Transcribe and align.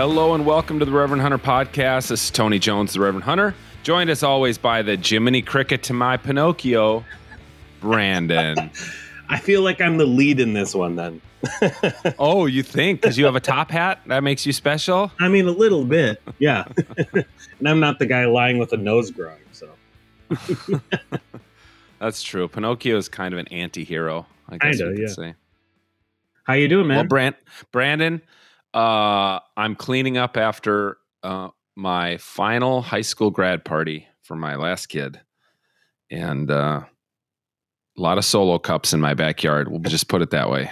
Hello 0.00 0.32
and 0.32 0.46
welcome 0.46 0.78
to 0.78 0.86
the 0.86 0.92
Reverend 0.92 1.20
Hunter 1.20 1.36
podcast. 1.36 2.08
This 2.08 2.24
is 2.24 2.30
Tony 2.30 2.58
Jones, 2.58 2.94
the 2.94 3.00
Reverend 3.00 3.24
Hunter, 3.24 3.54
joined 3.82 4.08
as 4.08 4.22
always 4.22 4.56
by 4.56 4.80
the 4.80 4.96
Jiminy 4.96 5.42
Cricket 5.42 5.82
to 5.82 5.92
my 5.92 6.16
Pinocchio, 6.16 7.04
Brandon. 7.82 8.70
I 9.28 9.38
feel 9.38 9.60
like 9.60 9.82
I'm 9.82 9.98
the 9.98 10.06
lead 10.06 10.40
in 10.40 10.54
this 10.54 10.74
one 10.74 10.96
then. 10.96 11.20
oh, 12.18 12.46
you 12.46 12.62
think 12.62 13.02
because 13.02 13.18
you 13.18 13.26
have 13.26 13.36
a 13.36 13.40
top 13.40 13.70
hat 13.70 14.00
that 14.06 14.22
makes 14.22 14.46
you 14.46 14.54
special? 14.54 15.12
I 15.20 15.28
mean, 15.28 15.46
a 15.46 15.50
little 15.50 15.84
bit, 15.84 16.22
yeah. 16.38 16.64
and 16.96 17.68
I'm 17.68 17.78
not 17.78 17.98
the 17.98 18.06
guy 18.06 18.24
lying 18.24 18.56
with 18.56 18.72
a 18.72 18.78
nose 18.78 19.10
growing, 19.10 19.36
so. 19.52 19.68
That's 21.98 22.22
true. 22.22 22.48
Pinocchio 22.48 22.96
is 22.96 23.10
kind 23.10 23.34
of 23.34 23.38
an 23.38 23.48
anti-hero, 23.48 24.24
I 24.48 24.56
guess 24.56 24.78
Kinda, 24.78 24.92
you 24.92 24.96
could 24.96 25.02
yeah. 25.02 25.14
say. 25.14 25.34
How 26.44 26.54
you 26.54 26.68
doing, 26.68 26.86
man? 26.86 26.96
Well, 26.96 27.06
Brand- 27.06 27.36
Brandon, 27.70 28.22
uh, 28.74 29.40
I'm 29.56 29.74
cleaning 29.74 30.16
up 30.16 30.36
after 30.36 30.98
uh, 31.22 31.48
my 31.76 32.16
final 32.18 32.82
high 32.82 33.00
school 33.00 33.30
grad 33.30 33.64
party 33.64 34.06
for 34.22 34.36
my 34.36 34.56
last 34.56 34.86
kid, 34.86 35.20
and 36.10 36.50
uh, 36.50 36.82
a 37.98 38.00
lot 38.00 38.18
of 38.18 38.24
solo 38.24 38.58
cups 38.58 38.92
in 38.92 39.00
my 39.00 39.14
backyard. 39.14 39.68
We'll 39.68 39.80
just 39.80 40.08
put 40.08 40.22
it 40.22 40.30
that 40.30 40.50
way. 40.50 40.70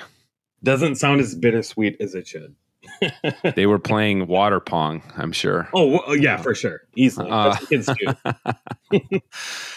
Doesn't 0.62 0.96
sound 0.96 1.20
as 1.20 1.34
bittersweet 1.34 1.96
as 2.00 2.14
it 2.14 2.26
should. 2.26 2.54
They 3.54 3.66
were 3.66 3.78
playing 3.78 4.26
water 4.28 4.60
pong. 4.60 5.02
I'm 5.16 5.32
sure. 5.32 5.68
Oh, 5.74 5.86
well, 5.86 6.16
yeah, 6.16 6.36
for 6.36 6.54
sure. 6.54 6.82
Easily. 6.96 7.28
Uh, 7.30 7.56
kids 7.56 7.86
do. 7.86 9.00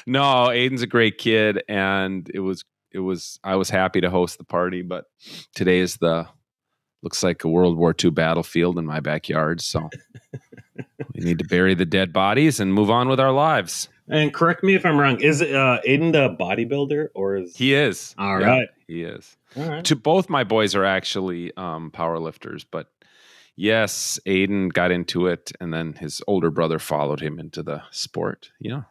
no, 0.06 0.48
Aiden's 0.48 0.82
a 0.82 0.88
great 0.88 1.18
kid, 1.18 1.64
and 1.68 2.30
it 2.34 2.40
was 2.40 2.64
it 2.92 3.00
was 3.00 3.40
I 3.44 3.56
was 3.56 3.70
happy 3.70 4.02
to 4.02 4.10
host 4.10 4.38
the 4.38 4.44
party, 4.44 4.82
but 4.82 5.06
today 5.56 5.80
is 5.80 5.98
the 5.98 6.28
looks 7.02 7.24
like 7.24 7.44
a 7.44 7.48
World 7.48 7.78
War 7.78 7.96
II 8.04 8.12
battlefield 8.12 8.78
in 8.78 8.86
my 8.86 9.00
backyard, 9.00 9.62
so 9.62 9.90
we 11.14 11.24
need 11.24 11.40
to 11.40 11.46
bury 11.46 11.74
the 11.74 11.86
dead 11.86 12.14
bodies 12.14 12.60
and 12.60 12.74
move 12.74 12.90
on 12.90 13.08
with 13.10 13.20
our 13.20 13.32
lives. 13.32 13.90
And 14.08 14.34
correct 14.34 14.64
me 14.64 14.76
if 14.76 14.86
I'm 14.86 14.98
wrong. 15.00 15.22
Is 15.22 15.42
uh, 15.42 15.80
Aiden 15.88 16.12
the 16.12 16.36
bodybuilder 16.38 17.10
or 17.16 17.38
is 17.38 17.56
He 17.56 17.74
is. 17.74 18.14
All 18.18 18.40
Yeah, 18.40 18.46
right. 18.48 18.68
he 18.88 19.04
is. 19.04 19.38
All 19.56 19.70
right. 19.70 19.86
To 19.86 19.96
both 19.96 20.30
my 20.30 20.44
boys 20.44 20.76
are 20.76 20.84
actually 20.86 21.56
um, 21.56 21.92
power 21.92 22.20
lifters, 22.20 22.64
but 22.66 22.88
yes, 23.56 24.20
Aiden 24.26 24.72
got 24.74 24.92
into 24.92 25.28
it, 25.28 25.52
and 25.62 25.74
then 25.74 25.94
his 25.94 26.22
older 26.28 26.50
brother 26.52 26.78
followed 26.80 27.22
him 27.22 27.40
into 27.40 27.64
the 27.64 27.84
sport. 27.92 28.52
Yeah. 28.60 28.84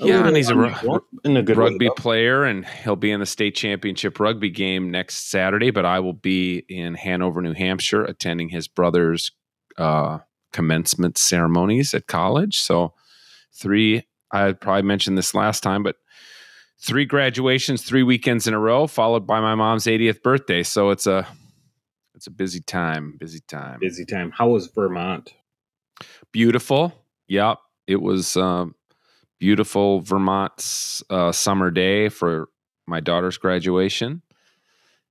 Yeah, 0.00 0.26
and 0.26 0.36
he's 0.36 0.48
a 0.48 0.56
ru- 0.56 1.04
in 1.24 1.36
a 1.36 1.42
good 1.42 1.56
rugby 1.56 1.90
player, 1.96 2.44
and 2.44 2.64
he'll 2.64 2.96
be 2.96 3.10
in 3.10 3.20
the 3.20 3.26
state 3.26 3.56
championship 3.56 4.20
rugby 4.20 4.50
game 4.50 4.90
next 4.90 5.30
Saturday. 5.30 5.70
But 5.70 5.84
I 5.84 5.98
will 6.00 6.12
be 6.12 6.64
in 6.68 6.94
Hanover, 6.94 7.42
New 7.42 7.54
Hampshire, 7.54 8.04
attending 8.04 8.48
his 8.48 8.68
brother's 8.68 9.32
uh, 9.76 10.18
commencement 10.52 11.18
ceremonies 11.18 11.94
at 11.94 12.06
college. 12.06 12.60
So, 12.60 12.94
three. 13.52 14.06
I 14.30 14.52
probably 14.52 14.82
mentioned 14.82 15.16
this 15.16 15.34
last 15.34 15.62
time, 15.62 15.82
but 15.82 15.96
three 16.78 17.04
graduations, 17.04 17.82
three 17.82 18.02
weekends 18.02 18.46
in 18.46 18.54
a 18.54 18.58
row, 18.58 18.86
followed 18.86 19.26
by 19.26 19.40
my 19.40 19.54
mom's 19.54 19.84
80th 19.84 20.22
birthday. 20.22 20.62
So 20.62 20.90
it's 20.90 21.06
a 21.06 21.26
it's 22.14 22.26
a 22.26 22.30
busy 22.30 22.60
time. 22.60 23.16
Busy 23.18 23.40
time. 23.40 23.78
Busy 23.80 24.04
time. 24.04 24.32
How 24.32 24.48
was 24.48 24.66
Vermont? 24.68 25.32
Beautiful. 26.32 26.92
Yep. 27.28 27.58
It 27.86 28.02
was 28.02 28.36
um, 28.36 28.74
beautiful 29.38 30.00
Vermont 30.00 31.02
uh, 31.10 31.32
summer 31.32 31.70
day 31.70 32.08
for 32.08 32.48
my 32.86 33.00
daughter's 33.00 33.38
graduation. 33.38 34.22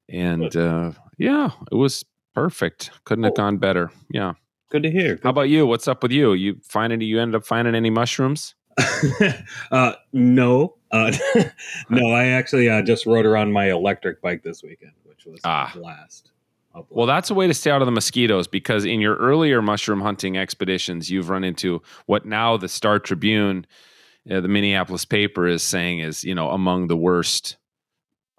And 0.09 0.55
uh, 0.55 0.91
yeah, 1.17 1.51
it 1.71 1.75
was 1.75 2.05
perfect. 2.33 2.91
Couldn't 3.03 3.23
have 3.25 3.35
gone 3.35 3.57
better. 3.57 3.91
Yeah. 4.11 4.33
Good 4.69 4.83
to 4.83 4.91
hear. 4.91 5.19
How 5.23 5.29
about 5.29 5.49
you? 5.49 5.65
What's 5.65 5.87
up 5.87 6.03
with 6.03 6.11
you? 6.11 6.33
You 6.33 6.57
find 6.63 6.91
any 6.91 7.05
you 7.05 7.19
ended 7.19 7.35
up 7.35 7.45
finding 7.45 7.75
any 7.75 7.89
mushrooms? 7.89 8.53
uh, 9.71 9.93
no, 10.13 10.75
uh, 10.91 11.11
no. 11.89 12.11
I 12.11 12.25
actually 12.27 12.69
uh, 12.69 12.81
just 12.81 13.05
rode 13.05 13.25
around 13.25 13.51
my 13.51 13.71
electric 13.71 14.21
bike 14.21 14.43
this 14.43 14.61
weekend, 14.61 14.91
which 15.03 15.25
was 15.25 15.39
Ah. 15.43 15.71
A 15.73 15.77
blast. 15.79 16.31
Well, 16.89 17.07
that's 17.07 17.31
a 17.31 17.33
way 17.33 17.47
to 17.47 17.55
stay 17.55 17.71
out 17.71 17.81
of 17.81 17.87
the 17.87 17.91
mosquitoes 17.91 18.47
because 18.47 18.85
in 18.85 19.01
your 19.01 19.15
earlier 19.15 19.63
mushroom 19.63 20.01
hunting 20.01 20.37
expeditions, 20.37 21.09
you've 21.09 21.29
run 21.29 21.43
into 21.43 21.81
what 22.05 22.25
now 22.25 22.55
the 22.55 22.67
Star 22.67 22.99
Tribune, 22.99 23.65
uh, 24.29 24.41
the 24.41 24.47
Minneapolis 24.47 25.05
paper, 25.05 25.47
is 25.47 25.63
saying 25.63 25.99
is 25.99 26.23
you 26.23 26.35
know 26.35 26.49
among 26.51 26.87
the 26.87 26.97
worst 26.97 27.57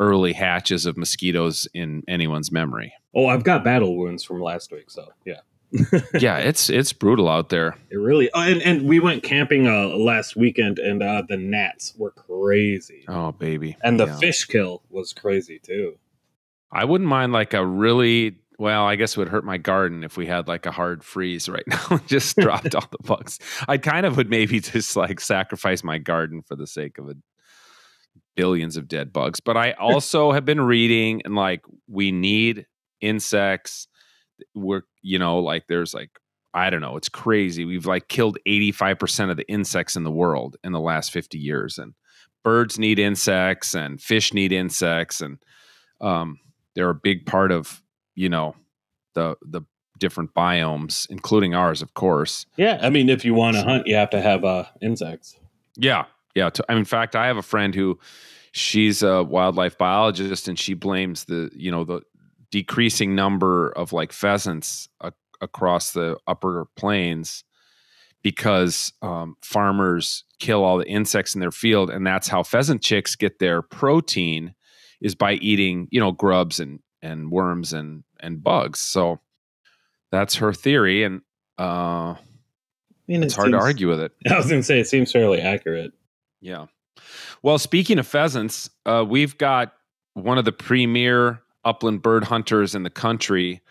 early 0.00 0.32
hatches 0.32 0.87
of 0.87 0.97
mosquitoes 0.97 1.66
in 1.75 2.03
anyone's 2.06 2.53
memory. 2.53 2.93
oh, 3.15 3.26
I've 3.26 3.43
got 3.44 3.65
battle 3.65 3.97
wounds 3.97 4.22
from 4.22 4.41
last 4.41 4.71
week, 4.71 4.91
so 4.91 5.09
yeah, 5.25 5.41
yeah, 6.19 6.38
it's 6.38 6.71
it's 6.71 6.93
brutal 6.93 7.28
out 7.28 7.48
there. 7.48 7.77
it 7.91 7.97
really. 7.97 8.31
Oh, 8.32 8.41
and 8.43 8.62
and 8.62 8.82
we 8.88 9.00
went 9.00 9.22
camping 9.22 9.66
uh, 9.66 9.88
last 9.88 10.37
weekend, 10.37 10.78
and 10.78 11.03
uh, 11.03 11.22
the 11.28 11.37
gnats 11.37 11.94
were 11.97 12.12
crazy, 12.12 13.04
Oh 13.09 13.32
baby, 13.32 13.77
and 13.82 13.98
the 13.98 14.06
Yeah. 14.06 14.19
fish 14.19 14.44
kill 14.44 14.82
was 14.91 15.12
crazy 15.12 15.59
too. 15.59 15.98
I 16.71 16.84
wouldn't 16.84 17.09
mind 17.09 17.32
like 17.32 17.54
a 17.54 17.65
really 17.66 18.37
well, 18.58 18.86
I 18.86 18.96
guess 18.96 19.16
it 19.16 19.19
would 19.19 19.28
hurt 19.28 19.44
my 19.44 19.56
garden 19.56 20.02
if 20.02 20.16
we 20.16 20.26
had 20.26 20.48
like 20.48 20.66
a 20.66 20.72
hard 20.72 21.04
freeze 21.04 21.48
right 21.48 21.64
now 21.69 21.86
and 21.91 22.06
just 22.08 22.36
dropped 22.36 22.74
all 22.74 22.88
the 22.91 22.98
bugs. 23.04 23.38
I 23.69 23.78
kind 23.78 24.04
of 24.04 24.16
would 24.16 24.28
maybe 24.28 24.60
just 24.60 24.96
like 24.96 25.20
sacrifice 25.20 25.84
my 25.84 25.98
garden 25.98 26.42
for 26.42 26.56
the 26.56 26.66
sake 26.66 26.98
of 26.98 27.08
a 27.08 27.14
billions 28.36 28.76
of 28.76 28.88
dead 28.88 29.12
bugs. 29.12 29.41
But 29.41 29.56
I 29.56 29.72
also 29.80 30.32
have 30.32 30.44
been 30.44 30.60
reading 30.60 31.22
and 31.24 31.36
like 31.36 31.62
we 31.86 32.10
need 32.10 32.66
insects. 33.00 33.86
We're 34.54 34.82
you 35.02 35.18
know, 35.20 35.38
like 35.38 35.68
there's 35.68 35.94
like 35.94 36.10
I 36.52 36.70
don't 36.70 36.80
know, 36.80 36.97
it's 36.97 37.08
crazy. 37.08 37.64
We've 37.64 37.86
like 37.86 38.08
killed 38.08 38.38
85% 38.47 39.30
of 39.30 39.36
the 39.36 39.47
insects 39.48 39.94
in 39.94 40.02
the 40.02 40.10
world 40.10 40.56
in 40.64 40.72
the 40.72 40.80
last 40.80 41.12
50 41.12 41.38
years. 41.38 41.78
And 41.78 41.94
birds 42.42 42.78
need 42.78 42.98
insects 42.98 43.74
and 43.74 44.00
fish 44.00 44.32
need 44.32 44.52
insects 44.52 45.20
and 45.20 45.38
um 46.00 46.38
they're 46.74 46.91
a 46.91 46.94
big 46.94 47.26
part 47.26 47.50
of 47.50 47.82
you 48.18 48.28
know 48.28 48.54
the 49.14 49.36
the 49.42 49.62
different 49.98 50.32
biomes 50.34 51.06
including 51.10 51.54
ours 51.54 51.82
of 51.82 51.92
course 51.94 52.46
Yeah, 52.56 52.78
I 52.80 52.88
mean, 52.90 53.08
if 53.08 53.24
you 53.24 53.34
want 53.34 53.56
to 53.56 53.62
hunt, 53.62 53.86
you 53.88 53.96
have 53.96 54.10
to 54.10 54.20
have 54.20 54.44
uh, 54.44 54.64
insects. 54.80 55.36
yeah 55.76 56.04
yeah 56.34 56.50
in 56.68 56.84
fact 56.84 57.16
i 57.16 57.26
have 57.26 57.36
a 57.36 57.42
friend 57.42 57.74
who 57.74 57.98
she's 58.52 59.02
a 59.02 59.22
wildlife 59.24 59.76
biologist 59.78 60.46
and 60.48 60.58
she 60.58 60.74
blames 60.74 61.24
the 61.24 61.50
you 61.54 61.70
know 61.70 61.84
the 61.84 62.00
decreasing 62.50 63.14
number 63.14 63.70
of 63.70 63.92
like 63.92 64.12
pheasants 64.12 64.88
a- 65.00 65.12
across 65.40 65.92
the 65.92 66.16
upper 66.26 66.66
plains 66.76 67.44
because 68.22 68.92
um, 69.02 69.36
farmers 69.42 70.24
kill 70.38 70.64
all 70.64 70.78
the 70.78 70.86
insects 70.88 71.34
in 71.34 71.40
their 71.40 71.50
field 71.52 71.90
and 71.90 72.06
that's 72.06 72.28
how 72.28 72.42
pheasant 72.42 72.82
chicks 72.82 73.16
get 73.16 73.38
their 73.38 73.62
protein 73.62 74.54
is 75.00 75.14
by 75.14 75.34
eating 75.34 75.88
you 75.90 76.00
know 76.00 76.12
grubs 76.12 76.58
and 76.60 76.80
and 77.02 77.30
worms 77.30 77.72
and 77.72 78.02
and 78.20 78.42
bugs 78.42 78.80
so 78.80 79.20
that's 80.10 80.36
her 80.36 80.52
theory 80.52 81.04
and 81.04 81.22
uh 81.58 82.14
I 82.14 82.16
mean, 83.12 83.22
it's 83.22 83.34
it 83.34 83.36
hard 83.36 83.52
to 83.52 83.58
argue 83.58 83.88
with 83.88 84.00
it 84.00 84.12
I 84.30 84.36
was 84.36 84.46
going 84.48 84.60
to 84.60 84.66
say 84.66 84.80
it 84.80 84.88
seems 84.88 85.12
fairly 85.12 85.40
accurate. 85.40 85.92
yeah. 86.40 86.66
Well, 87.42 87.58
speaking 87.58 87.98
of 88.00 88.06
pheasants, 88.06 88.68
uh, 88.84 89.04
we've 89.08 89.38
got 89.38 89.72
one 90.14 90.38
of 90.38 90.44
the 90.44 90.52
premier 90.52 91.40
upland 91.64 92.02
bird 92.02 92.24
hunters 92.24 92.74
in 92.74 92.82
the 92.82 92.90
country 92.90 93.62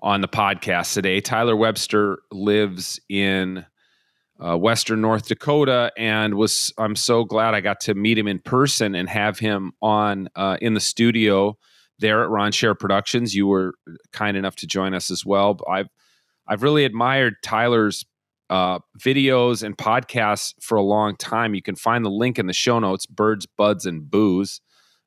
on 0.00 0.20
the 0.20 0.28
podcast 0.28 0.92
today. 0.92 1.20
Tyler 1.20 1.56
Webster 1.56 2.18
lives 2.30 3.00
in 3.08 3.64
uh, 4.44 4.56
Western 4.58 5.00
North 5.00 5.28
Dakota, 5.28 5.92
and 5.96 6.34
was 6.34 6.72
I'm 6.76 6.96
so 6.96 7.24
glad 7.24 7.54
I 7.54 7.60
got 7.60 7.80
to 7.80 7.94
meet 7.94 8.18
him 8.18 8.28
in 8.28 8.40
person 8.40 8.94
and 8.94 9.08
have 9.08 9.38
him 9.38 9.72
on 9.80 10.28
uh, 10.36 10.58
in 10.60 10.74
the 10.74 10.80
studio 10.80 11.56
there 11.98 12.22
at 12.22 12.30
Ron 12.30 12.52
Share 12.52 12.74
Productions. 12.74 13.34
You 13.34 13.46
were 13.46 13.74
kind 14.12 14.36
enough 14.36 14.56
to 14.56 14.66
join 14.66 14.94
us 14.94 15.10
as 15.10 15.24
well. 15.24 15.58
I've 15.68 15.88
I've 16.46 16.62
really 16.62 16.84
admired 16.84 17.36
Tyler's 17.42 18.04
uh, 18.50 18.78
videos 18.98 19.62
and 19.62 19.76
podcasts 19.76 20.54
for 20.60 20.76
a 20.76 20.82
long 20.82 21.16
time. 21.16 21.54
You 21.54 21.62
can 21.62 21.76
find 21.76 22.04
the 22.04 22.10
link 22.10 22.38
in 22.38 22.46
the 22.46 22.52
show 22.52 22.78
notes 22.78 23.06
Birds, 23.06 23.46
Buds, 23.46 23.86
and 23.86 24.10
Booze. 24.10 24.60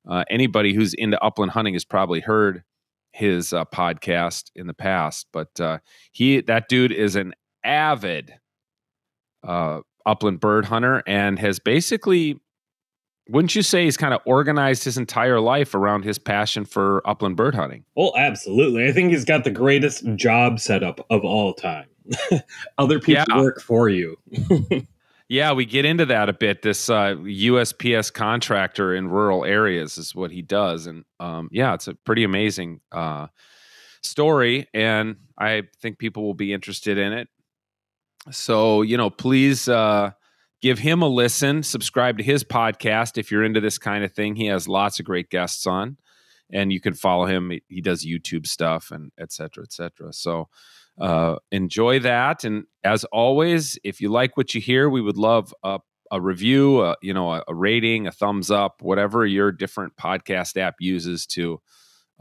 Uh, 0.10 0.24
anybody 0.30 0.74
who's 0.74 0.94
into 0.94 1.22
upland 1.24 1.52
hunting 1.52 1.74
has 1.74 1.86
probably 1.86 2.22
heard 2.22 2.64
his 3.12 3.52
uh, 3.52 3.66
podcast 3.66 4.52
in 4.56 4.68
the 4.68 4.74
past, 4.74 5.28
but 5.34 5.60
uh, 5.60 5.80
he 6.12 6.42
that 6.42 6.70
dude 6.70 6.92
is 6.92 7.16
an 7.16 7.34
avid 7.64 8.34
uh, 9.46 9.82
upland 10.06 10.40
bird 10.40 10.66
hunter 10.66 11.04
and 11.06 11.38
has 11.40 11.60
basically, 11.60 12.40
wouldn't 13.30 13.56
you 13.56 13.62
say, 13.62 13.86
he's 13.86 13.98
kind 13.98 14.14
of 14.14 14.22
organized 14.26 14.84
his 14.84 14.98
entire 14.98 15.40
life 15.40 15.74
around 15.76 16.04
his 16.04 16.18
passion 16.18 16.66
for 16.66 17.02
upland 17.08 17.36
bird 17.38 17.56
hunting? 17.56 17.84
Oh, 17.96 18.12
absolutely. 18.16 18.88
I 18.88 18.92
think 18.92 19.12
he's 19.12 19.26
got 19.26 19.44
the 19.44 19.52
greatest 19.52 20.06
job 20.16 20.60
setup 20.60 21.06
of 21.10 21.24
all 21.24 21.54
time. 21.54 21.88
Other 22.78 23.00
people 23.00 23.26
Yeah. 23.30 23.42
work 23.42 23.62
for 23.62 23.90
you. 23.90 24.18
Yeah, 25.30 25.52
we 25.52 25.66
get 25.66 25.84
into 25.84 26.06
that 26.06 26.30
a 26.30 26.34
bit. 26.34 26.62
This 26.62 26.90
uh, 26.90 27.16
USPS 27.16 28.14
contractor 28.14 28.96
in 28.96 29.10
rural 29.10 29.44
areas 29.44 29.98
is 29.98 30.16
what 30.16 30.32
he 30.32 30.42
does, 30.42 30.88
and 30.88 31.04
um, 31.20 31.50
yeah, 31.52 31.74
it's 31.74 31.90
a 31.90 31.96
pretty 31.96 32.24
amazing 32.24 32.80
uh, 32.94 33.28
story, 34.02 34.70
and 34.74 35.18
I 35.38 35.64
think 35.82 35.98
people 36.00 36.24
will 36.24 36.34
be 36.34 36.54
interested 36.54 36.98
in 36.98 37.12
it. 37.12 37.28
So, 38.32 38.84
you 38.84 38.96
know, 38.96 39.10
please 39.10 39.68
uh, 39.68 40.12
give 40.62 40.80
him 40.80 41.02
a 41.02 41.08
listen, 41.08 41.64
subscribe 41.64 42.18
to 42.18 42.24
his 42.24 42.44
podcast 42.44 43.18
if 43.18 43.32
you're 43.32 43.44
into 43.44 43.62
this 43.62 43.78
kind 43.78 44.04
of 44.04 44.12
thing. 44.14 44.36
He 44.36 44.48
has 44.48 44.68
lots 44.68 45.00
of 45.00 45.06
great 45.06 45.30
guests 45.30 45.68
on, 45.68 45.98
and 46.52 46.72
you 46.72 46.80
can 46.80 46.94
follow 46.94 47.26
him. 47.26 47.52
He- 47.68 47.82
does 47.82 48.06
YouTube 48.06 48.48
stuff 48.48 48.92
and 48.92 49.12
et 49.20 49.32
cetera, 49.32 49.64
et 49.64 49.72
cetera. 49.72 50.14
So, 50.14 50.50
uh, 51.00 51.36
enjoy 51.52 52.00
that. 52.00 52.44
And 52.44 52.66
as 52.84 53.04
always, 53.06 53.78
if 53.84 54.02
you 54.02 54.10
like 54.10 54.36
what 54.36 54.56
you 54.56 54.62
hear, 54.62 54.90
we 54.90 55.02
would 55.02 55.18
love 55.18 55.54
a, 55.64 55.80
a 56.12 56.20
review, 56.20 56.80
uh, 56.80 56.96
you 57.04 57.14
know, 57.14 57.34
a, 57.34 57.44
a 57.48 57.54
rating, 57.54 58.08
a 58.08 58.12
thumbs 58.12 58.50
up, 58.50 58.82
whatever 58.82 59.26
your 59.26 59.52
different 59.52 59.96
podcast 59.96 60.58
app 60.58 60.76
uses 60.80 61.28
to 61.28 61.62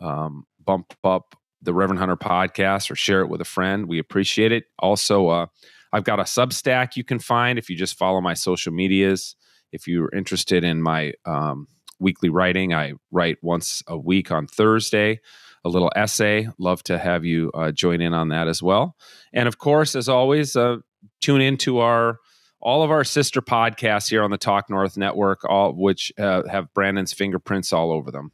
um, 0.02 0.44
bump 0.62 0.92
up 1.02 1.34
the 1.62 1.72
Reverend 1.72 1.98
Hunter 1.98 2.16
podcast 2.16 2.90
or 2.90 2.96
share 2.96 3.22
it 3.22 3.28
with 3.28 3.40
a 3.40 3.46
friend. 3.46 3.88
We 3.88 3.98
appreciate 3.98 4.52
it. 4.52 4.64
Also, 4.78 5.28
uh, 5.28 5.46
I've 5.92 6.04
got 6.04 6.20
a 6.20 6.24
Substack 6.24 6.96
you 6.96 7.04
can 7.04 7.18
find 7.18 7.58
if 7.58 7.70
you 7.70 7.76
just 7.76 7.96
follow 7.96 8.20
my 8.20 8.34
social 8.34 8.72
medias. 8.72 9.36
If 9.72 9.86
you're 9.86 10.10
interested 10.14 10.64
in 10.64 10.82
my 10.82 11.12
um, 11.24 11.68
weekly 11.98 12.28
writing, 12.28 12.74
I 12.74 12.94
write 13.10 13.38
once 13.42 13.82
a 13.86 13.96
week 13.96 14.30
on 14.30 14.46
Thursday, 14.46 15.20
a 15.64 15.68
little 15.68 15.90
essay. 15.96 16.48
Love 16.58 16.82
to 16.84 16.98
have 16.98 17.24
you 17.24 17.50
uh, 17.54 17.72
join 17.72 18.00
in 18.00 18.14
on 18.14 18.28
that 18.28 18.48
as 18.48 18.62
well. 18.62 18.96
And 19.32 19.48
of 19.48 19.58
course, 19.58 19.94
as 19.96 20.08
always, 20.08 20.56
uh, 20.56 20.76
tune 21.20 21.40
into 21.40 21.78
our 21.78 22.18
all 22.60 22.82
of 22.82 22.90
our 22.90 23.04
sister 23.04 23.40
podcasts 23.42 24.10
here 24.10 24.22
on 24.22 24.30
the 24.30 24.38
Talk 24.38 24.68
North 24.70 24.96
Network, 24.96 25.44
all 25.44 25.72
which 25.72 26.12
uh, 26.18 26.42
have 26.48 26.72
Brandon's 26.74 27.12
fingerprints 27.12 27.72
all 27.72 27.92
over 27.92 28.10
them. 28.10 28.32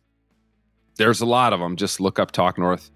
There's 0.97 1.21
a 1.21 1.27
lot 1.27 1.53
of 1.53 1.61
them. 1.61 1.77
Just 1.77 2.01
look 2.01 2.19
up 2.19 2.31
Talk 2.31 2.57
North 2.57 2.91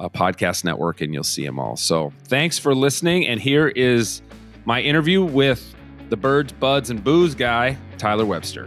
uh, 0.00 0.08
Podcast 0.08 0.64
Network 0.64 1.00
and 1.00 1.12
you'll 1.14 1.22
see 1.24 1.44
them 1.44 1.58
all. 1.58 1.76
So 1.76 2.12
thanks 2.24 2.58
for 2.58 2.74
listening. 2.74 3.26
And 3.26 3.40
here 3.40 3.68
is 3.68 4.22
my 4.64 4.80
interview 4.80 5.22
with 5.24 5.74
the 6.08 6.16
Birds, 6.16 6.52
Buds, 6.52 6.90
and 6.90 7.04
Booze 7.04 7.34
guy, 7.34 7.76
Tyler 7.98 8.24
Webster. 8.26 8.66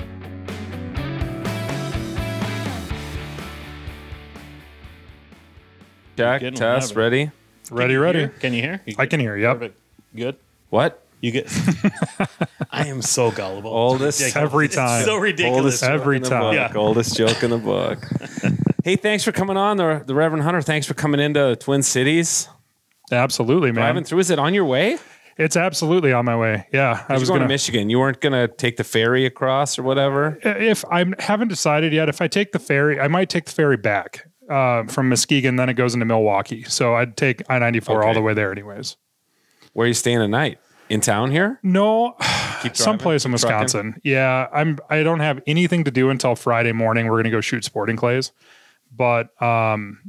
Check, 6.17 6.41
test, 6.55 6.89
have 6.89 6.97
ready? 6.97 7.31
Ready, 7.71 7.87
Can 7.87 7.89
you 7.91 8.01
ready. 8.01 8.19
hear? 8.19 8.27
Can 8.39 8.53
you 8.53 8.61
hear? 8.61 8.81
You 8.85 8.95
I 8.99 9.05
can 9.07 9.19
hear. 9.19 9.35
Yep. 9.35 9.53
Perfect. 9.55 9.79
Good. 10.15 10.35
What? 10.69 10.99
You 11.21 11.31
get. 11.31 11.47
I 12.71 12.87
am 12.87 13.01
so 13.01 13.31
gullible. 13.31 13.71
Oldest- 13.71 14.21
It's 14.21 14.35
Every 14.35 14.65
it's 14.65 14.75
time. 14.75 15.05
so 15.05 15.15
ridiculous. 15.15 15.81
Every 15.81 16.19
joke 16.19 16.25
in 16.25 16.29
the 16.29 16.29
time. 16.29 16.53
Yeah. 16.53 16.71
Oldest 16.75 17.15
joke 17.15 17.41
in 17.43 17.49
the 17.49 17.57
book. 17.57 17.99
hey, 18.83 18.95
thanks 18.95 19.23
for 19.23 19.31
coming 19.31 19.57
on, 19.57 19.77
the, 19.77 20.03
the 20.05 20.15
Reverend 20.15 20.43
Hunter. 20.43 20.61
Thanks 20.61 20.85
for 20.85 20.93
coming 20.93 21.19
into 21.19 21.55
Twin 21.55 21.83
Cities. 21.83 22.47
Absolutely, 23.11 23.71
man. 23.71 23.83
Driving 23.83 24.03
through. 24.03 24.19
Is 24.19 24.29
it 24.29 24.39
on 24.39 24.53
your 24.53 24.65
way? 24.65 24.97
It's 25.37 25.57
absolutely 25.57 26.13
on 26.13 26.25
my 26.25 26.37
way. 26.37 26.67
Yeah, 26.71 27.03
I 27.09 27.13
was 27.13 27.27
going 27.27 27.39
gonna. 27.39 27.47
to 27.47 27.53
Michigan. 27.53 27.89
You 27.89 27.99
weren't 27.99 28.21
going 28.21 28.33
to 28.33 28.47
take 28.55 28.77
the 28.77 28.83
ferry 28.83 29.25
across 29.25 29.79
or 29.79 29.83
whatever. 29.83 30.37
if 30.43 30.85
I 30.91 31.05
haven't 31.19 31.47
decided 31.47 31.91
yet, 31.91 32.07
if 32.07 32.21
I 32.21 32.27
take 32.27 32.51
the 32.51 32.59
ferry, 32.59 32.99
I 32.99 33.07
might 33.07 33.29
take 33.29 33.45
the 33.45 33.51
ferry 33.51 33.77
back 33.77 34.27
uh, 34.49 34.83
from 34.83 35.09
Muskegon. 35.09 35.55
Then 35.55 35.69
it 35.69 35.73
goes 35.73 35.95
into 35.95 36.05
Milwaukee. 36.05 36.63
So 36.63 36.93
I'd 36.95 37.17
take 37.17 37.41
I 37.49 37.57
ninety 37.57 37.79
four 37.79 38.03
all 38.03 38.13
the 38.13 38.21
way 38.21 38.33
there, 38.35 38.51
anyways. 38.51 38.95
Where 39.73 39.85
are 39.85 39.87
you 39.87 39.95
staying 39.95 40.19
tonight? 40.19 40.59
In 40.89 41.01
town 41.01 41.31
here? 41.31 41.59
No, 41.63 42.15
Keep 42.61 42.75
someplace 42.75 43.25
in? 43.25 43.31
Keep 43.31 43.39
trucking? 43.39 43.59
Wisconsin. 43.63 44.01
Yeah, 44.03 44.47
I'm. 44.53 44.77
I 44.89 45.01
don't 45.01 45.21
have 45.21 45.41
anything 45.47 45.83
to 45.85 45.91
do 45.91 46.09
until 46.11 46.35
Friday 46.35 46.73
morning. 46.73 47.07
We're 47.07 47.17
gonna 47.17 47.31
go 47.31 47.41
shoot 47.41 47.63
sporting 47.63 47.95
clays, 47.95 48.31
but 48.95 49.29
um, 49.41 49.99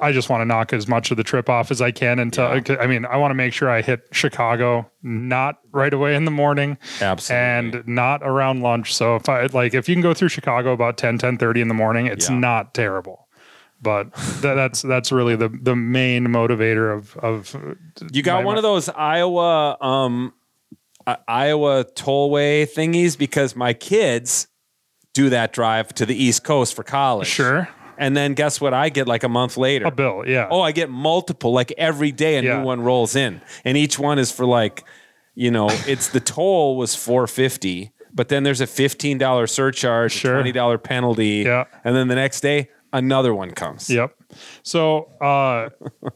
I 0.00 0.12
just 0.12 0.28
want 0.28 0.42
to 0.42 0.44
knock 0.44 0.72
as 0.72 0.86
much 0.86 1.10
of 1.10 1.16
the 1.16 1.24
trip 1.24 1.48
off 1.48 1.70
as 1.70 1.80
I 1.80 1.90
can 1.90 2.18
until. 2.18 2.46
I 2.46 2.86
mean, 2.86 3.06
I 3.06 3.16
want 3.16 3.30
to 3.30 3.34
make 3.34 3.52
sure 3.54 3.70
I 3.70 3.80
hit 3.82 4.02
Chicago 4.12 4.90
not 5.02 5.58
right 5.72 5.92
away 5.94 6.14
in 6.14 6.24
the 6.26 6.30
morning 6.30 6.76
Absolutely. 7.00 7.42
and 7.80 7.88
not 7.88 8.20
around 8.22 8.60
lunch. 8.62 8.94
So 8.94 9.16
if 9.16 9.28
I 9.28 9.46
like, 9.46 9.72
if 9.74 9.88
you 9.88 9.94
can 9.94 10.02
go 10.02 10.12
through 10.14 10.28
Chicago 10.28 10.72
about 10.72 10.98
10, 10.98 11.18
10 11.18 11.38
30 11.38 11.60
in 11.62 11.68
the 11.68 11.74
morning, 11.74 12.06
it's 12.06 12.28
Yeah. 12.28 12.36
not 12.38 12.74
terrible. 12.74 13.26
But 13.80 14.12
tha- 14.14 14.54
that's 14.54 14.82
that's 14.82 15.12
really 15.12 15.36
the 15.36 15.48
the 15.48 15.76
main 15.76 16.26
motivator 16.28 16.94
of 16.96 17.16
of 17.18 17.54
You 18.12 18.22
got 18.22 18.42
one 18.44 18.56
of 18.56 18.62
those 18.62 18.88
Iowa 18.88 19.76
um 19.82 20.32
uh, 21.06 21.16
Iowa 21.28 21.84
tollway 21.84 22.62
thingies 22.64 23.16
because 23.18 23.54
my 23.54 23.72
kids 23.74 24.48
do 25.14 25.28
that 25.30 25.52
drive 25.52 25.92
to 25.94 26.04
the 26.06 26.14
East 26.20 26.42
Coast 26.42 26.74
for 26.74 26.82
college. 26.82 27.28
sure 27.28 27.68
And 27.98 28.16
then 28.16 28.34
guess 28.34 28.60
what 28.60 28.74
I 28.74 28.88
get 28.88 29.06
like 29.08 29.24
a 29.24 29.28
month 29.28 29.56
later? 29.56 29.86
a 29.86 29.90
bill. 29.90 30.24
Yeah. 30.26 30.48
Oh, 30.50 30.60
I 30.60 30.72
get 30.72 30.90
multiple 30.90 31.52
like 31.52 31.72
every 31.78 32.12
day 32.12 32.36
a 32.38 32.42
Yeah. 32.42 32.58
new 32.58 32.64
one 32.64 32.80
rolls 32.82 33.16
in. 33.16 33.40
And 33.64 33.76
each 33.76 33.98
one 33.98 34.18
is 34.18 34.30
for 34.32 34.44
like, 34.46 34.84
you 35.34 35.50
know, 35.50 35.68
it's 35.86 36.08
the 36.08 36.20
toll 36.20 36.76
was 36.76 36.94
450, 36.94 37.92
but 38.12 38.28
then 38.28 38.42
there's 38.42 38.60
a 38.60 38.66
$15 38.66 39.48
surcharge, 39.50 40.12
Sure. 40.12 40.42
$20 40.42 40.82
penalty. 40.82 41.42
Yeah. 41.46 41.64
And 41.84 41.94
then 41.96 42.08
the 42.08 42.14
next 42.14 42.40
day 42.40 42.68
another 42.92 43.34
one 43.34 43.50
comes. 43.50 43.90
Yep. 43.90 44.14
So 44.62 45.10
uh, 45.20 45.68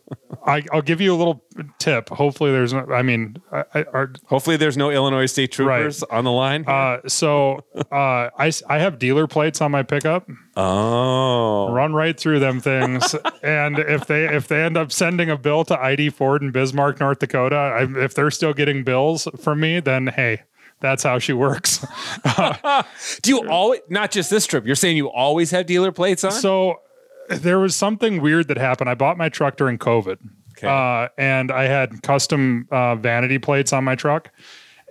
I, 0.46 0.64
I'll 0.72 0.82
give 0.82 1.00
you 1.00 1.14
a 1.14 1.16
little 1.16 1.44
tip. 1.78 2.08
Hopefully, 2.10 2.50
there's 2.50 2.72
no. 2.72 2.86
I 2.92 3.02
mean, 3.02 3.36
I, 3.52 3.64
I, 3.74 3.82
are, 3.92 4.12
Hopefully 4.26 4.56
there's 4.56 4.76
no 4.76 4.90
Illinois 4.90 5.26
state 5.26 5.52
troopers 5.52 6.02
on 6.04 6.24
the 6.24 6.32
line. 6.32 6.64
uh, 6.66 7.00
so 7.06 7.64
uh, 7.92 8.30
I 8.38 8.52
I 8.68 8.78
have 8.78 8.98
dealer 8.98 9.26
plates 9.26 9.60
on 9.60 9.70
my 9.70 9.82
pickup. 9.82 10.28
oh. 10.56 11.72
Run 11.72 11.92
right 11.92 12.18
through 12.18 12.40
them 12.40 12.60
things, 12.60 13.14
and 13.42 13.78
if 13.78 14.06
they 14.06 14.26
if 14.26 14.48
they 14.48 14.62
end 14.62 14.76
up 14.76 14.92
sending 14.92 15.30
a 15.30 15.36
bill 15.36 15.64
to 15.64 15.78
Eide 15.78 16.14
Ford 16.14 16.42
in 16.42 16.50
Bismarck, 16.52 17.00
North 17.00 17.18
Dakota, 17.18 17.56
I, 17.56 18.04
if 18.04 18.14
they're 18.14 18.30
still 18.30 18.52
getting 18.52 18.84
bills 18.84 19.28
from 19.40 19.60
me, 19.60 19.80
then 19.80 20.08
hey, 20.08 20.42
that's 20.80 21.02
how 21.02 21.18
she 21.18 21.32
works. 21.32 21.84
Do 23.22 23.30
you 23.30 23.48
always 23.48 23.80
not 23.88 24.10
just 24.10 24.30
this 24.30 24.46
trip? 24.46 24.66
You're 24.66 24.76
saying 24.76 24.96
you 24.96 25.10
always 25.10 25.50
have 25.50 25.66
dealer 25.66 25.92
plates 25.92 26.24
on? 26.24 26.32
So 26.32 26.80
there 27.30 27.58
was 27.58 27.74
something 27.76 28.20
weird 28.20 28.48
that 28.48 28.56
happened. 28.58 28.90
I 28.90 28.94
bought 28.94 29.16
my 29.16 29.28
truck 29.28 29.56
during 29.56 29.78
COVID, 29.78 30.18
Okay. 30.58 30.66
uh, 30.68 31.08
and 31.16 31.50
I 31.50 31.64
had 31.64 32.02
custom 32.02 32.66
uh, 32.70 32.96
vanity 32.96 33.38
plates 33.38 33.72
on 33.72 33.84
my 33.84 33.94
truck. 33.94 34.30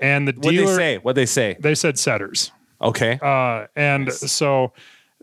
And 0.02 0.28
the 0.28 0.34
dealer 0.34 0.66
they 0.72 0.76
say? 0.78 0.98
What'd 0.98 1.16
they 1.18 1.26
say? 1.26 1.58
they 1.60 1.76
said 1.76 2.00
setters. 2.00 2.52
Okay. 2.82 3.20
Uh, 3.22 3.68
and 3.76 4.12
so 4.14 4.72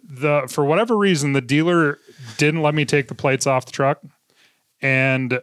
the 0.04 0.46
for 0.48 0.64
whatever 0.64 0.96
reason 0.96 1.32
the 1.32 1.40
dealer 1.40 1.98
didn't 2.36 2.62
let 2.62 2.74
me 2.74 2.84
take 2.84 3.08
the 3.08 3.14
plates 3.14 3.46
off 3.46 3.64
the 3.66 3.72
truck, 3.72 4.00
and 4.82 5.40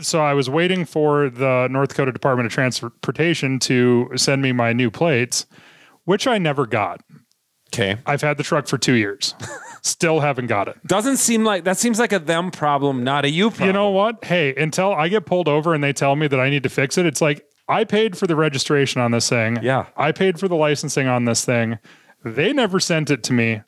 so 0.00 0.20
I 0.20 0.34
was 0.34 0.48
waiting 0.48 0.84
for 0.84 1.28
the 1.28 1.66
North 1.70 1.90
Dakota 1.90 2.12
Department 2.12 2.46
of 2.46 2.52
Transportation 2.52 3.58
to 3.60 4.10
send 4.16 4.40
me 4.40 4.52
my 4.52 4.72
new 4.72 4.90
plates, 4.90 5.46
which 6.04 6.26
I 6.28 6.38
never 6.38 6.64
got. 6.66 7.02
Okay. 7.72 7.98
I've 8.06 8.20
had 8.20 8.36
the 8.36 8.42
truck 8.42 8.66
for 8.66 8.78
two 8.78 8.94
years, 8.94 9.34
still 9.82 10.20
haven't 10.20 10.46
got 10.48 10.66
it. 10.68 10.76
Doesn't 10.86 11.18
seem 11.18 11.44
like 11.44 11.64
that 11.64 11.76
seems 11.78 11.98
like 11.98 12.12
a 12.12 12.18
them 12.18 12.50
problem, 12.50 13.04
not 13.04 13.24
a 13.24 13.30
you 13.30 13.50
problem. 13.50 13.68
You 13.68 13.72
know 13.72 13.90
what? 13.90 14.24
Hey, 14.24 14.54
until 14.56 14.92
I 14.92 15.08
get 15.08 15.24
pulled 15.26 15.48
over 15.48 15.72
and 15.74 15.82
they 15.82 15.92
tell 15.92 16.16
me 16.16 16.26
that 16.26 16.40
I 16.40 16.50
need 16.50 16.64
to 16.64 16.68
fix 16.68 16.98
it, 16.98 17.06
it's 17.06 17.20
like 17.20 17.44
I 17.68 17.84
paid 17.84 18.18
for 18.18 18.26
the 18.26 18.34
registration 18.34 19.00
on 19.00 19.12
this 19.12 19.28
thing. 19.28 19.58
Yeah. 19.62 19.86
I 19.96 20.10
paid 20.10 20.40
for 20.40 20.48
the 20.48 20.56
licensing 20.56 21.06
on 21.06 21.24
this 21.24 21.44
thing. 21.44 21.78
They 22.24 22.52
never 22.52 22.80
sent 22.80 23.10
it 23.10 23.22
to 23.24 23.32
me. 23.32 23.62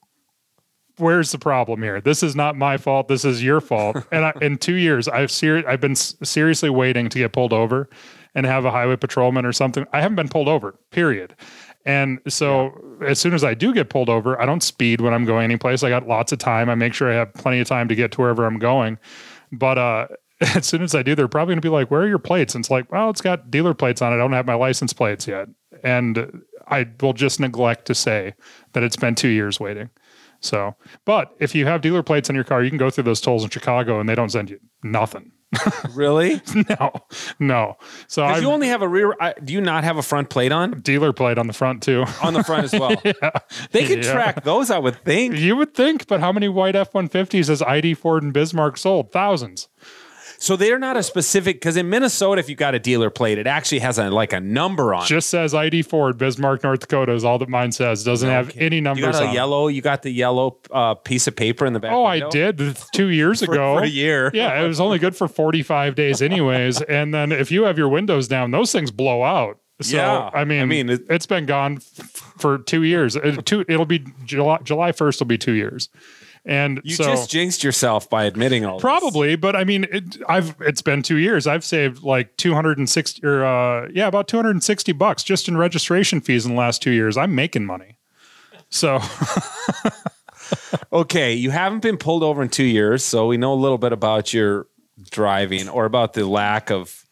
Where's 0.99 1.33
the 1.33 1.39
problem 1.39 1.83
here? 1.83 2.01
This 2.01 2.23
is 2.23 2.37
not 2.37 2.57
my 2.57 2.77
fault. 2.77 3.09
This 3.09 3.25
is 3.25 3.43
your 3.43 3.61
fault. 3.61 3.97
and 4.13 4.25
I, 4.27 4.33
in 4.43 4.59
two 4.59 4.75
years, 4.75 5.09
I've 5.09 5.31
ser- 5.31 5.67
I've 5.67 5.81
been 5.81 5.93
s- 5.93 6.17
seriously 6.23 6.69
waiting 6.69 7.09
to 7.09 7.19
get 7.19 7.33
pulled 7.33 7.53
over 7.53 7.89
and 8.35 8.45
have 8.45 8.65
a 8.65 8.71
highway 8.71 8.97
patrolman 8.97 9.47
or 9.47 9.53
something. 9.53 9.87
I 9.93 10.01
haven't 10.03 10.17
been 10.17 10.29
pulled 10.29 10.49
over. 10.49 10.75
Period. 10.91 11.35
And 11.85 12.21
so 12.29 12.73
as 13.05 13.19
soon 13.19 13.35
as 13.35 13.43
I 13.43 13.55
do 13.55 13.75
get 13.75 13.91
pulled 13.91 14.09
over, 14.09 14.41
I 14.41 14.47
don't 14.47 14.63
speed 14.63 15.01
when 15.01 15.13
I'm 15.13 15.25
going 15.25 15.45
anyplace. 15.45 15.83
I 15.83 15.89
got 15.89 16.07
lots 16.07 16.33
of 16.33 16.39
time. 16.39 16.69
I 16.69 16.75
make 16.75 16.95
sure 16.95 17.11
I 17.11 17.15
have 17.15 17.35
plenty 17.35 17.61
of 17.61 17.67
time 17.67 17.89
to 17.89 17.95
get 17.95 18.13
to 18.13 18.21
wherever 18.21 18.47
I'm 18.47 18.59
going. 18.59 18.99
But 19.51 19.79
uh, 19.79 20.07
as 20.55 20.67
soon 20.67 20.83
as 20.83 20.95
I 20.95 21.03
do, 21.03 21.15
they're 21.15 21.29
probably 21.29 21.53
going 21.53 21.63
to 21.63 21.67
be 21.67 21.73
like, 21.73 21.91
"Where 21.91 22.03
are 22.03 22.09
your 22.09 22.19
plates?" 22.19 22.55
And 22.55 22.63
it's 22.63 22.71
like, 22.71 22.91
"Well, 22.91 23.11
it's 23.11 23.21
got 23.21 23.51
dealer 23.51 23.75
plates 23.75 24.03
on 24.03 24.13
it. 24.13 24.17
I 24.17 24.19
don't 24.19 24.33
have 24.33 24.47
my 24.47 24.55
license 24.55 24.93
plates 24.93 25.27
yet." 25.27 25.49
And 25.83 26.43
I 26.69 26.89
will 27.01 27.13
just 27.13 27.41
neglect 27.41 27.87
to 27.87 27.95
say 27.95 28.35
that 28.73 28.83
it's 28.83 28.97
been 28.97 29.15
two 29.15 29.29
years 29.29 29.59
waiting. 29.59 29.91
So, 30.41 30.75
but 31.05 31.35
if 31.39 31.55
you 31.55 31.67
have 31.67 31.81
dealer 31.81 32.03
plates 32.03 32.29
on 32.29 32.35
your 32.35 32.45
car, 32.45 32.63
you 32.63 32.71
can 32.71 32.79
go 32.79 32.91
through 32.91 33.05
those 33.05 33.21
tolls 33.21 33.45
in 33.45 33.51
Chicago, 33.51 34.01
and 34.01 34.09
they 34.09 34.15
don't 34.15 34.31
send 34.31 34.51
you 34.51 34.59
nothing. 34.83 35.33
Really? 35.95 36.41
no, 36.71 36.93
no. 37.39 37.77
So 38.07 38.23
I 38.25 38.39
you 38.39 38.51
only 38.51 38.69
have 38.69 38.83
a 38.83 38.89
rear. 38.89 39.15
I, 39.21 39.35
do 39.45 39.53
you 39.53 39.61
not 39.61 39.85
have 39.85 39.97
a 39.99 40.03
front 40.03 40.31
plate 40.31 40.53
on? 40.53 40.81
dealer 40.81 41.13
plate 41.13 41.39
on 41.39 41.47
the 41.47 41.53
front 41.53 41.83
too. 41.83 42.05
On 42.23 42.33
the 42.35 42.43
front 42.43 42.65
as 42.65 42.73
well. 42.73 42.95
yeah. 43.05 43.31
They 43.71 43.87
could 43.87 44.05
Yeah. 44.05 44.13
track 44.13 44.45
those, 44.45 44.71
I 44.71 44.79
would 44.79 45.03
think. 45.05 45.37
you 45.37 45.57
would 45.57 45.75
think, 45.75 46.07
but 46.07 46.21
how 46.21 46.33
many 46.33 46.49
white 46.49 46.75
F 46.77 46.95
one 46.95 47.09
fifties 47.09 47.49
has 47.49 47.63
Eide 47.63 47.95
Ford 47.97 48.23
and 48.23 48.33
Bismarck 48.33 48.77
sold? 48.79 49.13
Thousands. 49.13 49.69
So 50.43 50.57
they're 50.57 50.79
not 50.81 50.97
a 50.97 51.05
specific 51.05 51.57
because 51.57 51.77
in 51.77 51.89
Minnesota, 51.89 52.41
if 52.41 52.49
you 52.49 52.57
got 52.57 52.75
a 52.75 52.81
dealer 52.81 53.11
plate, 53.11 53.39
it 53.39 53.47
actually 53.47 53.79
has 53.79 53.97
a 53.97 54.11
like 54.11 54.33
a 54.33 54.41
number 54.41 54.93
on. 54.93 55.05
it. 55.05 55.07
Just 55.07 55.31
says 55.31 55.55
Eide 55.55 55.87
Ford, 55.87 56.19
Bismarck, 56.19 56.65
North 56.65 56.81
Dakota 56.81 57.13
is 57.13 57.25
all 57.25 57.39
that 57.39 57.49
mine 57.49 57.71
says. 57.71 58.03
Doesn't 58.03 58.29
have 58.29 58.49
Okay. 58.49 58.59
any 58.59 58.77
You 58.77 58.83
numbers 58.83 59.13
got 59.13 59.23
a 59.23 59.27
on. 59.27 59.31
it. 59.31 59.35
yellow. 59.35 59.69
You 59.69 59.83
got 59.83 60.03
the 60.03 60.11
yellow 60.11 60.59
uh, 60.73 60.95
piece 60.95 61.29
of 61.29 61.37
paper 61.37 61.65
in 61.65 61.75
the 61.75 61.79
back. 61.79 61.93
Oh, 61.93 62.05
I 62.05 62.15
window? 62.19 62.31
did 62.53 62.77
two 62.93 63.07
years 63.11 63.45
For- 63.45 63.53
ago. 63.53 63.77
for 63.79 63.85
a 63.85 63.89
year. 63.89 64.33
yeah, 64.35 64.61
it 64.61 64.67
was 64.67 64.81
only 64.81 64.99
good 64.99 65.15
for 65.15 65.29
45 65.29 65.95
days, 65.95 66.21
anyways. 66.21 66.81
and 66.89 67.15
then 67.15 67.31
if 67.31 67.53
you 67.53 67.63
have 67.63 67.79
your 67.79 67.89
windows 67.89 68.27
down, 68.27 68.51
those 68.51 68.73
things 68.73 68.91
blow 68.91 69.23
out. 69.23 69.61
So, 69.81 69.97
Yeah, 69.97 70.31
I 70.35 70.45
mean, 70.45 70.63
I 70.63 70.65
mean, 70.65 70.91
it- 70.91 71.03
it, 71.03 71.11
has 71.11 71.27
been 71.27 71.47
gone 71.47 71.77
f- 71.77 72.07
for 72.39 72.59
two 72.59 72.83
years. 72.83 73.15
It, 73.15 73.47
two, 73.47 73.65
it'll 73.69 73.87
be 73.87 74.05
July, 74.25 74.59
July 74.65 74.91
1st 74.91 75.21
will 75.21 75.27
be 75.29 75.39
two 75.39 75.53
years. 75.53 75.89
And 76.45 76.81
You 76.83 76.97
so 76.97 77.05
just 77.05 77.31
jinxed 77.31 77.63
yourself 77.63 78.11
by 78.11 78.25
admitting 78.25 78.65
all. 78.65 78.75
this. 78.79 78.81
probably, 78.81 79.37
but 79.37 79.55
I 79.55 79.63
mean, 79.63 79.87
it, 79.93 80.17
I've, 80.29 80.57
it's 80.61 80.83
been 80.83 81.03
two 81.03 81.19
years. 81.19 81.47
I've 81.47 81.65
saved 81.65 82.03
like 82.03 82.37
260 82.37 83.25
or, 83.25 83.45
uh, 83.45 83.89
yeah, 83.93 84.09
about 84.09 84.27
260 84.27 84.91
bucks 84.93 85.23
just 85.23 85.47
in 85.47 85.57
registration 85.57 86.21
fees 86.21 86.45
in 86.45 86.53
the 86.53 86.59
last 86.59 86.83
two 86.83 86.91
years. 86.91 87.17
I'm 87.17 87.35
making 87.37 87.65
money. 87.65 87.99
So 88.71 89.01
Okay, 90.93 91.33
you 91.33 91.51
haven't 91.51 91.81
been 91.81 91.97
pulled 91.97 92.23
over 92.23 92.43
in 92.43 92.49
two 92.49 92.65
years, 92.65 93.03
so 93.05 93.27
we 93.27 93.37
know 93.37 93.53
a 93.53 93.57
little 93.57 93.79
bit 93.79 93.93
about 93.93 94.35
your 94.35 94.67
driving 95.11 95.69
or 95.69 95.85
about 95.87 96.13
the 96.13 96.27
lack 96.27 96.71
of 96.71 97.05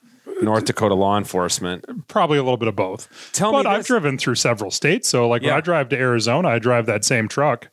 North 0.43 0.67
Dakota 0.67 0.95
law 0.95 1.17
enforcement. 1.17 1.85
probably 2.09 2.39
a 2.39 2.43
little 2.43 2.57
bit 2.59 2.69
of 2.69 2.77
both. 2.77 3.09
Tell 3.33 3.53
me. 3.53 3.59
but 3.59 3.67
me 3.67 3.77
I've 3.77 3.87
driven 3.87 4.19
through 4.19 4.35
several 4.35 4.71
states. 4.71 5.09
So, 5.09 5.29
like 5.29 5.43
when 5.43 5.53
I 5.53 5.61
drive 5.61 5.89
to 5.91 5.97
Arizona, 5.99 6.49
I 6.49 6.59
drive 6.59 6.87
that 6.87 7.05
same 7.05 7.29
truck. 7.29 7.69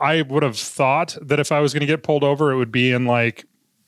I 0.00 0.22
would 0.22 0.42
have 0.42 0.56
thought 0.58 1.16
that 1.22 1.38
if 1.38 1.52
I 1.52 1.60
was 1.60 1.72
going 1.72 1.80
to 1.80 1.86
get 1.86 2.02
pulled 2.02 2.24
over, 2.24 2.50
it 2.52 2.56
would 2.56 2.72
be 2.72 2.90
in 2.92 3.04
like 3.06 3.44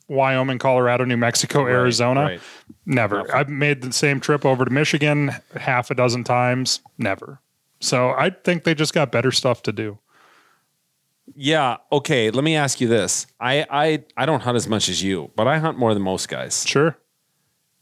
Wyoming, 0.08 0.58
Colorado, 0.58 1.04
New 1.04 1.16
Mexico, 1.16 1.66
Arizona. 1.66 2.22
right. 2.22 2.40
Never. 2.86 3.34
I've 3.34 3.48
made 3.48 3.82
the 3.82 3.92
same 3.92 4.20
trip 4.20 4.44
over 4.44 4.64
to 4.64 4.70
Michigan 4.70 5.32
half 5.56 5.90
a 5.90 5.94
dozen 5.94 6.24
times. 6.24 6.80
Never. 6.98 7.40
So 7.80 8.10
I 8.10 8.30
think 8.30 8.64
they 8.64 8.74
just 8.74 8.92
got 8.94 9.10
better 9.12 9.30
stuff 9.32 9.62
to 9.64 9.72
do. 9.72 9.98
Yeah. 11.34 11.76
Okay. 11.90 12.30
Let 12.30 12.44
me 12.44 12.56
ask 12.56 12.80
you 12.80 12.88
this. 12.88 13.26
I 13.40 13.64
I 13.70 14.04
I 14.16 14.26
don't 14.26 14.40
hunt 14.40 14.56
as 14.56 14.68
much 14.68 14.88
as 14.88 15.02
you, 15.02 15.30
but 15.36 15.46
I 15.46 15.58
hunt 15.58 15.78
more 15.78 15.94
than 15.94 16.02
most 16.02 16.28
guys. 16.28 16.64
Sure. 16.66 16.96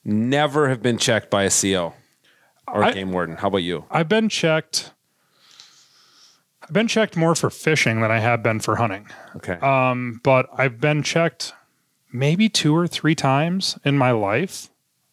Never 0.05 0.69
have 0.69 0.83
been 0.83 0.99
checked 0.99 1.31
by 1.31 1.45
a 1.45 1.51
CO 1.51 1.95
or 2.69 2.85
I- 2.85 2.93
game 2.93 3.13
warden. 3.13 3.37
How 3.37 3.49
about 3.49 3.59
you? 3.59 3.85
I've 3.91 4.09
been 4.09 4.29
checked. 4.29 4.93
I've 6.71 6.75
been 6.75 6.87
checked 6.87 7.17
more 7.17 7.35
for 7.35 7.51
fishing 7.51 8.01
than 8.01 8.13
I 8.13 8.21
have 8.21 8.45
been 8.45 8.61
for 8.61 8.77
hunting. 8.77 9.09
Okay. 9.35 9.55
Um, 9.55 10.21
but 10.23 10.47
I've 10.57 10.81
been 10.81 11.03
checked 11.03 11.53
maybe 12.13 12.49
two 12.49 12.77
or 12.77 12.87
three 12.87 13.17
times 13.17 13.77
in 13.85 13.99
my 13.99 14.13
life, 14.13 14.71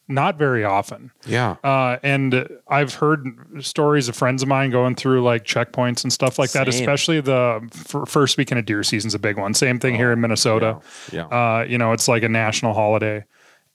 not 0.08 0.38
very 0.38 0.64
often. 0.64 1.10
yeah. 1.26 1.56
Uh, 1.64 1.98
and 2.04 2.48
I've 2.68 2.94
heard 2.94 3.26
stories 3.66 4.08
of 4.08 4.16
friends 4.16 4.44
of 4.44 4.48
mine 4.48 4.70
going 4.70 4.94
through 4.94 5.24
like 5.24 5.46
checkpoints 5.46 6.04
and 6.04 6.14
stuff 6.14 6.38
like 6.38 6.52
that, 6.52 6.72
Same. 6.72 6.80
especially 6.80 7.22
the 7.22 7.68
f- 7.74 8.08
first 8.08 8.38
weekend 8.38 8.60
of 8.60 8.66
deer 8.68 8.84
season's 8.84 9.16
a 9.16 9.20
big 9.20 9.40
one. 9.40 9.56
Same 9.56 9.80
thing 9.80 9.96
here 9.96 10.12
in 10.12 10.22
Minnesota. 10.22 10.80
yeah. 11.12 11.26
Uh, 11.26 11.66
you 11.68 11.80
know, 11.80 11.92
it's 11.92 12.08
like 12.08 12.22
a 12.22 12.30
national 12.30 12.76
holiday, 12.76 13.26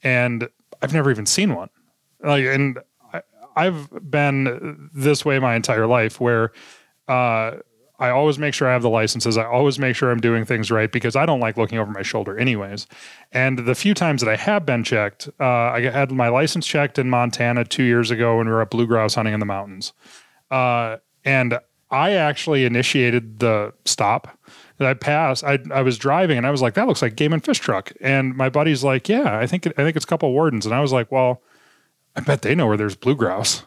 and 0.05 0.49
I've 0.81 0.95
never 0.95 1.11
even 1.11 1.27
seen 1.27 1.57
one. 1.57 1.69
Like, 2.23 2.45
and 2.45 2.79
I, 3.13 3.23
I've 3.57 3.89
been 4.09 4.89
this 4.95 5.25
way 5.25 5.41
my 5.41 5.57
entire 5.57 5.89
life, 5.89 6.21
where 6.21 6.53
uh, 7.09 7.57
I 8.03 8.11
always 8.11 8.37
make 8.37 8.53
sure 8.53 8.69
I 8.69 8.73
have 8.73 8.83
the 8.83 8.91
licenses. 8.91 9.39
I 9.39 9.45
always 9.45 9.79
make 9.79 9.95
sure 9.95 10.11
I'm 10.11 10.19
doing 10.19 10.45
things 10.45 10.73
right 10.73 10.91
because 10.91 11.15
I 11.15 11.25
don't 11.25 11.39
like 11.39 11.57
looking 11.57 11.79
over 11.79 11.93
my 11.93 12.03
shoulder, 12.03 12.37
anyways. 12.37 12.89
And 13.31 13.61
the 13.61 13.77
few 13.77 13.95
times 13.95 14.23
that 14.23 14.29
I 14.29 14.35
have 14.35 14.67
been 14.67 14.83
checked, 14.83 15.29
uh, 15.39 15.45
I 15.45 15.83
had 15.83 16.11
my 16.11 16.29
license 16.29 16.67
checked 16.67 16.99
in 16.99 17.09
Montana 17.09 17.65
two 17.65 17.85
years 17.85 18.11
ago 18.11 18.39
when 18.39 18.47
we 18.49 18.53
were 18.53 18.61
at 18.61 18.71
blue 18.71 18.89
grouse 18.89 19.15
hunting 19.15 19.35
in 19.35 19.39
the 19.39 19.47
mountains. 19.47 19.93
Uh, 20.51 20.97
and 21.25 21.61
I 21.93 22.15
actually 22.15 22.65
initiated 22.65 23.39
the 23.39 23.73
stop 23.85 24.37
that 24.79 24.89
I 24.89 24.95
passed. 24.95 25.45
I, 25.45 25.61
I 25.73 25.83
was 25.83 25.97
driving 25.97 26.39
and 26.39 26.47
I 26.47 26.51
was 26.51 26.61
like, 26.61 26.75
that 26.75 26.89
looks 26.89 27.03
like 27.03 27.15
game 27.15 27.33
and 27.33 27.45
fish 27.45 27.61
truck. 27.61 27.93
And 28.01 28.37
my 28.37 28.49
buddy's 28.49 28.83
like, 28.83 29.09
yeah, 29.09 29.39
I 29.39 29.47
think, 29.47 29.65
it, 29.65 29.75
I 29.79 29.85
think 29.85 29.95
it's 29.95 30.05
a 30.05 30.09
couple 30.09 30.33
wardens. 30.33 30.67
And 30.67 30.75
I 30.75 30.81
was 30.81 30.93
like, 30.93 31.13
well, 31.13 31.41
I 32.17 32.21
bet 32.21 32.43
they 32.43 32.57
know 32.57 32.67
where 32.67 32.77
there's 32.77 32.97
blue 32.97 33.15
grouse. 33.15 33.63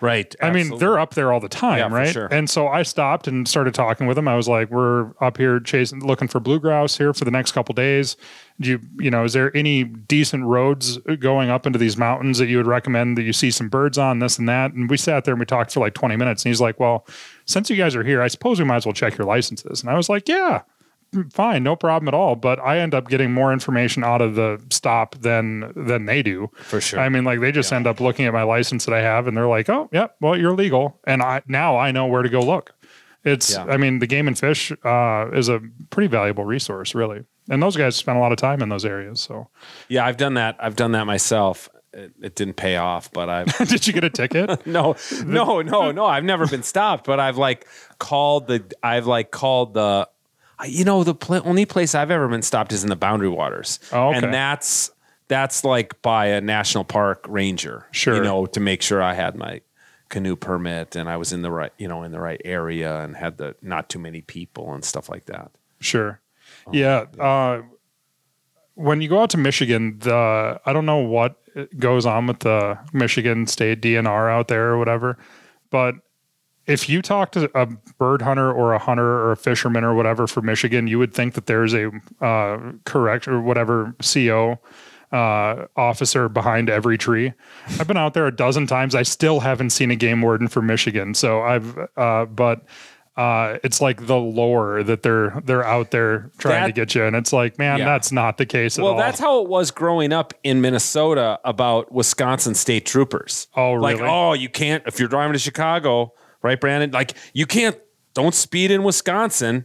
Right. 0.00 0.34
I 0.40 0.50
mean, 0.50 0.78
they're 0.78 0.98
up 0.98 1.14
there 1.14 1.32
all 1.32 1.40
the 1.40 1.48
time, 1.48 1.78
Yeah, 1.78 1.88
right? 1.96 2.12
sure. 2.12 2.26
And 2.30 2.48
so 2.48 2.68
I 2.68 2.82
stopped 2.82 3.26
and 3.28 3.46
started 3.48 3.74
talking 3.74 4.06
with 4.06 4.16
them. 4.16 4.28
I 4.28 4.36
was 4.36 4.48
like, 4.48 4.70
"We're 4.70 5.10
up 5.20 5.36
here 5.36 5.60
chasing, 5.60 6.04
looking 6.04 6.28
for 6.28 6.40
blue 6.40 6.60
grouse 6.60 6.96
here 6.98 7.12
for 7.12 7.24
the 7.24 7.30
next 7.30 7.52
couple 7.52 7.74
days. 7.74 8.16
Do 8.60 8.70
you, 8.70 8.80
you 8.98 9.10
know, 9.10 9.24
is 9.24 9.32
there 9.32 9.54
any 9.56 9.84
decent 9.84 10.44
roads 10.44 10.98
going 11.18 11.50
up 11.50 11.66
into 11.66 11.78
these 11.78 11.96
mountains 11.96 12.38
that 12.38 12.46
you 12.46 12.56
would 12.56 12.66
recommend 12.66 13.18
that 13.18 13.22
you 13.22 13.32
see 13.32 13.50
some 13.50 13.68
birds 13.68 13.98
on 13.98 14.18
this 14.20 14.38
and 14.38 14.48
that?" 14.48 14.72
And 14.72 14.88
we 14.88 14.96
sat 14.96 15.24
there 15.24 15.32
and 15.34 15.40
we 15.40 15.46
talked 15.46 15.72
for 15.72 15.80
like 15.80 15.94
twenty 15.94 16.16
minutes. 16.16 16.44
And 16.44 16.50
he's 16.50 16.60
like, 16.60 16.78
"Well, 16.80 17.06
since 17.46 17.68
you 17.70 17.76
guys 17.76 17.94
are 17.96 18.04
here, 18.04 18.22
I 18.22 18.28
suppose 18.28 18.58
we 18.58 18.64
might 18.64 18.76
as 18.76 18.86
well 18.86 18.92
check 18.92 19.16
your 19.18 19.26
licenses." 19.26 19.82
And 19.82 19.90
I 19.90 19.94
was 19.96 20.08
like, 20.08 20.28
"Yeah." 20.28 20.62
Fine, 21.32 21.62
no 21.62 21.76
problem 21.76 22.08
at 22.08 22.14
all. 22.14 22.36
But 22.36 22.58
I 22.60 22.78
end 22.78 22.94
up 22.94 23.08
getting 23.08 23.32
more 23.32 23.52
information 23.52 24.04
out 24.04 24.20
of 24.20 24.34
the 24.34 24.60
stop 24.70 25.14
than 25.16 25.72
than 25.76 26.06
they 26.06 26.22
do. 26.22 26.50
For 26.56 26.80
sure. 26.80 27.00
I 27.00 27.08
mean, 27.08 27.24
like 27.24 27.40
they 27.40 27.52
just 27.52 27.72
end 27.72 27.86
up 27.86 28.00
looking 28.00 28.26
at 28.26 28.32
my 28.32 28.42
license 28.42 28.84
that 28.86 28.94
I 28.94 29.00
have, 29.02 29.26
and 29.26 29.36
they're 29.36 29.46
like, 29.46 29.68
"Oh, 29.68 29.88
yeah, 29.92 30.08
well, 30.20 30.36
you're 30.36 30.54
legal," 30.54 31.00
and 31.06 31.22
I 31.22 31.42
now 31.46 31.76
I 31.76 31.90
know 31.92 32.06
where 32.06 32.22
to 32.22 32.28
go 32.28 32.40
look. 32.40 32.72
It's, 33.24 33.54
Yeah. 33.54 33.64
I 33.64 33.78
mean, 33.78 34.00
the 34.00 34.06
game 34.06 34.28
and 34.28 34.38
fish 34.38 34.70
uh, 34.84 35.30
is 35.32 35.48
a 35.48 35.60
pretty 35.88 36.08
valuable 36.08 36.44
resource, 36.44 36.94
really, 36.94 37.24
and 37.48 37.62
those 37.62 37.74
guys 37.74 37.96
spend 37.96 38.18
a 38.18 38.20
lot 38.20 38.32
of 38.32 38.38
time 38.38 38.60
in 38.60 38.68
those 38.68 38.84
areas. 38.84 39.20
So, 39.20 39.48
yeah, 39.88 40.04
I've 40.04 40.18
done 40.18 40.34
that. 40.34 40.56
I've 40.60 40.76
done 40.76 40.92
that 40.92 41.04
myself. 41.06 41.70
It, 41.94 42.12
it 42.20 42.34
didn't 42.34 42.54
pay 42.56 42.76
off, 42.76 43.10
but 43.12 43.30
I 43.30 43.44
did 43.64 43.86
you 43.86 43.92
get 43.94 44.04
a 44.04 44.10
ticket? 44.10 44.66
no, 44.66 44.96
no, 45.24 45.62
no, 45.62 45.90
no. 45.90 46.04
I've 46.04 46.24
never 46.24 46.46
been 46.46 46.62
stopped, 46.64 47.06
but 47.06 47.18
I've 47.18 47.38
like 47.38 47.66
called 47.98 48.46
the. 48.46 48.62
I've 48.82 49.06
like 49.06 49.30
called 49.30 49.72
the. 49.74 50.06
You 50.66 50.84
know, 50.84 51.02
the 51.04 51.14
pl- 51.14 51.42
only 51.44 51.66
place 51.66 51.94
I've 51.94 52.10
ever 52.10 52.28
been 52.28 52.42
stopped 52.42 52.72
is 52.72 52.82
in 52.84 52.88
the 52.90 52.96
Boundary 52.96 53.28
Waters, 53.28 53.80
Oh, 53.92 54.08
okay. 54.10 54.18
and 54.18 54.32
that's 54.34 54.90
that's 55.28 55.64
like 55.64 56.00
by 56.02 56.26
a 56.26 56.40
national 56.40 56.84
park 56.84 57.24
ranger. 57.28 57.86
Sure. 57.90 58.14
you 58.16 58.22
know, 58.22 58.46
to 58.46 58.60
make 58.60 58.82
sure 58.82 59.02
I 59.02 59.14
had 59.14 59.36
my 59.36 59.62
canoe 60.10 60.36
permit 60.36 60.94
and 60.96 61.08
I 61.08 61.16
was 61.16 61.32
in 61.32 61.42
the 61.42 61.50
right, 61.50 61.72
you 61.78 61.88
know, 61.88 62.02
in 62.04 62.12
the 62.12 62.20
right 62.20 62.40
area 62.44 63.00
and 63.00 63.16
had 63.16 63.38
the 63.38 63.56
not 63.62 63.88
too 63.88 63.98
many 63.98 64.20
people 64.20 64.72
and 64.74 64.84
stuff 64.84 65.08
like 65.08 65.24
that. 65.26 65.50
Sure. 65.80 66.20
yeah. 66.70 67.06
Uh, 67.18 67.62
when 68.74 69.00
you 69.00 69.08
go 69.08 69.22
out 69.22 69.30
to 69.30 69.38
Michigan, 69.38 69.98
the 70.00 70.60
I 70.64 70.72
don't 70.72 70.86
know 70.86 70.98
what 70.98 71.36
goes 71.78 72.04
on 72.06 72.26
with 72.26 72.40
the 72.40 72.78
Michigan 72.92 73.46
State 73.46 73.80
DNR 73.80 74.30
out 74.30 74.48
there 74.48 74.70
or 74.70 74.78
whatever, 74.78 75.16
but 75.70 75.94
if 76.66 76.88
you 76.88 77.02
talk 77.02 77.32
to 77.32 77.50
a 77.54 77.66
bird 77.98 78.22
hunter 78.22 78.50
or 78.52 78.72
a 78.72 78.78
hunter 78.78 79.04
or 79.06 79.32
a 79.32 79.36
fisherman 79.36 79.84
or 79.84 79.94
whatever 79.94 80.26
for 80.26 80.40
Michigan, 80.42 80.86
you 80.86 80.98
would 80.98 81.12
think 81.14 81.34
that 81.34 81.46
there's 81.46 81.74
a 81.74 81.90
uh, 82.20 82.58
correct 82.84 83.28
or 83.28 83.40
whatever 83.40 83.94
CO 84.02 84.58
uh, 85.12 85.66
officer 85.76 86.28
behind 86.28 86.68
every 86.70 86.98
tree. 86.98 87.32
I've 87.78 87.86
been 87.86 87.96
out 87.96 88.14
there 88.14 88.26
a 88.26 88.34
dozen 88.34 88.66
times. 88.66 88.94
I 88.94 89.02
still 89.02 89.40
haven't 89.40 89.70
seen 89.70 89.90
a 89.90 89.96
game 89.96 90.22
warden 90.22 90.48
for 90.48 90.62
Michigan. 90.62 91.14
So 91.14 91.42
I've, 91.42 91.76
uh, 91.96 92.24
but 92.24 92.64
uh, 93.16 93.58
it's 93.62 93.80
like 93.80 94.06
the 94.06 94.16
lore 94.16 94.82
that 94.82 95.04
they're 95.04 95.40
they're 95.44 95.62
out 95.64 95.92
there 95.92 96.32
trying 96.38 96.62
That- 96.62 96.66
to 96.66 96.72
get 96.72 96.94
you, 96.96 97.04
and 97.04 97.14
it's 97.14 97.32
like, 97.32 97.60
man, 97.60 97.78
Yeah. 97.78 97.84
that's 97.84 98.10
not 98.10 98.38
the 98.38 98.46
case 98.46 98.76
at 98.76 98.82
Well, 98.84 98.96
that's 98.96 99.20
how 99.20 99.40
it 99.42 99.48
was 99.48 99.70
growing 99.70 100.12
up 100.12 100.34
in 100.42 100.60
Minnesota 100.60 101.38
about 101.44 101.92
Wisconsin 101.92 102.54
state 102.54 102.84
troopers. 102.86 103.46
Oh, 103.54 103.74
Like, 103.74 104.00
oh, 104.00 104.32
you 104.32 104.48
can't 104.48 104.82
if 104.86 104.98
you're 104.98 105.08
driving 105.08 105.34
to 105.34 105.38
Chicago, 105.38 106.12
right, 106.44 106.60
Brandon? 106.60 106.90
Like, 106.92 107.14
you 107.32 107.46
can't. 107.46 107.76
Don't 108.14 108.34
speed 108.34 108.70
in 108.70 108.84
Wisconsin. 108.84 109.64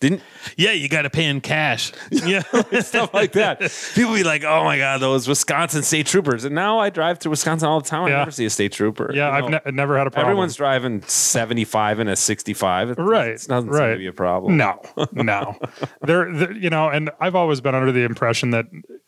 Didn't 0.00 0.20
Yeah, 0.56 0.72
you 0.72 0.88
got 0.88 1.02
to 1.02 1.10
pay 1.10 1.24
in 1.26 1.40
cash. 1.40 1.92
Yeah. 2.10 2.42
stuff 2.80 3.14
like 3.14 3.32
that. 3.32 3.60
People 3.94 4.12
be 4.14 4.24
like, 4.24 4.42
"Oh 4.42 4.64
my 4.64 4.76
god, 4.76 5.00
those 5.00 5.28
Wisconsin 5.28 5.82
state 5.84 6.06
troopers!" 6.06 6.44
And 6.44 6.54
now 6.54 6.80
I 6.80 6.90
drive 6.90 7.20
through 7.20 7.30
Wisconsin 7.30 7.68
all 7.68 7.80
the 7.80 7.88
time. 7.88 8.06
I 8.06 8.10
Yeah. 8.10 8.16
never 8.18 8.32
see 8.32 8.44
a 8.44 8.50
state 8.50 8.72
trooper. 8.72 9.12
yeah, 9.14 9.28
You 9.38 9.44
I've 9.44 9.50
ne- 9.66 9.70
never 9.72 9.96
had 9.96 10.08
a 10.08 10.10
problem. 10.10 10.30
everyone's 10.32 10.56
driving 10.56 11.02
seventy-five 11.02 12.00
and 12.00 12.10
a 12.10 12.16
sixty-five. 12.16 12.90
It, 12.90 12.98
Right, 12.98 13.28
it 13.28 13.46
doesn't 13.48 13.70
seem 13.72 13.80
right. 13.80 13.92
to 13.92 13.98
be 13.98 14.08
a 14.08 14.12
problem. 14.12 14.56
No, 14.56 14.82
no. 15.12 15.56
there, 16.02 16.30
there- 16.32 16.52
you 16.52 16.68
know, 16.70 16.88
and 16.88 17.10
I've 17.20 17.36
always 17.36 17.60
been 17.60 17.76
under 17.76 17.92
the 17.92 18.02
impression 18.02 18.50
that 18.50 18.66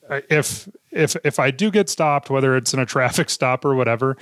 uh, 0.09 0.21
if 0.31 0.69
if 0.93 1.17
if 1.25 1.41
I 1.41 1.51
do 1.51 1.71
get 1.73 1.89
stopped, 1.91 2.31
whether 2.31 2.57
it's 2.57 2.73
in 2.73 2.79
a 2.81 2.87
traffic 2.87 3.29
stop 3.29 3.65
or 3.65 3.75
whatever, 3.75 4.17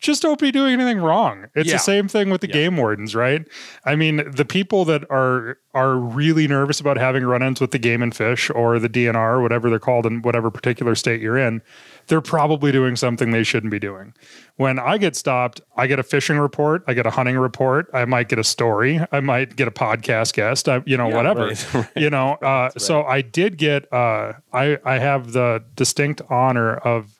just 0.00 0.22
don't 0.22 0.40
be 0.40 0.50
doing 0.50 0.72
anything 0.72 0.98
wrong. 0.98 1.46
It's 1.54 1.68
Yeah. 1.68 1.74
the 1.74 1.78
same 1.80 2.08
thing 2.08 2.30
with 2.30 2.40
the 2.40 2.48
Yeah. 2.48 2.54
game 2.54 2.76
wardens, 2.78 3.14
right? 3.14 3.46
I 3.84 3.94
mean, 3.96 4.22
the 4.30 4.44
people 4.44 4.84
that 4.86 5.04
are 5.10 5.58
are 5.72 5.96
really 5.96 6.48
nervous 6.48 6.80
about 6.80 6.96
having 6.96 7.24
run-ins 7.24 7.60
with 7.60 7.70
the 7.70 7.78
game 7.78 8.02
and 8.02 8.12
fish 8.12 8.50
or 8.50 8.80
the 8.80 8.88
DNR 8.88 9.34
or 9.34 9.40
whatever 9.42 9.70
they're 9.70 9.78
called 9.78 10.04
in 10.04 10.20
whatever 10.22 10.50
particular 10.50 10.96
state 10.96 11.20
you're 11.20 11.38
in, 11.38 11.62
they're 12.08 12.20
probably 12.20 12.72
doing 12.72 12.96
something 12.96 13.30
they 13.30 13.44
shouldn't 13.44 13.70
be 13.70 13.78
doing. 13.78 14.12
When 14.56 14.80
I 14.80 14.98
get 14.98 15.14
stopped, 15.14 15.60
I 15.76 15.86
get 15.86 16.00
a 16.00 16.02
fishing 16.02 16.38
report, 16.38 16.82
I 16.88 16.94
get 16.94 17.06
a 17.06 17.10
hunting 17.10 17.38
report, 17.38 17.88
I 17.94 18.04
might 18.04 18.28
get 18.28 18.40
a 18.40 18.44
story, 18.44 19.00
I 19.12 19.20
might 19.20 19.54
get 19.54 19.68
a 19.68 19.70
podcast 19.70 20.32
guest, 20.32 20.68
I, 20.68 20.82
you 20.86 20.96
know, 20.96 21.08
Yeah, 21.08 21.16
whatever. 21.16 21.46
right, 21.46 21.66
right. 21.74 21.86
You 21.94 22.10
know, 22.10 22.32
uh, 22.42 22.70
so 22.76 23.04
I 23.04 23.20
did 23.22 23.56
get 23.56 23.86
uh, 23.92 24.32
I 24.52 24.76
I 24.84 24.98
have 24.98 25.32
the 25.34 25.62
distinct 25.76 26.20
honor 26.28 26.74
of 26.78 27.19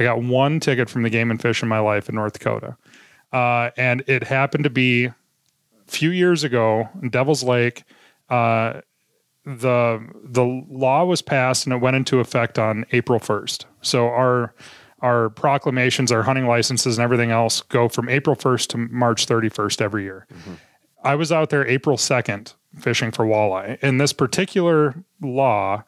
I 0.00 0.04
got 0.04 0.22
one 0.22 0.60
ticket 0.60 0.88
from 0.88 1.02
the 1.02 1.10
Game 1.10 1.30
and 1.30 1.40
Fish 1.40 1.62
in 1.62 1.68
my 1.68 1.78
life 1.78 2.08
in 2.08 2.14
North 2.14 2.32
Dakota. 2.32 2.76
Uh, 3.32 3.70
and 3.76 4.02
it 4.06 4.24
happened 4.24 4.64
to 4.64 4.70
be 4.70 5.04
a 5.04 5.14
few 5.86 6.10
years 6.10 6.42
ago 6.42 6.88
in 7.02 7.10
Devil's 7.10 7.42
Lake. 7.42 7.84
Uh, 8.30 8.80
the 9.44 10.06
the 10.24 10.44
law 10.44 11.04
was 11.04 11.20
passed 11.22 11.66
and 11.66 11.74
it 11.74 11.78
went 11.78 11.96
into 11.96 12.18
effect 12.18 12.58
on 12.58 12.86
April 12.92 13.20
1st. 13.20 13.66
So 13.82 14.06
our 14.06 14.54
our 15.00 15.30
proclamations, 15.30 16.12
our 16.12 16.22
hunting 16.22 16.46
licenses 16.46 16.96
and 16.98 17.04
everything 17.04 17.30
else 17.30 17.62
go 17.62 17.88
from 17.88 18.08
April 18.08 18.36
1st 18.36 18.68
to 18.68 18.78
March 18.78 19.26
31st 19.26 19.80
every 19.80 20.04
year. 20.04 20.26
I 21.02 21.14
was 21.14 21.32
out 21.32 21.50
there 21.50 21.66
April 21.66 21.96
2nd 21.96 22.54
fishing 22.78 23.10
for 23.10 23.24
walleye. 23.24 23.78
And 23.82 24.00
this 24.00 24.12
particular 24.12 25.02
law 25.20 25.84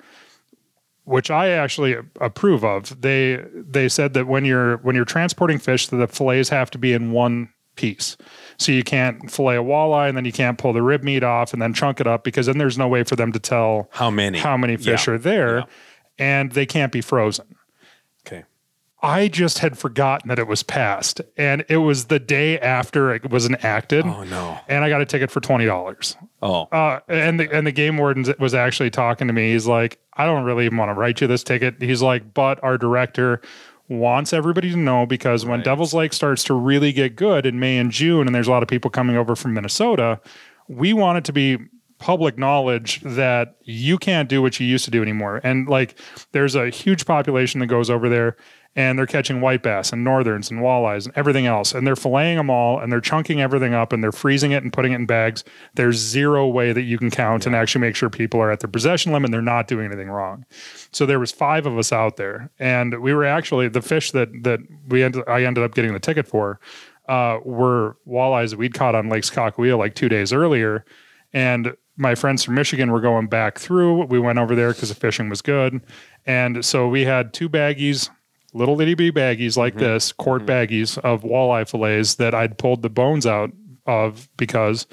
which 1.05 1.31
I 1.31 1.49
actually 1.51 1.97
approve 2.21 2.65
of. 2.65 3.01
They 3.01 3.45
they 3.55 3.89
said 3.89 4.15
that 4.15 4.27
when 4.27 4.45
you're 4.45 4.77
when 4.79 4.95
you're 4.97 5.05
transporting 5.05 5.59
fish, 5.59 5.89
that 5.89 5.97
the 5.97 6.07
fillets 6.07 6.49
have 6.51 6.71
to 6.73 6.79
be 6.79 6.93
in 6.93 7.13
one 7.13 7.49
piece. 7.75 8.17
So 8.59 8.71
you 8.71 8.85
can't 8.85 9.31
fillet 9.31 9.57
a 9.57 9.63
walleye 9.63 10.09
and 10.09 10.17
then 10.17 10.25
you 10.27 10.33
can't 10.33 10.59
pull 10.59 10.73
the 10.75 10.83
rib 10.83 11.03
meat 11.03 11.23
off 11.25 11.53
and 11.55 11.63
then 11.63 11.73
chunk 11.73 12.01
it 12.01 12.07
up 12.07 12.23
because 12.23 12.47
then 12.47 12.59
there's 12.59 12.77
no 12.79 12.87
way 12.87 13.03
for 13.03 13.17
them 13.17 13.33
to 13.33 13.39
tell 13.39 13.89
How 13.93 14.11
many? 14.11 14.39
how 14.39 14.57
many 14.59 14.77
fish 14.77 15.07
Yeah. 15.09 15.15
are 15.15 15.19
there, 15.19 15.57
Yeah. 15.59 15.65
and 16.19 16.53
they 16.53 16.67
can't 16.67 16.93
be 16.93 17.01
frozen. 17.01 17.52
I 19.03 19.27
just 19.27 19.59
had 19.59 19.77
forgotten 19.77 20.29
that 20.29 20.39
it 20.39 20.47
was 20.47 20.63
passed, 20.63 21.21
and 21.37 21.65
it 21.69 21.79
was 21.79 22.05
the 22.05 22.21
day 22.21 22.59
after 22.61 23.13
it 23.13 23.31
was 23.31 23.47
enacted. 23.47 24.07
Oh 24.07 24.23
no. 24.23 24.61
And 24.69 24.85
I 24.85 24.89
got 24.89 25.01
a 25.01 25.07
ticket 25.07 25.31
for 25.31 25.41
twenty 25.41 25.67
dollars. 25.67 26.17
Oh. 26.41 26.69
Uh, 26.71 27.01
and 27.09 27.41
the 27.41 27.53
and 27.53 27.67
the 27.67 27.73
game 27.73 27.99
warden 27.99 28.33
was 28.39 28.55
actually 28.55 28.91
talking 28.91 29.27
to 29.27 29.33
me. 29.33 29.53
He's 29.53 29.67
like, 29.67 29.99
I 30.15 30.25
don't 30.25 30.45
really 30.45 30.67
even 30.67 30.79
want 30.79 30.91
to 30.91 30.95
write 30.95 31.21
you 31.21 31.27
this 31.27 31.43
ticket. 31.43 31.83
He's 31.83 32.01
like, 32.01 32.33
but 32.33 32.63
our 32.63 32.79
director 32.79 33.41
wants 33.89 34.33
everybody 34.33 34.71
to 34.71 34.77
know 34.77 35.05
because 35.05 35.45
when 35.45 35.63
Devil's 35.63 35.93
Lake 35.93 36.13
starts 36.13 36.45
to 36.45 36.55
really 36.55 36.93
get 36.93 37.17
good 37.17 37.45
in 37.45 37.59
May 37.59 37.79
and 37.79 37.91
June, 37.91 38.27
and 38.27 38.35
there's 38.35 38.49
a 38.49 38.51
lot 38.51 38.63
of 38.63 38.69
people 38.69 38.91
coming 38.91 39.17
over 39.17 39.35
from 39.35 39.53
Minnesota, 39.53 40.21
we 40.69 40.93
want 40.93 41.19
it 41.19 41.25
to 41.25 41.33
be 41.33 41.59
public 41.99 42.37
knowledge 42.39 43.01
that 43.03 43.57
you 43.63 43.97
can't 43.99 44.29
do 44.29 44.43
what 44.43 44.59
you 44.59 44.67
used 44.67 44.85
to 44.85 44.91
do 44.91 45.03
anymore. 45.03 45.41
And 45.45 45.69
like, 45.69 45.97
there's 46.33 46.55
a 46.55 46.69
huge 46.71 47.07
population 47.07 47.61
that 47.61 47.67
goes 47.67 47.91
over 47.91 48.09
there. 48.09 48.37
And 48.75 48.99
they're 48.99 49.07
catching 49.07 49.43
white 49.43 49.63
bass 49.63 49.93
and 49.93 50.03
northerns 50.03 50.51
and 50.51 50.61
walleyes 50.61 51.05
and 51.05 51.17
everything 51.17 51.45
else. 51.45 51.73
And 51.73 51.87
they're 51.87 51.95
filleting 51.95 52.37
them 52.37 52.49
all 52.49 52.79
and 52.79 52.91
they're 52.91 53.03
chunking 53.03 53.41
everything 53.41 53.75
up 53.75 53.93
and 53.93 54.03
they're 54.03 54.13
freezing 54.13 54.53
it 54.53 54.63
and 54.63 54.73
putting 54.73 54.93
it 54.93 54.97
in 54.97 55.07
bags. 55.07 55.45
There's 55.75 55.99
zero 55.99 56.49
way 56.49 56.73
that 56.73 56.83
you 56.83 56.97
can 56.97 57.11
count 57.11 57.45
and 57.45 57.55
actually 57.55 57.83
make 57.83 57.97
sure 57.97 58.09
people 58.09 58.41
are 58.41 58.51
at 58.51 58.61
their 58.61 58.71
possession 58.71 59.13
limit 59.13 59.27
and 59.27 59.35
they're 59.35 59.43
not 59.43 59.69
doing 59.69 59.87
anything 59.87 60.09
wrong. 60.09 60.47
So 60.91 61.07
there 61.07 61.19
was 61.19 61.33
five 61.33 61.67
of 61.67 61.79
us 61.79 61.93
out 61.93 62.17
there, 62.17 62.51
and 62.59 63.01
we 63.01 63.15
were 63.15 63.25
actually 63.25 63.69
the 63.69 63.83
fish 63.83 64.11
that 64.13 64.29
that 64.43 64.61
we 64.89 65.03
ended 65.03 65.25
I 65.27 65.45
ended 65.45 65.65
up 65.65 65.75
getting 65.75 65.93
the 65.93 66.01
ticket 66.01 66.27
for 66.27 66.61
uh, 67.09 67.39
were 67.45 67.97
walleyes 68.07 68.51
that 68.51 68.59
we'd 68.59 68.75
caught 68.75 68.95
on 68.95 69.09
Lake 69.09 69.25
Sakakawea 69.25 69.77
like 69.79 69.95
two 69.95 70.09
days 70.09 70.33
earlier, 70.33 70.85
and 71.33 71.75
my 71.97 72.15
friends 72.15 72.43
from 72.45 72.55
Michigan 72.55 72.91
were 72.91 73.01
going 73.01 73.27
back 73.27 73.59
through. 73.59 74.05
We 74.07 74.19
went 74.19 74.39
over 74.39 74.55
there 74.55 74.73
because 74.73 74.89
the 74.89 74.95
fishing 74.95 75.29
was 75.29 75.43
good, 75.43 75.81
and 76.27 76.65
so 76.65 76.89
we 76.89 77.05
had 77.05 77.33
two 77.33 77.49
baggies. 77.49 78.11
Little 78.55 78.81
itty 78.81 78.95
bitty 78.95 79.13
baggies 79.13 79.57
like 79.57 79.77
this, 79.77 80.13
quart 80.13 80.45
baggies 80.45 80.99
of 80.99 81.23
walleye 81.23 81.69
fillets 81.69 82.17
that 82.17 82.35
I'd 82.35 82.59
pulled 82.59 82.83
the 82.83 82.91
bones 82.91 83.27
out 83.27 83.51
of 83.87 84.29
because 84.37 84.87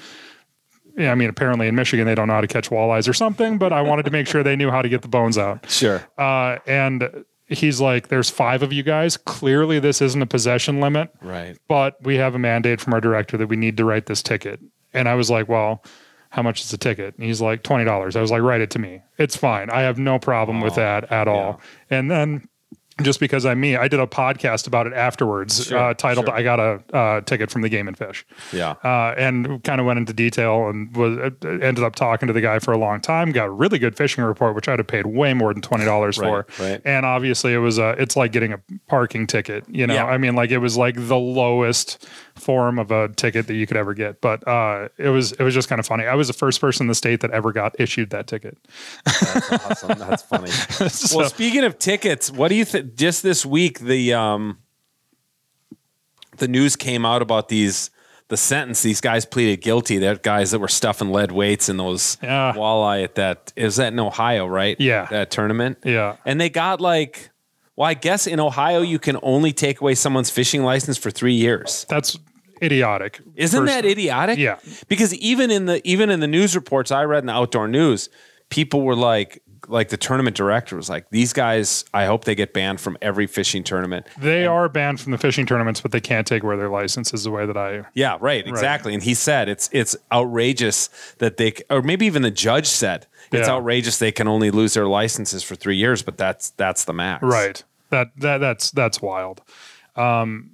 I 0.98 1.14
mean, 1.14 1.28
apparently 1.28 1.68
in 1.68 1.74
Michigan 1.74 2.06
they 2.06 2.14
don't 2.14 2.26
know 2.28 2.34
how 2.34 2.40
to 2.40 2.46
catch 2.48 2.70
walleyes 2.70 3.08
or 3.08 3.12
something, 3.12 3.58
but 3.58 3.72
I 3.72 3.82
wanted 3.82 4.04
to 4.06 4.10
make 4.10 4.26
sure 4.26 4.42
they 4.42 4.56
knew 4.56 4.70
how 4.70 4.82
to 4.82 4.88
get 4.88 5.02
the 5.02 5.08
bones 5.08 5.38
out. 5.38 5.64
Sure. 5.70 6.02
Uh, 6.18 6.58
and 6.66 7.24
he's 7.46 7.80
like, 7.80 8.08
"There's 8.08 8.30
five 8.30 8.62
of 8.62 8.72
you 8.72 8.82
guys. 8.82 9.16
Clearly, 9.16 9.78
this 9.78 10.00
isn't 10.02 10.20
a 10.22 10.26
possession 10.26 10.80
limit, 10.80 11.10
Right. 11.22 11.56
but 11.68 11.96
we 12.02 12.16
have 12.16 12.34
a 12.34 12.38
mandate 12.38 12.80
from 12.80 12.94
our 12.94 13.00
director 13.00 13.36
that 13.36 13.46
we 13.48 13.56
need 13.56 13.76
to 13.76 13.84
write 13.84 14.06
this 14.06 14.22
ticket." 14.22 14.60
And 14.94 15.08
I 15.08 15.14
was 15.14 15.30
like, 15.30 15.48
"Well." 15.48 15.84
How 16.32 16.42
much 16.44 16.60
is 16.60 16.70
the 16.70 16.78
ticket? 16.78 17.16
And 17.16 17.26
he's 17.26 17.40
like, 17.40 17.64
$20. 17.64 18.14
I 18.14 18.20
was 18.20 18.30
like, 18.30 18.40
write 18.40 18.60
it 18.60 18.70
to 18.70 18.78
me. 18.78 19.02
It's 19.18 19.34
fine. 19.34 19.68
I 19.68 19.80
have 19.80 19.98
no 19.98 20.20
problem 20.20 20.60
with 20.60 20.76
that 20.76 21.10
at 21.10 21.26
all. 21.26 21.60
And 21.90 22.08
then 22.08 22.48
just 23.04 23.20
because 23.20 23.44
I'm 23.46 23.60
me, 23.60 23.76
I 23.76 23.88
did 23.88 24.00
a 24.00 24.06
podcast 24.06 24.66
about 24.66 24.86
it 24.86 24.92
afterwards, 24.92 25.66
Sure, 25.66 25.78
uh, 25.78 25.94
titled 25.94 26.26
sure. 26.26 26.34
"I 26.34 26.42
Got 26.42 26.60
a 26.60 26.82
uh, 26.96 27.20
Ticket 27.22 27.50
from 27.50 27.62
the 27.62 27.68
Game 27.68 27.88
and 27.88 27.96
Fish," 27.96 28.24
Yeah. 28.52 28.74
uh, 28.84 29.14
and 29.16 29.62
kind 29.64 29.80
of 29.80 29.86
went 29.86 29.98
into 29.98 30.12
detail 30.12 30.68
and 30.68 30.94
was 30.96 31.18
uh, 31.18 31.30
ended 31.48 31.80
up 31.84 31.94
talking 31.94 32.26
to 32.26 32.32
the 32.32 32.40
guy 32.40 32.58
for 32.58 32.72
a 32.72 32.78
long 32.78 33.00
time. 33.00 33.32
Got 33.32 33.46
a 33.46 33.50
really 33.50 33.78
good 33.78 33.96
fishing 33.96 34.24
report, 34.24 34.54
which 34.54 34.68
I'd 34.68 34.78
have 34.78 34.86
paid 34.86 35.06
way 35.06 35.34
more 35.34 35.52
than 35.52 35.62
twenty 35.62 35.84
dollars 35.84 36.16
for. 36.16 36.46
Right, 36.58 36.58
right. 36.58 36.82
And 36.84 37.04
obviously, 37.06 37.52
it 37.54 37.58
was 37.58 37.78
a 37.78 37.90
it's 38.00 38.16
like 38.16 38.32
getting 38.32 38.52
a 38.52 38.60
parking 38.88 39.26
ticket. 39.26 39.64
You 39.68 39.86
know, 39.86 39.94
Yeah. 39.94 40.04
I 40.06 40.18
mean, 40.18 40.34
like 40.34 40.50
it 40.50 40.58
was 40.58 40.76
like 40.76 40.94
the 40.96 41.18
lowest 41.18 42.06
form 42.36 42.78
of 42.78 42.90
a 42.90 43.08
ticket 43.08 43.46
that 43.48 43.54
you 43.54 43.66
could 43.66 43.76
ever 43.76 43.92
get. 43.94 44.20
But 44.20 44.46
uh, 44.48 44.88
it 44.98 45.08
was 45.10 45.32
it 45.32 45.42
was 45.42 45.54
just 45.54 45.68
kind 45.68 45.78
of 45.78 45.86
funny. 45.86 46.06
I 46.06 46.14
was 46.14 46.26
the 46.28 46.32
first 46.32 46.60
person 46.60 46.84
in 46.84 46.88
the 46.88 46.94
state 46.94 47.20
that 47.20 47.30
ever 47.32 47.52
got 47.52 47.78
issued 47.78 48.10
that 48.10 48.26
ticket. 48.26 48.56
That's 49.04 49.52
awesome. 49.52 49.98
That's 49.98 50.22
funny. 50.22 50.50
So- 50.90 51.18
well, 51.18 51.28
speaking 51.28 51.64
of 51.64 51.78
tickets, 51.78 52.30
what 52.30 52.48
do 52.48 52.54
you 52.54 52.64
think? 52.64 52.89
Just 52.94 53.22
this 53.22 53.44
week, 53.44 53.80
the 53.80 54.12
um, 54.14 54.58
the 56.38 56.48
news 56.48 56.76
came 56.76 57.04
out 57.04 57.22
about 57.22 57.48
these 57.48 57.90
the 58.28 58.36
sentence. 58.36 58.82
These 58.82 59.00
guys 59.00 59.24
pleaded 59.26 59.60
guilty. 59.60 59.98
They're 59.98 60.16
guys 60.16 60.52
that 60.52 60.58
were 60.60 60.68
stuffing 60.68 61.10
lead 61.10 61.32
weights 61.32 61.68
in 61.68 61.76
those 61.76 62.16
walleye 62.22 63.04
at 63.04 63.16
that. 63.16 63.52
Is 63.56 63.76
that 63.76 63.92
in 63.92 63.98
Ohio? 64.00 64.46
Right? 64.46 64.76
Yeah. 64.80 65.06
That 65.10 65.30
tournament. 65.30 65.78
yeah. 65.84 66.16
And 66.24 66.40
they 66.40 66.48
got 66.48 66.80
like, 66.80 67.30
well, 67.76 67.88
I 67.88 67.94
guess 67.94 68.26
in 68.26 68.38
Ohio 68.40 68.82
you 68.82 68.98
can 68.98 69.18
only 69.22 69.52
take 69.52 69.80
away 69.80 69.94
someone's 69.94 70.30
fishing 70.30 70.62
license 70.62 70.96
for 70.96 71.10
three 71.10 71.34
years. 71.34 71.86
That's 71.88 72.16
idiotic. 72.62 73.20
Isn't 73.36 73.64
that 73.64 73.84
idiotic? 73.84 74.38
Yeah. 74.38 74.58
Because 74.88 75.14
even 75.14 75.50
in 75.50 75.66
the 75.66 75.80
even 75.88 76.10
in 76.10 76.20
the 76.20 76.28
news 76.28 76.54
reports 76.54 76.90
I 76.92 77.02
read 77.04 77.24
in 77.24 77.26
the 77.26 77.32
outdoor 77.34 77.68
news, 77.68 78.08
people 78.48 78.82
were 78.82 78.96
like 78.96 79.42
like 79.70 79.88
the 79.88 79.96
tournament 79.96 80.36
director 80.36 80.76
was 80.76 80.90
like, 80.90 81.08
These 81.10 81.32
guys, 81.32 81.84
I 81.94 82.04
hope 82.06 82.24
they 82.24 82.34
get 82.34 82.52
banned 82.52 82.80
from 82.80 82.98
every 83.00 83.26
fishing 83.26 83.62
tournament. 83.64 84.06
They 84.18 84.46
are 84.46 84.68
banned 84.68 85.00
from 85.00 85.12
the 85.12 85.18
fishing 85.18 85.46
tournaments, 85.46 85.80
but 85.80 85.92
they 85.92 86.00
can't 86.00 86.26
take 86.26 86.42
away 86.42 86.56
their 86.56 86.68
license. 86.68 87.14
Is 87.14 87.24
the 87.24 87.30
way 87.30 87.46
that 87.46 87.56
I 87.56 87.84
Yeah, 87.94 88.18
right, 88.20 88.46
exactly. 88.46 88.92
And 88.94 89.02
he 89.02 89.14
said 89.14 89.48
it's 89.48 89.68
it's 89.72 89.96
outrageous 90.12 90.88
that 91.18 91.36
they 91.36 91.54
or 91.70 91.82
maybe 91.82 92.06
even 92.06 92.22
the 92.22 92.30
judge 92.30 92.66
said 92.66 93.06
it's 93.32 93.48
Yeah. 93.48 93.54
outrageous 93.54 93.98
they 93.98 94.12
can 94.12 94.28
only 94.28 94.50
lose 94.50 94.74
their 94.74 94.86
licenses 94.86 95.42
for 95.42 95.54
three 95.54 95.76
years, 95.76 96.02
but 96.02 96.16
that's 96.18 96.50
that's 96.50 96.84
the 96.84 96.92
max. 96.92 97.22
right. 97.22 97.62
That 97.90 98.08
that 98.18 98.38
that's 98.38 98.70
that's 98.70 99.00
wild. 99.02 99.42
Um, 99.96 100.52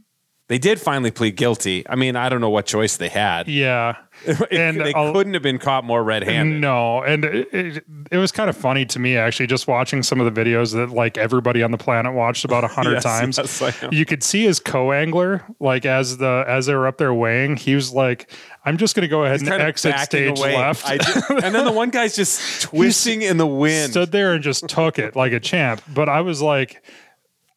They 0.49 0.59
did 0.59 0.81
finally 0.81 1.11
plead 1.11 1.35
guilty. 1.37 1.85
I 1.89 1.97
mean, 1.97 2.15
I 2.15 2.29
don't 2.29 2.41
know 2.41 2.51
what 2.51 2.67
choice 2.67 2.97
they 2.97 3.09
had. 3.09 3.49
Yeah. 3.49 3.97
And 4.51 4.81
they 4.81 4.95
I'll- 4.95 5.13
couldn't 5.13 5.35
have 5.35 5.43
been 5.43 5.59
caught 5.59 5.85
more 5.85 6.03
red-handed. 6.03 6.59
No, 6.61 7.03
and 7.03 7.23
it, 7.25 7.49
it, 7.53 7.85
it 8.11 8.17
was 8.17 8.33
kind 8.33 8.49
of 8.49 8.57
funny 8.57 8.87
to 8.87 8.99
me 8.99 9.15
actually, 9.17 9.47
just 9.47 9.69
watching 9.69 10.03
some 10.03 10.21
of 10.21 10.33
the 10.35 10.41
videos 10.41 10.73
that 10.75 10.89
like 10.91 11.19
everybody 11.19 11.63
on 11.63 11.71
the 11.71 11.77
planet 11.77 12.15
watched 12.15 12.43
about 12.47 12.65
a 12.65 12.69
hundred 12.69 12.93
Yes, 12.95 13.03
times. 13.03 13.37
yes, 13.39 13.85
you 13.91 14.07
could 14.07 14.23
see 14.23 14.45
his 14.45 14.59
co-angler, 14.59 15.45
like 15.61 15.85
as 15.85 16.17
the 16.17 16.45
as 16.49 16.65
they 16.65 16.75
were 16.75 16.87
up 16.87 16.97
there 16.97 17.13
weighing, 17.13 17.57
he 17.59 17.75
was 17.75 17.93
like, 17.93 18.31
"I'm 18.65 18.79
just 18.79 18.97
going 18.97 19.03
to 19.03 19.09
go 19.09 19.25
ahead 19.25 19.41
and 19.41 19.51
exit 19.51 19.99
stage 20.01 20.39
away. 20.39 20.57
left." 20.57 20.89
And 20.89 21.55
then 21.55 21.67
the 21.67 21.73
one 21.73 21.91
guy's 21.91 22.17
just 22.17 22.63
twisting 22.63 23.21
in 23.21 23.37
the 23.37 23.47
wind. 23.47 23.91
stood 23.91 24.13
there 24.13 24.33
and 24.33 24.43
just 24.43 24.67
took 24.67 24.99
it 24.99 25.15
like 25.15 25.33
a 25.33 25.41
champ. 25.41 25.83
But 25.93 26.09
I 26.09 26.23
was 26.23 26.41
like, 26.41 26.83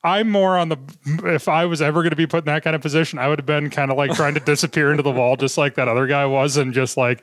I'm 0.03 0.29
more 0.29 0.57
on 0.57 0.69
the. 0.69 0.77
If 1.25 1.47
I 1.49 1.65
was 1.65 1.81
ever 1.81 2.01
going 2.01 2.11
to 2.11 2.15
be 2.15 2.27
put 2.27 2.39
in 2.39 2.45
that 2.45 2.63
kind 2.63 2.75
of 2.75 2.81
position, 2.81 3.19
I 3.19 3.27
would 3.27 3.39
have 3.39 3.45
been 3.45 3.69
kind 3.69 3.91
of 3.91 3.97
like 3.97 4.11
trying 4.13 4.33
to 4.35 4.39
disappear 4.39 4.91
into 4.91 5.03
the 5.03 5.11
wall, 5.11 5.35
just 5.35 5.57
like 5.57 5.75
that 5.75 5.87
other 5.87 6.07
guy 6.07 6.25
was, 6.25 6.55
and 6.57 6.73
just 6.73 6.95
like, 6.95 7.21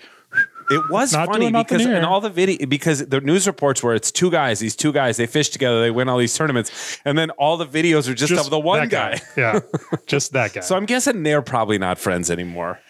It 0.70 0.90
was 0.90 1.12
funny 1.14 1.50
because 1.50 1.86
in 1.86 2.04
all 2.04 2.20
the 2.20 2.28
video 2.28 2.66
because 2.66 3.06
the 3.06 3.20
news 3.20 3.46
reports 3.46 3.82
were 3.82 3.94
it's 3.94 4.12
two 4.12 4.30
guys, 4.30 4.58
these 4.58 4.76
two 4.76 4.92
guys, 4.92 5.16
they 5.16 5.26
fish 5.26 5.48
together, 5.50 5.80
they 5.80 5.90
win 5.90 6.08
all 6.08 6.18
these 6.18 6.36
tournaments, 6.36 6.98
and 7.04 7.16
then 7.16 7.30
all 7.30 7.56
the 7.56 7.66
videos 7.66 8.08
are 8.10 8.14
just, 8.14 8.30
just 8.30 8.44
of 8.44 8.50
the 8.50 8.58
one 8.58 8.80
that 8.80 8.90
guy. 8.90 9.20
yeah, 9.36 9.60
just 10.06 10.32
that 10.32 10.52
guy. 10.52 10.60
So 10.66 10.76
I'm 10.76 10.84
guessing 10.86 11.22
they're 11.22 11.42
probably 11.42 11.78
not 11.78 11.98
friends 11.98 12.30
anymore. 12.30 12.80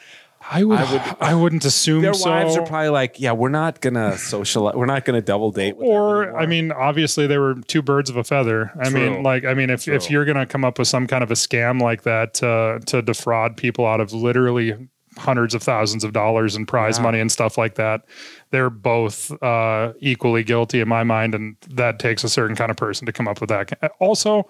I 0.48 0.62
would. 0.64 0.78
I 0.78 1.16
I 1.20 1.35
would- 1.35 1.42
would. 1.42 1.52
not 1.54 1.64
assume 1.64 2.02
Their 2.02 2.14
so. 2.14 2.30
wives 2.30 2.56
are 2.56 2.64
probably 2.66 2.90
like, 2.90 3.18
yeah, 3.18 3.32
we're 3.32 3.48
not 3.48 3.80
gonna 3.80 4.16
socialize. 4.16 4.74
We're 4.76 4.87
not 4.87 5.04
gonna 5.04 5.20
double 5.22 5.50
date. 5.50 5.74
Or. 5.78 6.37
I 6.37 6.46
mean, 6.46 6.70
obviously 6.72 7.26
they 7.26 7.38
were 7.38 7.54
two 7.66 7.82
birds 7.82 8.11
of 8.11 8.16
a 8.16 8.24
feather. 8.24 8.70
I 8.80 8.88
True. 8.90 9.11
mean, 9.11 9.22
like 9.22 9.44
I 9.44 9.54
mean, 9.54 9.70
if 9.70 9.88
if 9.88 10.11
you're 10.11 10.24
gonna 10.24 10.46
come 10.46 10.64
up 10.64 10.78
with 10.78 10.88
some 10.88 11.06
kind 11.06 11.24
of 11.24 11.30
a 11.30 11.35
scam 11.35 11.80
like 11.80 12.02
that 12.02 12.35
to 12.35 12.80
to 12.87 13.02
defraud 13.02 13.56
people 13.56 13.87
out 13.87 14.00
of 14.00 14.12
literally 14.12 14.74
hundreds 15.18 15.54
of 15.54 15.62
thousands 15.62 16.04
of 16.04 16.12
dollars 16.12 16.54
in 16.56 16.66
prize 16.66 16.98
Yeah. 16.98 17.04
money 17.04 17.20
and 17.20 17.32
stuff 17.32 17.56
like 17.56 17.76
that, 17.76 18.02
they're 18.50 18.68
both 18.70 19.32
uh, 19.42 19.94
equally 20.00 20.44
guilty 20.44 20.78
in 20.80 20.88
my 20.88 21.04
mind, 21.04 21.35
and 21.35 21.56
that 21.70 21.98
takes 21.98 22.22
a 22.22 22.28
certain 22.28 22.54
kind 22.54 22.70
of 22.70 22.76
person 22.76 23.06
to 23.06 23.12
come 23.12 23.26
up 23.26 23.40
with 23.40 23.48
that. 23.48 23.72
Also, 23.98 24.46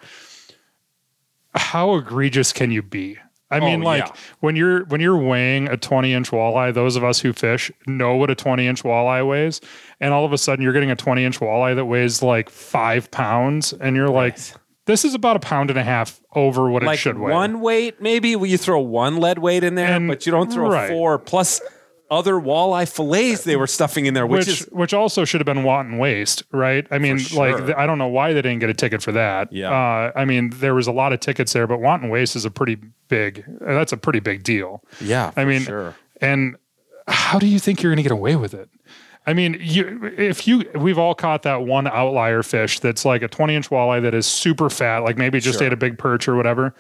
how 1.55 1.95
egregious 1.97 2.53
can 2.53 2.71
you 2.71 2.83
be? 2.83 3.17
I 3.51 3.61
mean, 3.61 3.83
Oh, 3.83 3.85
like 3.85 4.07
yeah. 4.07 4.13
when 4.41 4.57
you're 4.57 4.85
when 4.87 5.01
you're 5.01 5.17
weighing 5.17 5.69
a 5.69 5.77
20 5.77 6.13
inch 6.13 6.31
walleye, 6.31 6.75
those 6.75 6.97
of 6.97 7.05
us 7.05 7.21
who 7.21 7.33
fish 7.33 7.71
know 7.87 8.17
what 8.17 8.29
a 8.31 8.35
20 8.35 8.67
inch 8.67 8.83
walleye 8.83 9.27
weighs, 9.29 9.61
and 10.01 10.13
all 10.13 10.25
of 10.25 10.33
a 10.33 10.39
sudden 10.39 10.63
you're 10.65 10.73
getting 10.73 10.91
a 10.91 10.97
20 10.97 11.25
inch 11.25 11.39
walleye 11.39 11.75
that 11.77 11.85
weighs 11.85 12.23
like 12.23 12.51
five 12.51 13.11
pounds, 13.11 13.73
and 13.73 13.95
you're 13.95 14.09
like, 14.09 14.37
this 14.87 15.05
is 15.05 15.15
about 15.15 15.37
a 15.37 15.41
pound 15.41 15.71
and 15.71 15.79
a 15.79 15.83
half 15.85 16.21
over 16.35 16.69
what 16.71 16.83
it 16.83 16.97
should 16.97 17.19
weigh. 17.19 17.33
one 17.33 17.61
weight, 17.61 18.01
maybe 18.01 18.31
you 18.31 18.57
throw 18.59 18.81
one 18.81 19.17
lead 19.19 19.39
weight 19.39 19.63
in 19.65 19.75
there, 19.77 19.93
And- 19.95 20.09
but 20.09 20.27
you 20.27 20.33
don't 20.33 20.53
throw 20.53 20.69
right. 20.71 20.89
four 20.91 21.19
plus 21.19 21.61
other 22.11 22.35
walleye 22.35 22.89
fillets 22.89 23.45
they 23.45 23.57
were 23.57 23.67
stuffing 23.67 24.07
in 24.07 24.15
there, 24.15 24.27
which, 24.27 24.47
which 24.47 24.49
is 24.49 24.67
which 24.73 24.95
also 24.95 25.25
should 25.25 25.41
have 25.41 25.47
been 25.47 25.65
wanton 25.65 25.99
waste, 25.99 26.43
right? 26.53 26.87
I 26.91 26.99
mean, 26.99 27.19
sure. 27.19 27.51
like 27.53 27.65
th- 27.67 27.77
I 27.77 27.87
don't 27.87 27.99
know 27.99 28.07
why 28.09 28.33
they 28.33 28.43
didn't 28.43 28.61
get 28.61 28.71
a 28.71 28.75
ticket 28.75 29.03
for 29.03 29.13
that. 29.13 29.53
Yeah. 29.53 29.71
Uh, 29.71 30.13
I 30.15 30.25
mean, 30.25 30.51
there 30.57 30.75
was 30.75 30.87
a 30.87 30.93
lot 30.93 31.13
of 31.13 31.21
tickets 31.21 31.53
there, 31.53 31.67
but 31.67 31.81
wanton 31.81 32.09
waste 32.11 32.37
is 32.37 32.45
a 32.45 32.51
pretty 32.51 32.77
big. 33.09 33.45
uh, 33.61 33.75
That's 33.75 33.93
a 33.93 33.97
pretty 33.97 34.21
big 34.21 34.43
deal. 34.45 34.83
yeah. 35.01 35.33
I 35.37 35.45
mean, 35.45 35.63
sure. 35.63 35.95
And 36.21 36.57
how 37.09 37.39
do 37.39 37.47
you 37.47 37.59
think 37.59 37.83
you're 37.83 37.91
going 37.91 37.97
to 37.99 38.03
get 38.03 38.13
away 38.13 38.37
with 38.37 38.55
it? 38.55 38.69
I 39.29 39.35
mean, 39.35 39.57
you 39.61 40.13
if 40.17 40.47
you 40.47 40.63
we've 40.77 40.99
all 40.99 41.15
caught 41.15 41.43
that 41.43 41.63
one 41.63 41.89
outlier 41.89 42.45
fish 42.45 42.79
that's 42.79 43.05
like 43.05 43.23
a 43.23 43.29
20 43.29 43.57
inch 43.57 43.71
walleye 43.71 44.01
that 44.03 44.15
is 44.15 44.25
super 44.27 44.71
fat, 44.71 44.99
like 44.99 45.19
maybe 45.19 45.41
just 45.41 45.59
Sure. 45.59 45.67
ate 45.67 45.73
a 45.73 45.77
big 45.77 45.99
perch 45.99 46.29
or 46.29 46.37
whatever. 46.37 46.75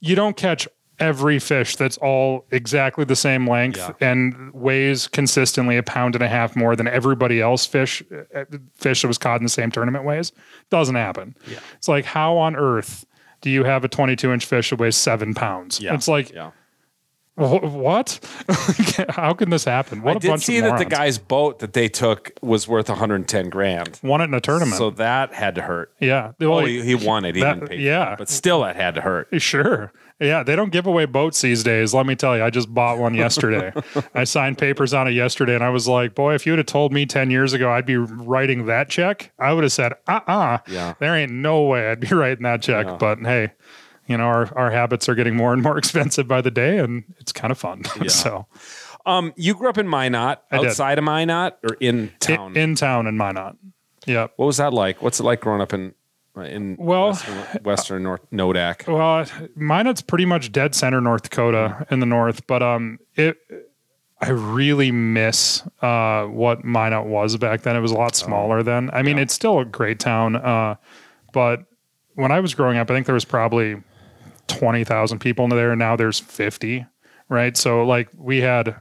You 0.00 0.14
don't 0.14 0.36
catch 0.36 0.68
every 1.00 1.38
fish 1.38 1.76
that's 1.76 1.96
all 1.98 2.44
exactly 2.50 3.04
the 3.04 3.14
same 3.16 3.48
length 3.48 3.78
Yeah. 3.78 3.92
and 4.00 4.52
weighs 4.52 5.06
consistently 5.08 5.76
a 5.76 5.82
pound 5.82 6.14
and 6.16 6.24
a 6.24 6.28
half 6.28 6.56
more 6.56 6.74
than 6.74 6.88
everybody 6.88 7.40
else 7.40 7.64
fish 7.66 8.02
uh, 8.34 8.44
fish 8.74 9.02
that 9.02 9.08
was 9.08 9.18
caught 9.18 9.38
in 9.40 9.44
the 9.44 9.48
same 9.50 9.70
tournament 9.70 10.04
weighs. 10.04 10.32
Doesn't 10.70 10.96
happen. 10.96 11.36
Yeah. 11.46 11.58
It's 11.76 11.88
like 11.88 12.04
how 12.04 12.36
on 12.36 12.56
earth 12.56 13.04
do 13.40 13.50
you 13.50 13.62
have 13.64 13.84
a 13.84 13.88
22 13.88 14.32
inch 14.32 14.44
fish 14.46 14.70
that 14.70 14.80
weighs 14.80 14.96
seven 14.96 15.34
pounds? 15.34 15.80
Yeah. 15.80 15.94
It's 15.94 16.08
like 16.08 16.32
yeah. 16.32 16.50
Wh- 17.38 17.74
What? 17.74 18.18
How 19.10 19.32
can 19.34 19.50
this 19.50 19.64
happen? 19.64 20.02
What 20.02 20.16
I 20.16 20.18
did 20.18 20.42
see 20.42 20.60
that 20.60 20.78
the 20.78 20.84
guy's 20.84 21.18
boat 21.18 21.60
that 21.60 21.72
they 21.72 21.88
took 21.88 22.32
was 22.42 22.66
worth 22.68 22.88
110 22.88 23.48
grand. 23.50 23.98
won 24.02 24.20
it 24.20 24.24
in 24.24 24.34
a 24.34 24.40
tournament. 24.40 24.76
So 24.76 24.90
that 24.90 25.32
had 25.32 25.54
to 25.54 25.62
hurt. 25.62 25.92
yeah. 26.00 26.32
Well, 26.40 26.58
Oh, 26.60 26.64
he, 26.64 26.82
he 26.82 26.94
won 26.94 27.24
it. 27.24 27.34
He 27.36 27.40
that- 27.42 27.54
didn't 27.54 27.68
pay. 27.68 27.76
for 27.76 27.80
yeah. 27.82 28.12
it, 28.14 28.18
but 28.18 28.28
still, 28.28 28.62
that 28.62 28.76
had 28.76 28.94
to 28.96 29.00
hurt. 29.00 29.28
Sure. 29.40 29.92
Yeah, 30.20 30.42
they 30.42 30.56
don't 30.56 30.72
give 30.72 30.84
away 30.88 31.04
boats 31.04 31.40
these 31.42 31.62
days. 31.62 31.94
Let 31.94 32.04
me 32.04 32.16
tell 32.16 32.36
you, 32.36 32.42
I 32.42 32.50
just 32.50 32.74
bought 32.74 32.98
one 32.98 33.14
yesterday. 33.14 33.72
I 34.14 34.24
signed 34.24 34.58
papers 34.58 34.92
on 34.92 35.06
it 35.06 35.12
yesterday, 35.12 35.54
and 35.54 35.62
I 35.62 35.70
was 35.70 35.86
like, 35.86 36.16
boy, 36.16 36.34
if 36.34 36.44
you 36.44 36.50
would 36.50 36.58
have 36.58 36.66
told 36.66 36.92
me 36.92 37.06
10 37.06 37.30
years 37.30 37.52
ago 37.52 37.70
I'd 37.70 37.86
be 37.86 37.96
writing 37.96 38.66
that 38.66 38.88
check, 38.88 39.30
I 39.38 39.52
would 39.52 39.62
have 39.62 39.72
said, 39.72 39.92
uh 40.08 40.18
uh 40.26 40.58
Yeah. 40.66 40.94
There 40.98 41.14
ain't 41.14 41.30
no 41.30 41.62
way 41.62 41.88
I'd 41.88 42.00
be 42.00 42.08
writing 42.12 42.42
that 42.42 42.62
check. 42.62 42.86
Yeah. 42.86 42.96
But 42.96 43.20
hey, 43.20 43.52
you 44.08 44.16
know, 44.16 44.24
our, 44.24 44.52
our 44.58 44.70
habits 44.70 45.08
are 45.08 45.14
getting 45.14 45.36
more 45.36 45.52
and 45.52 45.62
more 45.62 45.78
expensive 45.82 46.26
by 46.26 46.40
the 46.40 46.50
day, 46.50 46.78
and 46.78 47.04
it's 47.18 47.32
kind 47.32 47.50
of 47.52 47.58
fun. 47.58 47.82
Yeah. 48.02 48.08
so, 48.08 48.46
Um, 49.06 49.32
you 49.36 49.54
grew 49.54 49.68
up 49.68 49.78
in 49.78 49.88
Minot, 49.88 50.42
I 50.50 50.58
did. 50.58 50.66
outside 50.68 50.98
of 50.98 51.04
Minot, 51.04 51.58
or 51.62 51.76
in 51.80 52.10
town? 52.20 52.52
in, 52.56 52.70
in 52.70 52.74
town 52.74 53.06
in 53.06 53.16
Minot. 53.16 53.56
Yep. 54.06 54.32
what 54.36 54.46
was 54.46 54.56
that 54.56 54.72
like? 54.72 55.02
What's 55.02 55.20
it 55.20 55.24
like 55.24 55.40
growing 55.40 55.60
up 55.60 55.72
in 55.72 55.94
in 56.36 56.76
Well, 56.78 57.08
Western, 57.08 57.62
Western 57.64 58.02
North 58.04 58.20
Nodak? 58.30 58.86
Well, 58.86 59.26
Minot's 59.56 60.00
pretty 60.02 60.24
much 60.24 60.52
dead 60.52 60.74
center 60.74 61.00
North 61.00 61.22
Dakota 61.24 61.84
in 61.90 61.98
the 62.00 62.06
north, 62.06 62.46
but 62.46 62.62
um, 62.62 62.98
it 63.16 63.36
I 64.20 64.30
really 64.30 64.90
miss 64.92 65.62
uh 65.82 66.24
what 66.26 66.64
Minot 66.64 67.06
was 67.06 67.36
back 67.36 67.62
then. 67.62 67.74
It 67.76 67.80
was 67.80 67.90
a 67.92 67.96
lot 67.96 68.14
smaller 68.16 68.62
then. 68.62 68.88
I 68.92 69.02
mean, 69.02 69.16
Yeah. 69.16 69.24
it's 69.24 69.34
still 69.34 69.58
a 69.58 69.64
great 69.64 69.98
town, 70.00 70.36
uh, 70.36 70.76
but 71.32 71.64
when 72.14 72.30
I 72.32 72.38
was 72.40 72.54
growing 72.54 72.78
up, 72.78 72.90
I 72.90 72.94
think 72.94 73.06
there 73.06 73.14
was 73.14 73.24
probably 73.24 73.82
twenty 74.48 74.84
thousand 74.84 75.20
people 75.20 75.44
in 75.44 75.50
there. 75.50 75.70
And 75.70 75.78
now 75.78 75.96
there's 75.96 76.18
fifty, 76.18 76.84
right? 77.28 77.56
So 77.56 77.84
like 77.84 78.08
we 78.16 78.40
had 78.40 78.80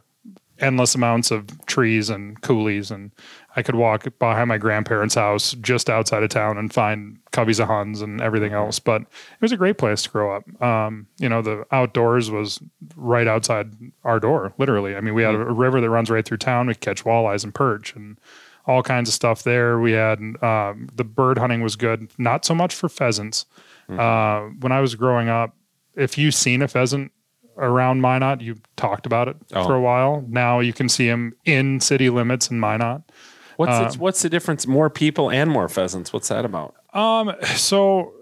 endless 0.60 0.96
amounts 0.96 1.30
of 1.30 1.66
trees 1.68 2.10
and 2.10 2.42
coulees 2.42 2.90
and 2.90 3.12
I 3.58 3.64
could 3.64 3.76
walk 3.76 4.08
behind 4.20 4.50
my 4.50 4.60
grandparents' 4.60 5.16
house 5.16 5.54
just 5.62 5.90
outside 5.90 6.22
of 6.22 6.30
town 6.30 6.60
and 6.60 6.72
find 6.72 7.18
coveys 7.32 7.60
of 7.60 7.68
Huns 7.68 8.04
and 8.04 8.22
everything 8.22 8.54
else. 8.54 8.78
But 8.78 9.02
it 9.02 9.42
was 9.42 9.52
a 9.52 9.58
great 9.58 9.80
place 9.80 10.04
to 10.04 10.10
grow 10.12 10.36
up. 10.36 10.62
Um, 10.62 11.08
you 11.18 11.28
know, 11.28 11.42
the 11.42 11.66
outdoors 11.72 12.30
was 12.30 12.60
right 12.96 13.28
outside 13.28 13.72
our 14.04 14.20
door, 14.20 14.54
literally. 14.60 14.96
I 14.96 15.02
mean, 15.02 15.16
we 15.16 15.24
had 15.24 15.34
a, 15.34 15.40
river 15.40 15.82
that 15.82 15.90
runs 15.90 16.12
right 16.12 16.24
through 16.24 16.38
town. 16.38 16.68
We 16.68 16.76
could 16.76 16.82
catch 16.82 17.04
walleyes 17.04 17.44
and 17.44 17.54
perch 17.54 17.96
and 17.96 18.20
all 18.68 18.84
kinds 18.84 19.10
of 19.10 19.16
stuff 19.16 19.42
there. 19.42 19.80
We 19.80 19.94
had 19.94 20.20
um, 20.44 20.90
the 20.94 21.04
bird 21.04 21.40
hunting 21.40 21.62
was 21.62 21.76
good, 21.76 22.12
not 22.20 22.46
so 22.46 22.54
much 22.54 22.76
for 22.76 22.90
pheasants. 22.90 23.48
Uh, 23.90 24.50
when 24.60 24.72
I 24.72 24.82
was 24.82 24.96
growing 24.96 25.30
up, 25.30 25.56
if 25.96 26.18
you've 26.18 26.36
seen 26.36 26.62
a 26.62 26.68
pheasant 26.68 27.12
around 27.58 28.02
Minot, 28.02 28.42
you 28.42 28.56
talked 28.76 29.06
about 29.06 29.28
it 29.28 29.38
Oh. 29.54 29.66
for 29.66 29.76
a 29.76 29.82
while. 29.82 30.24
Now 30.28 30.60
you 30.60 30.74
can 30.74 30.90
see 30.90 31.08
them 31.08 31.34
in 31.46 31.80
city 31.80 32.10
limits 32.10 32.50
in 32.52 32.60
Minot. 32.60 33.02
What's 33.56 33.72
uh, 33.72 33.90
the, 33.90 33.98
what's 33.98 34.22
the 34.22 34.30
difference? 34.30 34.68
More 34.68 34.90
people 34.90 35.32
and 35.32 35.50
more 35.50 35.68
pheasants. 35.70 36.14
What's 36.14 36.28
that 36.28 36.46
about? 36.46 36.76
Um, 36.94 37.34
so 37.56 38.14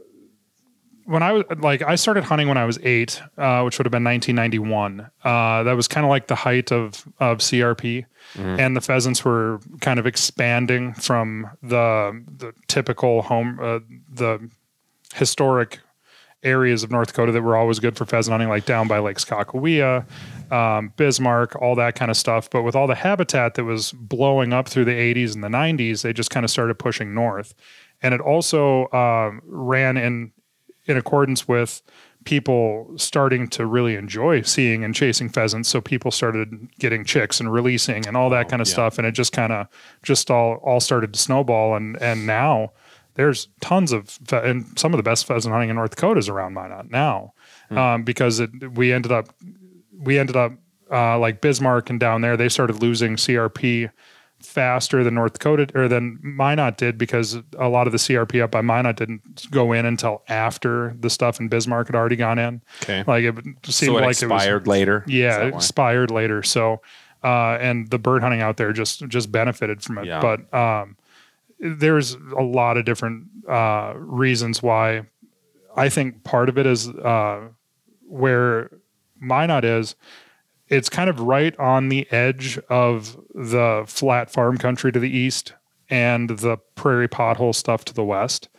when 1.05 1.21
I 1.21 1.33
was 1.33 1.43
like, 1.59 1.81
I 1.81 1.95
started 1.95 2.23
hunting 2.23 2.47
when 2.47 2.57
I 2.57 2.65
was 2.65 2.79
eight, 2.81 3.21
uh, 3.37 3.61
which 3.63 3.77
would 3.77 3.85
have 3.85 3.91
been 3.91 4.03
1991. 4.05 5.09
Uh, 5.23 5.63
that 5.63 5.73
was 5.75 5.87
kind 5.87 6.05
of 6.05 6.09
like 6.09 6.27
the 6.27 6.35
height 6.35 6.71
of 6.71 7.05
of 7.19 7.39
CRP, 7.39 8.05
and 8.37 8.75
the 8.75 8.81
pheasants 8.81 9.23
were 9.25 9.59
kind 9.81 9.99
of 9.99 10.07
expanding 10.07 10.93
from 10.93 11.47
the 11.61 12.23
the 12.37 12.53
typical 12.67 13.21
home, 13.21 13.59
uh, 13.61 13.79
the 14.11 14.49
historic 15.15 15.79
areas 16.43 16.83
of 16.83 16.91
North 16.91 17.07
Dakota 17.07 17.31
that 17.31 17.41
were 17.41 17.57
always 17.57 17.79
good 17.79 17.97
for 17.97 18.05
pheasant 18.05 18.33
hunting, 18.33 18.49
like 18.49 18.65
down 18.65 18.87
by 18.87 18.99
Lake 18.99 19.17
Sakakawea, 19.17 20.05
um, 20.51 20.93
Bismarck, 20.95 21.55
all 21.55 21.75
that 21.75 21.95
kind 21.95 22.11
of 22.11 22.17
stuff. 22.17 22.49
But 22.49 22.61
with 22.61 22.75
all 22.75 22.87
the 22.87 22.95
habitat 22.95 23.55
that 23.55 23.63
was 23.63 23.91
blowing 23.93 24.53
up 24.53 24.69
through 24.69 24.85
the 24.85 24.91
80s 24.91 25.33
and 25.33 25.43
the 25.43 25.49
90s, 25.49 26.03
they 26.03 26.13
just 26.13 26.29
kind 26.29 26.43
of 26.43 26.51
started 26.51 26.77
pushing 26.77 27.13
north. 27.13 27.55
And 28.01 28.13
it 28.13 28.21
also 28.21 28.89
um, 28.91 29.41
ran 29.45 29.97
in 29.97 30.31
in 30.87 30.97
accordance 30.97 31.47
with 31.47 31.81
people 32.25 32.91
starting 32.95 33.47
to 33.47 33.65
really 33.65 33.95
enjoy 33.95 34.41
seeing 34.41 34.83
and 34.83 34.93
chasing 34.93 35.29
pheasants. 35.29 35.67
So 35.67 35.81
people 35.81 36.11
started 36.11 36.67
getting 36.77 37.03
chicks 37.03 37.39
and 37.39 37.51
releasing 37.51 38.05
and 38.07 38.15
all 38.15 38.29
that 38.29 38.49
kind 38.49 38.61
of 38.61 38.67
yeah. 38.67 38.73
stuff. 38.73 38.99
And 38.99 39.07
it 39.07 39.13
just 39.13 39.31
kind 39.31 39.51
of 39.51 39.67
just 40.03 40.29
all 40.29 40.55
all 40.63 40.79
started 40.79 41.13
to 41.13 41.19
snowball. 41.19 41.75
And 41.75 41.99
and 42.01 42.27
now 42.27 42.73
there's 43.15 43.47
tons 43.61 43.91
of 43.91 44.19
and 44.31 44.77
some 44.77 44.93
of 44.93 44.97
the 44.97 45.03
best 45.03 45.25
pheasant 45.25 45.51
hunting 45.51 45.69
in 45.69 45.75
North 45.75 45.91
Dakota 45.91 46.19
is 46.19 46.29
around 46.29 46.53
Minot 46.53 46.91
now, 46.91 47.33
um, 47.71 48.03
because 48.03 48.39
it, 48.39 48.49
we 48.75 48.93
ended 48.93 49.11
up 49.11 49.33
we 49.97 50.19
ended 50.19 50.35
up 50.35 50.53
uh, 50.91 51.17
like 51.17 51.41
Bismarck 51.41 51.89
and 51.89 51.99
down 51.99 52.21
there 52.21 52.37
they 52.37 52.49
started 52.49 52.81
losing 52.81 53.15
CRP 53.15 53.89
faster 54.41 55.03
than 55.03 55.15
North 55.15 55.33
Dakota 55.33 55.67
or 55.73 55.87
than 55.87 56.19
Minot 56.21 56.77
did 56.77 56.97
because 56.97 57.37
a 57.57 57.69
lot 57.69 57.87
of 57.87 57.91
the 57.91 57.97
CRP 57.97 58.41
up 58.43 58.51
by 58.51 58.61
Minot 58.61 58.97
didn't 58.97 59.49
go 59.49 59.71
in 59.71 59.85
until 59.85 60.23
after 60.27 60.95
the 60.99 61.09
stuff 61.09 61.39
in 61.39 61.47
Bismarck 61.47 61.87
had 61.87 61.95
already 61.95 62.15
gone 62.15 62.37
in. 62.37 62.61
Okay. 62.83 63.03
Like 63.07 63.23
it 63.23 63.35
seemed 63.65 63.93
so 63.93 63.97
it 63.97 64.01
like 64.01 64.09
expired 64.11 64.49
it 64.49 64.59
was 64.59 64.67
later. 64.67 65.03
Yeah, 65.07 65.45
expired 65.45 66.11
later. 66.11 66.43
So 66.43 66.81
uh, 67.23 67.57
and 67.59 67.89
the 67.89 67.97
bird 67.97 68.21
hunting 68.21 68.41
out 68.41 68.57
there 68.57 68.71
just 68.71 69.07
just 69.07 69.31
benefited 69.31 69.81
from 69.81 69.97
it. 69.99 70.05
Yeah. 70.05 70.19
But 70.19 70.53
um, 70.53 70.97
there's 71.59 72.13
a 72.13 72.41
lot 72.41 72.77
of 72.77 72.85
different 72.85 73.25
uh, 73.49 73.93
reasons 73.95 74.61
why. 74.61 75.03
I 75.75 75.89
think 75.89 76.23
part 76.23 76.49
of 76.49 76.57
it 76.57 76.65
is 76.65 76.87
uh, 76.89 77.49
where 78.07 78.69
Minot 79.19 79.65
is. 79.65 79.95
It's 80.67 80.89
kind 80.89 81.09
of 81.09 81.19
right 81.19 81.57
on 81.59 81.89
the 81.89 82.11
edge 82.11 82.57
of 82.69 83.17
the 83.33 83.83
flat 83.87 84.31
farm 84.31 84.57
country 84.57 84.91
to 84.91 84.99
the 84.99 85.09
east 85.15 85.53
and 85.89 86.29
the 86.29 86.57
prairie 86.73 87.07
pothole 87.07 87.53
stuff 87.53 87.85
to 87.85 87.93
the 87.93 88.03
west. 88.03 88.49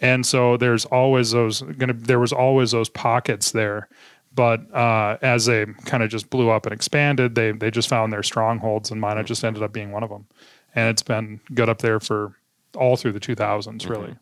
And 0.00 0.26
so 0.26 0.56
there's 0.56 0.84
always 0.86 1.30
those 1.30 1.62
gonna 1.62 1.92
there 1.92 2.18
was 2.18 2.32
always 2.32 2.72
those 2.72 2.88
pockets 2.88 3.52
there. 3.52 3.88
But 4.34 4.74
uh, 4.74 5.18
as 5.20 5.44
they 5.44 5.66
kind 5.84 6.02
of 6.02 6.08
just 6.10 6.30
blew 6.30 6.48
up 6.50 6.64
and 6.66 6.72
expanded, 6.72 7.34
they 7.34 7.52
they 7.52 7.70
just 7.70 7.88
found 7.88 8.12
their 8.12 8.22
strongholds, 8.22 8.90
and 8.90 9.00
Minot 9.00 9.26
just 9.26 9.44
ended 9.44 9.62
up 9.62 9.72
being 9.72 9.92
one 9.92 10.02
of 10.02 10.10
them. 10.10 10.26
And 10.74 10.88
it's 10.88 11.02
been 11.02 11.40
good 11.54 11.68
up 11.68 11.78
there 11.78 12.00
for 12.00 12.34
all 12.76 12.96
through 12.96 13.12
the 13.12 13.20
2000s, 13.20 13.88
really. 13.88 14.16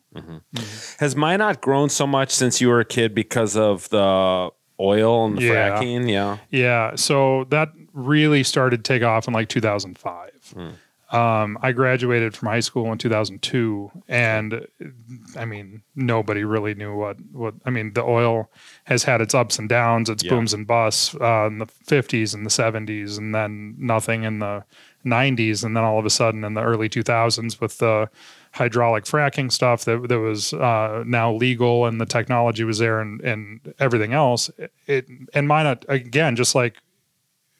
Has 0.99 1.15
Minot 1.15 1.61
grown 1.61 1.89
so 1.89 2.05
much 2.07 2.31
since 2.31 2.61
you 2.61 2.67
were 2.69 2.79
a 2.79 2.85
kid 2.85 3.13
because 3.15 3.55
of 3.55 3.89
the 3.89 4.49
oil 4.79 5.25
and 5.25 5.37
the 5.37 5.43
Yeah. 5.43 5.69
fracking? 5.79 6.09
Yeah. 6.11 6.37
Yeah. 6.49 6.95
So 6.95 7.45
that 7.49 7.69
really 7.93 8.43
started 8.43 8.83
to 8.83 8.93
take 8.93 9.03
off 9.03 9.27
in 9.27 9.33
like 9.33 9.49
2005. 9.49 10.29
Um, 11.13 11.57
I 11.61 11.73
graduated 11.73 12.37
from 12.37 12.47
high 12.47 12.61
school 12.61 12.89
in 12.89 12.97
2002, 12.97 13.91
and 14.07 14.65
I 15.37 15.43
mean, 15.43 15.81
nobody 15.93 16.45
really 16.45 16.73
knew 16.73 16.95
what 16.95 17.17
what. 17.33 17.53
I 17.65 17.69
mean, 17.69 17.91
the 17.91 18.01
oil 18.03 18.49
has 18.85 19.03
had 19.03 19.19
its 19.19 19.35
ups 19.35 19.59
and 19.59 19.67
downs, 19.67 20.09
its 20.09 20.23
Yeah. 20.23 20.29
booms 20.29 20.53
and 20.53 20.65
busts 20.65 21.13
uh, 21.19 21.47
in 21.47 21.57
the 21.57 21.65
50s 21.65 22.33
and 22.33 22.45
the 22.45 22.49
70s, 22.49 23.17
and 23.17 23.35
then 23.35 23.75
nothing 23.77 24.23
in 24.23 24.39
the 24.39 24.63
90s, 25.05 25.65
and 25.65 25.75
then 25.75 25.83
all 25.83 25.99
of 25.99 26.05
a 26.05 26.09
sudden 26.09 26.45
in 26.45 26.53
the 26.53 26.61
early 26.63 26.87
2000s 26.87 27.59
with 27.59 27.79
the 27.79 28.09
hydraulic 28.53 29.05
fracking 29.05 29.51
stuff 29.51 29.85
that 29.85 30.07
that 30.09 30.19
was 30.19 30.53
uh, 30.53 31.03
now 31.05 31.33
legal 31.33 31.85
and 31.85 32.01
the 32.01 32.05
technology 32.05 32.63
was 32.63 32.79
there 32.79 32.99
and 32.99 33.21
and 33.21 33.73
everything 33.79 34.13
else. 34.13 34.49
It 34.87 35.07
and 35.33 35.47
mine 35.47 35.77
again, 35.87 36.35
just 36.35 36.53
like 36.55 36.75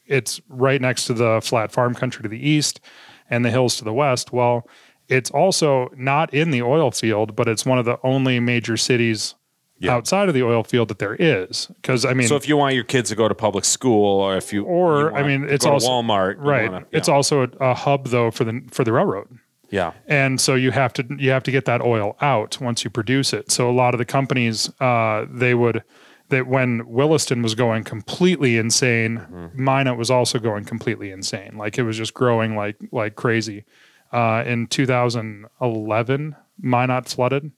it's 0.06 0.42
right 0.50 0.82
next 0.82 1.06
to 1.06 1.14
the 1.14 1.40
flat 1.42 1.72
farm 1.72 1.94
country 1.96 2.22
to 2.24 2.30
the 2.30 2.50
east 2.50 2.82
and 3.30 3.46
the 3.46 3.50
hills 3.50 3.78
to 3.78 3.84
the 3.86 3.94
west. 3.94 4.34
Well, 4.34 4.68
it's 5.08 5.32
also 5.32 5.90
not 5.96 6.34
in 6.34 6.52
the 6.52 6.62
oil 6.62 6.92
field, 6.92 7.36
but 7.36 7.48
it's 7.48 7.66
one 7.66 7.80
of 7.80 7.86
the 7.86 7.98
only 8.04 8.40
major 8.40 8.76
cities 8.78 9.36
Yeah. 9.80 9.94
outside 9.94 10.28
of 10.28 10.34
the 10.36 10.44
oil 10.44 10.64
field 10.64 10.90
that 10.90 11.00
there 11.00 11.16
is. 11.16 11.68
Because 11.82 12.04
I 12.06 12.14
mean, 12.14 12.28
so 12.28 12.36
if 12.36 12.48
you 12.50 12.58
want 12.58 12.76
your 12.76 12.84
kids 12.84 13.10
to 13.10 13.16
go 13.16 13.28
to 13.30 13.36
public 13.36 13.64
school, 13.64 14.20
or 14.20 14.36
if 14.36 14.52
you 14.52 14.64
Or, 14.66 15.12
you 15.12 15.16
I 15.16 15.24
mean, 15.26 15.48
it's 15.48 15.66
also- 15.66 15.88
Walmart, 15.90 16.36
right, 16.40 16.70
wanna- 16.72 16.86
it's 16.92 17.08
also 17.10 17.44
a, 17.44 17.50
a 17.72 17.74
hub 17.74 18.08
though 18.08 18.30
for 18.32 18.44
the 18.44 18.62
for 18.72 18.84
the 18.84 18.92
railroad. 18.92 19.28
Yeah, 19.72 19.94
and 20.06 20.40
so 20.40 20.54
you 20.56 20.72
have 20.72 20.94
to 20.94 21.06
you 21.18 21.32
have 21.32 21.44
to 21.44 21.52
get 21.52 21.66
that 21.66 21.82
oil 21.82 22.18
out 22.22 22.60
once 22.62 22.84
you 22.84 22.90
produce 22.90 23.34
it. 23.34 23.50
So 23.52 23.70
a 23.70 23.72
lot 23.72 23.94
of 23.94 23.98
the 23.98 24.06
companies 24.06 24.70
uh, 24.80 25.26
they 25.30 25.56
would 25.56 25.84
that 26.30 26.48
when 26.48 26.88
Williston 26.88 27.42
was 27.42 27.56
going 27.56 27.84
completely 27.84 28.58
insane, 28.58 29.18
Minot 29.54 29.98
was 29.98 30.12
also 30.12 30.40
going 30.40 30.66
completely 30.66 31.12
insane. 31.12 31.58
Like 31.58 31.78
it 31.78 31.84
was 31.84 31.98
just 31.98 32.14
growing 32.14 32.56
like 32.56 32.78
like 32.92 33.16
crazy. 33.16 33.64
Uh, 34.12 34.44
in 34.46 34.68
2011, 34.68 36.36
Minot 36.60 37.08
flooded, 37.08 37.52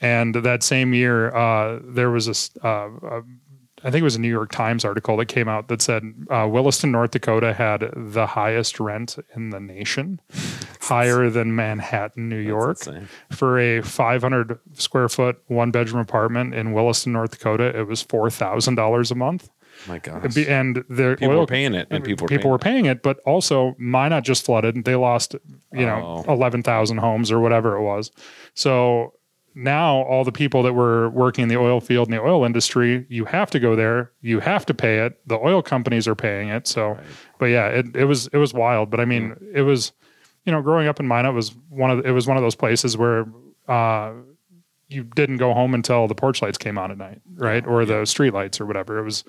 and 0.00 0.34
that 0.34 0.62
same 0.62 0.94
year 0.94 1.34
uh, 1.34 1.80
there 1.82 2.10
was 2.10 2.28
a, 2.28 2.66
uh, 2.66 2.90
a 3.02 3.22
I 3.84 3.90
think 3.90 4.00
it 4.00 4.04
was 4.04 4.16
a 4.16 4.20
New 4.20 4.28
York 4.30 4.50
Times 4.50 4.84
article 4.84 5.16
that 5.18 5.26
came 5.26 5.48
out 5.48 5.68
that 5.68 5.80
said 5.82 6.02
uh, 6.30 6.48
Williston, 6.50 6.90
North 6.90 7.12
Dakota 7.12 7.52
had 7.54 7.90
the 7.94 8.26
highest 8.26 8.80
rent 8.80 9.16
in 9.36 9.50
the 9.50 9.60
nation, 9.60 10.20
higher 10.80 11.30
than 11.30 11.54
Manhattan, 11.54 12.28
New 12.28 12.36
York. 12.38 12.78
For 13.30 13.58
a 13.58 13.80
500 13.82 14.58
square 14.74 15.08
foot, 15.08 15.40
one 15.46 15.70
bedroom 15.70 16.00
apartment 16.00 16.54
in 16.54 16.72
Williston, 16.72 17.12
North 17.12 17.30
Dakota, 17.32 17.78
it 17.78 17.86
was 17.86 18.02
Oh 18.02 18.06
$4,000 18.08 19.10
a 19.10 19.14
month. 19.14 19.48
my 19.86 19.98
gosh, 19.98 20.36
And 20.36 20.84
the 20.88 21.14
people 21.18 21.34
oil 21.34 21.40
were 21.40 21.46
paying 21.46 21.74
it, 21.74 21.86
and 21.90 22.02
people 22.02 22.24
were 22.24 22.28
people 22.28 22.42
paying 22.42 22.50
were 22.50 22.58
paying 22.58 22.84
it, 22.86 23.02
but 23.02 23.18
also 23.20 23.76
Minot 23.78 24.24
just 24.24 24.44
flooded. 24.44 24.84
They 24.84 24.96
lost, 24.96 25.36
you 25.72 25.86
know, 25.86 26.24
Oh. 26.26 26.32
11,000 26.32 26.98
homes 26.98 27.30
or 27.30 27.38
whatever 27.38 27.76
it 27.76 27.82
was. 27.82 28.10
So 28.54 29.14
now 29.58 30.02
all 30.02 30.22
the 30.24 30.32
people 30.32 30.62
that 30.62 30.72
were 30.72 31.10
working 31.10 31.42
in 31.42 31.48
the 31.48 31.56
oil 31.56 31.80
field 31.80 32.08
and 32.08 32.16
the 32.16 32.22
oil 32.22 32.44
industry, 32.44 33.04
you 33.08 33.24
have 33.24 33.50
to 33.50 33.58
go 33.58 33.74
there. 33.74 34.12
You 34.20 34.40
have 34.40 34.64
to 34.66 34.74
pay 34.74 35.00
it. 35.04 35.18
The 35.26 35.36
oil 35.36 35.62
companies 35.62 36.06
are 36.06 36.14
paying 36.14 36.48
it. 36.48 36.66
So, 36.66 36.96
but 37.38 37.46
yeah, 37.46 37.66
it, 37.66 37.96
it 37.96 38.04
was, 38.04 38.28
it 38.28 38.38
was 38.38 38.54
wild. 38.54 38.88
But 38.88 39.00
I 39.00 39.04
mean, 39.04 39.36
it 39.52 39.62
was, 39.62 39.92
you 40.44 40.52
know, 40.52 40.62
growing 40.62 40.86
up 40.86 41.00
in 41.00 41.08
Minot 41.08 41.34
was 41.34 41.56
one 41.68 41.90
of, 41.90 42.06
it 42.06 42.12
was 42.12 42.26
one 42.26 42.36
of 42.36 42.42
those 42.42 42.54
places 42.54 42.96
where, 42.96 43.26
uh, 43.66 44.12
you 44.88 45.04
didn't 45.04 45.36
go 45.36 45.52
home 45.52 45.74
until 45.74 46.06
the 46.08 46.14
porch 46.14 46.40
lights 46.40 46.56
came 46.56 46.78
on 46.78 46.90
at 46.90 46.96
night, 46.96 47.20
right? 47.34 47.66
Or 47.66 47.84
the 47.84 48.06
street 48.06 48.32
lights 48.32 48.60
or 48.60 48.64
whatever. 48.64 48.98
It 48.98 49.02
was 49.02 49.22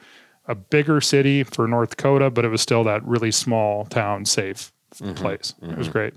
a 0.45 0.55
bigger 0.55 1.01
city 1.01 1.43
for 1.43 1.67
North 1.67 1.89
Dakota, 1.89 2.29
but 2.29 2.45
it 2.45 2.49
was 2.49 2.61
still 2.61 2.83
that 2.85 3.03
really 3.05 3.31
small 3.31 3.85
town, 3.85 4.25
safe 4.25 4.71
Mm-hmm. 4.95 5.13
place. 5.13 5.53
It 5.61 5.77
was 5.77 5.87
great. 5.87 6.15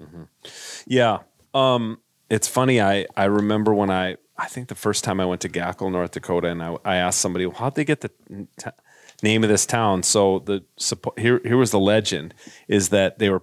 Yeah. 0.86 1.18
Um, 1.52 2.00
it's 2.32 2.48
funny. 2.48 2.80
I, 2.80 3.04
I 3.14 3.24
remember 3.24 3.74
when 3.74 3.90
I, 3.90 4.16
I 4.38 4.46
think 4.46 4.68
the 4.68 4.74
first 4.74 5.04
time 5.04 5.20
I 5.20 5.26
went 5.26 5.42
to 5.42 5.50
Gackle, 5.50 5.92
North 5.92 6.12
Dakota, 6.12 6.48
and 6.48 6.62
I, 6.62 6.78
I 6.82 6.96
asked 6.96 7.20
somebody, 7.20 7.44
well, 7.44 7.58
how'd 7.58 7.74
they 7.74 7.84
get 7.84 8.00
the 8.00 8.08
t- 8.08 8.70
name 9.22 9.44
of 9.44 9.50
this 9.50 9.66
town? 9.66 10.02
So 10.02 10.38
the 10.38 10.64
here, 11.18 11.42
here 11.44 11.58
was 11.58 11.72
the 11.72 11.78
legend 11.78 12.32
is 12.68 12.88
that 12.88 13.18
they 13.18 13.28
were 13.28 13.42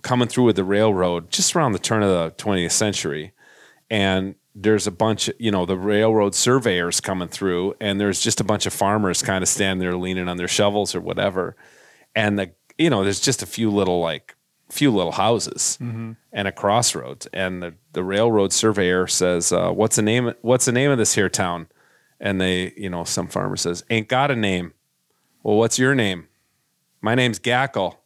coming 0.00 0.28
through 0.28 0.44
with 0.44 0.56
the 0.56 0.64
railroad 0.64 1.30
just 1.30 1.54
around 1.54 1.72
the 1.72 1.78
turn 1.78 2.02
of 2.02 2.08
the 2.08 2.42
20th 2.42 2.72
century. 2.72 3.32
And 3.90 4.36
there's 4.54 4.86
a 4.86 4.90
bunch 4.90 5.28
of, 5.28 5.34
you 5.38 5.50
know, 5.50 5.66
the 5.66 5.76
railroad 5.76 6.34
surveyors 6.34 7.02
coming 7.02 7.28
through, 7.28 7.74
and 7.82 8.00
there's 8.00 8.22
just 8.22 8.40
a 8.40 8.44
bunch 8.44 8.64
of 8.64 8.72
farmers 8.72 9.22
kind 9.22 9.42
of 9.42 9.48
standing 9.48 9.86
there 9.86 9.94
leaning 9.94 10.28
on 10.28 10.38
their 10.38 10.48
shovels 10.48 10.94
or 10.94 11.02
whatever. 11.02 11.54
And 12.14 12.38
the, 12.38 12.52
you 12.78 12.88
know, 12.88 13.04
there's 13.04 13.20
just 13.20 13.42
a 13.42 13.46
few 13.46 13.70
little 13.70 14.00
like, 14.00 14.36
few 14.72 14.90
little 14.90 15.12
houses 15.12 15.76
and 15.80 16.16
a 16.48 16.52
crossroads. 16.52 17.26
And 17.32 17.62
the, 17.62 17.74
the 17.92 18.02
railroad 18.02 18.52
surveyor 18.52 19.06
says, 19.06 19.52
uh, 19.52 19.70
"What's 19.70 19.96
the 19.96 20.02
name? 20.02 20.32
What's 20.40 20.64
the 20.64 20.72
name 20.72 20.90
of 20.90 20.98
this 20.98 21.14
here 21.14 21.28
town?" 21.28 21.66
And 22.18 22.40
they, 22.40 22.72
you 22.76 22.88
know, 22.88 23.04
some 23.04 23.28
farmer 23.28 23.56
says, 23.56 23.84
"Ain't 23.90 24.08
got 24.08 24.30
a 24.30 24.36
name." 24.36 24.72
Well, 25.42 25.56
what's 25.56 25.78
your 25.78 25.94
name? 25.94 26.28
My 27.00 27.14
name's 27.14 27.38
Gackle. 27.38 27.96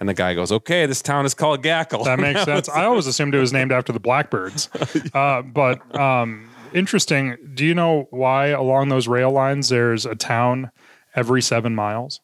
And 0.00 0.08
the 0.08 0.14
guy 0.14 0.34
goes, 0.34 0.50
"Okay, 0.50 0.86
this 0.86 1.00
town 1.02 1.26
is 1.26 1.34
called 1.34 1.62
Gackle." 1.62 2.04
That 2.04 2.18
makes 2.18 2.42
sense. 2.44 2.68
I 2.68 2.84
always 2.86 3.06
assumed 3.06 3.34
it 3.34 3.38
was 3.38 3.52
named 3.52 3.70
after 3.70 3.92
the 3.92 4.00
Blackbirds. 4.00 4.68
Uh, 5.14 5.42
but 5.42 5.94
um, 5.98 6.48
interesting. 6.72 7.36
Do 7.54 7.64
you 7.64 7.74
know 7.74 8.08
why 8.10 8.48
along 8.48 8.88
those 8.88 9.06
rail 9.08 9.30
lines 9.30 9.68
there's 9.68 10.06
a 10.06 10.14
town 10.14 10.70
every 11.14 11.42
seven 11.42 11.74
miles? 11.74 12.20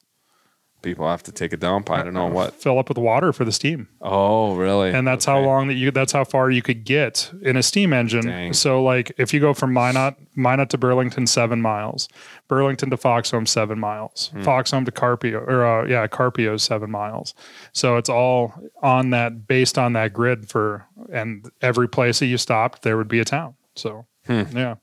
People 0.82 1.08
have 1.08 1.22
to 1.24 1.32
take 1.32 1.52
a 1.52 1.56
dump. 1.56 1.90
I 1.90 2.02
don't 2.04 2.14
know 2.14 2.26
what. 2.26 2.54
Fill 2.54 2.78
up 2.78 2.88
with 2.88 2.98
water 2.98 3.32
for 3.32 3.44
the 3.44 3.50
steam. 3.50 3.88
Oh, 4.00 4.54
really? 4.54 4.90
and 4.92 5.04
that's 5.06 5.24
how 5.24 5.40
long 5.40 5.66
that 5.68 5.74
you 5.74 5.90
that's 5.90 6.12
how 6.12 6.22
far 6.24 6.50
you 6.50 6.62
could 6.62 6.84
get 6.84 7.32
in 7.42 7.56
a 7.56 7.62
steam 7.62 7.92
engine 7.92 8.26
Dang. 8.26 8.52
so 8.52 8.82
like 8.82 9.10
if 9.18 9.34
you 9.34 9.40
go 9.40 9.52
from 9.52 9.72
minot 9.72 10.16
minot 10.36 10.70
to 10.70 10.78
burlington 10.78 11.26
seven 11.26 11.60
miles 11.60 12.08
burlington 12.46 12.90
to 12.90 12.96
foxholm 12.96 13.48
seven 13.48 13.80
miles 13.80 14.28
Hmm. 14.32 14.42
foxholm 14.42 14.84
to 14.84 14.92
carpio 14.92 15.38
or 15.40 15.64
uh, 15.66 15.86
yeah 15.86 16.06
carpio 16.06 16.56
seven 16.56 16.90
miles 16.90 17.34
so 17.72 17.96
it's 17.96 18.08
all 18.08 18.54
on 18.82 19.10
that 19.10 19.46
based 19.48 19.78
on 19.78 19.94
that 19.94 20.12
grid 20.12 20.48
for 20.48 20.86
and 21.12 21.50
every 21.62 21.88
place 21.88 22.20
that 22.20 22.26
you 22.26 22.38
stopped 22.38 22.82
there 22.82 22.96
would 22.96 23.08
be 23.08 23.18
a 23.18 23.24
town 23.24 23.54
so 23.74 24.06
Hmm. 24.26 24.42
yeah 24.54 24.74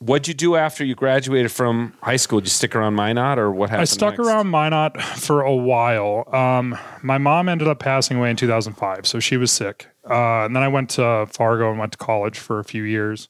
What'd 0.00 0.26
you 0.26 0.34
do 0.34 0.56
after 0.56 0.84
you 0.84 0.94
graduated 0.96 1.52
from 1.52 1.94
high 2.02 2.16
school? 2.16 2.40
Did 2.40 2.46
you 2.46 2.50
stick 2.50 2.74
around 2.74 2.94
Minot, 2.94 3.38
or 3.38 3.50
what 3.52 3.70
happened? 3.70 3.82
I 3.82 3.84
stuck 3.84 4.18
next? 4.18 4.28
around 4.28 4.48
Minot 4.50 5.00
for 5.00 5.42
a 5.42 5.54
while. 5.54 6.24
Um, 6.34 6.76
my 7.02 7.16
mom 7.16 7.48
ended 7.48 7.68
up 7.68 7.78
passing 7.78 8.16
away 8.18 8.30
in 8.30 8.36
2005, 8.36 9.06
so 9.06 9.20
she 9.20 9.36
was 9.36 9.52
sick. 9.52 9.86
Uh, 10.08 10.44
and 10.46 10.54
then 10.56 10.62
I 10.64 10.68
went 10.68 10.90
to 10.90 11.26
Fargo 11.30 11.70
and 11.70 11.78
went 11.78 11.92
to 11.92 11.98
college 11.98 12.38
for 12.38 12.58
a 12.58 12.64
few 12.64 12.82
years. 12.82 13.28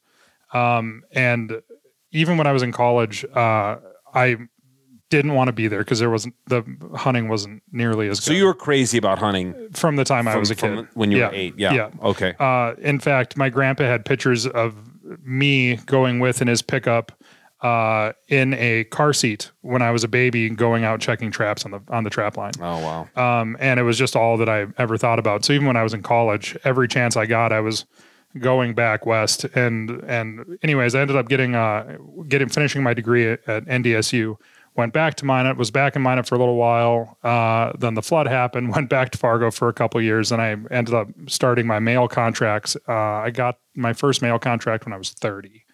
Um, 0.53 1.03
and 1.11 1.61
even 2.11 2.37
when 2.37 2.47
I 2.47 2.51
was 2.51 2.63
in 2.63 2.71
college, 2.71 3.23
uh, 3.35 3.77
I 4.13 4.37
didn't 5.09 5.33
want 5.35 5.49
to 5.49 5.53
be 5.53 5.67
there 5.67 5.79
because 5.79 5.99
there 5.99 6.09
wasn't 6.09 6.33
the 6.47 6.63
hunting 6.95 7.29
wasn't 7.29 7.61
nearly 7.71 8.09
as 8.09 8.19
good. 8.19 8.25
So 8.25 8.33
you 8.33 8.45
were 8.45 8.55
crazy 8.55 8.97
about 8.97 9.19
hunting 9.19 9.53
from 9.73 9.97
the 9.97 10.03
time 10.03 10.27
I 10.27 10.35
was 10.35 10.49
a 10.49 10.55
from 10.55 10.77
kid 10.77 10.87
when 10.95 11.11
you 11.11 11.19
Yeah. 11.19 11.27
were 11.27 11.35
eight. 11.35 11.53
Yeah. 11.57 11.73
Yeah. 11.73 11.89
Okay. 12.01 12.33
uh, 12.39 12.73
in 12.79 12.99
fact, 12.99 13.37
my 13.37 13.49
grandpa 13.49 13.83
had 13.83 14.03
pictures 14.03 14.47
of 14.47 14.73
me 15.23 15.75
going 15.85 16.19
with 16.19 16.41
in 16.41 16.47
his 16.47 16.61
pickup 16.61 17.11
uh, 17.61 18.11
in 18.27 18.53
a 18.55 18.83
car 18.85 19.13
seat 19.13 19.51
when 19.61 19.81
I 19.81 19.91
was 19.91 20.03
a 20.03 20.07
baby, 20.07 20.49
going 20.49 20.83
out 20.83 20.99
checking 20.99 21.31
traps 21.31 21.65
on 21.65 21.71
the 21.71 21.81
on 21.89 22.03
the 22.03 22.09
trap 22.09 22.37
line. 22.37 22.53
oh 22.59 23.07
wow. 23.15 23.41
Um, 23.41 23.57
and 23.59 23.79
it 23.79 23.83
was 23.83 23.97
just 23.97 24.15
all 24.15 24.37
that 24.37 24.49
I 24.49 24.67
ever 24.77 24.97
thought 24.97 25.19
about. 25.19 25.45
So 25.45 25.53
even 25.53 25.65
when 25.67 25.77
I 25.77 25.83
was 25.83 25.93
in 25.93 26.03
college, 26.03 26.57
every 26.63 26.87
chance 26.87 27.15
I 27.15 27.25
got, 27.25 27.51
I 27.51 27.61
was 27.61 27.85
going 28.39 28.73
back 28.73 29.05
west. 29.05 29.45
And 29.55 29.89
and 30.03 30.59
anyways, 30.61 30.95
I 30.95 31.01
ended 31.01 31.15
up 31.15 31.27
getting 31.27 31.55
uh, 31.55 31.97
getting 32.27 32.49
finishing 32.49 32.83
my 32.83 32.93
degree 32.93 33.29
at, 33.29 33.47
at 33.47 33.65
NDSU. 33.65 34.37
Went 34.75 34.91
back 34.91 35.15
to 35.15 35.25
Minot, 35.25 35.55
was 35.55 35.71
back 35.71 35.95
in 35.95 36.01
Minot 36.01 36.27
for 36.27 36.35
a 36.35 36.37
little 36.37 36.57
while. 36.57 37.17
Uh, 37.23 37.71
then 37.77 37.93
the 37.93 38.01
flood 38.01 38.27
happened. 38.27 38.69
Went 38.75 38.89
back 38.89 39.11
to 39.11 39.17
Fargo 39.17 39.49
for 39.51 39.69
a 39.69 39.73
couple 39.73 40.01
years, 40.01 40.31
and 40.31 40.41
I 40.41 40.57
ended 40.69 40.93
up 40.93 41.07
starting 41.27 41.65
my 41.65 41.79
mail 41.79 42.07
contracts. 42.07 42.75
Uh, 42.87 42.93
I 42.93 43.31
got 43.31 43.59
my 43.73 43.93
first 43.93 44.21
mail 44.21 44.37
contract 44.37 44.85
when 44.85 44.93
I 44.93 44.97
was 44.97 45.11
thirty, 45.11 45.65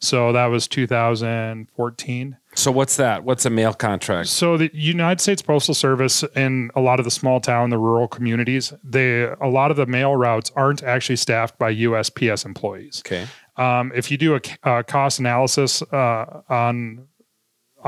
so 0.00 0.32
that 0.32 0.46
was 0.46 0.68
2014. 0.68 2.36
So 2.54 2.70
what's 2.70 2.96
that? 2.96 3.24
What's 3.24 3.44
a 3.44 3.50
mail 3.50 3.74
contract? 3.74 4.28
So 4.28 4.56
the 4.56 4.70
United 4.72 5.20
States 5.20 5.42
Postal 5.42 5.74
Service 5.74 6.22
in 6.36 6.70
a 6.76 6.80
lot 6.80 7.00
of 7.00 7.04
the 7.04 7.10
small 7.10 7.40
town, 7.40 7.70
the 7.70 7.78
rural 7.78 8.06
communities, 8.06 8.72
they 8.84 9.22
a 9.22 9.48
lot 9.48 9.72
of 9.72 9.76
the 9.76 9.86
mail 9.86 10.14
routes 10.14 10.52
aren't 10.54 10.84
actually 10.84 11.16
staffed 11.16 11.58
by 11.58 11.74
USPS 11.74 12.46
employees. 12.46 13.02
Okay. 13.04 13.26
Um, 13.56 13.90
if 13.94 14.10
you 14.10 14.16
do 14.16 14.36
a, 14.36 14.40
a 14.62 14.84
cost 14.84 15.18
analysis 15.18 15.82
uh, 15.82 16.42
on 16.48 17.07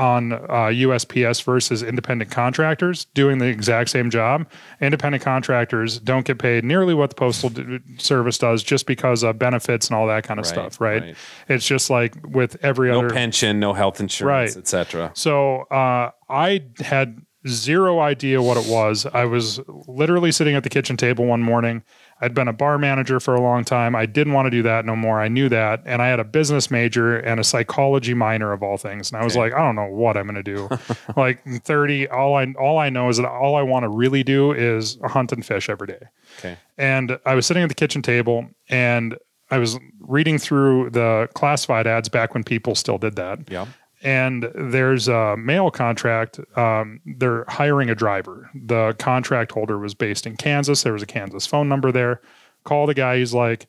on 0.01 0.33
uh, 0.33 0.37
USPS 0.73 1.43
versus 1.43 1.83
independent 1.83 2.31
contractors 2.31 3.05
doing 3.13 3.37
the 3.37 3.45
exact 3.45 3.91
same 3.91 4.09
job. 4.09 4.49
Independent 4.81 5.23
contractors 5.23 5.99
don't 5.99 6.25
get 6.25 6.39
paid 6.39 6.63
nearly 6.63 6.93
what 6.95 7.11
the 7.11 7.15
postal 7.15 7.49
d- 7.49 7.77
service 7.97 8.39
does, 8.39 8.63
just 8.63 8.87
because 8.87 9.21
of 9.21 9.37
benefits 9.37 9.87
and 9.89 9.95
all 9.95 10.07
that 10.07 10.23
kind 10.23 10.39
of 10.39 10.45
Right, 10.47 10.53
stuff. 10.53 10.81
Right? 10.81 11.01
right. 11.03 11.15
It's 11.47 11.65
just 11.67 11.89
like 11.91 12.15
with 12.27 12.57
every 12.63 12.89
other 12.89 13.01
No 13.01 13.05
other 13.05 13.13
pension, 13.15 13.59
no 13.59 13.73
health 13.73 13.99
insurance, 13.99 14.55
Right. 14.55 14.57
etc. 14.59 15.11
so 15.13 15.61
uh, 15.71 16.09
I 16.29 16.63
had 16.79 17.21
zero 17.47 17.99
idea 17.99 18.41
what 18.41 18.57
it 18.57 18.67
was. 18.67 19.05
I 19.05 19.25
was 19.25 19.59
literally 19.87 20.31
sitting 20.31 20.55
at 20.55 20.63
the 20.63 20.69
kitchen 20.69 20.97
table 20.97 21.25
one 21.25 21.41
morning. 21.41 21.83
I'd 22.21 22.33
been 22.33 22.47
a 22.47 22.53
bar 22.53 22.77
manager 22.77 23.19
for 23.19 23.33
a 23.33 23.41
long 23.41 23.63
time. 23.65 23.95
I 23.95 24.05
didn't 24.05 24.33
want 24.33 24.45
to 24.45 24.49
do 24.51 24.61
that 24.63 24.85
no 24.85 24.95
more. 24.95 25.19
I 25.19 25.27
knew 25.27 25.49
that. 25.49 25.81
And 25.85 26.01
I 26.01 26.07
had 26.07 26.19
a 26.19 26.23
business 26.23 26.69
major 26.69 27.17
and 27.17 27.39
a 27.39 27.43
psychology 27.43 28.13
minor 28.13 28.51
of 28.53 28.61
all 28.61 28.77
things. 28.77 29.11
And 29.11 29.19
I 29.19 29.23
was 29.23 29.33
Okay. 29.33 29.41
like, 29.41 29.53
I 29.53 29.59
don't 29.59 29.75
know 29.75 29.87
what 29.87 30.15
I'm 30.17 30.25
going 30.27 30.35
to 30.35 30.43
do. 30.43 30.69
like 31.17 31.43
30, 31.63 32.07
all 32.09 32.35
I 32.35 32.45
all 32.59 32.77
I 32.77 32.89
know 32.89 33.09
is 33.09 33.17
that 33.17 33.27
all 33.27 33.55
I 33.55 33.63
want 33.63 33.83
to 33.83 33.89
really 33.89 34.23
do 34.23 34.51
is 34.51 34.97
hunt 35.03 35.31
and 35.31 35.45
fish 35.45 35.69
every 35.69 35.87
day. 35.87 36.01
Okay. 36.39 36.57
And 36.77 37.17
I 37.25 37.33
was 37.35 37.45
sitting 37.45 37.63
at 37.63 37.69
the 37.69 37.75
kitchen 37.75 38.01
table 38.01 38.47
and 38.69 39.17
I 39.49 39.57
was 39.57 39.77
reading 39.99 40.37
through 40.37 40.91
the 40.91 41.27
classified 41.33 41.85
ads 41.87 42.07
back 42.07 42.33
when 42.33 42.43
people 42.43 42.73
still 42.75 42.97
did 42.97 43.15
that 43.17 43.39
Yeah. 43.49 43.65
And 44.01 44.51
there's 44.55 45.07
a 45.07 45.37
mail 45.37 45.69
contract. 45.71 46.39
Um, 46.57 47.01
they're 47.05 47.45
hiring 47.47 47.89
a 47.89 47.95
driver. 47.95 48.49
The 48.55 48.95
contract 48.97 49.51
holder 49.51 49.77
was 49.77 49.93
based 49.93 50.25
in 50.25 50.37
Kansas. 50.37 50.83
There 50.83 50.93
was 50.93 51.03
a 51.03 51.07
Kansas 51.07 51.45
phone 51.45 51.69
number 51.69 51.91
there. 51.91 52.21
Call 52.63 52.87
the 52.87 52.93
guy. 52.93 53.17
He's 53.17 53.33
like, 53.33 53.67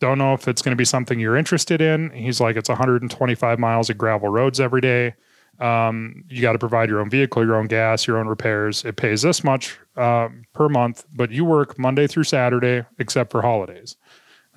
don't 0.00 0.18
know 0.18 0.34
if 0.34 0.48
it's 0.48 0.62
going 0.62 0.72
to 0.72 0.76
be 0.76 0.84
something 0.84 1.18
you're 1.18 1.36
interested 1.36 1.80
in. 1.80 2.10
He's 2.10 2.40
like, 2.40 2.56
it's 2.56 2.68
125 2.68 3.58
miles 3.58 3.90
of 3.90 3.98
gravel 3.98 4.28
roads 4.28 4.60
every 4.60 4.80
day. 4.80 5.14
Um, 5.58 6.24
you 6.28 6.42
got 6.42 6.52
to 6.52 6.58
provide 6.58 6.90
your 6.90 7.00
own 7.00 7.08
vehicle, 7.08 7.44
your 7.44 7.56
own 7.56 7.66
gas, 7.66 8.06
your 8.06 8.18
own 8.18 8.28
repairs. 8.28 8.84
It 8.84 8.96
pays 8.96 9.22
this 9.22 9.42
much 9.42 9.78
um, 9.96 10.44
per 10.52 10.68
month, 10.68 11.04
but 11.14 11.30
you 11.30 11.44
work 11.44 11.78
Monday 11.78 12.06
through 12.06 12.24
Saturday, 12.24 12.84
except 12.98 13.30
for 13.30 13.40
holidays. 13.40 13.96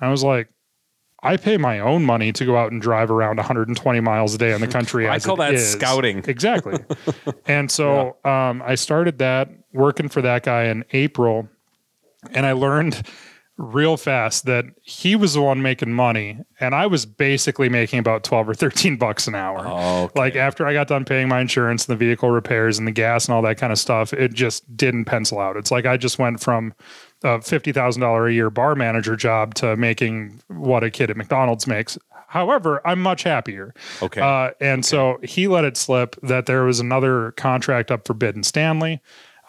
I 0.00 0.10
was 0.10 0.22
like, 0.22 0.48
I 1.22 1.36
pay 1.36 1.56
my 1.56 1.78
own 1.80 2.04
money 2.04 2.32
to 2.32 2.44
go 2.44 2.56
out 2.56 2.72
and 2.72 2.80
drive 2.80 3.10
around 3.10 3.36
120 3.36 4.00
miles 4.00 4.34
a 4.34 4.38
day 4.38 4.52
in 4.54 4.60
the 4.60 4.66
country. 4.78 5.08
I 5.08 5.18
call 5.18 5.36
that 5.36 5.54
is. 5.54 5.72
scouting. 5.72 6.24
Exactly. 6.28 6.78
and 7.46 7.70
so 7.70 8.16
um, 8.24 8.62
I 8.64 8.74
started 8.74 9.18
that 9.18 9.50
working 9.72 10.08
for 10.08 10.22
that 10.22 10.44
guy 10.44 10.64
in 10.64 10.84
April, 10.92 11.48
and 12.32 12.46
I 12.46 12.52
learned 12.52 13.02
real 13.60 13.96
fast 13.96 14.46
that 14.46 14.64
he 14.82 15.14
was 15.14 15.34
the 15.34 15.42
one 15.42 15.60
making 15.60 15.92
money, 15.92 16.38
and 16.58 16.74
I 16.74 16.86
was 16.86 17.04
basically 17.04 17.68
making 17.68 17.98
about 17.98 18.24
12 18.24 18.48
or 18.48 18.54
13 18.54 18.96
bucks 18.96 19.28
an 19.28 19.34
hour. 19.34 19.66
Okay. 19.66 20.18
Like 20.18 20.36
after 20.36 20.66
I 20.66 20.72
got 20.72 20.88
done 20.88 21.04
paying 21.04 21.28
my 21.28 21.40
insurance 21.40 21.86
and 21.86 21.92
the 21.92 22.04
vehicle 22.04 22.30
repairs 22.30 22.78
and 22.78 22.86
the 22.86 22.92
gas 22.92 23.26
and 23.26 23.34
all 23.34 23.42
that 23.42 23.58
kind 23.58 23.72
of 23.72 23.78
stuff, 23.78 24.12
it 24.12 24.32
just 24.32 24.76
didn't 24.76 25.04
pencil 25.04 25.38
out. 25.38 25.56
It's 25.56 25.70
like 25.70 25.86
I 25.86 25.96
just 25.96 26.18
went 26.18 26.40
from 26.40 26.74
a 27.22 27.40
fifty 27.42 27.72
thousand 27.72 28.00
dollar 28.00 28.26
a 28.26 28.32
year 28.32 28.50
bar 28.50 28.74
manager 28.74 29.14
job 29.14 29.54
to 29.56 29.76
making 29.76 30.40
what 30.48 30.82
a 30.82 30.90
kid 30.90 31.10
at 31.10 31.16
McDonald's 31.16 31.66
makes. 31.66 31.98
However, 32.28 32.80
I'm 32.86 33.02
much 33.02 33.24
happier. 33.24 33.74
Okay. 34.00 34.20
Uh, 34.20 34.52
and 34.60 34.86
so 34.86 35.18
he 35.22 35.48
let 35.48 35.64
it 35.64 35.76
slip 35.76 36.16
that 36.22 36.46
there 36.46 36.62
was 36.62 36.78
another 36.78 37.32
contract 37.32 37.90
up 37.90 38.06
for 38.06 38.14
bid 38.14 38.36
in 38.36 38.44
Stanley. 38.44 39.00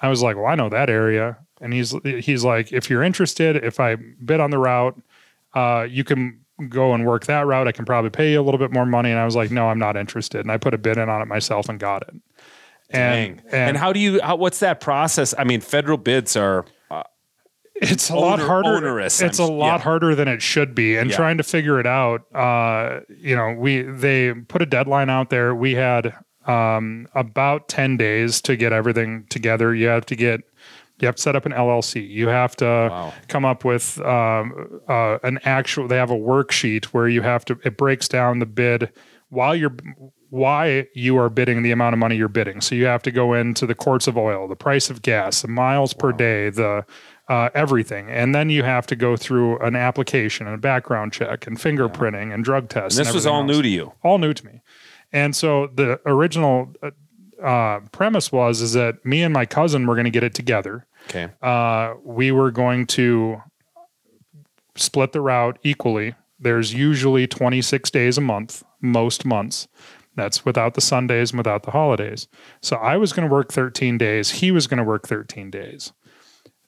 I 0.01 0.09
was 0.09 0.23
like, 0.23 0.35
well, 0.35 0.47
I 0.47 0.55
know 0.55 0.67
that 0.69 0.89
area. 0.89 1.37
And 1.61 1.73
he's 1.73 1.95
he's 2.03 2.43
like, 2.43 2.73
if 2.73 2.89
you're 2.89 3.03
interested, 3.03 3.55
if 3.63 3.79
I 3.79 3.95
bid 3.95 4.39
on 4.39 4.49
the 4.49 4.57
route, 4.57 4.99
uh, 5.53 5.85
you 5.89 6.03
can 6.03 6.39
go 6.69 6.93
and 6.93 7.05
work 7.05 7.25
that 7.27 7.45
route. 7.45 7.67
I 7.67 7.71
can 7.71 7.85
probably 7.85 8.09
pay 8.09 8.31
you 8.33 8.41
a 8.41 8.43
little 8.43 8.57
bit 8.59 8.71
more 8.71 8.85
money. 8.85 9.11
And 9.11 9.19
I 9.19 9.25
was 9.25 9.35
like, 9.35 9.51
no, 9.51 9.67
I'm 9.69 9.79
not 9.79 9.95
interested. 9.97 10.41
And 10.41 10.51
I 10.51 10.57
put 10.57 10.73
a 10.73 10.77
bid 10.77 10.97
in 10.97 11.09
on 11.09 11.21
it 11.21 11.27
myself 11.27 11.69
and 11.69 11.79
got 11.79 12.03
it. 12.03 12.15
And, 12.89 13.37
Dang. 13.37 13.41
And, 13.51 13.77
how 13.77 13.93
do 13.93 13.99
you? 13.99 14.21
How, 14.21 14.35
what's 14.35 14.59
that 14.59 14.81
process? 14.81 15.33
I 15.37 15.43
mean, 15.43 15.61
federal 15.61 15.97
bids 15.97 16.35
are. 16.35 16.65
Uh, 16.89 17.03
it's 17.75 18.09
a 18.09 18.15
lot 18.15 18.39
harder. 18.39 18.69
onerous, 18.75 19.21
It's 19.21 19.39
I'm 19.39 19.49
a 19.49 19.51
lot 19.51 19.77
yeah. 19.77 19.83
harder 19.83 20.13
than 20.13 20.27
it 20.27 20.41
should 20.41 20.75
be. 20.75 20.97
And 20.97 21.09
Yeah. 21.09 21.15
trying 21.15 21.37
to 21.37 21.43
figure 21.43 21.79
it 21.79 21.87
out, 21.87 22.21
uh, 22.35 22.99
you 23.17 23.35
know, 23.35 23.55
we 23.57 23.81
they 23.83 24.33
put 24.33 24.61
a 24.61 24.65
deadline 24.65 25.09
out 25.09 25.29
there. 25.29 25.55
We 25.55 25.73
had 25.75 26.13
um, 26.45 27.07
about 27.15 27.69
ten 27.69 27.97
days 27.97 28.41
to 28.41 28.55
get 28.55 28.73
everything 28.73 29.25
together. 29.29 29.73
You 29.73 29.87
have 29.87 30.05
to 30.07 30.15
get. 30.15 30.41
You 31.01 31.07
have 31.07 31.15
to 31.15 31.21
set 31.21 31.35
up 31.35 31.45
an 31.45 31.51
LLC. 31.51 32.07
You 32.07 32.27
have 32.27 32.55
to 32.57 32.65
Wow. 32.65 33.13
come 33.27 33.45
up 33.45 33.65
with 33.65 33.99
um, 34.01 34.81
uh, 34.87 35.17
an 35.23 35.39
actual. 35.43 35.87
They 35.87 35.97
have 35.97 36.11
a 36.11 36.15
worksheet 36.17 36.85
where 36.85 37.07
you 37.07 37.21
have 37.21 37.43
to. 37.45 37.59
It 37.63 37.77
breaks 37.77 38.07
down 38.07 38.39
the 38.39 38.45
bid 38.45 38.91
while 39.29 39.55
you're 39.55 39.73
why 40.29 40.87
you 40.93 41.17
are 41.17 41.29
bidding 41.29 41.61
the 41.61 41.71
amount 41.71 41.91
of 41.93 41.99
money 41.99 42.15
you're 42.15 42.29
bidding. 42.29 42.61
So 42.61 42.73
you 42.73 42.85
have 42.85 43.03
to 43.03 43.11
go 43.11 43.33
into 43.33 43.65
the 43.65 43.75
quarts 43.75 44.07
of 44.07 44.17
oil, 44.17 44.47
the 44.47 44.55
price 44.55 44.89
of 44.89 45.01
gas, 45.01 45.41
the 45.41 45.49
miles 45.49 45.91
per 45.93 46.13
day, 46.13 46.49
the 46.49 46.85
uh, 47.27 47.49
everything, 47.53 48.09
and 48.09 48.33
then 48.35 48.49
you 48.49 48.63
have 48.63 48.85
to 48.87 48.95
go 48.95 49.15
through 49.17 49.57
an 49.59 49.75
application 49.75 50.47
and 50.47 50.55
a 50.55 50.57
background 50.57 51.11
check 51.13 51.47
and 51.47 51.57
fingerprinting 51.57 52.33
and 52.33 52.43
drug 52.43 52.67
tests. 52.69 52.97
and 52.97 53.05
this 53.07 53.13
was 53.13 53.25
all 53.25 53.43
new 53.43 53.61
to 53.61 53.67
you. 53.69 53.93
all 54.03 54.17
new 54.17 54.33
to 54.33 54.45
me. 54.45 54.61
And 55.13 55.35
so 55.35 55.67
the 55.67 55.99
original 56.05 56.73
uh, 56.81 56.91
uh, 57.45 57.79
premise 57.91 58.31
was 58.31 58.61
is 58.61 58.73
that 58.73 59.05
me 59.05 59.23
and 59.23 59.33
my 59.33 59.45
cousin 59.45 59.85
were 59.85 59.95
going 59.95 60.05
to 60.05 60.11
get 60.11 60.23
it 60.23 60.33
together. 60.33 60.85
Okay. 61.11 61.31
Uh, 61.41 61.95
we 62.03 62.31
were 62.31 62.51
going 62.51 62.87
to 62.87 63.41
split 64.75 65.11
the 65.11 65.21
route 65.21 65.59
equally. 65.63 66.15
There's 66.39 66.73
usually 66.73 67.27
26 67.27 67.91
days 67.91 68.17
a 68.17 68.21
month, 68.21 68.63
most 68.81 69.25
months. 69.25 69.67
That's 70.15 70.43
without 70.45 70.73
the 70.73 70.81
Sundays 70.81 71.31
and 71.31 71.37
without 71.37 71.63
the 71.63 71.71
holidays. 71.71 72.27
So 72.61 72.75
I 72.77 72.97
was 72.97 73.13
going 73.13 73.27
to 73.27 73.33
work 73.33 73.51
13 73.51 73.97
days. 73.97 74.29
He 74.31 74.51
was 74.51 74.67
going 74.67 74.77
to 74.77 74.83
work 74.83 75.07
13 75.07 75.49
days. 75.51 75.93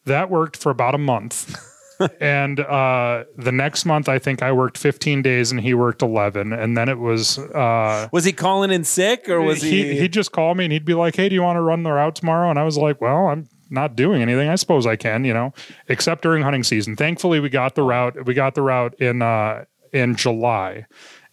That 0.05 0.29
worked 0.29 0.57
for 0.57 0.69
about 0.69 0.95
a 0.95 0.97
month. 0.97 1.55
and 2.19 2.59
uh, 2.59 3.23
the 3.37 3.51
next 3.51 3.85
month, 3.85 4.07
I 4.09 4.19
think 4.19 4.41
I 4.41 4.51
worked 4.51 4.77
15 4.77 5.21
days 5.21 5.51
and 5.51 5.59
he 5.59 5.73
worked 5.73 6.01
11. 6.01 6.53
And 6.53 6.77
then 6.77 6.89
it 6.89 6.99
was. 6.99 7.37
Uh, 7.37 8.07
Was 8.11 8.25
he 8.25 8.33
calling 8.33 8.71
in 8.71 8.83
sick 8.83 9.29
or 9.29 9.41
was 9.41 9.61
he? 9.61 9.83
he 9.83 9.99
he'd 9.99 10.13
just 10.13 10.31
call 10.31 10.55
me 10.55 10.65
and 10.65 10.73
he'd 10.73 10.85
be 10.85 10.93
like, 10.93 11.15
"Hey, 11.15 11.29
do 11.29 11.35
you 11.35 11.41
want 11.41 11.57
to 11.57 11.61
run 11.61 11.83
the 11.83 11.91
route 11.91 12.15
tomorrow?" 12.15 12.49
And 12.49 12.59
I 12.59 12.63
was 12.63 12.77
like, 12.77 12.99
"Well, 13.01 13.27
I'm 13.27 13.47
not 13.73 13.95
doing 13.95 14.21
anything. 14.21 14.47
I 14.47 14.55
suppose 14.55 14.85
I 14.85 14.95
can, 14.95 15.25
you 15.25 15.33
know, 15.33 15.53
except 15.89 16.21
during 16.21 16.43
hunting 16.43 16.63
season." 16.63 16.95
Thankfully, 16.95 17.39
we 17.39 17.49
got 17.49 17.75
the 17.75 17.83
route. 17.83 18.25
We 18.25 18.33
got 18.33 18.55
the 18.55 18.61
route 18.61 18.93
in 19.01 19.21
uh, 19.21 19.65
in 19.91 20.15
July, 20.15 20.85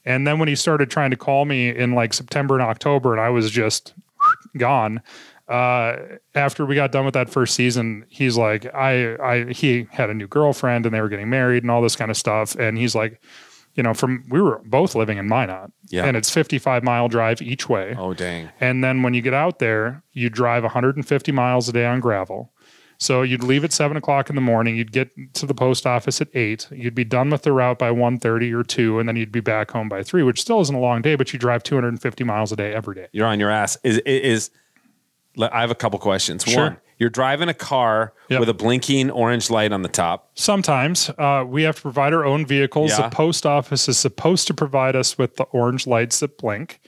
and 0.05 0.27
then 0.27 0.39
when 0.39 0.49
he 0.49 0.57
started 0.57 0.91
trying 0.91 1.11
to 1.11 1.17
call 1.17 1.45
me 1.45 1.69
in 1.69 1.93
like 1.93 2.13
September 2.13 2.55
and 2.55 2.63
October, 2.63 3.13
and 3.13 3.21
I 3.21 3.29
was 3.29 3.51
just 3.51 3.95
gone. 4.57 5.03
Uh, 5.49 6.19
after 6.37 6.65
we 6.65 6.77
got 6.77 6.93
done 6.93 7.05
with 7.05 7.15
that 7.15 7.29
first 7.29 7.55
season, 7.55 8.05
he's 8.09 8.37
like, 8.37 8.73
I, 8.73 9.17
I, 9.17 9.53
he 9.53 9.89
had 9.91 10.09
a 10.09 10.15
new 10.15 10.29
girlfriend 10.29 10.87
and 10.87 10.95
they 10.95 11.01
were 11.01 11.09
getting 11.09 11.29
married 11.29 11.65
and 11.65 11.73
all 11.73 11.83
this 11.83 11.97
kind 11.97 12.09
of 12.09 12.17
stuff. 12.17 12.55
And 12.55 12.79
he's 12.79 12.95
like, 12.95 13.21
you 13.81 13.85
know, 13.85 13.95
from 13.95 14.23
we 14.29 14.43
were 14.43 14.61
both 14.67 14.95
living 14.95 15.17
in 15.17 15.27
Minot, 15.27 15.73
Yeah. 15.89 16.05
and 16.05 16.15
it's 16.15 16.29
55 16.29 16.85
mile 16.85 17.09
drive 17.09 17.41
each 17.41 17.67
way. 17.67 17.95
oh 17.99 18.13
dang. 18.13 18.51
And 18.61 18.85
then 18.85 19.03
when 19.03 19.15
you 19.15 19.23
get 19.23 19.33
out 19.33 19.59
there, 19.59 20.03
you 20.13 20.29
drive 20.29 20.65
150 20.65 21.33
miles 21.33 21.67
a 21.67 21.73
day 21.73 21.87
on 21.87 22.01
gravel. 22.01 22.53
So 22.99 23.23
you'd 23.23 23.43
leave 23.43 23.65
at 23.65 23.73
seven 23.73 23.97
o'clock 23.97 24.29
in 24.29 24.35
the 24.35 24.43
morning. 24.43 24.77
You'd 24.77 24.93
get 24.93 25.09
to 25.33 25.47
the 25.47 25.55
post 25.55 25.87
office 25.87 26.21
at 26.21 26.29
eight. 26.35 26.69
You'd 26.71 26.95
be 26.95 27.05
done 27.05 27.31
with 27.31 27.41
the 27.41 27.53
route 27.55 27.79
by 27.79 27.91
1.30 27.91 28.53
or 28.53 28.63
two, 28.63 28.99
and 28.99 29.09
then 29.09 29.17
you'd 29.17 29.33
be 29.33 29.41
back 29.41 29.71
home 29.71 29.89
by 29.89 30.03
three, 30.03 30.23
which 30.23 30.43
still 30.43 30.61
isn't 30.61 30.75
a 30.75 30.79
long 30.79 31.01
day, 31.01 31.15
but 31.15 31.33
you 31.33 31.39
drive 31.39 31.63
250 31.63 32.25
miles 32.25 32.53
a 32.53 32.57
day 32.57 32.75
every 32.75 32.95
day. 32.95 33.07
You're 33.13 33.27
on 33.27 33.41
your 33.41 33.49
ass. 33.51 33.79
Is 33.83 33.97
is? 34.05 34.51
le- 35.37 35.49
I 35.51 35.63
have 35.63 35.71
a 35.71 35.75
couple 35.75 35.99
questions. 35.99 36.45
Sure. 36.45 36.65
One, 36.65 36.77
you're 37.01 37.11
driving 37.11 37.49
a 37.49 37.55
car 37.55 38.13
Yep. 38.29 38.39
with 38.39 38.49
a 38.49 38.55
blinking 38.55 39.11
orange 39.11 39.51
light 39.51 39.73
on 39.73 39.83
the 39.83 39.89
top. 39.89 40.31
Sometimes 40.37 41.11
uh, 41.19 41.45
we 41.45 41.65
have 41.65 41.75
to 41.75 41.83
provide 41.83 42.13
our 42.15 42.25
own 42.25 42.47
vehicles. 42.47 42.93
Yeah. 42.93 43.09
The 43.09 43.17
post 43.17 43.45
office 43.45 43.89
is 43.89 43.99
supposed 43.99 44.47
to 44.47 44.55
provide 44.55 44.95
us 44.95 45.19
with 45.19 45.35
the 45.35 45.43
orange 45.45 45.89
lights 45.89 46.21
that 46.21 46.39
blink, 46.39 46.79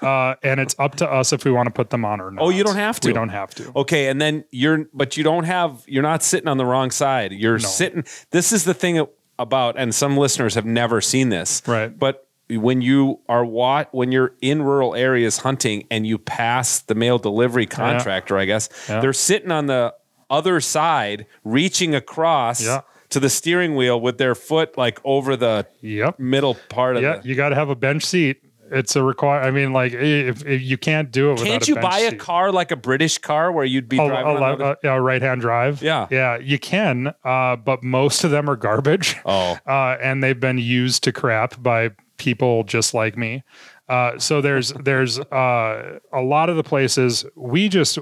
uh, 0.00 0.36
and 0.42 0.58
it's 0.58 0.74
up 0.78 0.94
to 0.96 1.06
us 1.10 1.34
if 1.34 1.44
we 1.44 1.50
want 1.50 1.66
to 1.66 1.70
put 1.70 1.90
them 1.90 2.06
on 2.06 2.22
or 2.22 2.30
not. 2.30 2.42
Oh, 2.42 2.48
you 2.48 2.64
don't 2.64 2.76
have 2.76 2.98
to? 3.00 3.08
We 3.08 3.12
don't 3.12 3.28
have 3.28 3.54
to. 3.56 3.70
Okay, 3.76 4.08
and 4.08 4.18
then 4.22 4.44
you're, 4.50 4.86
but 4.94 5.18
you 5.18 5.22
don't 5.24 5.44
have, 5.44 5.84
you're 5.86 6.02
not 6.02 6.22
sitting 6.22 6.48
on 6.48 6.56
the 6.56 6.64
wrong 6.64 6.90
side. 6.90 7.32
You're 7.32 7.58
sitting. 7.58 8.04
This 8.30 8.52
is 8.52 8.64
the 8.64 8.72
thing 8.72 9.04
about, 9.38 9.76
and 9.78 9.94
some 9.94 10.16
listeners 10.16 10.54
have 10.54 10.64
never 10.64 11.02
seen 11.02 11.28
this, 11.28 11.60
Right. 11.66 11.96
But 11.98 12.25
when 12.50 12.80
you 12.80 13.18
are 13.28 13.44
what 13.44 13.92
when 13.94 14.12
you're 14.12 14.32
in 14.40 14.62
rural 14.62 14.94
areas 14.94 15.38
hunting 15.38 15.86
and 15.90 16.06
you 16.06 16.18
pass 16.18 16.80
the 16.80 16.94
mail 16.94 17.18
delivery 17.18 17.66
contractor, 17.66 18.38
I 18.38 18.44
guess 18.44 18.68
Yeah. 18.88 19.00
they're 19.00 19.12
sitting 19.12 19.50
on 19.50 19.66
the 19.66 19.94
other 20.30 20.60
side, 20.60 21.26
reaching 21.44 21.94
across 21.94 22.64
Yeah. 22.64 22.80
to 23.10 23.20
the 23.20 23.30
steering 23.30 23.74
wheel 23.76 24.00
with 24.00 24.18
their 24.18 24.34
foot 24.34 24.76
like 24.78 25.00
over 25.04 25.36
the 25.36 25.66
Yep. 25.80 26.18
middle 26.18 26.56
part 26.68 26.96
of 26.96 27.02
Yeah, 27.02 27.18
the. 27.18 27.28
you 27.28 27.34
got 27.34 27.50
to 27.50 27.54
have 27.54 27.68
a 27.68 27.76
bench 27.76 28.04
seat. 28.04 28.42
It's 28.68 28.96
a 28.96 29.02
require. 29.04 29.42
I 29.42 29.52
mean, 29.52 29.72
like 29.72 29.92
if, 29.92 30.44
if 30.44 30.60
you 30.62 30.76
can't 30.76 31.12
do 31.12 31.30
it 31.30 31.38
Can't 31.38 31.62
a 31.62 31.66
you 31.68 31.76
buy 31.76 32.00
a 32.00 32.16
car 32.16 32.50
like 32.50 32.72
a 32.72 32.76
British 32.76 33.18
car 33.18 33.52
where 33.52 33.64
you'd 33.64 33.88
be 33.88 33.96
A, 33.96 34.04
driving? 34.08 34.42
a, 34.42 34.56
the 34.82 34.90
a, 34.90 34.96
a 34.96 35.00
right-hand 35.00 35.40
drive. 35.40 35.82
Yeah. 35.82 36.08
yeah, 36.10 36.36
you 36.38 36.58
can, 36.58 37.14
uh, 37.24 37.54
but 37.54 37.84
most 37.84 38.24
of 38.24 38.32
them 38.32 38.50
are 38.50 38.56
garbage. 38.56 39.16
oh, 39.24 39.56
uh, 39.68 39.96
and 40.02 40.20
they've 40.22 40.38
been 40.40 40.58
used 40.58 41.04
to 41.04 41.12
crap 41.12 41.62
by 41.62 41.90
people 42.16 42.64
just 42.64 42.94
like 42.94 43.16
me. 43.16 43.42
Uh, 43.88 44.18
so 44.18 44.40
there's 44.40 44.72
there's 44.84 45.18
uh, 45.20 45.98
a 46.12 46.20
lot 46.22 46.48
of 46.50 46.56
the 46.56 46.64
places 46.64 47.24
we 47.34 47.68
just 47.68 47.98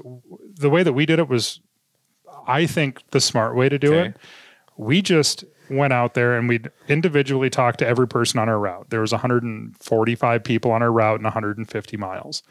the 0.55 0.69
way 0.69 0.83
that 0.83 0.93
we 0.93 1.05
did 1.05 1.19
it 1.19 1.27
was, 1.29 1.59
I 2.47 2.65
think, 2.65 3.01
the 3.11 3.19
smart 3.19 3.55
way 3.55 3.69
to 3.69 3.77
do 3.79 3.93
Okay. 3.93 4.09
it. 4.09 4.17
We 4.77 5.01
just 5.01 5.43
went 5.69 5.93
out 5.93 6.13
there 6.13 6.37
and 6.37 6.47
we 6.47 6.59
individually 6.87 7.49
talked 7.49 7.79
to 7.79 7.87
every 7.87 8.07
person 8.07 8.39
on 8.39 8.47
our 8.49 8.59
route. 8.59 8.89
There 8.89 9.01
was 9.01 9.11
145 9.11 10.43
people 10.43 10.71
on 10.71 10.81
our 10.81 10.91
route 10.91 11.15
and 11.15 11.23
150 11.23 11.97
miles. 11.97 12.43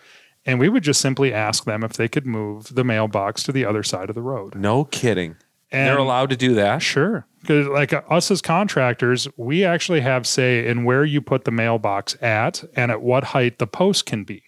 And 0.46 0.58
we 0.58 0.68
would 0.68 0.82
just 0.82 1.00
simply 1.00 1.32
ask 1.32 1.64
them 1.64 1.82
if 1.84 1.94
they 1.94 2.08
could 2.08 2.26
move 2.26 2.74
the 2.74 2.84
mailbox 2.84 3.42
to 3.44 3.52
the 3.52 3.64
other 3.64 3.82
side 3.82 4.08
of 4.08 4.14
the 4.14 4.22
road. 4.22 4.54
No 4.54 4.84
kidding. 4.84 5.36
And 5.70 5.88
They're 5.88 5.98
allowed 5.98 6.30
to 6.30 6.36
do 6.36 6.54
that. 6.54 6.82
Sure. 6.82 7.26
Because, 7.44 7.66
like 7.66 7.92
us 7.92 8.30
as 8.30 8.40
contractors, 8.40 9.28
we 9.36 9.64
actually 9.64 10.00
have 10.00 10.26
say 10.26 10.66
in 10.66 10.84
where 10.84 11.04
you 11.04 11.20
put 11.20 11.44
the 11.44 11.50
mailbox 11.50 12.16
at 12.22 12.64
and 12.74 12.90
at 12.90 13.02
what 13.02 13.22
height 13.24 13.58
the 13.58 13.66
post 13.66 14.06
can 14.06 14.24
be. 14.24 14.42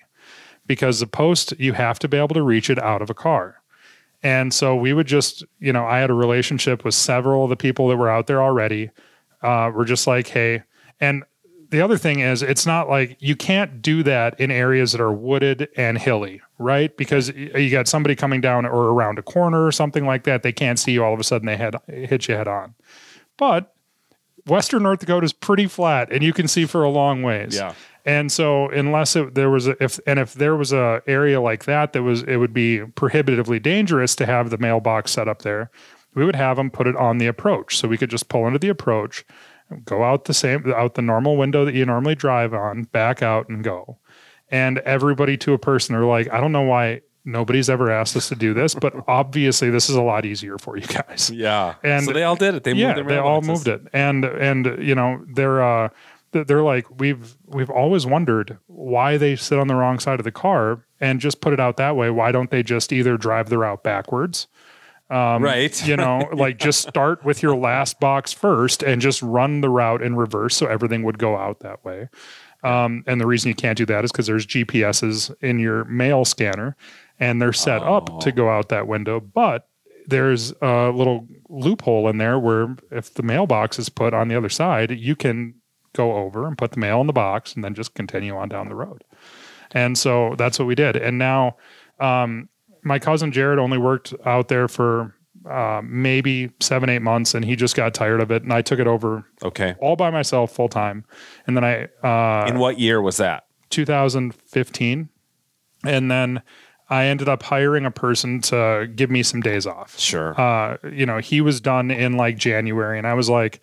Because 0.67 1.01
the 1.01 1.07
post, 1.07 1.53
you 1.59 1.75
have 1.75 1.99
to 1.99 2.09
be 2.09 2.17
able 2.17 2.35
to 2.35 2.43
reach 2.43 2.71
it 2.71 2.79
out 2.79 3.03
of 3.03 3.11
a 3.11 3.15
car. 3.15 3.61
And 4.23 4.55
so 4.55 4.75
we 4.75 4.95
would 4.95 5.07
just, 5.07 5.45
you 5.61 5.75
know, 5.75 5.85
I 5.85 5.99
had 5.99 6.09
a 6.09 6.15
relationship 6.15 6.87
with 6.87 6.95
several 6.95 7.45
of 7.45 7.51
the 7.51 7.57
people 7.57 7.89
that 7.89 7.99
were 7.99 8.09
out 8.09 8.29
there 8.29 8.43
already. 8.43 8.91
Uh, 9.43 9.71
we're 9.75 9.85
just 9.85 10.07
like, 10.07 10.29
hey, 10.29 10.63
and 10.99 11.23
the 11.71 11.81
other 11.81 11.99
thing 11.99 12.21
is, 12.21 12.43
it's 12.43 12.65
not 12.65 12.89
like 12.89 13.17
you 13.21 13.37
can't 13.37 13.83
do 13.83 14.03
that 14.05 14.39
in 14.41 14.51
areas 14.51 14.93
that 14.93 15.01
are 15.01 15.13
wooded 15.13 15.69
and 15.77 15.99
hilly, 15.99 16.41
right? 16.59 16.97
Because 16.97 17.29
you 17.31 17.71
got 17.71 17.89
somebody 17.89 18.15
coming 18.15 18.41
down 18.41 18.65
or 18.65 18.91
around 18.91 19.19
a 19.19 19.23
corner 19.23 19.67
or 19.67 19.73
something 19.73 20.07
like 20.07 20.25
that. 20.25 20.43
They 20.43 20.53
can't 20.53 20.79
see 20.79 20.93
you. 20.93 21.05
All 21.05 21.13
of 21.13 21.21
a 21.21 21.25
sudden, 21.25 21.47
they 21.47 22.07
hit 22.07 22.29
you 22.29 22.35
head 22.35 22.49
on. 22.49 22.75
But 23.37 23.75
Western 24.47 24.85
North 24.85 25.01
Dakota 25.01 25.25
is 25.25 25.33
pretty 25.33 25.67
flat, 25.67 26.13
and 26.13 26.23
you 26.23 26.33
can 26.33 26.49
see 26.49 26.67
for 26.67 26.85
a 26.85 26.89
long 26.91 27.23
ways. 27.23 27.57
Yeah. 27.57 27.75
And 28.05 28.31
so, 28.31 28.69
unless 28.69 29.17
it, 29.17 29.35
there 29.35 29.51
was 29.51 29.67
a, 29.67 29.83
if 29.83 29.99
and 30.07 30.21
if 30.21 30.35
there 30.35 30.55
was 30.55 30.73
a 30.73 31.03
area 31.09 31.41
like 31.41 31.65
that 31.65 31.93
that 31.93 32.03
was, 32.05 32.23
it 32.23 32.37
would 32.37 32.55
be 32.55 32.85
prohibitively 32.95 33.59
dangerous 33.59 34.15
to 34.17 34.27
have 34.27 34.51
the 34.51 34.59
mailbox 34.59 35.11
set 35.11 35.27
up 35.27 35.43
there. 35.43 35.71
We 36.15 36.25
would 36.25 36.37
have 36.37 36.57
them 36.57 36.71
put 36.71 36.87
it 36.87 36.97
on 36.97 37.19
the 37.19 37.27
approach, 37.27 37.77
so 37.77 37.89
we 37.89 37.99
could 37.99 38.11
just 38.11 38.29
pull 38.29 38.47
into 38.47 38.61
the 38.61 38.69
approach, 38.69 39.25
go 39.85 40.05
out 40.05 40.27
the 40.27 40.35
same 40.35 40.73
out 40.73 40.95
the 40.95 41.03
normal 41.03 41.37
window 41.37 41.65
that 41.65 41.75
you 41.75 41.85
normally 41.85 42.15
drive 42.15 42.55
on, 42.55 42.85
back 42.85 43.23
out 43.23 43.49
and 43.49 43.65
go. 43.65 43.99
And 44.49 44.79
everybody 44.79 45.37
to 45.39 45.53
a 45.53 45.59
person 45.59 45.97
are 45.97 46.07
like, 46.07 46.33
I 46.33 46.41
don't 46.41 46.53
know 46.53 46.63
why 46.63 47.01
nobody's 47.27 47.69
ever 47.69 47.91
asked 47.91 48.17
us 48.17 48.29
to 48.31 48.35
do 48.35 48.55
this, 48.55 48.75
but 48.75 48.95
obviously 49.09 49.69
this 49.69 49.91
is 49.91 49.97
a 49.97 50.03
lot 50.03 50.25
easier 50.25 50.57
for 50.57 50.77
you 50.79 50.87
guys 50.87 51.31
Yeah. 51.31 51.75
And- 51.83 52.05
so 52.05 52.13
they 52.13 52.23
all 52.23 52.37
did 52.37 52.55
it. 52.55 52.65
They 52.65 52.73
yeah, 52.73 52.95
moved 52.95 53.09
they 53.11 53.19
all 53.19 53.43
moved 53.43 53.69
it, 53.69 53.83
and 53.93 54.25
and 54.25 54.83
you 54.83 54.95
know 54.95 55.23
they're 55.29 55.63
uh 55.63 55.89
they're 56.33 56.63
like 56.63 56.87
we've 57.01 57.37
we've 57.47 57.71
always 57.71 58.07
wondered 58.07 58.59
why 58.67 59.17
they 59.17 59.37
sit 59.37 59.59
on 59.59 59.69
the 59.69 59.75
wrong 59.75 59.99
side 59.99 60.19
of 60.21 60.25
the 60.25 60.33
car 60.33 60.81
and 61.01 61.21
just 61.21 61.41
put 61.41 61.53
it 61.53 61.61
out 61.61 61.77
that 61.77 61.97
way. 61.97 62.11
Why 62.11 62.33
don't 62.33 62.51
they 62.51 62.63
just 62.63 62.93
either 62.93 63.17
drive 63.17 63.49
the 63.49 63.59
route 63.59 63.83
backwards? 63.83 64.47
right. 65.11 65.87
You 65.87 65.97
know, 65.97 66.29
like 66.33 66.59
just 66.59 66.87
start 66.89 67.25
with 67.25 67.43
your 67.43 67.57
last 67.57 68.01
box 68.01 68.33
first 68.33 68.83
and 68.83 69.01
just 69.01 69.23
run 69.23 69.61
the 69.61 69.71
route 69.71 70.03
in 70.03 70.17
reverse, 70.17 70.57
so 70.57 70.67
everything 70.67 71.03
would 71.05 71.19
go 71.19 71.37
out 71.37 71.61
that 71.61 71.85
way. 71.85 72.09
Um, 72.65 73.05
and 73.07 73.21
the 73.21 73.27
reason 73.27 73.49
you 73.49 73.55
can't 73.55 73.79
do 73.79 73.87
that 73.87 74.05
is 74.05 74.11
because 74.11 74.27
there's 74.27 74.47
GPSs 74.47 75.35
in 75.41 75.59
your 75.61 75.85
mail 75.85 76.25
scanner, 76.25 76.77
and 77.21 77.41
they're 77.41 77.53
set 77.53 77.83
up 77.83 78.21
to 78.21 78.33
go 78.33 78.49
out 78.49 78.69
that 78.69 78.87
window, 78.87 79.21
but 79.21 79.69
there's 80.07 80.53
a 80.63 80.91
little 80.95 81.27
loophole 81.49 82.09
in 82.09 82.19
there 82.19 82.39
where 82.39 82.77
if 82.93 83.15
the 83.15 83.23
mailbox 83.23 83.79
is 83.79 83.89
put 83.89 84.15
on 84.15 84.29
the 84.29 84.37
other 84.37 84.49
side, 84.49 84.91
you 84.93 85.17
can 85.17 85.55
go 85.95 86.15
over 86.17 86.47
and 86.47 86.57
put 86.59 86.73
the 86.73 86.79
mail 86.81 87.01
in 87.01 87.07
the 87.07 87.13
box 87.13 87.55
and 87.55 87.65
then 87.65 87.75
just 87.75 87.95
continue 87.95 88.37
on 88.37 88.49
down 88.49 88.69
the 88.69 88.75
road. 88.75 89.03
And 89.73 89.97
so 89.99 90.35
that's 90.39 90.59
what 90.59 90.67
we 90.69 90.75
did. 90.77 90.95
And 90.97 91.19
now 91.19 91.57
um, 91.99 92.49
my 92.85 92.99
cousin 92.99 93.33
Jared 93.33 93.59
only 93.59 93.79
worked 93.79 94.15
out 94.25 94.47
there 94.49 94.69
for 94.69 95.15
uh, 95.49 95.81
maybe 95.85 96.51
seven, 96.61 96.89
eight 96.89 97.03
months, 97.03 97.35
and 97.35 97.45
he 97.45 97.57
just 97.57 97.75
got 97.77 97.95
tired 97.95 98.21
of 98.21 98.31
it. 98.31 98.43
And 98.43 98.53
I 98.53 98.63
took 98.63 98.79
it 98.79 98.87
over 98.87 99.25
Okay. 99.43 99.75
all 99.81 99.97
by 99.97 100.11
myself 100.11 100.53
full 100.53 100.69
time. 100.69 101.05
And 101.47 101.57
then 101.57 101.65
I, 101.65 101.85
uh, 102.07 102.47
In 102.49 102.59
what 102.59 102.79
year 102.79 103.01
was 103.03 103.17
that? 103.17 103.45
2015. 103.71 105.09
And 105.85 106.11
then 106.11 106.43
I 106.89 107.07
ended 107.07 107.29
up 107.29 107.43
hiring 107.43 107.85
a 107.85 107.91
person 107.91 108.41
to 108.43 108.89
give 108.95 109.11
me 109.11 109.23
some 109.25 109.41
days 109.41 109.67
off 109.67 109.99
Sure. 109.99 110.41
uh, 110.41 110.77
you 110.93 111.05
know, 111.07 111.19
he 111.19 111.41
was 111.41 111.61
done 111.61 111.91
in 111.91 112.17
like 112.17 112.37
January, 112.39 112.99
and 112.99 113.07
I 113.07 113.15
was 113.15 113.29
like, 113.29 113.61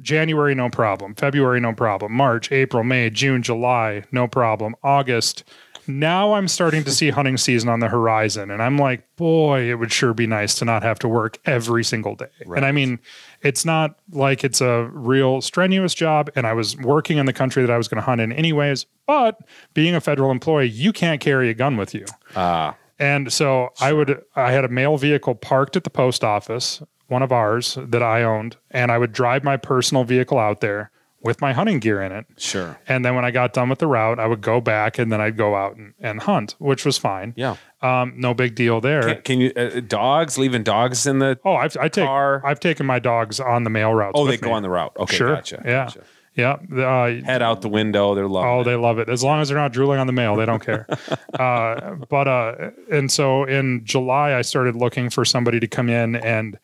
January, 0.00 0.54
no 0.54 0.70
problem. 0.70 1.14
February, 1.14 1.60
no 1.60 1.74
problem. 1.74 2.12
March, 2.12 2.50
April, 2.50 2.82
May, 2.82 3.10
June, 3.10 3.42
July, 3.42 4.04
no 4.10 4.26
problem. 4.26 4.74
August. 4.82 5.44
Now 5.86 6.34
I'm 6.34 6.48
starting 6.48 6.84
to 6.84 6.90
see 6.90 7.10
hunting 7.10 7.36
season 7.36 7.68
on 7.68 7.80
the 7.80 7.88
horizon, 7.88 8.50
and 8.50 8.62
I'm 8.62 8.78
like, 8.78 9.04
boy, 9.16 9.70
it 9.70 9.74
would 9.74 9.92
sure 9.92 10.14
be 10.14 10.26
nice 10.26 10.54
to 10.56 10.64
not 10.64 10.82
have 10.82 10.98
to 11.00 11.08
work 11.08 11.38
every 11.44 11.82
single 11.84 12.14
day. 12.14 12.26
And 12.58 12.64
I 12.66 12.72
mean, 12.72 12.98
it's 13.42 13.64
not 13.64 13.98
like 14.12 14.44
it's 14.44 14.60
a 14.60 14.88
real 14.92 15.40
strenuous 15.40 15.94
job, 15.94 16.30
and 16.36 16.46
I 16.46 16.52
was 16.52 16.76
working 16.76 17.18
in 17.18 17.26
the 17.26 17.32
country 17.32 17.62
that 17.64 17.72
I 17.72 17.76
was 17.76 17.88
going 17.88 18.00
to 18.00 18.04
hunt 18.04 18.20
in 18.20 18.32
anyways. 18.32 18.86
But 19.06 19.38
being 19.74 19.94
a 19.94 20.00
federal 20.00 20.30
employee, 20.30 20.68
you 20.68 20.92
can't 20.92 21.20
carry 21.20 21.50
a 21.50 21.54
gun 21.54 21.76
with 21.76 21.94
you. 21.94 22.06
Ah, 22.36 22.76
And 22.98 23.32
so 23.32 23.70
I 23.80 23.92
would 23.92 24.22
I 24.36 24.52
had 24.52 24.64
a 24.64 24.68
mail 24.68 24.96
vehicle 24.96 25.34
parked 25.34 25.76
at 25.76 25.84
the 25.84 25.90
post 25.90 26.22
office, 26.22 26.80
one 27.08 27.22
of 27.22 27.32
ours 27.32 27.76
that 27.80 28.02
I 28.02 28.22
owned, 28.22 28.56
and 28.70 28.92
I 28.92 28.98
would 28.98 29.12
drive 29.12 29.42
my 29.42 29.56
personal 29.56 30.04
vehicle 30.04 30.38
out 30.38 30.60
there 30.60 30.90
with 31.22 31.40
my 31.40 31.52
hunting 31.52 31.78
gear 31.78 32.02
in 32.02 32.12
it. 32.12 32.26
sure. 32.36 32.78
And 32.88 33.04
then 33.04 33.14
when 33.14 33.24
I 33.24 33.30
got 33.30 33.52
done 33.52 33.68
with 33.68 33.78
the 33.78 33.86
route, 33.86 34.18
I 34.18 34.26
would 34.26 34.40
go 34.40 34.60
back 34.60 34.98
and 34.98 35.12
then 35.12 35.20
I'd 35.20 35.36
go 35.36 35.54
out 35.54 35.76
and, 35.76 35.94
and 36.00 36.20
hunt, 36.20 36.54
which 36.58 36.84
was 36.84 36.98
fine. 36.98 37.32
Yeah. 37.36 37.56
Um, 37.80 38.14
no 38.16 38.34
big 38.34 38.54
deal 38.54 38.80
there. 38.80 39.02
Can, 39.02 39.22
can 39.22 39.40
you 39.40 39.52
uh, 39.56 39.80
dogs 39.80 40.38
leaving 40.38 40.62
dogs 40.62 41.06
in 41.06 41.18
the? 41.18 41.38
oh, 41.44 41.54
I've 41.54 41.76
I 41.76 41.88
take 41.88 42.06
car? 42.06 42.42
I've 42.44 42.60
taken 42.60 42.86
my 42.86 42.98
dogs 42.98 43.40
on 43.40 43.64
the 43.64 43.70
mail 43.70 43.92
route. 43.92 44.12
Oh, 44.14 44.26
they 44.26 44.36
go 44.36 44.48
me. 44.48 44.52
on 44.54 44.62
the 44.62 44.70
route. 44.70 44.92
Okay, 44.98 45.16
sure. 45.16 45.34
gotcha. 45.34 45.62
Yeah. 45.64 45.84
gotcha. 45.86 46.04
Yeah. 46.34 46.52
Uh, 46.74 47.22
Head 47.26 47.42
out 47.42 47.60
the 47.60 47.68
window. 47.68 48.14
They're 48.14 48.26
loving 48.26 48.50
Oh, 48.50 48.60
it. 48.62 48.64
they 48.64 48.74
love 48.76 48.98
it. 48.98 49.08
As 49.10 49.22
long 49.22 49.40
as 49.42 49.48
they're 49.48 49.58
not 49.58 49.72
drooling 49.72 49.98
on 49.98 50.06
the 50.06 50.14
mail, 50.14 50.34
they 50.34 50.46
don't 50.46 50.64
care. 50.64 50.86
uh, 51.38 51.96
but 52.08 52.26
uh, 52.26 52.70
and 52.90 53.12
so 53.12 53.44
in 53.44 53.84
July, 53.84 54.34
I 54.34 54.40
started 54.42 54.74
looking 54.74 55.10
for 55.10 55.24
somebody 55.26 55.60
to 55.60 55.66
come 55.66 55.88
in 55.90 56.16
and 56.16 56.58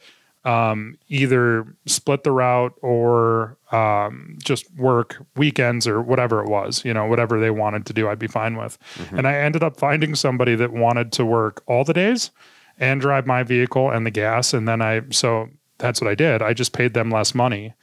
um, 0.44 0.96
either 1.08 1.66
split 1.86 2.22
the 2.24 2.32
route 2.32 2.74
or 2.80 3.58
um, 3.72 4.38
just 4.42 4.72
work 4.76 5.18
weekends 5.36 5.86
or 5.86 6.00
whatever 6.00 6.42
it 6.42 6.48
was. 6.48 6.84
You 6.84 6.94
know, 6.94 7.06
whatever 7.06 7.38
they 7.40 7.50
wanted 7.50 7.86
to 7.86 7.92
do, 7.92 8.08
I'd 8.08 8.18
be 8.18 8.28
fine 8.28 8.56
with. 8.56 8.78
And 9.10 9.26
I 9.26 9.34
ended 9.34 9.62
up 9.62 9.76
finding 9.78 10.14
somebody 10.14 10.54
that 10.54 10.72
wanted 10.72 11.12
to 11.12 11.24
work 11.24 11.62
all 11.66 11.84
the 11.84 11.92
days 11.92 12.30
and 12.78 13.00
drive 13.00 13.26
my 13.26 13.42
vehicle 13.42 13.90
and 13.90 14.06
the 14.06 14.10
gas. 14.10 14.54
And 14.54 14.66
then 14.68 14.80
I 14.80 15.02
so 15.10 15.48
that's 15.78 16.00
what 16.00 16.10
I 16.10 16.14
did. 16.14 16.42
I 16.42 16.54
just 16.54 16.72
paid 16.72 16.94
them 16.94 17.10
less 17.10 17.34
money 17.34 17.74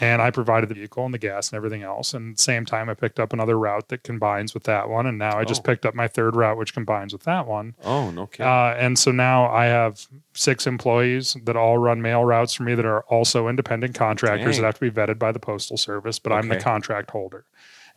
and 0.00 0.22
I 0.22 0.30
provided 0.30 0.70
the 0.70 0.74
vehicle 0.74 1.04
and 1.04 1.12
the 1.12 1.18
gas 1.18 1.50
and 1.50 1.56
everything 1.58 1.82
else. 1.82 2.14
And 2.14 2.30
at 2.32 2.36
the 2.38 2.42
same 2.42 2.64
time, 2.64 2.88
I 2.88 2.94
picked 2.94 3.20
up 3.20 3.32
another 3.34 3.58
route 3.58 3.88
that 3.88 4.02
combines 4.02 4.54
with 4.54 4.64
that 4.64 4.88
one. 4.88 5.06
And 5.06 5.18
now 5.18 5.36
I 5.38 5.44
just 5.44 5.60
Oh. 5.60 5.64
picked 5.64 5.84
up 5.84 5.94
my 5.94 6.08
third 6.08 6.34
route, 6.34 6.56
which 6.56 6.72
combines 6.72 7.12
with 7.12 7.24
that 7.24 7.46
one. 7.46 7.74
oh, 7.84 8.10
no 8.10 8.26
kidding. 8.26 8.46
Uh, 8.46 8.74
and 8.78 8.98
so 8.98 9.10
now 9.12 9.50
I 9.50 9.66
have 9.66 10.06
six 10.32 10.66
employees 10.66 11.36
that 11.44 11.54
all 11.56 11.76
run 11.78 12.00
mail 12.00 12.24
routes 12.24 12.54
for 12.54 12.62
me 12.62 12.74
that 12.74 12.86
are 12.86 13.02
also 13.02 13.46
independent 13.46 13.94
contractors 13.94 14.56
Dang. 14.56 14.62
that 14.62 14.66
have 14.68 14.78
to 14.78 14.80
be 14.80 14.90
vetted 14.90 15.18
by 15.18 15.32
the 15.32 15.38
postal 15.40 15.76
service, 15.76 16.18
but 16.18 16.32
I'm 16.32 16.48
the 16.48 16.58
contract 16.58 17.10
holder. 17.10 17.44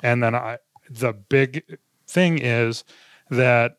And 0.01 0.21
then 0.21 0.35
I, 0.35 0.57
the 0.89 1.13
big 1.13 1.63
thing 2.05 2.37
is 2.37 2.83
that 3.29 3.77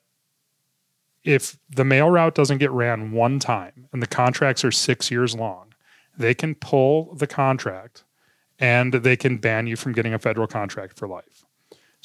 if 1.24 1.58
the 1.70 1.84
mail 1.84 2.10
route 2.10 2.34
doesn't 2.34 2.58
get 2.58 2.70
ran 2.70 3.12
one 3.12 3.38
time 3.38 3.88
and 3.92 4.02
the 4.02 4.06
contracts 4.06 4.64
are 4.64 4.70
six 4.70 5.10
years 5.10 5.34
long, 5.34 5.74
they 6.16 6.34
can 6.34 6.54
pull 6.54 7.14
the 7.14 7.26
contract 7.26 8.04
and 8.59 8.92
they 8.92 9.16
can 9.16 9.38
ban 9.38 9.66
you 9.66 9.76
from 9.76 9.92
getting 9.92 10.14
a 10.14 10.18
federal 10.18 10.46
contract 10.46 10.98
for 10.98 11.09
life. 11.09 11.44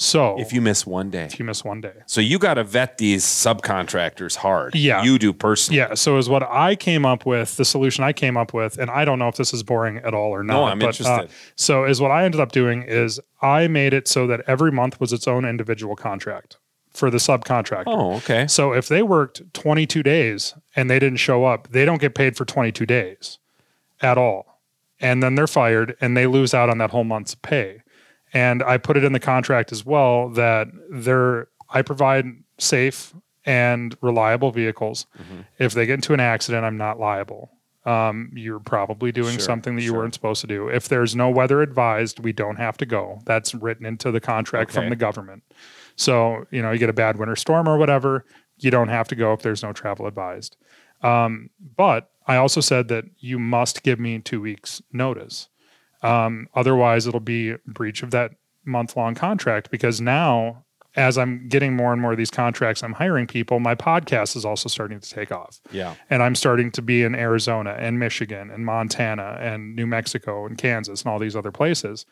So 0.01 0.39
if 0.39 0.53
you 0.53 0.61
miss 0.61 0.87
one 0.87 1.09
day, 1.09 1.25
if 1.25 1.39
you 1.39 1.43
miss 1.43 1.65
one 1.65 1.81
day. 1.81 1.91
so 2.05 2.21
you 2.21 2.39
got 2.39 2.53
to 2.53 2.63
vet 2.63 2.99
these 2.99 3.25
subcontractors 3.25 4.37
hard. 4.37 4.73
Yeah. 4.73 5.03
you 5.03 5.19
do 5.19 5.33
personally. 5.33 5.79
Yeah. 5.79 5.93
So 5.95 6.17
is 6.17 6.29
what 6.29 6.41
I 6.43 6.77
came 6.77 7.05
up 7.05 7.25
with, 7.25 7.57
the 7.57 7.65
solution 7.65 8.05
I 8.05 8.13
came 8.13 8.37
up 8.37 8.53
with, 8.53 8.77
and 8.77 8.89
I 8.89 9.03
don't 9.03 9.19
know 9.19 9.27
if 9.27 9.35
this 9.35 9.53
is 9.53 9.61
boring 9.61 9.97
at 9.97 10.13
all 10.13 10.31
or 10.31 10.41
not. 10.41 10.53
No, 10.53 10.63
I'm 10.63 10.79
but, 10.79 10.85
uh, 10.85 10.87
interested. 10.87 11.29
so 11.57 11.83
is 11.83 11.99
what 11.99 12.11
I 12.11 12.23
ended 12.23 12.39
up 12.39 12.53
doing 12.53 12.83
is 12.83 13.19
I 13.41 13.67
made 13.67 13.93
it 13.93 14.07
so 14.07 14.25
that 14.27 14.39
every 14.47 14.71
month 14.71 15.01
was 15.01 15.11
its 15.11 15.27
own 15.27 15.43
individual 15.43 15.97
contract 15.97 16.55
for 16.91 17.09
the 17.09 17.17
subcontractor. 17.17 17.83
Oh, 17.87 18.13
okay. 18.15 18.47
So 18.47 18.71
if 18.71 18.87
they 18.87 19.03
worked 19.03 19.53
22 19.53 20.01
days 20.01 20.55
and 20.77 20.89
they 20.89 20.99
didn't 20.99 21.19
show 21.19 21.43
up, 21.43 21.67
they 21.71 21.83
don't 21.83 21.99
get 21.99 22.15
paid 22.15 22.37
for 22.37 22.45
22 22.45 22.85
days 22.85 23.37
at 24.01 24.17
all. 24.17 24.48
And 25.01 25.23
then 25.23 25.35
they're 25.35 25.47
fired 25.47 25.95
and 26.01 26.15
they 26.17 26.27
lose 26.27 26.53
out 26.53 26.69
on 26.69 26.77
that 26.79 26.89
whole 26.91 27.03
month's 27.05 27.35
pay. 27.35 27.81
And 28.33 28.61
I 28.63 28.77
put 28.77 28.97
it 28.97 29.03
in 29.03 29.13
the 29.13 29.19
contract 29.19 29.71
as 29.71 29.85
well 29.85 30.29
that 30.29 30.67
they're 30.91 31.47
I 31.69 31.81
provide 31.83 32.25
safe 32.57 33.13
and 33.45 33.95
reliable 34.01 34.51
vehicles. 34.51 35.05
If 35.59 35.73
they 35.73 35.85
get 35.85 35.93
into 35.95 36.13
an 36.13 36.19
accident, 36.19 36.65
I'm 36.65 36.77
not 36.77 36.99
liable. 36.99 37.51
um, 37.85 38.29
you're 38.35 38.59
probably 38.59 39.11
doing 39.11 39.31
Sure, 39.31 39.39
something 39.39 39.75
that 39.77 39.81
you 39.81 39.89
sure. 39.91 39.99
weren't 39.99 40.13
supposed 40.13 40.41
to 40.41 40.47
do. 40.47 40.67
If 40.67 40.89
there's 40.89 41.15
no 41.15 41.29
weather 41.29 41.61
advised, 41.61 42.19
we 42.19 42.33
don't 42.33 42.57
have 42.57 42.77
to 42.77 42.85
go. 42.85 43.21
That's 43.25 43.55
written 43.55 43.85
into 43.85 44.11
the 44.11 44.19
contract 44.19 44.71
Okay. 44.71 44.81
from 44.81 44.89
the 44.89 44.95
government. 44.97 45.43
So, 45.95 46.45
you 46.51 46.61
know, 46.61 46.71
you 46.71 46.77
get 46.77 46.89
a 46.89 46.93
bad 46.93 47.17
winter 47.17 47.37
storm 47.37 47.67
or 47.69 47.77
whatever, 47.77 48.25
you 48.57 48.69
don't 48.69 48.89
have 48.89 49.07
to 49.07 49.15
go 49.15 49.31
if 49.33 49.41
there's 49.41 49.63
no 49.63 49.71
travel 49.73 50.05
advised. 50.07 50.57
Um, 51.01 51.49
but 51.77 52.11
I 52.29 52.37
also 52.37 52.61
said 52.61 52.87
that 52.87 53.03
you 53.17 53.39
must 53.39 53.83
give 53.83 53.99
me 53.99 54.19
two 54.19 54.39
weeks 54.39 54.81
notice. 54.93 55.49
Um, 56.01 56.47
otherwise, 56.53 57.07
it'll 57.07 57.19
be 57.19 57.55
breach 57.65 58.03
of 58.03 58.11
that 58.11 58.31
month 58.65 58.95
long 58.95 59.15
contract 59.15 59.69
because 59.71 59.99
now, 59.99 60.63
as 60.95 61.17
I'm 61.17 61.47
getting 61.49 61.75
more 61.75 61.91
and 61.91 62.01
more 62.01 62.11
of 62.11 62.17
these 62.17 62.31
contracts, 62.31 62.83
I'm 62.83 62.93
hiring 62.93 63.27
people. 63.27 63.59
My 63.59 63.75
podcast 63.75 64.35
is 64.35 64.45
also 64.45 64.69
starting 64.69 64.99
to 64.99 65.09
take 65.09 65.31
off 65.31 65.59
Yeah. 65.71 65.95
and 66.09 66.23
I'm 66.23 66.35
starting 66.35 66.71
to 66.71 66.81
be 66.81 67.03
in 67.03 67.15
Arizona 67.15 67.75
and 67.77 67.99
Michigan 67.99 68.49
and 68.51 68.65
Montana 68.65 69.37
and 69.41 69.75
New 69.75 69.87
Mexico 69.87 70.45
and 70.45 70.57
Kansas 70.57 71.01
and 71.01 71.11
all 71.11 71.19
these 71.19 71.35
other 71.35 71.51
places. 71.51 72.05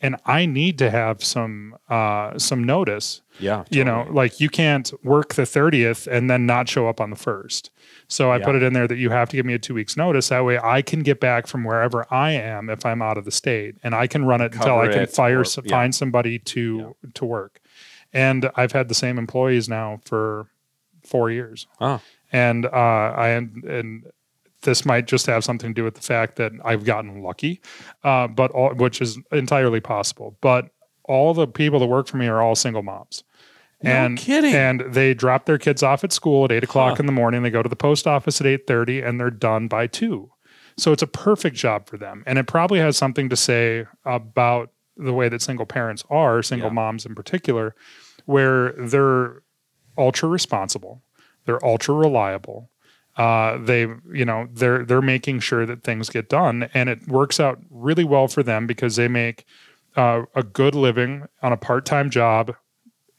And 0.00 0.14
I 0.26 0.46
need 0.46 0.78
to 0.78 0.90
have 0.90 1.24
some 1.24 1.76
uh, 1.88 2.38
some 2.38 2.62
notice. 2.62 3.20
Yeah. 3.40 3.64
You 3.70 3.84
know, 3.84 4.06
like 4.10 4.38
you 4.40 4.48
can't 4.48 4.92
work 5.04 5.34
the 5.34 5.42
30th 5.42 6.06
and 6.06 6.30
then 6.30 6.46
not 6.46 6.68
show 6.68 6.88
up 6.88 7.00
on 7.00 7.10
the 7.10 7.16
first. 7.16 7.70
So 8.06 8.30
I 8.30 8.38
Yeah. 8.38 8.44
put 8.44 8.54
it 8.54 8.62
in 8.62 8.72
there 8.74 8.86
that 8.86 8.96
you 8.98 9.10
have 9.10 9.28
to 9.30 9.36
give 9.36 9.44
me 9.44 9.54
a 9.54 9.58
two 9.58 9.74
weeks 9.74 9.96
notice. 9.96 10.28
That 10.28 10.44
way 10.44 10.58
I 10.62 10.82
can 10.82 11.00
get 11.02 11.18
back 11.20 11.46
from 11.46 11.64
wherever 11.64 12.06
I 12.12 12.30
am 12.32 12.70
if 12.70 12.86
I'm 12.86 13.02
out 13.02 13.18
of 13.18 13.24
the 13.24 13.30
state, 13.32 13.76
and 13.82 13.94
I 13.94 14.06
can 14.06 14.24
run 14.24 14.40
it 14.40 14.54
until 14.54 14.78
I 14.78 14.88
can 14.88 15.06
fire 15.08 15.40
or- 15.40 15.44
some, 15.44 15.64
yeah. 15.66 15.70
find 15.70 15.94
somebody 15.94 16.38
to 16.40 16.94
to 17.14 17.24
work. 17.24 17.60
And 18.12 18.50
I've 18.56 18.72
had 18.72 18.88
the 18.88 18.94
same 18.94 19.18
employees 19.18 19.68
now 19.68 20.00
for 20.04 20.46
four 21.04 21.30
years 21.30 21.66
Oh. 21.80 22.00
and 22.32 22.66
uh, 22.66 22.68
I 22.70 23.28
and 23.28 24.04
this 24.62 24.84
might 24.84 25.06
just 25.06 25.26
have 25.26 25.44
something 25.44 25.70
to 25.70 25.74
do 25.74 25.84
with 25.84 25.94
the 25.94 26.00
fact 26.02 26.36
that 26.36 26.52
I've 26.64 26.84
gotten 26.84 27.22
lucky, 27.22 27.60
uh, 28.04 28.26
but 28.28 28.50
all, 28.50 28.74
which 28.74 29.00
is 29.00 29.18
entirely 29.32 29.80
possible. 29.80 30.36
But 30.40 30.70
all 31.04 31.32
the 31.34 31.46
people 31.46 31.78
that 31.80 31.86
work 31.86 32.06
for 32.08 32.16
me 32.16 32.26
are 32.26 32.42
all 32.42 32.54
single 32.54 32.82
moms. 32.82 33.24
No 33.82 33.90
and 33.92 34.18
kidding. 34.18 34.52
and 34.54 34.80
they 34.88 35.14
drop 35.14 35.46
their 35.46 35.58
kids 35.58 35.82
off 35.84 36.02
at 36.02 36.12
school 36.12 36.44
at 36.44 36.50
eight 36.52 36.64
o'clock 36.64 36.96
Huh. 36.96 37.02
in 37.02 37.06
the 37.06 37.12
morning. 37.12 37.42
They 37.44 37.50
go 37.50 37.62
to 37.62 37.68
the 37.68 37.76
post 37.76 38.06
office 38.08 38.40
at 38.40 38.46
eight 38.46 38.66
thirty, 38.66 39.00
and 39.00 39.20
they're 39.20 39.30
done 39.30 39.68
by 39.68 39.86
two. 39.86 40.32
So 40.76 40.92
it's 40.92 41.02
a 41.02 41.06
perfect 41.08 41.56
job 41.56 41.88
for 41.88 41.96
them, 41.96 42.24
and 42.26 42.38
it 42.38 42.46
probably 42.48 42.80
has 42.80 42.96
something 42.96 43.28
to 43.28 43.36
say 43.36 43.86
about 44.04 44.70
the 44.96 45.12
way 45.12 45.28
that 45.28 45.40
single 45.42 45.66
parents 45.66 46.04
are, 46.10 46.42
single 46.42 46.70
Yeah. 46.70 46.74
moms 46.74 47.06
in 47.06 47.14
particular, 47.14 47.76
where 48.26 48.72
they're 48.72 49.42
ultra 49.96 50.28
responsible, 50.28 51.02
they're 51.46 51.64
ultra 51.64 51.94
reliable. 51.94 52.70
Uh, 53.18 53.58
they, 53.58 53.80
you 54.12 54.24
know, 54.24 54.48
they're 54.52 54.84
they're 54.84 55.02
making 55.02 55.40
sure 55.40 55.66
that 55.66 55.82
things 55.82 56.08
get 56.08 56.28
done, 56.28 56.70
and 56.72 56.88
it 56.88 57.06
works 57.08 57.38
out 57.40 57.58
really 57.68 58.04
well 58.04 58.28
for 58.28 58.42
them 58.44 58.66
because 58.66 58.94
they 58.96 59.08
make 59.08 59.44
uh, 59.96 60.22
a 60.36 60.42
good 60.44 60.74
living 60.74 61.26
on 61.42 61.52
a 61.52 61.56
part 61.56 61.84
time 61.84 62.08
job, 62.10 62.54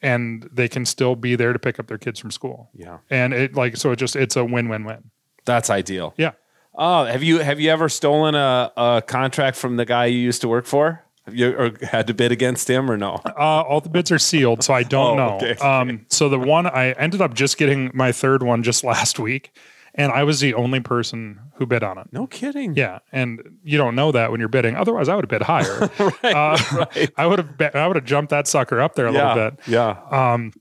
and 0.02 0.50
they 0.54 0.68
can 0.70 0.86
still 0.86 1.16
be 1.16 1.36
there 1.36 1.52
to 1.54 1.60
pick 1.60 1.80
up 1.80 1.88
their 1.88 1.98
kids 1.98 2.20
from 2.20 2.32
school. 2.32 2.70
Yeah. 2.74 3.00
And 3.10 3.34
it 3.34 3.56
like 3.56 3.76
so 3.78 3.92
it 3.92 3.98
just 3.98 4.16
it's 4.16 4.36
a 4.36 4.46
win 4.46 4.70
win 4.70 4.86
win. 4.86 5.12
That's 5.46 5.70
ideal. 5.70 6.14
Yeah. 6.18 6.32
Oh, 6.76 7.04
have 7.06 7.22
you 7.24 7.40
have 7.40 7.60
you 7.60 7.70
ever 7.70 7.90
stolen 7.90 8.36
a, 8.36 8.72
a 8.78 9.04
contract 9.06 9.58
from 9.58 9.76
the 9.76 9.86
guy 9.86 10.06
you 10.06 10.20
used 10.20 10.40
to 10.42 10.48
work 10.48 10.66
for? 10.66 11.04
Have 11.26 11.36
you 11.36 11.52
or 11.58 11.72
had 11.86 12.08
to 12.08 12.14
bid 12.14 12.32
against 12.32 12.70
him 12.70 12.90
or 12.90 12.96
no? 12.96 13.20
Uh, 13.26 13.32
all 13.68 13.82
the 13.82 13.90
bids 13.90 14.12
are 14.14 14.18
sealed, 14.20 14.64
so 14.64 14.74
I 14.74 14.84
don't 14.84 15.20
Oh, 15.20 15.28
know. 15.28 15.36
okay. 15.36 15.56
Um, 15.56 16.06
so 16.08 16.30
the 16.30 16.40
one 16.40 16.66
I 16.68 16.92
ended 16.94 17.22
up 17.22 17.34
just 17.34 17.58
getting 17.58 17.92
my 17.94 18.14
third 18.14 18.44
one 18.44 18.64
just 18.64 18.84
last 18.86 19.20
week, 19.20 19.52
and 19.96 20.12
I 20.12 20.24
was 20.24 20.40
the 20.40 20.54
only 20.54 20.80
person 20.80 21.40
who 21.56 21.66
bid 21.66 21.84
on 21.84 21.98
it. 21.98 22.08
No 22.12 22.28
kidding. 22.28 22.76
Yeah, 22.76 23.00
and 23.12 23.58
you 23.64 23.78
don't 23.78 23.96
know 23.96 24.12
that 24.12 24.32
when 24.32 24.40
you're 24.40 24.50
bidding. 24.50 24.76
Otherwise, 24.76 25.10
I 25.10 25.16
would 25.16 25.24
have 25.24 25.30
bid 25.30 25.42
higher. 25.42 25.90
right. 26.24 26.36
Uh, 26.36 26.58
right. 26.78 27.12
I 27.18 27.26
would 27.26 27.40
have 27.40 27.76
I 27.76 27.88
would 27.88 27.96
have 27.96 28.06
jumped 28.06 28.30
that 28.32 28.48
sucker 28.48 28.80
up 28.82 28.96
there 28.96 29.08
a 29.08 29.14
yeah. 29.14 29.34
little 29.34 29.52
bit. 29.52 29.60
Yeah. 29.68 30.00
Um, 30.12 30.54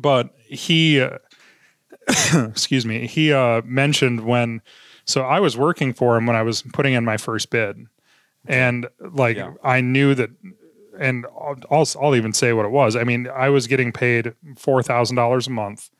but 0.00 0.34
he, 0.38 1.00
uh, 1.00 1.18
excuse 2.48 2.86
me, 2.86 3.06
he 3.06 3.32
uh, 3.32 3.62
mentioned 3.64 4.24
when, 4.24 4.62
so 5.04 5.22
I 5.22 5.40
was 5.40 5.56
working 5.56 5.92
for 5.92 6.16
him 6.16 6.26
when 6.26 6.36
I 6.36 6.42
was 6.42 6.62
putting 6.72 6.94
in 6.94 7.04
my 7.04 7.16
first 7.16 7.50
bid, 7.50 7.86
and 8.46 8.88
like 9.00 9.36
Yeah. 9.36 9.52
I 9.62 9.80
knew 9.80 10.14
that, 10.14 10.30
and 10.98 11.26
I'll, 11.26 11.56
I'll 11.70 11.88
I'll 12.00 12.16
even 12.16 12.32
say 12.32 12.52
what 12.52 12.64
it 12.64 12.70
was. 12.70 12.96
I 12.96 13.04
mean, 13.04 13.28
I 13.28 13.48
was 13.50 13.66
getting 13.66 13.92
paid 13.92 14.34
four 14.56 14.82
thousand 14.82 15.16
dollars 15.16 15.46
a 15.46 15.50
month. 15.50 15.90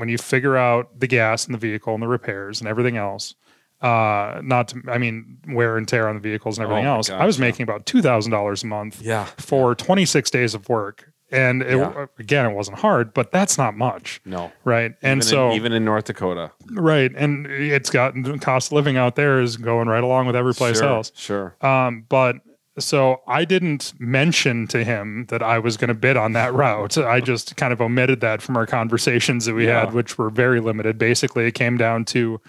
When 0.00 0.08
you 0.08 0.18
figure 0.18 0.56
out 0.56 0.98
the 0.98 1.06
gas 1.06 1.46
in 1.46 1.52
the 1.52 1.58
vehicle 1.58 1.92
and 1.94 2.02
the 2.02 2.08
repairs 2.08 2.60
and 2.60 2.68
everything 2.68 2.96
else, 2.96 3.34
uh, 3.82 4.40
not 4.42 4.68
to, 4.68 4.82
I 4.88 4.98
mean, 4.98 5.38
wear 5.48 5.76
and 5.76 5.86
tear 5.86 6.08
on 6.08 6.14
the 6.16 6.20
vehicles 6.20 6.58
and 6.58 6.64
everything 6.64 6.86
Oh 6.86 6.96
else, 6.96 7.08
gosh, 7.10 7.20
I 7.20 7.26
was 7.26 7.38
yeah. 7.38 7.42
making 7.46 7.64
about 7.64 7.86
two 7.86 8.02
thousand 8.02 8.32
dollars 8.32 8.62
a 8.62 8.66
month 8.66 9.00
Yeah. 9.02 9.26
for 9.36 9.74
26 9.74 10.30
days 10.30 10.54
of 10.54 10.68
work. 10.68 11.12
And 11.32 11.62
it, 11.62 11.76
Yeah. 11.78 12.06
again, 12.18 12.44
it 12.46 12.54
wasn't 12.54 12.78
hard, 12.80 13.14
but 13.14 13.30
that's 13.30 13.56
not 13.56 13.76
much, 13.76 14.20
No. 14.24 14.50
right? 14.64 14.94
And 15.02 15.18
Even 15.18 15.22
so, 15.22 15.48
in, 15.50 15.56
even 15.56 15.72
in 15.72 15.84
North 15.84 16.06
Dakota, 16.06 16.50
right, 16.72 17.12
and 17.16 17.46
it's 17.46 17.88
gotten 17.88 18.22
got 18.22 18.40
cost 18.40 18.68
of 18.68 18.72
living 18.72 18.96
out 18.96 19.14
there 19.16 19.40
is 19.40 19.56
going 19.56 19.86
right 19.86 20.02
along 20.02 20.26
with 20.26 20.34
every 20.34 20.54
place 20.54 20.78
sure, 20.78 20.88
else. 20.88 21.12
Sure. 21.14 21.54
Um, 21.60 22.04
but 22.08 22.36
so 22.80 23.20
I 23.26 23.44
didn't 23.44 23.92
mention 24.00 24.66
to 24.68 24.82
him 24.84 25.26
that 25.28 25.42
I 25.42 25.58
was 25.58 25.76
going 25.76 25.88
to 25.88 25.94
bid 25.94 26.16
on 26.16 26.32
that 26.32 26.52
route. 26.52 26.98
I 26.98 27.20
just 27.20 27.56
kind 27.56 27.72
of 27.72 27.80
omitted 27.80 28.20
that 28.22 28.42
from 28.42 28.56
our 28.56 28.66
conversations 28.66 29.44
that 29.44 29.54
we 29.54 29.66
Yeah. 29.66 29.80
had, 29.84 29.94
which 29.94 30.18
were 30.18 30.30
very 30.30 30.60
limited. 30.60 30.98
Basically, 30.98 31.46
it 31.46 31.52
came 31.52 31.76
down 31.76 32.04
to 32.06 32.40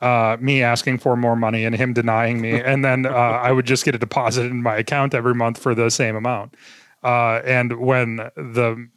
uh, 0.00 0.36
me 0.40 0.62
asking 0.62 0.96
for 0.98 1.14
more 1.16 1.36
money 1.36 1.64
and 1.66 1.76
him 1.76 1.92
denying 1.92 2.40
me, 2.40 2.58
and 2.70 2.82
then 2.84 3.04
uh, 3.04 3.10
I 3.10 3.52
would 3.52 3.66
just 3.66 3.84
get 3.84 3.94
a 3.94 3.98
deposit 3.98 4.46
in 4.46 4.62
my 4.62 4.76
account 4.76 5.12
every 5.14 5.34
month 5.34 5.58
for 5.58 5.74
the 5.74 5.90
same 5.90 6.16
amount. 6.16 6.56
Uh, 7.04 7.40
and 7.44 7.74
when 7.78 8.16
the 8.36 8.88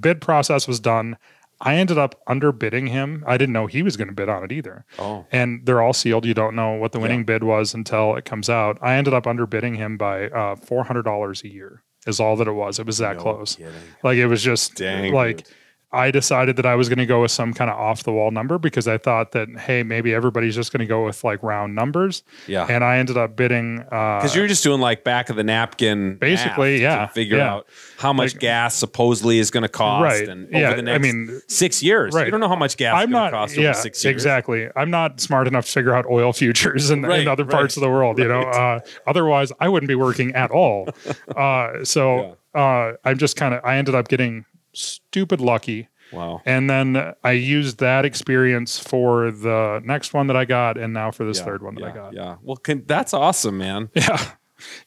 bid 0.00 0.20
process 0.20 0.68
was 0.68 0.78
done, 0.80 1.16
I 1.60 1.76
ended 1.76 1.96
up 1.98 2.20
underbidding 2.28 2.88
him. 2.90 3.24
I 3.26 3.36
didn't 3.38 3.52
know 3.54 3.66
he 3.66 3.82
was 3.82 3.96
going 3.96 4.08
to 4.08 4.14
bid 4.14 4.28
on 4.28 4.44
it 4.44 4.52
either 4.52 4.84
Oh. 4.98 5.26
and 5.32 5.64
they're 5.64 5.80
all 5.80 5.92
sealed. 5.94 6.26
You 6.26 6.34
don't 6.34 6.54
know 6.54 6.72
what 6.72 6.92
the 6.92 7.00
winning 7.00 7.24
bid 7.24 7.42
was 7.44 7.72
until 7.74 8.14
it 8.16 8.24
comes 8.24 8.50
out. 8.50 8.78
I 8.82 8.94
ended 8.96 9.14
up 9.14 9.24
underbidding 9.24 9.76
him 9.76 9.96
by 9.96 10.26
uh, 10.28 10.56
four 10.56 10.84
hundred 10.84 11.04
dollars 11.04 11.42
a 11.44 11.48
year. 11.48 11.82
Is 12.06 12.20
all 12.20 12.36
that 12.36 12.46
it 12.46 12.52
was. 12.52 12.78
It 12.78 12.86
was 12.86 12.98
that 12.98 13.16
No 13.16 13.22
close. 13.22 13.56
kidding. 13.56 13.72
Like 14.04 14.16
it 14.16 14.26
was 14.26 14.42
just 14.42 14.76
Dang, 14.76 15.12
like 15.12 15.38
dude. 15.38 15.48
I 15.92 16.10
decided 16.10 16.56
that 16.56 16.66
I 16.66 16.74
was 16.74 16.88
going 16.88 16.98
to 16.98 17.06
go 17.06 17.22
with 17.22 17.30
some 17.30 17.54
kind 17.54 17.70
of 17.70 17.76
off 17.78 18.02
the 18.02 18.12
wall 18.12 18.30
number 18.30 18.58
because 18.58 18.88
I 18.88 18.98
thought 18.98 19.32
that 19.32 19.48
hey 19.58 19.82
maybe 19.82 20.12
everybody's 20.12 20.54
just 20.54 20.72
going 20.72 20.80
to 20.80 20.86
go 20.86 21.04
with 21.06 21.22
like 21.24 21.42
round 21.42 21.74
numbers. 21.74 22.22
Yeah. 22.46 22.66
And 22.68 22.82
I 22.84 22.98
ended 22.98 23.16
up 23.16 23.36
bidding 23.36 23.80
uh, 23.92 24.18
Because 24.18 24.34
you're 24.34 24.48
just 24.48 24.62
doing 24.64 24.80
like 24.80 25.04
back 25.04 25.30
of 25.30 25.36
the 25.36 25.44
napkin, 25.44 26.16
Basically, 26.16 26.82
yeah, 26.82 27.06
to 27.06 27.12
figure 27.12 27.38
yeah. 27.38 27.54
out 27.54 27.66
how 27.98 28.12
much 28.12 28.34
Like- 28.34 28.40
gas 28.40 28.74
supposedly 28.74 29.38
is 29.38 29.50
going 29.50 29.62
to 29.62 29.68
cost, 29.68 30.02
Right, 30.02 30.28
and 30.28 30.48
over 30.48 30.58
yeah, 30.58 30.74
the 30.80 30.92
I 30.92 30.98
mean, 30.98 31.40
six 31.48 31.82
years, 31.82 32.14
right. 32.14 32.26
you 32.26 32.30
don't 32.30 32.40
know 32.40 32.48
how 32.48 32.56
much 32.56 32.76
gas 32.76 32.94
I'm 32.94 33.08
is 33.08 33.12
going 33.12 33.12
not. 33.12 33.30
to 33.30 33.36
cost 33.36 33.56
yeah, 33.56 33.70
over 33.70 33.78
six 33.78 34.04
years. 34.04 34.12
exactly. 34.12 34.68
I'm 34.76 34.90
not 34.90 35.20
smart 35.20 35.46
enough 35.46 35.66
to 35.66 35.72
figure 35.72 35.94
out 35.94 36.04
oil 36.06 36.32
futures 36.32 36.90
in, 36.90 37.02
Right, 37.02 37.20
in 37.20 37.28
other 37.28 37.44
parts 37.44 37.76
of 37.76 37.80
the 37.82 37.88
world. 37.90 38.18
You 38.18 38.28
know, 38.28 38.40
uh, 38.42 38.80
otherwise 39.06 39.52
I 39.60 39.68
wouldn't 39.68 39.88
be 39.88 39.94
working 39.94 40.34
at 40.34 40.50
all. 40.50 40.88
uh, 41.36 41.84
so 41.84 42.36
uh, 42.54 42.92
I'm 43.04 43.18
just 43.18 43.36
kind 43.36 43.54
of. 43.54 43.64
I 43.64 43.76
ended 43.76 43.94
up 43.94 44.08
getting 44.08 44.44
stupid 44.76 45.40
lucky, 45.40 45.88
Wow. 46.12 46.40
and 46.46 46.70
then 46.70 47.14
I 47.24 47.32
used 47.32 47.78
that 47.80 48.04
experience 48.04 48.78
for 48.78 49.30
the 49.30 49.80
next 49.84 50.14
one 50.14 50.26
that 50.28 50.36
I 50.36 50.44
got, 50.44 50.76
and 50.78 50.92
now 50.92 51.10
for 51.10 51.24
this 51.24 51.38
Yeah, 51.38 51.44
third 51.44 51.62
one 51.62 51.74
that 51.76 51.80
yeah, 51.80 51.86
I 51.88 51.94
got. 51.94 52.12
Yeah. 52.14 52.36
Well, 52.42 52.56
can, 52.56 52.84
that's 52.86 53.12
awesome, 53.14 53.58
man. 53.58 53.90
Yeah. 53.96 54.20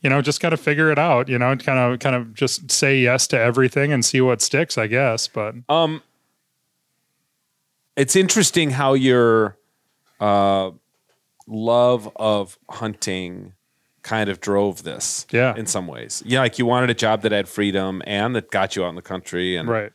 You 0.02 0.10
know, 0.10 0.20
just 0.24 0.42
got 0.42 0.50
to 0.50 0.58
figure 0.58 0.92
it 0.92 0.98
out. 0.98 1.30
You 1.30 1.38
know, 1.38 1.56
kind 1.58 1.78
of, 1.94 2.00
kind 2.00 2.16
of 2.16 2.34
just 2.34 2.72
say 2.72 2.98
yes 3.00 3.28
to 3.28 3.40
everything 3.40 3.94
and 3.94 4.04
see 4.04 4.20
what 4.20 4.42
sticks. 4.42 4.80
I 4.80 4.88
guess, 4.88 5.28
but 5.28 5.54
Um, 5.70 6.02
it's 7.96 8.16
interesting 8.16 8.72
how 8.72 8.94
your 8.94 9.58
uh, 10.20 10.72
love 11.48 12.10
of 12.16 12.58
hunting 12.70 13.54
kind 14.04 14.30
of 14.30 14.40
drove 14.40 14.84
this. 14.84 15.26
Yeah. 15.32 15.56
In 15.56 15.66
some 15.66 15.88
ways, 15.88 16.24
yeah, 16.26 16.40
like 16.40 16.58
you 16.60 16.66
wanted 16.66 16.90
a 16.90 16.94
job 16.94 17.22
that 17.24 17.32
had 17.32 17.48
freedom 17.48 18.02
and 18.06 18.36
that 18.36 18.52
got 18.52 18.76
you 18.76 18.84
out 18.86 18.90
in 18.90 18.96
the 18.96 19.02
country, 19.02 19.56
and 19.56 19.70
right. 19.70 19.92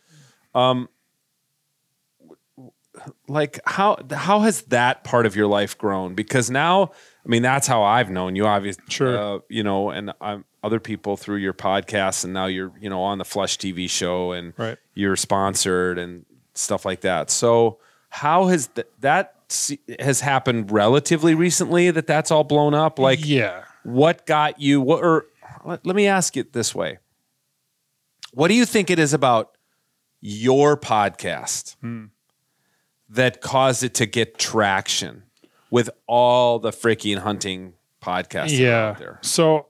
like 3.28 3.58
how 3.66 3.96
how 4.12 4.40
has 4.40 4.62
that 4.62 5.04
part 5.04 5.26
of 5.26 5.34
your 5.34 5.46
life 5.46 5.76
grown? 5.76 6.14
Because 6.14 6.50
now, 6.50 6.92
I 7.24 7.28
mean, 7.28 7.42
that's 7.42 7.66
how 7.66 7.82
I've 7.82 8.10
known 8.10 8.36
you. 8.36 8.46
Obviously, 8.46 8.84
Sure. 8.88 9.18
uh, 9.36 9.38
you 9.48 9.62
know, 9.62 9.90
and 9.90 10.12
I'm 10.20 10.44
other 10.62 10.80
people 10.80 11.16
through 11.16 11.36
your 11.36 11.52
podcast, 11.52 12.24
and 12.24 12.32
now 12.32 12.46
you're 12.46 12.72
you 12.80 12.88
know 12.88 13.02
on 13.02 13.18
the 13.18 13.24
Flush 13.24 13.58
TV 13.58 13.88
show, 13.88 14.32
and 14.32 14.52
Right. 14.56 14.78
you're 14.94 15.16
sponsored 15.16 15.98
and 15.98 16.24
stuff 16.54 16.84
like 16.84 17.00
that. 17.00 17.30
So 17.30 17.78
how 18.10 18.46
has 18.46 18.68
th- 18.68 18.86
that 19.00 19.34
has 19.98 20.20
happened 20.20 20.70
relatively 20.70 21.34
recently 21.34 21.90
that 21.90 22.06
that's 22.06 22.30
all 22.30 22.44
blown 22.44 22.74
up? 22.74 22.98
Like, 22.98 23.26
yeah. 23.26 23.64
What 23.84 24.26
got 24.26 24.60
you? 24.60 24.80
What 24.80 25.02
or 25.04 25.26
let, 25.64 25.86
let 25.86 25.94
me 25.96 26.06
ask 26.06 26.36
it 26.36 26.52
this 26.52 26.74
way: 26.74 26.98
What 28.32 28.48
do 28.48 28.54
you 28.54 28.66
think 28.66 28.90
it 28.90 28.98
is 28.98 29.12
about 29.12 29.56
your 30.20 30.76
podcast 30.76 31.76
Hmm. 31.80 32.06
that 33.08 33.40
caused 33.40 33.82
it 33.82 33.94
to 33.94 34.06
get 34.06 34.38
traction? 34.38 35.22
with 35.70 35.90
all 36.06 36.60
the 36.60 36.70
freaking 36.70 37.18
hunting 37.18 37.72
podcasts 38.00 38.56
yeah. 38.56 38.90
out 38.90 38.98
there. 38.98 39.18
So 39.22 39.66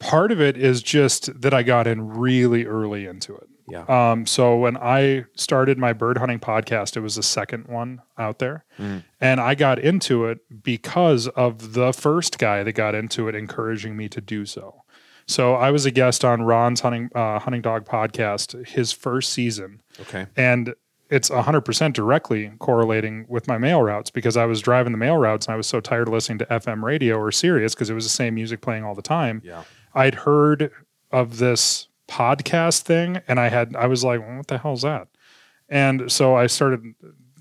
part 0.00 0.32
of 0.32 0.40
it 0.40 0.56
is 0.56 0.82
just 0.82 1.40
that 1.40 1.54
I 1.54 1.62
got 1.62 1.86
in 1.86 2.08
really 2.08 2.66
early 2.66 3.06
into 3.06 3.36
it. 3.36 3.48
Yeah. 3.70 3.84
Um, 3.88 4.26
so 4.26 4.56
when 4.56 4.76
I 4.76 5.24
started 5.36 5.78
my 5.78 5.92
bird 5.92 6.18
hunting 6.18 6.38
podcast, 6.40 6.96
it 6.96 7.00
was 7.00 7.16
the 7.16 7.22
second 7.22 7.66
one 7.68 8.00
out 8.16 8.38
there. 8.38 8.64
Mm. 8.78 9.04
And 9.20 9.40
I 9.40 9.54
got 9.54 9.78
into 9.78 10.24
it 10.26 10.38
because 10.62 11.28
of 11.28 11.74
the 11.74 11.92
first 11.92 12.38
guy 12.38 12.62
that 12.62 12.72
got 12.72 12.94
into 12.94 13.28
it 13.28 13.34
encouraging 13.34 13.96
me 13.96 14.08
to 14.10 14.20
do 14.20 14.44
so. 14.46 14.82
So 15.26 15.54
I 15.54 15.70
was 15.70 15.84
a 15.84 15.90
guest 15.90 16.24
on 16.24 16.42
Ron's 16.42 16.80
hunting 16.80 17.10
uh, 17.14 17.38
hunting 17.38 17.60
dog 17.60 17.84
podcast, 17.84 18.66
his 18.66 18.92
first 18.92 19.30
season, 19.32 19.82
Okay. 20.00 20.26
and 20.36 20.74
it's 21.10 21.28
100% 21.30 21.92
directly 21.94 22.52
correlating 22.58 23.24
with 23.28 23.46
my 23.48 23.56
mail 23.58 23.82
routes 23.82 24.10
because 24.10 24.36
I 24.36 24.44
was 24.46 24.60
driving 24.60 24.92
the 24.92 24.98
mail 24.98 25.16
routes 25.16 25.46
and 25.46 25.54
I 25.54 25.56
was 25.56 25.66
so 25.66 25.80
tired 25.80 26.06
of 26.08 26.12
listening 26.14 26.38
to 26.38 26.44
FM 26.46 26.82
radio 26.82 27.16
or 27.18 27.32
Sirius 27.32 27.74
because 27.74 27.88
it 27.90 27.94
was 27.94 28.04
the 28.04 28.10
same 28.10 28.34
music 28.34 28.60
playing 28.60 28.84
all 28.84 28.94
the 28.94 29.00
time. 29.02 29.40
Yeah. 29.44 29.64
I'd 29.94 30.14
heard 30.14 30.70
of 31.10 31.38
this 31.38 31.87
podcast 32.08 32.80
thing 32.82 33.20
and 33.28 33.38
I 33.38 33.48
had 33.48 33.76
I 33.76 33.86
was 33.86 34.02
like, 34.04 34.20
what 34.26 34.46
the 34.48 34.58
hell 34.58 34.72
is 34.74 34.82
that? 34.82 35.08
And 35.68 36.10
so 36.10 36.34
I 36.34 36.46
started 36.46 36.94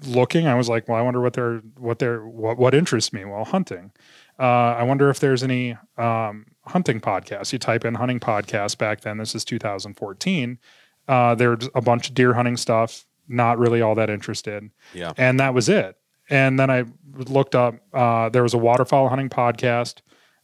looking. 0.06 0.48
I 0.48 0.56
was 0.56 0.68
like, 0.70 0.88
well, 0.88 0.98
I 0.98 1.02
wonder 1.02 1.22
what 1.22 1.34
they're 1.34 1.60
what 1.78 2.00
they're 2.00 2.26
what 2.26 2.58
what 2.58 2.74
interests 2.76 3.14
me. 3.14 3.26
Well, 3.26 3.46
hunting. 3.46 3.92
Uh, 4.40 4.76
I 4.78 4.84
wonder 4.84 5.10
if 5.10 5.20
there's 5.20 5.42
any 5.42 5.76
um, 5.98 6.46
hunting 6.68 7.00
podcasts. 7.02 7.52
You 7.54 7.58
type 7.60 7.84
in 7.86 7.96
hunting 7.96 8.20
podcast 8.20 8.78
back 8.78 9.02
then. 9.02 9.18
This 9.18 9.34
is 9.34 9.44
2014. 9.44 10.60
Uh, 11.08 11.34
there's 11.36 11.70
a 11.74 11.82
bunch 11.82 12.10
of 12.10 12.14
deer 12.16 12.34
hunting 12.34 12.58
stuff. 12.58 13.06
Not 13.28 13.58
really 13.58 13.82
all 13.82 13.96
that 13.96 14.10
interested 14.10 14.70
Yeah. 14.94 15.12
and 15.18 15.40
that 15.40 15.54
was 15.54 15.68
it. 15.70 15.98
And 16.30 16.60
then 16.60 16.70
I 16.70 16.84
looked 17.16 17.56
up. 17.56 17.76
Uh, 17.94 18.30
there 18.30 18.44
was 18.44 18.54
a 18.54 18.58
waterfowl 18.58 19.10
hunting 19.10 19.30
podcast 19.30 20.02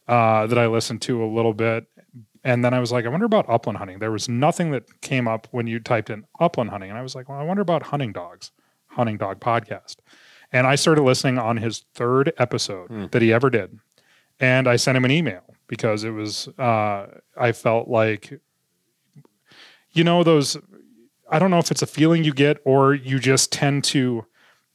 uh, 0.08 0.48
that 0.48 0.58
I 0.58 0.68
listened 0.68 1.02
to 1.04 1.24
a 1.24 1.28
little 1.28 1.54
bit, 1.54 1.86
and 2.44 2.64
then 2.64 2.74
I 2.74 2.80
was 2.80 2.92
like, 2.92 3.06
I 3.06 3.10
wonder 3.10 3.26
about 3.26 3.50
upland 3.50 3.78
hunting. 3.78 4.00
There 4.00 4.12
was 4.12 4.28
nothing 4.28 4.72
that 4.72 5.02
came 5.02 5.28
up 5.28 5.48
when 5.52 5.68
you 5.68 5.80
typed 5.80 6.10
in 6.10 6.26
upland 6.40 6.70
hunting, 6.72 6.90
and 6.90 6.98
I 7.00 7.02
was 7.02 7.16
like, 7.16 7.30
well, 7.30 7.40
I 7.40 7.44
wonder 7.44 7.62
about 7.62 7.84
hunting 7.84 8.12
dogs, 8.12 8.52
hunting 8.88 9.18
dog 9.18 9.40
podcast. 9.40 9.98
And 10.52 10.68
I 10.68 10.76
started 10.76 11.02
listening 11.04 11.38
on 11.40 11.58
his 11.58 11.86
third 11.96 12.32
episode 12.38 13.12
that 13.12 13.22
he 13.22 13.34
ever 13.34 13.50
did, 13.50 13.80
and 14.40 14.68
I 14.68 14.76
sent 14.76 14.98
him 14.98 15.06
an 15.06 15.12
email 15.12 15.42
because 15.68 16.04
it 16.04 16.12
was 16.12 16.48
uh, 16.60 17.08
I 17.38 17.52
felt 17.54 17.88
like, 17.88 18.40
you 19.92 20.04
know, 20.04 20.24
those. 20.24 20.58
I 21.32 21.40
don't 21.40 21.50
know 21.50 21.58
if 21.58 21.72
it's 21.72 21.82
a 21.82 21.88
feeling 21.88 22.24
you 22.24 22.34
get 22.34 22.58
or 22.64 22.94
you 22.94 23.18
just 23.18 23.52
tend 23.52 23.84
to 23.86 24.26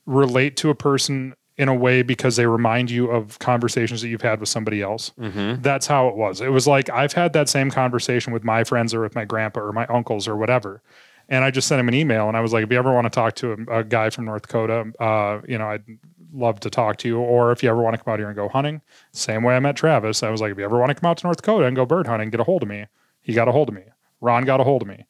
relate 0.07 0.57
to 0.57 0.71
a 0.71 0.75
person 0.75 1.35
in 1.59 1.69
a 1.69 1.75
way 1.75 2.03
because 2.03 2.37
they 2.37 2.47
remind 2.47 2.91
you 2.91 3.11
of 3.11 3.39
conversations 3.41 4.01
that 4.01 4.09
you've 4.09 4.23
had 4.23 4.39
with 4.41 4.49
somebody 4.49 4.81
else. 4.81 5.11
Mm-hmm. 5.19 5.61
That's 5.61 5.87
how 5.89 6.09
it 6.09 6.15
was. 6.15 6.41
It 6.41 6.53
was 6.53 6.67
like 6.67 6.89
I've 6.89 7.13
had 7.13 7.33
that 7.33 7.49
same 7.49 7.71
conversation 7.71 8.33
with 8.33 8.45
my 8.45 8.63
friends 8.65 8.95
or 8.95 9.01
with 9.01 9.15
my 9.17 9.25
grandpa 9.25 9.61
or 9.61 9.73
my 9.73 9.85
uncles 9.87 10.29
or 10.29 10.37
whatever. 10.37 10.81
And 11.29 11.45
I 11.45 11.51
just 11.51 11.69
sent 11.69 11.81
him 11.81 11.89
an 11.89 11.95
email 11.95 12.29
and 12.29 12.37
I 12.37 12.41
was 12.41 12.53
like, 12.53 12.65
if 12.65 12.71
you 12.71 12.79
ever 12.79 12.95
want 12.95 13.05
to 13.07 13.11
talk 13.11 13.35
to 13.37 13.53
a, 13.53 13.81
a 13.81 13.85
guy 13.85 14.09
from 14.09 14.25
North 14.25 14.43
Dakota, 14.43 14.93
uh, 14.99 15.41
you 15.47 15.59
know, 15.59 15.69
I'd 15.69 15.85
love 16.33 16.61
to 16.61 16.71
talk 16.71 16.97
to 16.99 17.09
you. 17.09 17.19
Or 17.19 17.53
if 17.53 17.63
you 17.63 17.69
ever 17.69 17.83
want 17.83 17.97
to 17.97 18.03
come 18.03 18.13
out 18.13 18.21
here 18.21 18.29
and 18.29 18.37
go 18.37 18.49
hunting, 18.49 18.81
same 19.13 19.43
way 19.43 19.57
I 19.57 19.61
met 19.61 19.77
Travis. 19.77 20.23
I 20.23 20.31
was 20.31 20.41
like, 20.41 20.53
if 20.53 20.59
you 20.59 20.65
ever 20.65 20.79
want 20.79 20.91
to 20.91 20.95
come 20.95 21.11
out 21.11 21.19
to 21.19 21.27
North 21.27 21.39
Dakota 21.39 21.67
and 21.67 21.77
go 21.77 21.85
bird 21.85 22.07
hunting, 22.07 22.31
get 22.31 22.41
a 22.41 22.45
hold 22.45 22.63
of 22.63 22.69
me. 22.69 22.87
He 23.21 23.35
got 23.35 23.49
a 23.49 23.53
hold 23.53 23.69
of 23.69 23.75
me. 23.75 23.83
Ron 24.21 24.45
got 24.45 24.61
a 24.61 24.65
hold 24.65 24.83
of 24.83 24.89
me. 24.89 25.05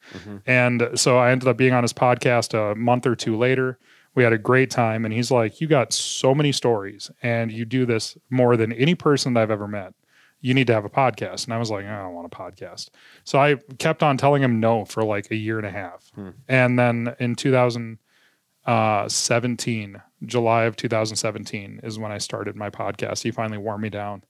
And 0.45 0.89
so 0.95 1.17
I 1.17 1.31
ended 1.31 1.47
up 1.47 1.57
being 1.57 1.73
on 1.73 1.83
his 1.83 1.93
podcast 1.93 2.53
a 2.53 2.75
month 2.75 3.07
or 3.07 3.15
two 3.15 3.37
later. 3.37 3.79
We 4.15 4.23
had 4.23 4.33
a 4.33 4.37
great 4.37 4.69
time. 4.69 5.05
And 5.05 5.13
he's 5.13 5.31
like, 5.31 5.61
You 5.61 5.67
got 5.67 5.93
so 5.93 6.35
many 6.35 6.51
stories 6.51 7.09
and 7.21 7.51
you 7.51 7.65
do 7.65 7.85
this 7.85 8.17
more 8.29 8.57
than 8.57 8.73
any 8.73 8.95
person 8.95 9.33
that 9.33 9.41
I've 9.41 9.51
ever 9.51 9.67
met. 9.67 9.93
You 10.41 10.53
need 10.53 10.67
to 10.67 10.73
have 10.73 10.85
a 10.85 10.89
podcast. 10.89 11.43
And 11.45 11.53
I 11.53 11.57
was 11.57 11.69
like, 11.69 11.85
I 11.85 12.01
don't 12.01 12.13
want 12.13 12.33
a 12.33 12.35
podcast. 12.35 12.89
So 13.25 13.39
I 13.39 13.55
kept 13.77 14.01
on 14.03 14.15
telling 14.17 14.41
him 14.41 14.61
no 14.61 14.85
for 14.85 15.03
like 15.03 15.29
a 15.31 15.35
year 15.35 15.57
and 15.57 15.67
a 15.67 15.71
half. 15.71 16.09
Hmm. 16.15 16.29
And 16.47 16.79
then 16.79 17.13
in 17.19 17.35
2017, 17.35 19.95
uh, 19.95 19.99
July 20.25 20.63
of 20.63 20.77
2017 20.77 21.81
is 21.83 21.99
when 21.99 22.11
I 22.11 22.17
started 22.19 22.55
my 22.55 22.69
podcast. 22.69 23.23
He 23.23 23.31
finally 23.31 23.57
wore 23.57 23.77
me 23.77 23.89
down. 23.89 24.23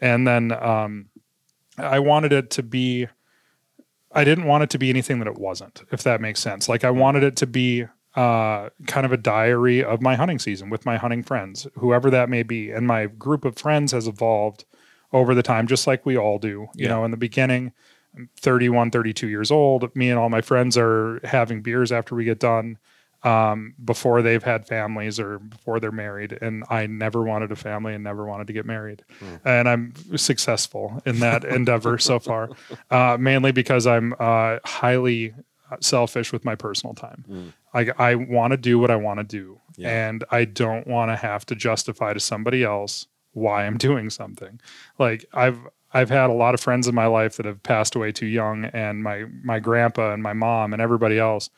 And 0.00 0.26
then 0.26 0.52
um, 0.52 1.10
I 1.76 1.98
wanted 1.98 2.32
it 2.32 2.50
to 2.52 2.62
be 2.62 3.08
I 4.12 4.24
didn't 4.24 4.46
want 4.46 4.64
it 4.64 4.70
to 4.70 4.78
be 4.78 4.90
anything 4.90 5.20
that 5.20 5.28
it 5.28 5.38
wasn't, 5.38 5.84
if 5.92 6.02
that 6.02 6.20
makes 6.20 6.40
sense. 6.40 6.68
Like 6.68 6.82
I 6.84 6.90
hmm. 6.90 6.98
wanted 6.98 7.22
it 7.22 7.36
to 7.36 7.46
be 7.46 7.86
uh, 8.16 8.70
kind 8.86 9.06
of 9.06 9.12
a 9.12 9.16
diary 9.16 9.82
of 9.84 10.02
my 10.02 10.16
hunting 10.16 10.38
season 10.38 10.70
with 10.70 10.84
my 10.84 10.96
hunting 10.96 11.22
friends, 11.22 11.66
whoever 11.78 12.10
that 12.10 12.28
may 12.28 12.42
be. 12.42 12.70
And 12.70 12.86
my 12.86 13.06
group 13.06 13.44
of 13.44 13.56
friends 13.56 13.92
has 13.92 14.08
evolved 14.08 14.64
over 15.12 15.34
the 15.34 15.42
time, 15.42 15.66
just 15.66 15.86
like 15.86 16.04
we 16.06 16.16
all 16.16 16.38
do. 16.38 16.68
You 16.74 16.86
Yeah. 16.86 16.88
know, 16.88 17.04
in 17.04 17.10
the 17.10 17.16
beginning, 17.16 17.72
I'm 18.16 18.28
31, 18.36 18.90
32 18.90 19.28
years 19.28 19.50
old. 19.52 19.94
Me 19.94 20.10
and 20.10 20.18
all 20.18 20.28
my 20.28 20.40
friends 20.40 20.76
are 20.76 21.20
having 21.24 21.62
beers 21.62 21.92
after 21.92 22.14
we 22.16 22.24
get 22.24 22.40
done 22.40 22.78
um, 23.22 23.74
before 23.84 24.22
they've 24.22 24.42
had 24.42 24.66
families 24.66 25.20
or 25.20 25.38
before 25.38 25.78
they're 25.78 25.92
married. 25.92 26.36
And 26.40 26.64
I 26.70 26.86
never 26.86 27.22
wanted 27.22 27.52
a 27.52 27.56
family 27.56 27.94
and 27.94 28.02
never 28.02 28.24
wanted 28.24 28.46
to 28.46 28.52
get 28.52 28.64
married. 28.66 29.02
And 29.44 29.68
I'm 29.68 29.92
successful 30.16 31.02
in 31.04 31.20
that 31.20 31.44
endeavor 31.44 31.98
so 31.98 32.18
far, 32.18 32.48
uh, 32.90 33.16
mainly 33.20 33.52
because 33.52 33.86
I'm 33.86 34.14
uh, 34.18 34.58
highly 34.64 35.34
selfish 35.80 36.32
with 36.32 36.44
my 36.44 36.54
personal 36.54 36.94
time. 36.94 37.52
I, 37.72 37.90
I 37.98 38.14
want 38.16 38.52
to 38.52 38.56
do 38.56 38.78
what 38.78 38.90
I 38.90 38.96
want 38.96 39.18
to 39.18 39.24
do. 39.24 39.60
Yeah. 39.76 40.08
And 40.08 40.24
I 40.30 40.44
don't 40.44 40.86
want 40.86 41.10
to 41.10 41.16
have 41.16 41.46
to 41.46 41.54
justify 41.54 42.12
to 42.12 42.20
somebody 42.20 42.64
else 42.64 43.06
why 43.32 43.66
I'm 43.66 43.78
doing 43.88 44.10
something. 44.10 44.60
Like 44.98 45.24
I've 45.32 45.58
I've 45.92 46.10
had 46.10 46.30
a 46.30 46.32
lot 46.32 46.54
of 46.54 46.60
friends 46.60 46.86
in 46.86 46.94
my 46.94 47.06
life 47.06 47.36
that 47.36 47.46
have 47.46 47.62
passed 47.64 47.96
away 47.96 48.12
too 48.12 48.26
young, 48.26 48.66
and 48.66 49.02
my 49.02 49.24
my 49.42 49.58
grandpa 49.58 50.12
and 50.12 50.22
my 50.22 50.32
mom 50.32 50.72
and 50.72 50.80
everybody 50.80 51.18
else. 51.18 51.50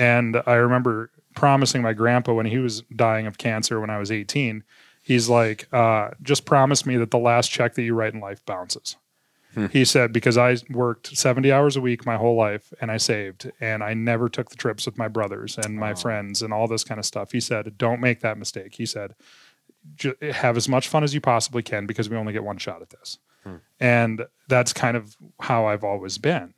And 0.00 0.42
I 0.46 0.54
remember 0.54 1.10
promising 1.34 1.82
my 1.82 1.92
grandpa 1.92 2.32
when 2.34 2.46
he 2.46 2.58
was 2.58 2.82
dying 2.94 3.26
of 3.26 3.38
cancer 3.38 3.80
when 3.80 3.90
I 3.90 3.98
was 3.98 4.10
18. 4.10 4.64
He's 5.02 5.28
like, 5.28 5.68
uh, 5.72 6.10
just 6.22 6.44
promise 6.44 6.84
me 6.84 6.96
that 6.98 7.10
the 7.10 7.18
last 7.18 7.50
check 7.50 7.74
that 7.74 7.82
you 7.82 7.94
write 7.94 8.12
in 8.12 8.20
life 8.20 8.44
bounces. 8.44 8.96
He 9.72 9.84
said, 9.84 10.12
because 10.12 10.36
I 10.38 10.56
worked 10.70 11.16
70 11.16 11.50
hours 11.52 11.76
a 11.76 11.80
week 11.80 12.06
my 12.06 12.16
whole 12.16 12.36
life 12.36 12.72
and 12.80 12.90
I 12.90 12.96
saved 12.96 13.50
and 13.60 13.82
I 13.82 13.94
never 13.94 14.28
took 14.28 14.50
the 14.50 14.56
trips 14.56 14.86
with 14.86 14.96
my 14.98 15.08
brothers 15.08 15.58
and 15.58 15.76
my 15.76 15.94
friends 16.02 16.42
and 16.42 16.52
all 16.52 16.68
this 16.68 16.84
kind 16.84 16.98
of 16.98 17.04
stuff. 17.04 17.32
He 17.32 17.40
said, 17.40 17.76
don't 17.78 18.00
make 18.00 18.20
that 18.20 18.38
mistake. 18.38 18.74
He 18.74 18.86
said, 18.86 19.14
have 20.32 20.56
as 20.56 20.68
much 20.68 20.88
fun 20.88 21.04
as 21.04 21.14
you 21.14 21.20
possibly 21.20 21.62
can 21.62 21.86
because 21.86 22.08
we 22.08 22.16
only 22.16 22.32
get 22.32 22.44
one 22.44 22.58
shot 22.58 22.82
at 22.82 22.90
this. 22.90 23.18
And 23.80 24.26
that's 24.48 24.72
kind 24.72 24.96
of 24.96 25.16
how 25.40 25.66
I've 25.66 25.84
always 25.84 26.18
been. 26.18 26.54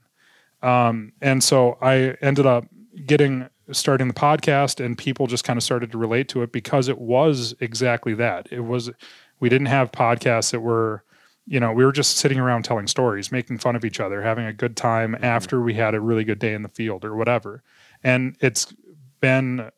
Um, 0.62 1.12
and 1.20 1.42
so 1.42 1.78
I 1.80 2.16
ended 2.20 2.46
up 2.46 2.66
getting 3.06 3.48
starting 3.72 4.08
the 4.08 4.14
podcast, 4.14 4.84
and 4.84 4.98
people 4.98 5.26
just 5.26 5.44
kind 5.44 5.56
of 5.56 5.62
started 5.62 5.92
to 5.92 5.98
relate 5.98 6.28
to 6.28 6.42
it 6.42 6.50
because 6.52 6.88
it 6.88 6.98
was 6.98 7.54
exactly 7.60 8.14
that. 8.14 8.48
It 8.50 8.60
was, 8.60 8.90
we 9.38 9.48
didn't 9.48 9.68
have 9.68 9.92
podcasts 9.92 10.50
that 10.50 10.60
were, 10.60 11.04
you 11.50 11.58
know, 11.58 11.72
we 11.72 11.84
were 11.84 11.90
just 11.90 12.16
sitting 12.16 12.38
around 12.38 12.64
telling 12.64 12.86
stories, 12.86 13.32
making 13.32 13.58
fun 13.58 13.74
of 13.74 13.84
each 13.84 13.98
other, 13.98 14.22
having 14.22 14.46
a 14.46 14.52
good 14.52 14.76
time 14.76 15.16
after 15.20 15.60
we 15.60 15.74
had 15.74 15.96
a 15.96 16.00
really 16.00 16.22
good 16.22 16.38
day 16.38 16.54
in 16.54 16.62
the 16.62 16.68
field 16.68 17.04
or 17.04 17.16
whatever. 17.16 17.64
And 18.04 18.36
it's 18.38 18.72
been 19.20 19.68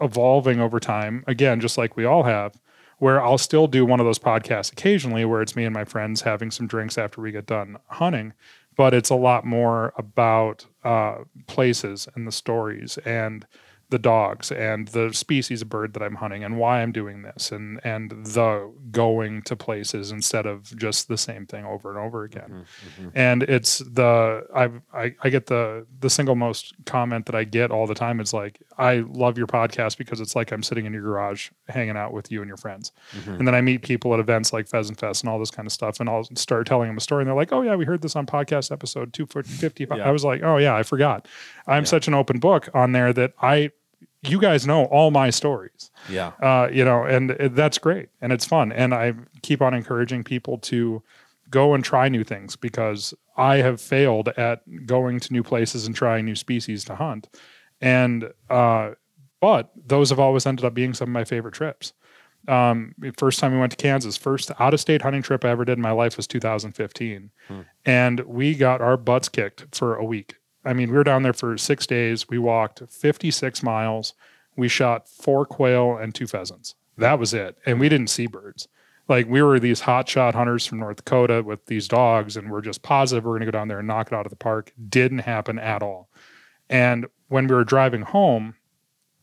evolving 0.00 0.58
over 0.58 0.80
time, 0.80 1.24
again, 1.26 1.60
just 1.60 1.76
like 1.76 1.98
we 1.98 2.06
all 2.06 2.22
have, 2.22 2.58
where 2.96 3.22
I'll 3.22 3.36
still 3.36 3.66
do 3.66 3.84
one 3.84 4.00
of 4.00 4.06
those 4.06 4.18
podcasts 4.18 4.72
occasionally 4.72 5.26
where 5.26 5.42
it's 5.42 5.54
me 5.54 5.66
and 5.66 5.74
my 5.74 5.84
friends 5.84 6.22
having 6.22 6.50
some 6.50 6.66
drinks 6.66 6.96
after 6.96 7.20
we 7.20 7.30
get 7.30 7.44
done 7.44 7.76
hunting. 7.88 8.32
But 8.74 8.94
it's 8.94 9.10
a 9.10 9.14
lot 9.14 9.44
more 9.44 9.92
about 9.98 10.64
uh, 10.82 11.24
places 11.46 12.08
and 12.14 12.26
the 12.26 12.32
stories 12.32 12.96
and 13.04 13.46
the 13.90 13.98
dogs 13.98 14.52
and 14.52 14.88
the 14.88 15.12
species 15.14 15.62
of 15.62 15.68
bird 15.68 15.94
that 15.94 16.02
I'm 16.02 16.16
hunting 16.16 16.44
and 16.44 16.58
why 16.58 16.82
I'm 16.82 16.92
doing 16.92 17.22
this 17.22 17.50
and 17.50 17.80
and 17.84 18.10
the 18.10 18.70
going 18.90 19.42
to 19.42 19.56
places 19.56 20.10
instead 20.10 20.44
of 20.46 20.76
just 20.76 21.08
the 21.08 21.16
same 21.16 21.46
thing 21.46 21.64
over 21.64 21.88
and 21.90 21.98
over 21.98 22.24
again. 22.24 22.48
Mm-hmm, 22.48 23.02
mm-hmm. 23.02 23.18
And 23.18 23.42
it's 23.44 23.78
the 23.78 24.46
I've, 24.54 24.82
I 24.92 25.14
I 25.22 25.30
get 25.30 25.46
the 25.46 25.86
the 26.00 26.10
single 26.10 26.34
most 26.34 26.74
comment 26.84 27.26
that 27.26 27.34
I 27.34 27.44
get 27.44 27.70
all 27.70 27.86
the 27.86 27.94
time 27.94 28.20
is 28.20 28.34
like 28.34 28.60
I 28.76 29.04
love 29.08 29.38
your 29.38 29.46
podcast 29.46 29.96
because 29.96 30.20
it's 30.20 30.36
like 30.36 30.52
I'm 30.52 30.62
sitting 30.62 30.84
in 30.84 30.92
your 30.92 31.02
garage 31.02 31.50
hanging 31.68 31.96
out 31.96 32.12
with 32.12 32.30
you 32.30 32.42
and 32.42 32.48
your 32.48 32.58
friends. 32.58 32.92
Mm-hmm. 33.16 33.34
And 33.34 33.46
then 33.46 33.54
I 33.54 33.62
meet 33.62 33.82
people 33.82 34.12
at 34.12 34.20
events 34.20 34.52
like 34.52 34.68
Pheasant 34.68 35.00
Fest 35.00 35.22
and 35.22 35.30
all 35.30 35.38
this 35.38 35.50
kind 35.50 35.66
of 35.66 35.72
stuff 35.72 35.98
and 35.98 36.10
I'll 36.10 36.24
start 36.34 36.66
telling 36.66 36.88
them 36.88 36.98
a 36.98 37.00
story 37.00 37.22
and 37.22 37.28
they're 37.28 37.36
like, 37.36 37.52
"Oh 37.52 37.62
yeah, 37.62 37.74
we 37.74 37.86
heard 37.86 38.02
this 38.02 38.16
on 38.16 38.26
podcast 38.26 38.70
episode 38.70 39.14
255." 39.14 39.96
Yeah. 39.96 40.06
I 40.06 40.10
was 40.10 40.24
like, 40.24 40.42
"Oh 40.42 40.58
yeah, 40.58 40.76
I 40.76 40.82
forgot." 40.82 41.26
I'm 41.66 41.84
such 41.84 42.08
an 42.08 42.14
open 42.14 42.38
book 42.38 42.68
on 42.74 42.92
there 42.92 43.12
that 43.12 43.34
I 43.42 43.70
you 44.22 44.40
guys 44.40 44.66
know 44.66 44.84
all 44.86 45.10
my 45.10 45.30
stories 45.30 45.90
Yeah. 46.08 46.32
uh, 46.42 46.68
you 46.72 46.84
know, 46.84 47.04
and 47.04 47.30
it, 47.32 47.54
that's 47.54 47.78
great 47.78 48.08
and 48.20 48.32
it's 48.32 48.44
fun. 48.44 48.72
And 48.72 48.92
I 48.94 49.14
keep 49.42 49.62
on 49.62 49.74
encouraging 49.74 50.24
people 50.24 50.58
to 50.58 51.02
go 51.50 51.74
and 51.74 51.84
try 51.84 52.08
new 52.08 52.24
things 52.24 52.56
because 52.56 53.14
I 53.36 53.56
have 53.58 53.80
failed 53.80 54.28
at 54.36 54.62
going 54.86 55.20
to 55.20 55.32
new 55.32 55.42
places 55.42 55.86
and 55.86 55.94
trying 55.94 56.24
new 56.24 56.34
species 56.34 56.84
to 56.86 56.96
hunt. 56.96 57.28
And, 57.80 58.32
uh, 58.50 58.90
but 59.40 59.70
those 59.86 60.10
have 60.10 60.18
always 60.18 60.46
ended 60.46 60.64
up 60.64 60.74
being 60.74 60.94
some 60.94 61.08
of 61.08 61.12
my 61.12 61.24
favorite 61.24 61.54
trips. 61.54 61.92
Um, 62.48 62.94
first 63.16 63.38
time 63.40 63.52
we 63.52 63.58
went 63.58 63.72
to 63.72 63.76
Kansas, 63.76 64.16
first 64.16 64.50
out 64.58 64.74
of 64.74 64.80
state 64.80 65.02
hunting 65.02 65.22
trip 65.22 65.44
I 65.44 65.50
ever 65.50 65.64
did 65.64 65.76
in 65.78 65.82
my 65.82 65.90
life 65.90 66.16
was 66.16 66.26
2015, 66.26 67.30
and 67.84 68.20
we 68.20 68.54
got 68.54 68.80
our 68.80 68.96
butts 68.96 69.28
kicked 69.28 69.66
for 69.76 69.94
a 69.96 70.04
week. 70.04 70.36
I 70.68 70.74
mean, 70.74 70.90
we 70.90 70.98
were 70.98 71.04
down 71.04 71.22
there 71.22 71.32
for 71.32 71.56
six 71.56 71.86
days. 71.86 72.28
We 72.28 72.36
walked 72.36 72.82
56 72.86 73.62
miles. 73.62 74.12
We 74.54 74.68
shot 74.68 75.08
four 75.08 75.46
quail 75.46 75.96
and 75.96 76.14
two 76.14 76.26
pheasants. 76.26 76.74
That 76.98 77.18
was 77.18 77.32
it, 77.32 77.56
and 77.64 77.80
we 77.80 77.88
didn't 77.88 78.10
see 78.10 78.26
birds. 78.26 78.68
Like 79.08 79.26
we 79.28 79.40
were 79.40 79.58
these 79.58 79.80
hotshot 79.80 80.34
hunters 80.34 80.66
from 80.66 80.80
North 80.80 80.96
Dakota 80.96 81.42
with 81.42 81.64
these 81.66 81.88
dogs, 81.88 82.36
and 82.36 82.50
we're 82.50 82.60
just 82.60 82.82
positive 82.82 83.24
we're 83.24 83.30
going 83.30 83.40
to 83.40 83.46
go 83.46 83.52
down 83.52 83.68
there 83.68 83.78
and 83.78 83.88
knock 83.88 84.08
it 84.08 84.12
out 84.12 84.26
of 84.26 84.30
the 84.30 84.36
park. 84.36 84.74
Didn't 84.88 85.20
happen 85.20 85.58
at 85.58 85.82
all. 85.82 86.10
And 86.68 87.06
when 87.28 87.46
we 87.46 87.54
were 87.54 87.64
driving 87.64 88.02
home, 88.02 88.56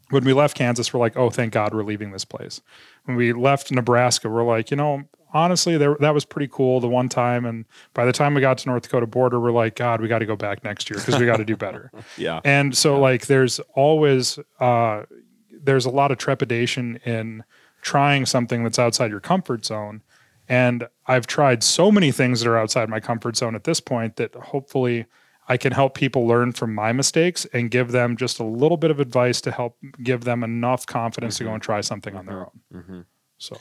when 0.10 0.26
we 0.26 0.34
left 0.34 0.58
Kansas, 0.58 0.92
we're 0.92 1.00
like, 1.00 1.16
oh, 1.16 1.30
thank 1.30 1.54
God 1.54 1.76
we're 1.76 1.84
leaving 1.84 2.12
this 2.12 2.26
place. 2.26 2.60
When 3.04 3.18
we 3.18 3.34
left 3.34 3.72
Nebraska, 3.72 4.30
we're 4.30 4.44
like, 4.44 4.72
you 4.72 4.78
know, 4.78 5.04
honestly, 5.36 5.78
there, 5.78 5.98
that 6.00 6.14
was 6.14 6.24
pretty 6.24 6.48
cool 6.52 6.80
the 6.80 6.88
one 6.88 7.10
time. 7.10 7.46
And 7.46 7.66
by 7.94 8.06
the 8.06 8.14
time 8.14 8.34
we 8.34 8.42
got 8.42 8.58
to 8.60 8.70
North 8.70 8.84
Dakota 8.84 9.06
border, 9.06 9.40
we're 9.40 9.52
like, 9.52 9.76
God, 9.76 10.02
we 10.02 10.08
got 10.08 10.20
to 10.20 10.26
go 10.26 10.38
back 10.38 10.64
next 10.64 10.90
year 10.90 10.98
because 10.98 11.20
we 11.20 11.26
got 11.26 11.38
to 11.38 11.46
do 11.46 11.58
better. 11.58 11.92
Yeah. 12.18 12.40
And 12.46 12.78
so, 12.78 13.00
like, 13.00 13.26
there's 13.26 13.60
always 13.74 14.40
uh, 14.60 15.04
there's 15.52 15.86
a 15.86 15.90
lot 15.90 16.12
of 16.12 16.18
trepidation 16.18 16.98
in 17.04 17.44
trying 17.82 18.26
something 18.26 18.64
that's 18.64 18.80
outside 18.80 19.12
your 19.12 19.20
comfort 19.20 19.66
zone. 19.66 20.02
And 20.48 20.88
I've 21.08 21.28
tried 21.28 21.64
so 21.64 21.92
many 21.92 22.12
things 22.12 22.40
that 22.40 22.50
are 22.50 22.58
outside 22.58 22.88
my 22.88 23.00
comfort 23.00 23.36
zone 23.36 23.56
at 23.56 23.66
this 23.66 23.82
point 23.82 24.16
that 24.16 24.34
hopefully 24.36 25.08
I 25.48 25.58
can 25.58 25.74
help 25.74 25.96
people 25.96 26.26
learn 26.26 26.54
from 26.54 26.74
my 26.74 26.94
mistakes 26.94 27.46
and 27.54 27.70
give 27.70 27.92
them 27.92 28.16
just 28.16 28.40
a 28.40 28.44
little 28.44 28.78
bit 28.78 28.92
of 28.92 29.00
advice 29.00 29.42
to 29.42 29.52
help 29.52 29.78
give 30.02 30.24
them 30.24 30.44
enough 30.44 30.86
confidence 30.86 31.38
to 31.38 31.44
go 31.44 31.48
mm-hmm. 31.48 31.56
and 31.56 31.64
try 31.64 31.82
something 31.82 32.16
on 32.16 32.26
their 32.26 32.42
uh-huh. 32.42 32.50
own. 32.74 32.82
Mm-hmm. 32.82 33.02
So, 33.38 33.58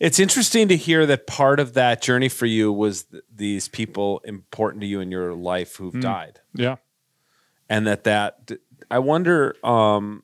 It's 0.00 0.18
interesting 0.18 0.68
to 0.68 0.76
hear 0.76 1.06
that 1.06 1.26
part 1.26 1.58
of 1.58 1.74
that 1.74 2.02
journey 2.02 2.28
for 2.28 2.46
you 2.46 2.70
was 2.72 3.04
th- 3.04 3.22
these 3.34 3.68
people 3.68 4.20
important 4.24 4.82
to 4.82 4.86
you 4.86 5.00
in 5.00 5.10
your 5.10 5.32
life 5.34 5.76
who've 5.76 5.98
died. 6.00 6.40
yeah. 6.52 6.76
and 7.68 7.86
that 7.86 8.04
that 8.04 8.50
I 8.90 8.98
wonder 8.98 9.56
um 9.64 10.22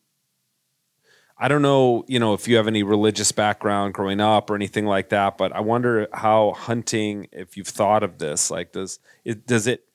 I 1.42 1.48
don't 1.48 1.62
know, 1.62 2.04
you 2.06 2.18
know, 2.20 2.34
if 2.34 2.46
you 2.46 2.56
have 2.56 2.66
any 2.66 2.82
religious 2.82 3.32
background 3.32 3.94
growing 3.94 4.20
up 4.20 4.50
or 4.50 4.54
anything 4.54 4.84
like 4.84 5.08
that, 5.08 5.38
but 5.38 5.52
I 5.56 5.60
wonder 5.60 6.06
how 6.12 6.52
hunting 6.52 7.28
if 7.32 7.56
you've 7.56 7.66
thought 7.66 8.02
of 8.02 8.18
this, 8.18 8.50
like 8.50 8.72
does 8.72 8.98
it 9.24 9.46
does 9.46 9.66
it 9.66 9.86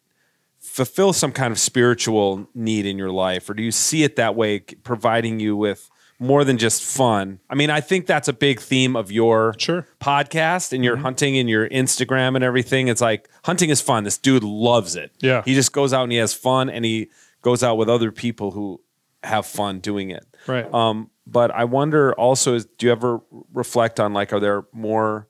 fulfill 0.60 1.14
some 1.14 1.32
kind 1.32 1.52
of 1.52 1.60
spiritual 1.60 2.50
need 2.56 2.88
in 2.88 2.98
your 2.98 3.12
life 3.12 3.48
or 3.48 3.54
do 3.54 3.62
you 3.62 3.72
see 3.72 4.02
it 4.02 4.16
that 4.16 4.36
way 4.36 4.58
providing 4.60 5.40
you 5.40 5.56
with 5.56 5.92
more 6.20 6.44
than 6.46 6.58
just 6.58 6.84
fun? 6.84 7.40
I 7.50 7.56
mean, 7.56 7.70
I 7.70 7.82
think 7.82 8.06
that's 8.08 8.28
a 8.28 8.34
big 8.34 8.60
theme 8.62 8.96
of 8.96 9.12
your 9.12 9.54
Sure. 9.58 9.86
podcast 10.00 10.72
and 10.74 10.84
your 10.84 10.98
hunting 10.98 11.38
and 11.38 11.50
your 11.50 11.68
Instagram 11.70 12.36
and 12.36 12.44
everything. 12.44 12.88
It's 12.88 13.02
like 13.02 13.30
hunting 13.44 13.70
is 13.70 13.82
fun. 13.82 14.04
This 14.06 14.18
dude 14.18 14.44
loves 14.44 14.96
it. 14.96 15.12
Yeah. 15.20 15.42
He 15.44 15.54
just 15.56 15.74
goes 15.74 15.92
out 15.94 16.04
and 16.04 16.12
he 16.12 16.18
has 16.20 16.34
fun 16.34 16.70
and 16.70 16.86
he 16.86 17.10
goes 17.42 17.64
out 17.64 17.76
with 17.78 17.90
other 17.90 18.12
people 18.12 18.52
who 18.52 18.82
have 19.24 19.46
fun 19.46 19.80
doing 19.80 20.10
it. 20.10 20.26
Right. 20.48 20.72
Um, 20.74 21.10
but 21.28 21.52
I 21.52 21.64
wonder 21.66 22.14
also 22.14 22.54
is 22.56 22.66
do 22.66 22.86
you 22.86 22.92
ever 22.92 23.20
reflect 23.54 24.00
on 24.00 24.14
like 24.14 24.32
are 24.32 24.40
there 24.40 24.66
more 24.72 25.28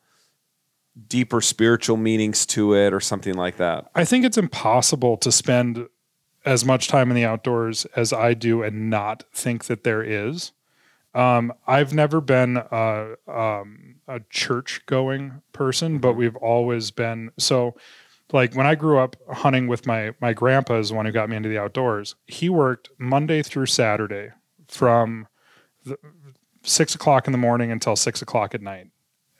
deeper 1.08 1.42
spiritual 1.42 1.98
meanings 1.98 2.46
to 2.48 2.74
it 2.74 2.94
or 2.94 3.00
something 3.00 3.34
like 3.34 3.58
that? 3.58 3.90
I 3.96 4.06
think 4.06 4.24
it's 4.26 4.38
impossible 4.38 5.18
to 5.18 5.32
spend 5.32 5.88
as 6.46 6.64
much 6.64 6.88
time 6.88 7.10
in 7.10 7.16
the 7.16 7.26
outdoors 7.26 7.86
as 7.96 8.14
I 8.14 8.34
do 8.34 8.62
and 8.62 8.90
not 8.90 9.24
think 9.34 9.66
that 9.66 9.84
there 9.84 10.04
is. 10.04 10.52
Um, 11.16 11.54
I've 11.66 11.94
never 11.94 12.20
been 12.22 12.58
a, 12.58 13.14
um, 13.28 13.96
a 14.08 14.20
church 14.30 14.82
going 14.86 15.42
person, 15.54 15.98
but 16.00 16.14
we've 16.14 16.36
always 16.36 16.92
been 16.92 17.32
so. 17.38 17.76
Like 18.34 18.56
when 18.56 18.66
I 18.66 18.74
grew 18.74 18.98
up 18.98 19.16
hunting 19.32 19.68
with 19.68 19.86
my 19.86 20.14
my 20.20 20.34
grandpa 20.34 20.80
is 20.80 20.90
the 20.90 20.96
one 20.96 21.06
who 21.06 21.12
got 21.12 21.30
me 21.30 21.38
into 21.38 21.48
the 21.48 21.60
outdoors. 21.60 22.16
He 22.26 22.50
worked 22.50 22.90
Monday 22.98 23.44
through 23.44 23.68
Saturday 23.68 24.30
from 24.68 25.28
the, 25.86 25.98
six 26.64 26.96
o'clock 26.96 27.28
in 27.28 27.32
the 27.32 27.38
morning 27.38 27.72
until 27.72 27.96
six 27.96 28.24
o'clock 28.24 28.56
at 28.56 28.62
night 28.62 28.88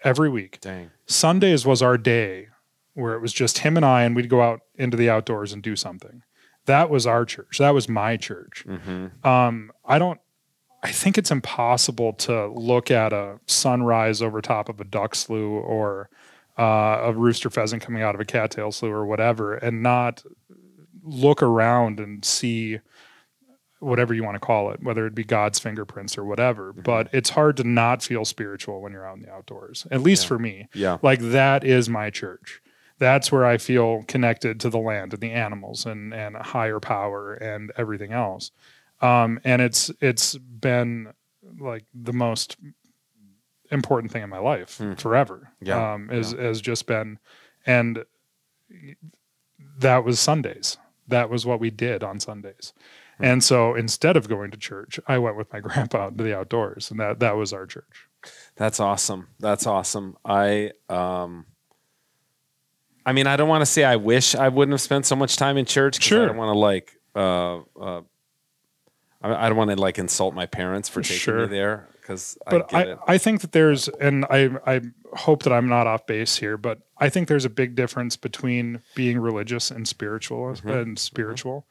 every 0.04 0.30
week. 0.30 0.60
Dang. 0.62 0.92
Sundays 1.08 1.66
was 1.66 1.82
our 1.82 1.98
day 1.98 2.50
where 2.94 3.16
it 3.16 3.22
was 3.22 3.34
just 3.34 3.58
him 3.60 3.76
and 3.76 3.86
I, 3.86 4.04
and 4.04 4.16
we'd 4.16 4.30
go 4.30 4.42
out 4.42 4.62
into 4.76 4.96
the 4.96 5.10
outdoors 5.10 5.52
and 5.52 5.62
do 5.62 5.76
something. 5.76 6.22
That 6.66 6.90
was 6.90 7.06
our 7.06 7.26
church. 7.26 7.58
That 7.58 7.74
was 7.74 7.90
my 7.90 8.18
church. 8.18 8.66
Um, 9.24 9.72
I 9.84 10.00
don't. 10.00 10.20
I 10.86 10.92
think 10.92 11.18
it's 11.18 11.32
impossible 11.32 12.14
to 12.14 12.46
look 12.48 12.92
at 12.92 13.12
a 13.12 13.40
sunrise 13.48 14.22
over 14.22 14.40
top 14.40 14.70
of 14.70 14.80
a 14.80 14.84
duck 14.84 15.16
slough 15.16 15.40
or 15.40 16.12
uh, 16.60 17.00
a 17.06 17.12
rooster 17.12 17.50
pheasant 17.50 17.82
coming 17.82 18.04
out 18.04 18.14
of 18.14 18.22
a 18.22 18.26
cattail 18.26 18.72
slough 18.72 18.92
or 18.92 19.04
whatever, 19.04 19.56
and 19.56 19.82
not 19.82 20.24
look 21.04 21.42
around 21.42 22.00
and 22.00 22.24
see 22.24 22.80
whatever 23.80 24.14
you 24.14 24.24
want 24.24 24.36
to 24.36 24.40
call 24.40 24.70
it, 24.70 24.84
whether 24.84 25.08
it 25.08 25.16
be 25.16 25.24
God's 25.24 25.58
fingerprints 25.58 26.20
or 26.20 26.24
whatever. 26.24 26.72
But 26.72 27.10
it's 27.12 27.32
hard 27.32 27.58
to 27.58 27.64
not 27.64 28.04
feel 28.04 28.24
spiritual 28.24 28.80
when 28.80 28.92
you're 28.92 29.08
out 29.08 29.18
in 29.18 29.24
the 29.24 29.32
outdoors, 29.32 29.88
at 29.90 30.02
least 30.02 30.28
for 30.28 30.38
me. 30.38 30.68
Yeah. 30.76 31.00
Like 31.02 31.20
that 31.20 31.64
is 31.64 31.90
my 31.90 32.12
church. 32.12 32.62
That's 33.00 33.32
where 33.32 33.46
I 33.46 33.58
feel 33.58 34.04
connected 34.08 34.60
to 34.60 34.70
the 34.70 34.78
land 34.78 35.14
and 35.14 35.22
the 35.22 35.32
animals 35.32 35.88
and 35.88 36.14
and 36.14 36.36
a 36.36 36.44
higher 36.44 36.80
power 36.80 37.34
and 37.34 37.72
everything 37.76 38.12
else. 38.12 38.52
Um, 39.02 39.40
and 39.44 39.62
it's 39.62 39.92
it's 40.02 40.38
been 40.38 41.14
like 41.60 41.86
the 41.94 42.14
most 42.14 42.58
important 43.72 44.12
thing 44.12 44.24
in 44.24 44.30
my 44.30 44.38
life 44.40 44.82
forever. 44.98 45.52
Yeah. 45.62 45.94
Um, 45.94 46.10
is 46.12 46.32
has 46.32 46.62
just 46.62 46.86
been, 46.88 47.20
and 47.66 48.04
that 49.80 50.04
was 50.04 50.20
Sundays. 50.20 50.78
That 51.08 51.30
was 51.30 51.46
what 51.46 51.60
we 51.60 51.70
did 51.70 52.04
on 52.04 52.20
Sundays. 52.20 52.74
And 53.20 53.42
so 53.44 53.76
instead 53.76 54.18
of 54.18 54.28
going 54.28 54.52
to 54.52 54.58
church, 54.58 55.00
I 55.08 55.18
went 55.20 55.38
with 55.38 55.52
my 55.54 55.60
grandpa 55.66 56.10
to 56.10 56.24
the 56.24 56.36
outdoors, 56.38 56.92
and 56.92 57.00
that 57.00 57.20
that 57.20 57.36
was 57.38 57.54
our 57.54 57.66
church. 57.66 58.08
That's 58.56 58.80
awesome. 58.80 59.28
That's 59.40 59.68
awesome. 59.68 60.18
I 60.26 60.72
um 60.90 61.46
I 63.06 63.14
mean, 63.14 63.28
I 63.28 63.36
don't 63.36 63.48
want 63.50 63.62
to 63.62 63.68
say 63.68 63.84
I 63.84 63.98
wish 63.98 64.34
I 64.36 64.50
wouldn't 64.50 64.74
have 64.74 64.82
spent 64.82 65.06
so 65.06 65.16
much 65.16 65.38
time 65.38 65.58
in 65.58 65.66
church. 65.66 66.00
'cause 66.00 66.08
I 66.08 66.10
Sure. 66.10 66.26
don't 66.28 66.38
want 66.38 66.54
to 66.54 66.60
like 66.60 66.92
uh 67.16 67.60
uh 67.80 68.02
I 69.34 69.46
I 69.46 69.50
don't 69.50 69.58
want 69.58 69.72
to 69.72 69.76
like 69.78 69.98
insult 70.00 70.34
my 70.34 70.46
parents 70.46 70.90
for 70.90 71.02
taking 71.02 71.18
Sure. 71.18 71.42
me 71.42 71.48
there 71.48 71.88
because 72.02 72.38
I 72.48 72.52
but 72.52 72.70
get 72.70 73.00
I. 73.08 73.14
I, 73.14 73.18
think 73.18 73.42
that 73.42 73.52
there's 73.52 73.88
and 73.88 74.26
I 74.30 74.52
I 74.66 74.82
hope 75.14 75.44
that 75.44 75.54
I'm 75.54 75.68
not 75.68 75.88
off 75.88 76.06
base 76.06 76.38
here, 76.38 76.58
but 76.58 76.80
I 76.98 77.10
think 77.10 77.28
there's 77.28 77.46
a 77.46 77.50
big 77.50 77.76
difference 77.76 78.16
between 78.18 78.82
being 78.96 79.20
religious 79.20 79.72
and 79.72 79.88
spiritual 79.88 80.46
Mm-hmm. 80.54 80.70
and 80.70 81.00
spiritual. 81.00 81.66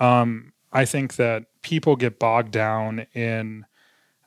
Um, 0.00 0.52
I 0.72 0.84
think 0.84 1.16
that 1.16 1.44
people 1.62 1.94
get 1.96 2.18
bogged 2.18 2.50
down 2.50 3.06
in 3.14 3.66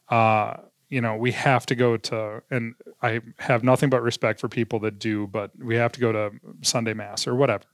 uh, 0.10 0.58
you 0.90 1.02
know, 1.02 1.18
we 1.18 1.32
have 1.34 1.66
to 1.66 1.76
go 1.76 1.98
to 1.98 2.42
and 2.50 2.76
I 3.02 3.20
have 3.40 3.62
nothing 3.64 3.90
but 3.90 4.02
respect 4.02 4.40
for 4.40 4.48
people 4.48 4.80
that 4.80 5.00
do, 5.00 5.28
but 5.28 5.52
we 5.60 5.76
have 5.76 5.92
to 5.94 6.00
go 6.00 6.12
to 6.14 6.32
Sunday 6.62 6.94
mass 6.94 7.28
or 7.28 7.36
whatever. 7.36 7.66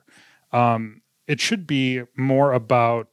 Um, 0.51 1.01
it 1.27 1.39
should 1.39 1.67
be 1.67 2.01
more 2.17 2.53
about 2.53 3.09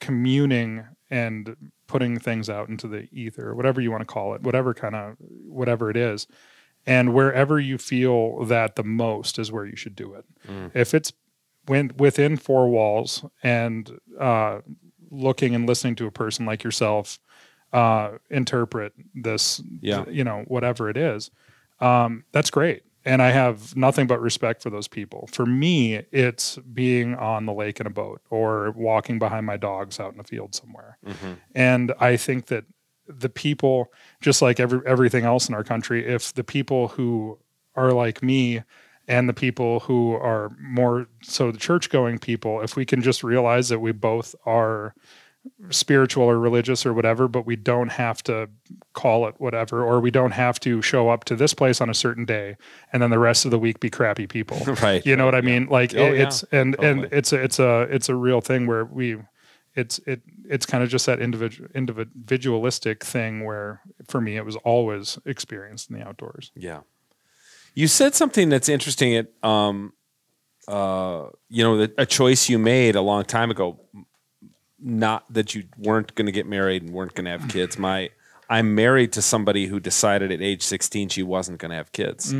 communing 0.00 0.84
and 1.10 1.56
putting 1.86 2.18
things 2.18 2.50
out 2.50 2.68
into 2.68 2.86
the 2.88 3.08
ether, 3.12 3.54
whatever 3.54 3.80
you 3.80 3.90
want 3.90 4.02
to 4.02 4.06
call 4.06 4.34
it, 4.34 4.42
whatever 4.42 4.74
kind 4.74 4.94
of 4.94 5.16
whatever 5.18 5.90
it 5.90 5.96
is. 5.96 6.26
And 6.86 7.12
wherever 7.12 7.60
you 7.60 7.76
feel 7.76 8.44
that 8.46 8.76
the 8.76 8.84
most 8.84 9.38
is 9.38 9.52
where 9.52 9.66
you 9.66 9.76
should 9.76 9.94
do 9.94 10.14
it. 10.14 10.24
If 10.74 10.94
it's 10.94 11.12
when, 11.66 11.92
within 11.98 12.36
four 12.38 12.68
walls 12.70 13.24
and 13.42 13.98
uh, 14.18 14.60
looking 15.10 15.54
and 15.54 15.66
listening 15.66 15.96
to 15.96 16.06
a 16.06 16.10
person 16.10 16.46
like 16.46 16.64
yourself 16.64 17.18
uh, 17.74 18.12
interpret 18.30 18.94
this, 19.14 19.60
Yeah. 19.82 20.04
you 20.08 20.24
know, 20.24 20.44
whatever 20.46 20.88
it 20.88 20.96
is, 20.96 21.30
um, 21.80 22.24
that's 22.32 22.50
great. 22.50 22.82
And 23.08 23.22
I 23.22 23.30
have 23.30 23.74
nothing 23.74 24.06
but 24.06 24.20
respect 24.20 24.62
for 24.62 24.68
those 24.68 24.86
people. 24.86 25.30
For 25.32 25.46
me, 25.46 26.02
it's 26.12 26.56
being 26.58 27.14
on 27.14 27.46
the 27.46 27.54
lake 27.54 27.80
in 27.80 27.86
a 27.86 27.90
boat 27.90 28.20
or 28.28 28.72
walking 28.72 29.18
behind 29.18 29.46
my 29.46 29.56
dogs 29.56 29.98
out 29.98 30.12
in 30.12 30.20
a 30.20 30.24
field 30.24 30.54
somewhere. 30.54 30.98
Mm-hmm. 31.06 31.32
And 31.54 31.94
I 31.98 32.18
think 32.18 32.46
that 32.48 32.64
the 33.06 33.30
people, 33.30 33.90
just 34.20 34.42
like 34.42 34.60
every 34.60 34.80
everything 34.86 35.24
else 35.24 35.48
in 35.48 35.54
our 35.54 35.64
country, 35.64 36.06
if 36.06 36.34
the 36.34 36.44
people 36.44 36.88
who 36.88 37.38
are 37.74 37.92
like 37.92 38.22
me 38.22 38.62
and 39.06 39.26
the 39.26 39.32
people 39.32 39.80
who 39.80 40.12
are 40.12 40.50
more 40.60 41.06
so 41.22 41.50
the 41.50 41.58
church 41.58 41.88
going 41.88 42.18
people, 42.18 42.60
if 42.60 42.76
we 42.76 42.84
can 42.84 43.00
just 43.00 43.24
realize 43.24 43.70
that 43.70 43.78
we 43.78 43.92
both 43.92 44.34
are 44.44 44.94
spiritual 45.70 46.24
or 46.24 46.38
religious 46.38 46.84
or 46.86 46.92
whatever, 46.94 47.28
but 47.28 47.44
we 47.46 47.56
don't 47.56 47.90
have 47.90 48.22
to 48.24 48.48
call 48.92 49.26
it 49.28 49.34
whatever, 49.38 49.84
or 49.84 50.00
we 50.00 50.10
don't 50.10 50.32
have 50.32 50.58
to 50.60 50.80
show 50.82 51.08
up 51.08 51.24
to 51.24 51.36
this 51.36 51.54
place 51.54 51.80
on 51.80 51.88
a 51.90 51.94
certain 51.94 52.24
day 52.24 52.56
and 52.92 53.02
then 53.02 53.10
the 53.10 53.18
rest 53.18 53.44
of 53.44 53.50
the 53.50 53.58
week 53.58 53.80
be 53.80 53.90
crappy 53.90 54.26
people. 54.26 54.58
Right. 54.82 55.04
You 55.04 55.16
know 55.16 55.24
what 55.24 55.34
I 55.34 55.40
mean? 55.40 55.66
Like 55.66 55.94
Oh, 55.94 56.06
it- 56.06 56.16
yeah. 56.18 56.26
it's 56.26 56.42
and 56.52 56.76
and 56.82 57.04
it's 57.12 57.32
a 57.32 57.42
it's 57.42 57.58
a 57.58 57.82
it's 57.90 58.08
a 58.08 58.14
real 58.14 58.40
thing 58.40 58.66
where 58.66 58.84
we 58.84 59.16
it's 59.74 59.98
it 60.06 60.22
it's 60.44 60.66
kind 60.66 60.82
of 60.82 60.88
just 60.90 61.06
that 61.06 61.20
individual 61.20 61.68
individualistic 61.74 63.04
thing 63.04 63.44
where 63.44 63.80
for 64.08 64.20
me 64.20 64.36
it 64.36 64.44
was 64.44 64.56
always 64.56 65.18
experienced 65.24 65.90
in 65.90 65.98
the 65.98 66.06
outdoors. 66.06 66.50
Yeah. 66.56 66.80
You 67.74 67.86
said 67.86 68.14
something 68.14 68.48
that's 68.48 68.68
interesting. 68.68 69.12
It, 69.12 69.32
um, 69.42 69.92
uh, 70.66 71.26
you 71.48 71.62
know, 71.62 71.76
that 71.78 71.94
a 71.96 72.04
choice 72.06 72.48
you 72.48 72.58
made 72.58 72.96
a 72.96 73.00
long 73.00 73.24
time 73.24 73.50
ago. 73.50 73.78
Not 74.80 75.24
that 75.32 75.54
you 75.54 75.64
weren't 75.76 76.14
going 76.14 76.26
to 76.26 76.32
get 76.32 76.46
married 76.46 76.82
and 76.82 76.92
weren't 76.92 77.14
going 77.14 77.24
to 77.24 77.30
have 77.32 77.48
kids. 77.48 77.78
My, 77.78 78.10
I'm 78.48 78.74
married 78.74 79.12
to 79.14 79.22
somebody 79.22 79.66
who 79.66 79.80
decided 79.80 80.30
at 80.30 80.40
age 80.40 80.62
16 80.62 81.08
she 81.08 81.22
wasn't 81.22 81.58
going 81.58 81.70
to 81.70 81.76
have 81.76 81.90
kids, 81.92 82.32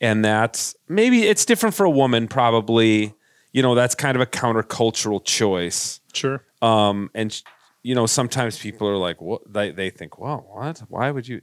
and 0.00 0.24
that's 0.24 0.74
maybe 0.88 1.22
it's 1.24 1.44
different 1.44 1.74
for 1.74 1.84
a 1.84 1.90
woman. 1.90 2.28
Probably, 2.28 3.14
you 3.52 3.62
know, 3.62 3.74
that's 3.74 3.94
kind 3.94 4.14
of 4.14 4.20
a 4.20 4.26
countercultural 4.26 5.24
choice. 5.24 6.00
Sure. 6.12 6.42
Um, 6.60 7.10
and 7.14 7.42
you 7.82 7.94
know, 7.94 8.04
sometimes 8.06 8.58
people 8.58 8.86
are 8.86 8.96
like, 8.98 9.20
"What?" 9.22 9.50
They 9.50 9.70
they 9.70 9.88
think, 9.90 10.18
"Well, 10.18 10.46
what? 10.52 10.80
Why 10.88 11.10
would 11.10 11.26
you?" 11.26 11.40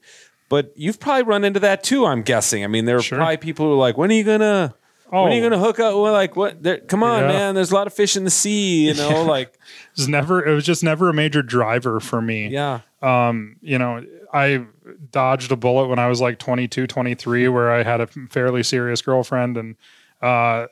But 0.49 0.71
you've 0.75 0.99
probably 0.99 1.23
run 1.23 1.43
into 1.43 1.59
that 1.61 1.83
too. 1.83 2.05
I'm 2.05 2.21
guessing. 2.21 2.63
I 2.63 2.67
mean, 2.67 2.85
there 2.85 2.97
are 2.97 3.01
Sure. 3.01 3.17
probably 3.17 3.38
people 3.38 3.65
who 3.65 3.73
are 3.73 3.75
like, 3.77 3.97
"When 3.97 4.11
are 4.11 4.13
you 4.13 4.23
gonna?" 4.23 4.75
When 5.09 5.21
are 5.31 5.35
you 5.35 5.39
Oh. 5.45 5.49
gonna 5.49 5.61
hook 5.61 5.79
up? 5.79 5.95
Well, 5.95 6.11
like 6.13 6.35
what? 6.35 6.61
There, 6.61 6.79
come 6.79 7.03
on, 7.03 7.21
Yeah. 7.21 7.27
man. 7.27 7.55
There's 7.55 7.71
a 7.71 7.75
lot 7.75 7.87
of 7.87 7.93
fish 7.93 8.15
in 8.17 8.23
the 8.23 8.29
sea. 8.29 8.87
You 8.87 8.93
know, 8.95 9.23
like 9.27 9.53
It 9.53 9.97
was 9.97 10.07
never 10.09 10.45
it 10.45 10.53
was 10.53 10.65
just 10.65 10.83
never 10.83 11.09
a 11.09 11.13
major 11.13 11.41
driver 11.41 11.99
for 11.99 12.21
me. 12.21 12.47
yeah, 12.49 12.81
um, 13.01 13.55
you 13.61 13.77
know, 13.79 14.03
I 14.33 14.65
dodged 15.11 15.51
a 15.51 15.55
bullet 15.55 15.87
when 15.87 15.99
I 15.99 16.07
was 16.07 16.19
like 16.21 16.37
22, 16.39 16.87
23, 16.87 17.47
where 17.47 17.71
I 17.71 17.83
had 17.83 18.01
a 18.01 18.07
fairly 18.29 18.63
serious 18.63 19.01
girlfriend. 19.01 19.55
And, 19.57 19.75
uh, 20.21 20.67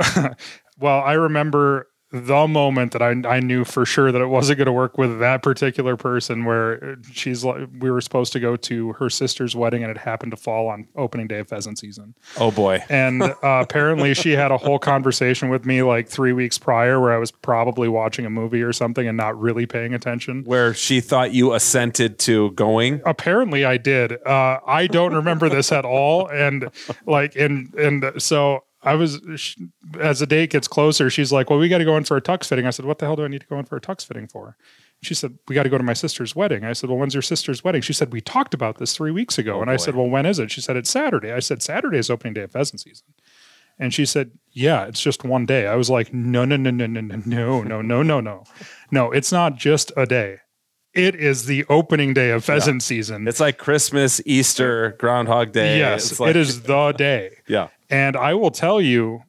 well, 0.78 1.00
I 1.02 1.12
remember 1.14 1.88
the 2.12 2.46
moment 2.46 2.92
that 2.92 3.02
I, 3.02 3.10
I 3.28 3.40
knew 3.40 3.64
for 3.64 3.84
sure 3.84 4.12
that 4.12 4.22
it 4.22 4.26
wasn't 4.26 4.58
going 4.58 4.66
to 4.66 4.72
work 4.72 4.96
with 4.96 5.18
that 5.18 5.42
particular 5.42 5.96
person 5.96 6.44
where 6.44 6.98
she's 7.10 7.44
like, 7.44 7.68
we 7.80 7.90
were 7.90 8.00
supposed 8.00 8.32
to 8.34 8.40
go 8.40 8.54
to 8.56 8.92
her 8.94 9.10
sister's 9.10 9.56
wedding 9.56 9.82
and 9.82 9.90
it 9.90 9.98
happened 9.98 10.30
to 10.30 10.36
fall 10.36 10.68
on 10.68 10.86
opening 10.94 11.26
day 11.26 11.40
of 11.40 11.48
pheasant 11.48 11.78
season. 11.78 12.14
oh 12.38 12.50
boy, 12.52 12.82
And 12.88 13.22
uh, 13.22 13.34
apparently, 13.42 14.14
she 14.14 14.32
had 14.32 14.52
a 14.52 14.56
whole 14.56 14.78
conversation 14.78 15.48
with 15.48 15.66
me 15.66 15.82
like 15.82 16.08
three 16.08 16.32
weeks 16.32 16.58
prior, 16.58 17.00
where 17.00 17.12
I 17.12 17.18
was 17.18 17.32
probably 17.32 17.88
watching 17.88 18.24
a 18.24 18.30
movie 18.30 18.62
or 18.62 18.72
something 18.72 19.06
and 19.08 19.16
not 19.16 19.38
really 19.40 19.66
paying 19.66 19.92
attention. 19.92 20.44
where 20.44 20.74
she 20.74 21.00
thought 21.00 21.32
you 21.34 21.54
assented 21.54 22.18
to 22.20 22.52
going. 22.52 23.00
Apparently, 23.04 23.64
I 23.64 23.78
did. 23.78 24.12
Uh, 24.24 24.60
I 24.66 24.86
don't 24.86 25.12
remember 25.14 25.48
this 25.48 25.72
at 25.72 25.84
all, 25.84 26.28
and 26.28 26.70
like, 27.04 27.34
and 27.34 27.74
and 27.74 28.22
so 28.22 28.62
I 28.86 28.94
was 28.94 29.20
as 30.00 30.20
the 30.20 30.26
date 30.26 30.50
gets 30.50 30.68
closer. 30.68 31.10
She's 31.10 31.32
like, 31.32 31.50
"Well, 31.50 31.58
we 31.58 31.68
got 31.68 31.78
to 31.78 31.84
go 31.84 31.96
in 31.96 32.04
for 32.04 32.16
a 32.16 32.22
tux 32.22 32.46
fitting." 32.46 32.66
I 32.66 32.70
said, 32.70 32.86
"What 32.86 32.98
the 32.98 33.06
hell 33.06 33.16
do 33.16 33.24
I 33.24 33.28
need 33.28 33.40
to 33.42 33.46
go 33.46 33.58
in 33.58 33.64
for 33.66 33.76
a 33.76 33.80
tux 33.80 34.06
fitting 34.06 34.28
for?" 34.28 34.56
She 35.02 35.12
said, 35.14 35.38
"We 35.48 35.54
got 35.54 35.64
to 35.64 35.68
go 35.68 35.76
to 35.76 35.84
my 35.84 35.92
sister's 35.92 36.34
wedding." 36.34 36.64
I 36.64 36.72
said, 36.72 36.88
"Well, 36.88 36.98
when's 36.98 37.12
your 37.14 37.22
sister's 37.22 37.62
wedding?" 37.64 37.82
She 37.82 37.92
said, 37.92 38.12
"We 38.12 38.20
talked 38.20 38.54
about 38.54 38.78
this 38.78 38.96
three 38.96 39.10
weeks 39.10 39.36
ago." 39.38 39.58
Oh, 39.58 39.60
and 39.60 39.70
I 39.70 39.74
boy. 39.74 39.82
said, 39.84 39.96
"Well, 39.96 40.08
when 40.08 40.24
is 40.24 40.38
it?" 40.38 40.50
She 40.50 40.60
said, 40.60 40.76
"It's 40.76 40.88
Saturday." 40.90 41.32
I 41.32 41.40
said, 41.40 41.62
"Saturday 41.62 41.98
is 41.98 42.08
opening 42.10 42.34
day 42.34 42.42
of 42.42 42.52
pheasant 42.52 42.80
season." 42.80 43.06
And 43.78 43.92
she 43.92 44.06
said, 44.06 44.30
"Yeah, 44.52 44.86
it's 44.86 45.02
just 45.02 45.22
one 45.24 45.44
day." 45.46 45.66
I 45.66 45.74
was 45.74 45.90
like, 45.90 46.14
"No, 46.14 46.44
no, 46.46 46.56
no, 46.56 46.70
no, 46.70 46.86
no, 46.86 47.00
no, 47.02 47.16
no, 47.26 47.62
no, 47.62 47.82
no, 47.82 48.02
no, 48.02 48.20
no, 48.20 48.44
no. 48.90 49.10
It's 49.12 49.32
not 49.32 49.56
just 49.56 49.92
a 49.96 50.06
day. 50.06 50.38
It 50.94 51.14
is 51.14 51.44
the 51.44 51.66
opening 51.68 52.14
day 52.14 52.30
of 52.30 52.42
pheasant 52.42 52.82
season. 52.82 53.28
It's 53.28 53.38
like 53.40 53.58
Christmas, 53.58 54.18
Easter, 54.24 54.96
Groundhog 54.98 55.52
Day. 55.52 55.76
yes, 55.76 56.10
It's 56.12 56.20
like, 56.20 56.30
it 56.30 56.36
is 56.36 56.62
the 56.62 56.92
day." 56.92 57.32
Yeah, 57.48 57.68
And 57.90 58.16
I 58.16 58.34
will 58.34 58.50
tell 58.50 58.80
you 58.80 59.22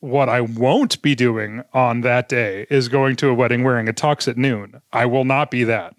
what 0.00 0.28
I 0.28 0.42
won't 0.42 1.00
be 1.00 1.14
doing 1.14 1.62
on 1.72 2.02
that 2.02 2.28
day 2.28 2.66
is 2.68 2.88
going 2.88 3.16
to 3.16 3.28
a 3.28 3.34
wedding 3.34 3.64
wearing 3.64 3.88
a 3.88 3.92
tux 3.92 4.28
at 4.28 4.36
noon. 4.36 4.82
I 4.92 5.06
will 5.06 5.24
not 5.24 5.50
be 5.50 5.64
that. 5.64 5.94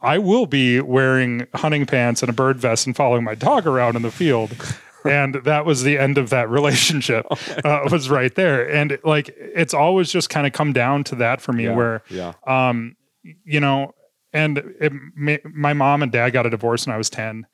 I 0.00 0.18
will 0.18 0.46
be 0.46 0.80
wearing 0.80 1.46
hunting 1.54 1.86
pants 1.86 2.22
and 2.22 2.28
a 2.28 2.34
bird 2.34 2.58
vest 2.58 2.86
and 2.86 2.94
following 2.94 3.24
my 3.24 3.34
dog 3.34 3.66
around 3.66 3.96
in 3.96 4.02
the 4.02 4.10
field. 4.10 4.54
And 5.04 5.36
that 5.44 5.64
was 5.64 5.84
the 5.84 5.98
end 5.98 6.18
of 6.18 6.30
that 6.30 6.50
relationship. 6.50 7.26
uh, 7.64 7.88
was 7.92 8.10
right 8.10 8.34
there, 8.34 8.68
and 8.68 8.98
like 9.04 9.32
it's 9.36 9.72
always 9.72 10.10
just 10.10 10.30
kind 10.30 10.48
of 10.48 10.52
come 10.52 10.72
down 10.72 11.04
to 11.04 11.14
that 11.14 11.40
for 11.40 11.52
me, 11.52 11.66
yeah, 11.66 11.76
where 11.76 12.02
yeah, 12.10 12.32
um, 12.44 12.96
you 13.44 13.60
know, 13.60 13.94
and 14.32 14.58
it, 14.58 14.92
my 15.44 15.74
mom 15.74 16.02
and 16.02 16.10
dad 16.10 16.30
got 16.30 16.44
a 16.44 16.50
divorce 16.50 16.86
when 16.86 16.94
I 16.94 16.98
was 16.98 17.08
10. 17.08 17.46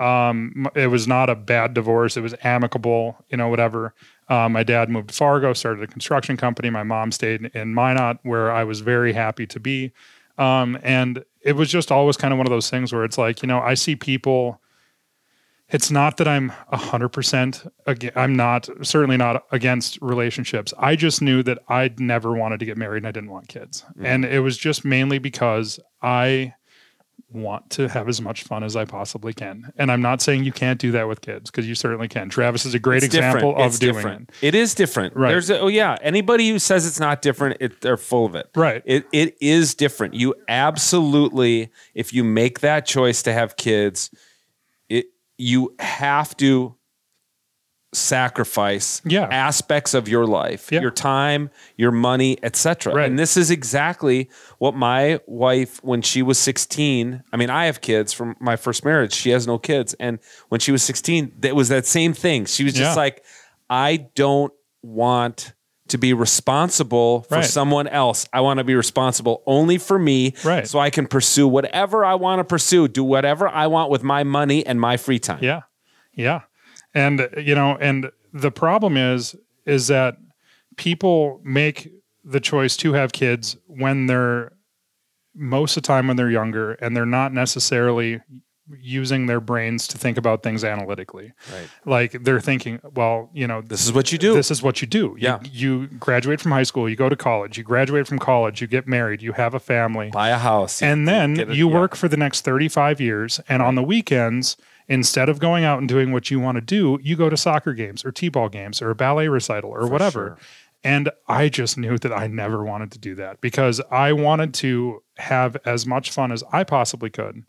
Um, 0.00 0.68
it 0.74 0.88
was 0.88 1.06
not 1.08 1.30
a 1.30 1.34
bad 1.34 1.74
divorce. 1.74 2.16
It 2.16 2.22
was 2.22 2.34
amicable, 2.42 3.16
you 3.30 3.36
know, 3.36 3.48
whatever. 3.48 3.94
Um, 4.28 4.52
my 4.52 4.62
dad 4.62 4.90
moved 4.90 5.08
to 5.08 5.14
Fargo, 5.14 5.52
started 5.52 5.82
a 5.82 5.86
construction 5.86 6.36
company. 6.36 6.70
My 6.70 6.82
mom 6.82 7.12
stayed 7.12 7.50
in 7.54 7.74
Minot, 7.74 8.18
where 8.22 8.50
I 8.52 8.64
was 8.64 8.80
very 8.80 9.12
happy 9.12 9.46
to 9.46 9.60
be. 9.60 9.92
Um, 10.36 10.78
and 10.82 11.24
it 11.42 11.56
was 11.56 11.70
just 11.70 11.90
always 11.90 12.16
kind 12.16 12.32
of 12.32 12.38
one 12.38 12.46
of 12.46 12.50
those 12.50 12.70
things 12.70 12.92
where 12.92 13.04
it's 13.04 13.18
like, 13.18 13.42
you 13.42 13.46
know, 13.46 13.60
I 13.60 13.74
see 13.74 13.96
people. 13.96 14.60
It's 15.70 15.90
not 15.90 16.16
that 16.16 16.26
I'm 16.26 16.50
a 16.70 16.78
hundred 16.78 17.10
percent. 17.10 17.64
I'm 18.16 18.34
not 18.34 18.70
certainly 18.80 19.18
not 19.18 19.44
against 19.52 19.98
relationships. 20.00 20.72
I 20.78 20.96
just 20.96 21.20
knew 21.20 21.42
that 21.42 21.58
I'd 21.68 22.00
never 22.00 22.32
wanted 22.32 22.60
to 22.60 22.66
get 22.66 22.78
married 22.78 22.98
and 22.98 23.06
I 23.06 23.10
didn't 23.10 23.30
want 23.30 23.48
kids, 23.48 23.84
and 24.02 24.24
it 24.24 24.40
was 24.40 24.56
just 24.56 24.84
mainly 24.84 25.18
because 25.18 25.78
I 26.00 26.54
want 27.30 27.68
to 27.68 27.88
have 27.88 28.08
as 28.08 28.22
much 28.22 28.44
fun 28.44 28.64
as 28.64 28.74
I 28.74 28.86
possibly 28.86 29.34
can. 29.34 29.70
And 29.76 29.92
I'm 29.92 30.00
not 30.00 30.22
saying 30.22 30.44
you 30.44 30.52
can't 30.52 30.80
do 30.80 30.92
that 30.92 31.06
with 31.08 31.20
kids 31.20 31.50
because 31.50 31.68
you 31.68 31.74
certainly 31.74 32.08
can. 32.08 32.30
Travis 32.30 32.64
is 32.64 32.72
a 32.72 32.78
great 32.78 33.02
It's 33.02 33.14
example 33.14 33.50
different. 33.50 33.58
of 33.60 33.66
It's 33.66 33.78
doing 33.78 33.94
different. 33.96 34.30
it. 34.40 34.46
It 34.48 34.54
is 34.54 34.74
different. 34.74 35.14
Right. 35.14 35.28
There's 35.28 35.50
a, 35.50 35.60
oh 35.60 35.68
yeah. 35.68 35.96
Anybody 36.00 36.48
who 36.48 36.58
says 36.58 36.86
it's 36.86 36.98
not 36.98 37.20
different, 37.20 37.58
it, 37.60 37.82
they're 37.82 37.98
full 37.98 38.24
of 38.24 38.34
it. 38.34 38.48
Right. 38.56 38.82
It 38.86 39.04
it 39.12 39.36
is 39.42 39.74
different. 39.74 40.14
You 40.14 40.34
absolutely, 40.48 41.70
if 41.94 42.14
you 42.14 42.24
make 42.24 42.60
that 42.60 42.86
choice 42.86 43.22
to 43.24 43.32
have 43.34 43.56
kids, 43.56 44.10
it 44.88 45.06
you 45.36 45.74
have 45.80 46.34
to 46.38 46.74
sacrifice 47.92 49.00
Yeah. 49.04 49.28
aspects 49.30 49.94
of 49.94 50.08
your 50.08 50.26
life, 50.26 50.70
Yeah. 50.70 50.80
your 50.80 50.90
time, 50.90 51.50
your 51.76 51.90
money, 51.92 52.36
etc. 52.42 52.92
Right. 52.94 53.08
And 53.10 53.18
this 53.18 53.36
is 53.36 53.50
exactly 53.50 54.28
what 54.58 54.74
my 54.74 55.20
wife 55.26 55.78
when 55.82 56.02
she 56.02 56.20
was 56.22 56.38
16, 56.38 57.22
I 57.32 57.36
mean 57.36 57.50
I 57.50 57.66
have 57.66 57.80
kids 57.80 58.12
from 58.12 58.36
my 58.40 58.56
first 58.56 58.84
marriage, 58.84 59.14
she 59.14 59.30
has 59.30 59.46
no 59.46 59.58
kids 59.58 59.94
and 59.98 60.18
when 60.48 60.60
she 60.60 60.72
was 60.72 60.82
16, 60.82 61.32
it 61.42 61.54
was 61.56 61.68
that 61.68 61.86
same 61.86 62.12
thing. 62.12 62.44
She 62.44 62.64
was 62.64 62.74
just 62.74 62.96
Yeah. 62.96 63.02
like 63.02 63.24
I 63.70 64.08
don't 64.14 64.52
want 64.82 65.52
to 65.88 65.96
be 65.98 66.12
responsible 66.12 67.22
for 67.30 67.36
Right. 67.36 67.44
someone 67.44 67.88
else. 67.88 68.28
I 68.32 68.42
want 68.42 68.58
to 68.58 68.64
be 68.64 68.74
responsible 68.74 69.42
only 69.46 69.78
for 69.78 69.98
me 69.98 70.34
Right. 70.44 70.68
so 70.68 70.78
I 70.78 70.90
can 70.90 71.06
pursue 71.06 71.48
whatever 71.48 72.04
I 72.04 72.14
want 72.14 72.40
to 72.40 72.44
pursue, 72.44 72.88
do 72.88 73.02
whatever 73.02 73.48
I 73.48 73.66
want 73.66 73.90
with 73.90 74.02
my 74.02 74.22
money 74.24 74.64
and 74.66 74.78
my 74.78 74.98
free 74.98 75.18
time. 75.18 75.38
Yeah. 75.42 75.62
Yeah. 76.14 76.40
And 76.94 77.28
you 77.36 77.54
know, 77.54 77.76
and 77.80 78.10
the 78.32 78.50
problem 78.50 78.96
is 78.96 79.36
is 79.66 79.86
that 79.88 80.16
people 80.76 81.40
make 81.44 81.92
the 82.24 82.40
choice 82.40 82.76
to 82.78 82.92
have 82.94 83.12
kids 83.12 83.56
when 83.66 84.06
they're 84.06 84.52
most 85.34 85.76
of 85.76 85.82
the 85.82 85.86
time 85.86 86.08
when 86.08 86.16
they're 86.16 86.30
younger 86.30 86.72
and 86.74 86.96
they're 86.96 87.06
not 87.06 87.32
necessarily 87.32 88.20
using 88.78 89.26
their 89.26 89.40
brains 89.40 89.88
to 89.88 89.96
think 89.96 90.18
about 90.18 90.42
things 90.42 90.62
analytically. 90.62 91.32
Right. 91.50 91.68
Like 91.86 92.12
they're 92.24 92.40
thinking, 92.40 92.80
well, 92.94 93.30
you 93.32 93.46
know, 93.46 93.62
This 93.62 93.86
is 93.86 93.92
what 93.94 94.12
you 94.12 94.18
do. 94.18 94.34
This 94.34 94.50
is 94.50 94.62
what 94.62 94.82
you 94.82 94.86
do. 94.86 95.16
You- 95.16 95.28
Yeah. 95.28 95.38
You, 95.50 95.86
graduate 95.86 96.38
from 96.40 96.52
high 96.52 96.64
school, 96.64 96.86
you 96.88 96.96
go 96.96 97.08
to 97.08 97.16
college, 97.16 97.56
you 97.56 97.64
graduate 97.64 98.06
from 98.06 98.18
college, 98.18 98.60
you 98.60 98.66
get 98.66 98.86
married, 98.86 99.22
you 99.22 99.32
have 99.32 99.54
a 99.54 99.60
family. 99.60 100.10
Buy 100.12 100.28
a 100.28 100.38
house. 100.38 100.82
And 100.82 101.08
then 101.08 101.40
it- 101.40 101.48
you 101.48 101.68
yeah. 101.68 101.74
work 101.76 101.94
for 101.96 102.08
the 102.08 102.18
next 102.18 102.42
35 102.44 103.00
years. 103.00 103.40
And 103.48 103.62
on 103.62 103.74
the 103.74 103.82
weekends, 103.82 104.56
instead 104.88 105.28
of 105.28 105.38
going 105.38 105.64
out 105.64 105.78
and 105.78 105.88
doing 105.88 106.12
what 106.12 106.30
you 106.30 106.40
want 106.40 106.56
to 106.56 106.62
do, 106.62 106.98
you 107.02 107.16
go 107.16 107.28
to 107.28 107.36
soccer 107.36 107.74
games 107.74 108.04
or 108.04 108.12
T 108.12 108.28
ball 108.28 108.48
games 108.48 108.80
or 108.80 108.90
a 108.90 108.94
ballet 108.94 109.28
recital 109.28 109.70
or 109.70 109.86
whatever. 109.86 110.36
sure. 110.38 110.38
And 110.84 111.10
I 111.26 111.48
just 111.48 111.76
knew 111.76 111.98
that 111.98 112.12
I 112.12 112.28
never 112.28 112.64
wanted 112.64 112.92
to 112.92 112.98
do 112.98 113.16
that 113.16 113.40
because 113.40 113.80
I 113.90 114.12
wanted 114.12 114.54
to 114.54 115.02
have 115.16 115.56
as 115.64 115.86
much 115.86 116.10
fun 116.10 116.30
as 116.30 116.44
I 116.52 116.62
possibly 116.64 117.10
could. 117.10 117.42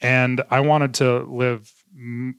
And 0.00 0.42
I 0.50 0.60
wanted 0.60 0.94
to 0.94 1.20
live 1.20 1.72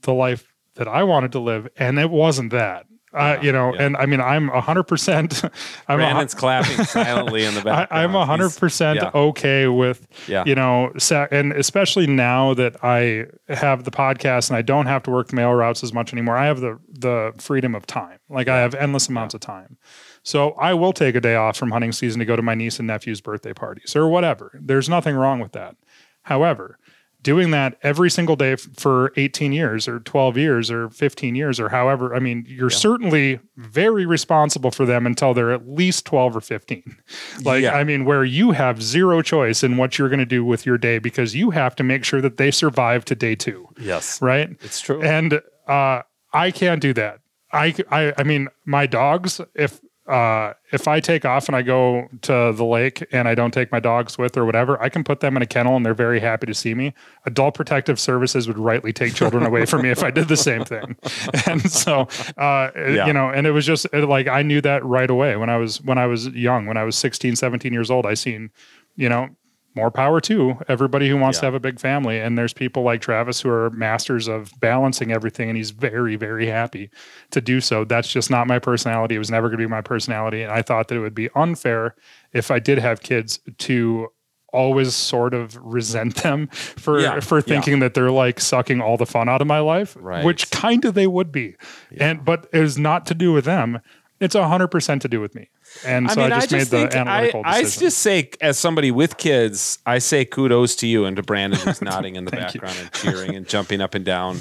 the 0.01 0.13
life 0.13 0.47
that 0.75 0.87
I 0.87 1.03
wanted 1.03 1.31
to 1.33 1.39
live. 1.39 1.67
And 1.75 1.99
it 1.99 2.09
wasn't 2.09 2.51
that. 2.51 2.85
Uh, 3.13 3.37
you 3.41 3.51
know, 3.51 3.73
yeah. 3.75 3.83
and 3.83 3.97
I 3.97 4.05
mean, 4.05 4.21
I'm 4.21 4.49
a 4.49 4.61
hundred 4.61 4.83
percent. 4.83 5.43
I'm 5.89 5.99
a, 5.99 6.03
Brandon's 6.03 6.33
clapping 6.33 6.85
silently 6.85 7.43
in 7.43 7.53
the 7.55 7.61
back. 7.65 7.89
I'm 7.91 8.15
a 8.15 8.25
hundred 8.25 8.55
percent 8.55 8.99
okay 9.13 9.67
with, 9.67 10.07
Yeah. 10.29 10.43
you 10.45 10.55
know, 10.55 10.93
sa- 10.97 11.27
and 11.29 11.51
especially 11.51 12.07
now 12.07 12.53
that 12.53 12.81
I 12.83 13.25
have 13.49 13.83
the 13.83 13.91
podcast 13.91 14.49
and 14.49 14.55
I 14.57 14.61
don't 14.61 14.85
have 14.85 15.03
to 15.03 15.11
work 15.11 15.27
the 15.27 15.35
mail 15.35 15.51
routes 15.53 15.83
as 15.83 15.91
much 15.93 16.13
anymore. 16.13 16.37
I 16.37 16.45
have 16.45 16.61
the 16.61 16.79
the 16.89 17.33
freedom 17.37 17.75
of 17.75 17.85
time. 17.85 18.19
Like 18.29 18.47
I 18.47 18.59
have 18.59 18.73
endless 18.75 19.09
amounts 19.09 19.33
of 19.33 19.41
time. 19.41 19.77
So 20.23 20.51
I 20.51 20.73
will 20.73 20.93
take 20.93 21.15
a 21.15 21.21
day 21.21 21.35
off 21.35 21.57
from 21.57 21.71
hunting 21.71 21.91
season 21.91 22.19
to 22.19 22.25
go 22.25 22.35
to 22.35 22.41
my 22.41 22.55
niece 22.55 22.79
and 22.79 22.87
nephew's 22.87 23.19
birthday 23.21 23.53
parties 23.53 23.95
or 23.95 24.07
whatever. 24.07 24.57
There's 24.61 24.87
nothing 24.87 25.15
wrong 25.15 25.39
with 25.39 25.51
that. 25.53 25.75
However, 26.23 26.77
doing 27.23 27.51
that 27.51 27.77
every 27.83 28.09
single 28.09 28.35
day 28.35 28.53
f- 28.53 28.67
for 28.77 29.11
18 29.15 29.51
years 29.53 29.87
or 29.87 29.99
12 29.99 30.37
years 30.37 30.71
or 30.71 30.89
15 30.89 31.35
years 31.35 31.59
or 31.59 31.69
however, 31.69 32.15
I 32.15 32.19
mean, 32.19 32.45
you're 32.47 32.69
certainly 32.69 33.39
very 33.57 34.05
responsible 34.05 34.71
for 34.71 34.85
them 34.85 35.05
until 35.05 35.33
they're 35.33 35.51
at 35.51 35.67
least 35.67 36.05
12 36.05 36.35
or 36.37 36.41
15. 36.41 36.97
Like, 37.43 37.61
Yeah. 37.63 37.73
I 37.75 37.83
mean, 37.83 38.05
where 38.05 38.23
you 38.23 38.51
have 38.51 38.81
zero 38.81 39.21
choice 39.21 39.63
in 39.63 39.77
what 39.77 39.97
you're 39.97 40.09
going 40.09 40.19
to 40.19 40.25
do 40.25 40.43
with 40.43 40.65
your 40.65 40.77
day 40.77 40.97
because 40.99 41.35
you 41.35 41.51
have 41.51 41.75
to 41.75 41.83
make 41.83 42.03
sure 42.03 42.21
that 42.21 42.37
they 42.37 42.49
survive 42.51 43.05
to 43.05 43.15
day 43.15 43.35
two, 43.35 43.67
Yes. 43.79 44.21
right? 44.21 44.49
It's 44.61 44.81
true. 44.81 45.01
And 45.01 45.41
uh, 45.67 46.01
I 46.33 46.51
can't 46.51 46.81
do 46.81 46.93
that. 46.93 47.19
I, 47.53 47.75
I, 47.91 48.13
I 48.17 48.23
mean, 48.23 48.47
my 48.65 48.85
dogs, 48.87 49.41
if 49.55 49.79
uh, 50.07 50.53
if 50.71 50.87
I 50.87 50.99
take 50.99 51.25
off 51.25 51.47
and 51.47 51.55
I 51.55 51.61
go 51.61 52.07
to 52.23 52.51
the 52.55 52.65
lake 52.65 53.05
and 53.11 53.27
I 53.27 53.35
don't 53.35 53.51
take 53.53 53.71
my 53.71 53.79
dogs 53.79 54.17
with 54.17 54.35
or 54.35 54.45
whatever, 54.45 54.81
I 54.81 54.89
can 54.89 55.03
put 55.03 55.19
them 55.19 55.35
in 55.37 55.43
a 55.43 55.45
kennel 55.45 55.75
and 55.75 55.85
they're 55.85 55.93
very 55.93 56.19
happy 56.19 56.47
to 56.47 56.53
see 56.53 56.73
me. 56.73 56.93
Adult 57.25 57.53
Protective 57.53 57.99
Services 57.99 58.47
would 58.47 58.57
rightly 58.57 58.91
take 58.93 59.13
children 59.13 59.43
away 59.45 59.65
from 59.65 59.83
me 59.83 59.89
if 59.89 60.03
I 60.03 60.09
did 60.11 60.27
the 60.27 60.37
same 60.37 60.65
thing. 60.65 60.95
And 61.45 61.69
so, 61.69 62.07
uh, 62.37 62.71
Yeah. 62.75 63.05
you 63.05 63.13
know, 63.13 63.29
and 63.29 63.45
it 63.45 63.51
was 63.51 63.65
just 63.65 63.85
it, 63.93 64.05
like 64.07 64.27
I 64.27 64.41
knew 64.41 64.61
that 64.61 64.83
right 64.83 65.09
away 65.09 65.35
when 65.37 65.49
I 65.49 65.57
was 65.57 65.81
when 65.81 65.97
I 65.97 66.07
was 66.07 66.27
young, 66.29 66.65
when 66.65 66.77
I 66.77 66.83
was 66.83 66.95
16, 66.95 67.35
17 67.35 67.71
years 67.71 67.91
old. 67.91 68.05
I 68.05 68.15
seen, 68.15 68.49
you 68.95 69.07
know, 69.09 69.29
more 69.75 69.89
power 69.91 70.19
to 70.21 70.57
everybody 70.67 71.07
who 71.07 71.17
wants 71.17 71.39
to 71.39 71.45
have 71.45 71.53
a 71.53 71.59
big 71.59 71.79
family. 71.79 72.19
And 72.19 72.37
there's 72.37 72.53
people 72.53 72.83
like 72.83 73.01
Travis 73.01 73.39
who 73.41 73.49
are 73.49 73.69
masters 73.69 74.27
of 74.27 74.51
balancing 74.59 75.11
everything, 75.11 75.49
and 75.49 75.57
he's 75.57 75.71
very, 75.71 76.15
very 76.15 76.47
happy 76.47 76.89
to 77.31 77.39
do 77.41 77.61
so. 77.61 77.85
That's 77.85 78.11
just 78.11 78.29
not 78.29 78.47
my 78.47 78.59
personality. 78.59 79.15
It 79.15 79.19
was 79.19 79.31
never 79.31 79.47
going 79.47 79.59
to 79.59 79.65
be 79.65 79.69
my 79.69 79.81
personality. 79.81 80.41
And 80.43 80.51
I 80.51 80.61
thought 80.61 80.89
that 80.89 80.95
it 80.95 80.99
would 80.99 81.15
be 81.15 81.29
unfair 81.35 81.95
if 82.33 82.51
I 82.51 82.59
did 82.59 82.79
have 82.79 83.01
kids 83.01 83.39
to 83.59 84.07
always 84.53 84.93
sort 84.93 85.33
of 85.33 85.55
resent 85.61 86.15
them 86.23 86.47
for 86.47 86.99
Yeah, 86.99 87.21
for 87.21 87.37
yeah. 87.37 87.41
thinking 87.41 87.79
that 87.79 87.93
they're 87.93 88.11
like 88.11 88.41
sucking 88.41 88.81
all 88.81 88.97
the 88.97 89.05
fun 89.05 89.29
out 89.29 89.39
of 89.41 89.47
my 89.47 89.59
life 89.59 89.95
Right. 89.97 90.25
which 90.25 90.51
kind 90.51 90.83
of 90.83 90.93
they 90.93 91.07
would 91.07 91.31
be 91.31 91.55
and 91.97 92.25
but 92.25 92.49
it 92.51 92.61
is 92.61 92.77
not 92.77 93.05
to 93.05 93.13
do 93.13 93.31
with 93.31 93.45
them 93.45 93.79
it's 94.19 94.35
100% 94.35 94.99
to 95.01 95.07
do 95.07 95.21
with 95.21 95.33
me 95.35 95.49
and 95.85 96.09
so 96.11 96.21
i, 96.21 96.29
just, 96.45 96.51
made 96.51 96.67
the 96.67 96.97
analytical 96.97 97.41
I, 97.45 97.57
I 97.57 97.61
just 97.63 97.97
say, 97.99 98.29
as 98.41 98.57
somebody 98.59 98.91
with 98.91 99.17
kids, 99.17 99.79
I 99.85 99.99
say 99.99 100.25
kudos 100.25 100.75
to 100.77 100.87
you 100.87 101.05
and 101.05 101.15
to 101.15 101.23
Brandon 101.23 101.59
who's 101.59 101.81
nodding 101.91 102.15
in 102.15 102.25
the 102.25 102.31
background 102.31 102.75
and 102.79 102.91
cheering 102.93 103.35
and 103.35 103.47
jumping 103.47 103.81
up 103.81 103.95
and 103.95 104.05
down, 104.05 104.37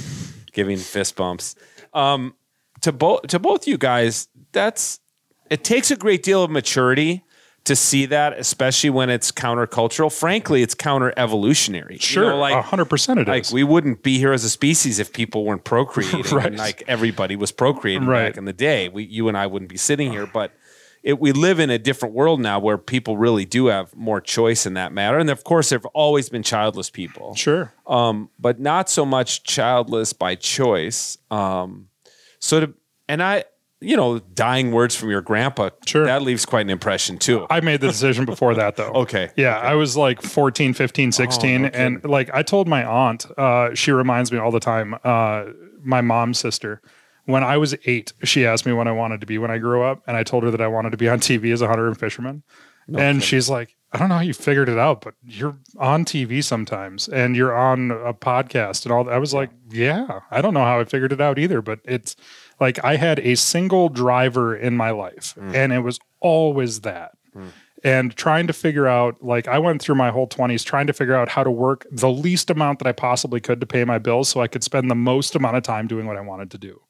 giving 0.53 0.77
fist 0.77 1.17
bumps. 1.17 1.55
Um, 1.95 2.35
to 2.83 2.93
both 2.93 3.23
to 3.29 3.39
both 3.39 3.67
you 3.67 3.79
guys, 3.79 4.29
that's 4.53 5.01
it 5.51 5.65
takes 5.65 5.91
a 5.91 5.97
great 5.97 6.23
deal 6.23 6.43
of 6.45 6.51
maturity 6.51 7.25
to 7.65 7.77
see 7.77 8.07
that, 8.07 8.39
especially 8.39 8.89
when 8.89 9.11
it's 9.11 9.31
countercultural. 9.31 10.11
Frankly, 10.11 10.63
it's 10.63 10.75
counter 10.75 11.13
evolutionary. 11.19 11.99
sure 11.99 12.35
like 12.35 12.65
100% 12.65 13.19
it 13.19 13.21
is. 13.23 13.27
like 13.29 13.53
we 13.53 13.63
wouldn't 13.63 14.03
be 14.03 14.17
here 14.19 14.33
as 14.33 14.45
a 14.45 14.51
species 14.51 14.99
if 14.99 15.13
people 15.13 15.45
weren't 15.45 15.65
procreating 15.75 16.23
Right. 16.35 16.47
and 16.47 16.57
like 16.57 16.83
everybody 16.89 17.37
was 17.37 17.53
procreating 17.53 18.07
Right. 18.07 18.29
back 18.31 18.39
in 18.39 18.47
the 18.47 18.55
day 18.55 18.89
we 18.89 19.03
you 19.05 19.29
and 19.29 19.37
i 19.37 19.47
wouldn't 19.47 19.69
be 19.69 19.77
sitting 19.77 20.11
here 20.11 20.27
but 20.27 20.53
it, 21.03 21.19
we 21.19 21.33
live 21.33 21.59
in 21.61 21.71
a 21.71 21.79
different 21.79 22.15
world 22.15 22.41
now 22.41 22.59
where 22.59 22.77
people 22.79 23.17
really 23.17 23.45
do 23.45 23.67
have 23.67 23.95
more 23.97 24.21
choice 24.21 24.67
in 24.67 24.75
that 24.75 24.93
matter. 24.93 25.19
And 25.19 25.31
of 25.31 25.45
course 25.45 25.71
there 25.71 25.79
have 25.79 25.87
always 25.87 26.29
been 26.29 26.43
childless 26.43 26.91
people. 26.91 27.35
Sure. 27.35 27.73
Um, 27.87 28.29
but 28.39 28.61
not 28.61 28.91
so 28.91 29.05
much 29.07 29.43
childless 29.43 30.13
by 30.13 30.35
choice. 30.35 31.17
Um, 31.31 31.89
so 32.39 32.61
to 32.61 32.75
and 33.09 33.23
i 33.23 33.45
you 33.83 33.97
know 33.97 34.19
dying 34.35 34.73
words 34.73 34.95
from 34.95 35.11
your 35.11 35.21
grandpa 35.23 35.71
Sure. 35.87 36.05
that 36.05 36.21
leaves 36.23 36.45
quite 36.45 36.63
an 36.63 36.71
impression 36.71 37.17
too. 37.19 37.47
I 37.49 37.61
made 37.61 37.81
the 37.81 37.87
decision 37.89 38.25
before 38.27 38.55
that 38.55 38.77
though. 38.77 38.93
Okay, 38.95 39.31
Yeah, 39.37 39.59
I 39.59 39.75
was 39.75 39.97
like 39.97 40.21
14, 40.23 40.75
15, 40.75 41.13
16 41.13 41.63
no 41.63 41.69
and 41.73 42.05
like 42.05 42.31
I 42.35 42.43
told 42.43 42.69
my 42.69 42.85
aunt, 42.85 43.27
uh 43.39 43.75
she 43.75 43.91
reminds 43.93 44.31
me 44.33 44.39
all 44.39 44.51
the 44.51 44.61
time, 44.61 44.95
uh 45.03 45.45
my 45.83 46.03
mom's 46.03 46.39
sister. 46.39 46.83
When 47.27 47.45
I 47.45 47.57
was 47.57 47.75
8, 47.85 48.13
she 48.25 48.47
asked 48.47 48.67
me 48.67 48.73
what 48.73 48.89
I 48.89 48.93
wanted 48.93 49.21
to 49.21 49.27
be 49.27 49.39
when 49.39 49.51
I 49.51 49.59
grew 49.59 49.83
up 49.83 50.03
and 50.07 50.17
I 50.17 50.23
told 50.23 50.43
her 50.45 50.51
that 50.51 50.61
I 50.61 50.69
wanted 50.69 50.91
to 50.91 50.97
be 50.97 51.09
on 51.09 51.21
TV 51.21 51.53
as 51.53 51.63
a 51.63 51.69
hunter 51.69 51.87
and 51.87 51.99
fisherman. 51.99 52.43
and 52.93 53.23
she's 53.23 53.49
like, 53.49 53.77
I 53.93 53.99
don't 53.99 54.09
know 54.09 54.17
how 54.17 54.21
you 54.21 54.35
figured 54.35 54.69
it 54.69 54.79
out, 54.79 55.01
but 55.01 55.15
you're 55.23 55.57
on 55.79 56.05
TV 56.05 56.43
sometimes 56.45 57.09
and 57.09 57.35
you're 57.35 57.57
on 57.57 57.91
a 57.91 58.15
podcast 58.15 58.85
and 58.85 58.93
all 58.93 59.05
that. 59.05 59.15
I 59.15 59.19
was 59.19 59.35
like, 59.35 59.51
yeah, 59.71 60.21
I 60.31 60.41
don't 60.41 60.55
know 60.55 60.65
how 60.65 60.79
I 60.79 60.85
figured 60.85 61.13
it 61.13 61.21
out 61.21 61.39
either, 61.39 61.61
but 61.61 61.81
it's 61.85 62.15
like 62.61 62.83
I 62.85 62.97
had 62.97 63.19
a 63.21 63.35
single 63.35 63.89
driver 63.89 64.55
in 64.57 64.77
my 64.77 64.91
life 64.91 65.35
mm. 65.37 65.55
and 65.55 65.73
it 65.73 65.81
was 65.81 65.99
always 66.21 66.83
that. 66.83 67.13
Mm. 67.35 67.49
And 67.83 68.15
trying 68.15 68.47
to 68.47 68.53
figure 68.53 68.87
out, 68.87 69.23
like, 69.25 69.49
I 69.49 69.59
went 69.59 69.81
through 69.81 69.95
my 69.95 70.11
whole 70.11 70.29
20s 70.29 70.63
trying 70.65 70.87
to 70.87 70.93
figure 70.93 71.15
out 71.15 71.31
how 71.31 71.43
to 71.43 71.51
work 71.51 71.87
the 71.91 72.11
least 72.11 72.51
amount 72.51 72.79
that 72.81 72.87
I 72.87 72.93
possibly 72.93 73.41
could 73.41 73.59
to 73.61 73.67
pay 73.67 73.85
my 73.85 73.99
bills 73.99 74.29
so 74.29 74.43
I 74.43 74.49
could 74.49 74.63
spend 74.63 74.91
the 74.91 74.95
most 74.95 75.35
amount 75.35 75.57
of 75.57 75.63
time 75.63 75.87
doing 75.87 76.07
what 76.07 76.19
I 76.19 76.21
wanted 76.21 76.51
to 76.51 76.59
do. 76.59 76.83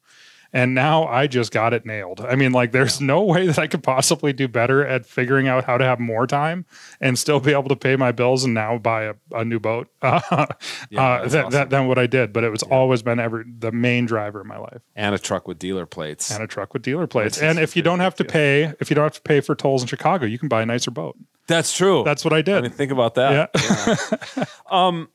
And 0.53 0.75
now 0.75 1.07
I 1.07 1.27
just 1.27 1.51
got 1.51 1.73
it 1.73 1.85
nailed. 1.85 2.19
I 2.21 2.35
mean, 2.35 2.51
like, 2.51 2.73
there's 2.73 2.99
no 2.99 3.23
way 3.23 3.47
that 3.47 3.57
I 3.57 3.67
could 3.67 3.83
possibly 3.83 4.33
do 4.33 4.47
better 4.47 4.85
at 4.85 5.05
figuring 5.05 5.47
out 5.47 5.63
how 5.63 5.77
to 5.77 5.85
have 5.85 5.99
more 5.99 6.27
time 6.27 6.65
and 6.99 7.17
still 7.17 7.39
be 7.39 7.51
able 7.53 7.69
to 7.69 7.75
pay 7.75 7.95
my 7.95 8.11
bills 8.11 8.43
and 8.43 8.53
now 8.53 8.77
buy 8.77 9.03
a, 9.03 9.13
a 9.33 9.45
new 9.45 9.59
boat 9.59 9.87
uh, 10.01 10.19
uh, 10.31 10.45
that's 10.47 10.91
than, 10.91 11.45
awesome. 11.45 11.51
than, 11.51 11.69
than 11.69 11.87
what 11.87 11.97
I 11.97 12.07
did. 12.07 12.33
But 12.33 12.43
it 12.43 12.49
was 12.49 12.63
always 12.63 13.01
been 13.01 13.19
every 13.19 13.45
the 13.59 13.71
main 13.71 14.05
driver 14.05 14.41
in 14.41 14.47
my 14.47 14.57
life 14.57 14.81
and 14.95 15.15
a 15.15 15.19
truck 15.19 15.47
with 15.47 15.57
dealer 15.57 15.85
plates 15.85 16.31
and 16.31 16.43
a 16.43 16.47
truck 16.47 16.73
with 16.73 16.81
dealer 16.81 17.07
plates. 17.07 17.37
Is 17.37 17.43
And 17.43 17.59
if 17.59 17.75
you 17.75 17.81
don't 17.81 17.99
have 17.99 18.15
to 18.15 18.25
pay, 18.25 18.73
if 18.79 18.89
you 18.89 18.95
don't 18.95 19.03
have 19.05 19.13
to 19.13 19.21
pay 19.21 19.39
for 19.39 19.55
tolls 19.55 19.81
in 19.81 19.87
Chicago, 19.87 20.25
you 20.25 20.37
can 20.37 20.49
buy 20.49 20.61
a 20.61 20.65
nicer 20.65 20.91
boat. 20.91 21.17
that's 21.47 21.73
true 21.73 22.03
That's 22.03 22.25
what 22.25 22.33
I 22.33 22.41
did. 22.41 22.55
I 22.57 22.61
mean, 22.61 22.71
think 22.71 22.91
about 22.91 23.15
that. 23.15 23.51
yeah. 23.55 24.45
Um, 24.69 25.09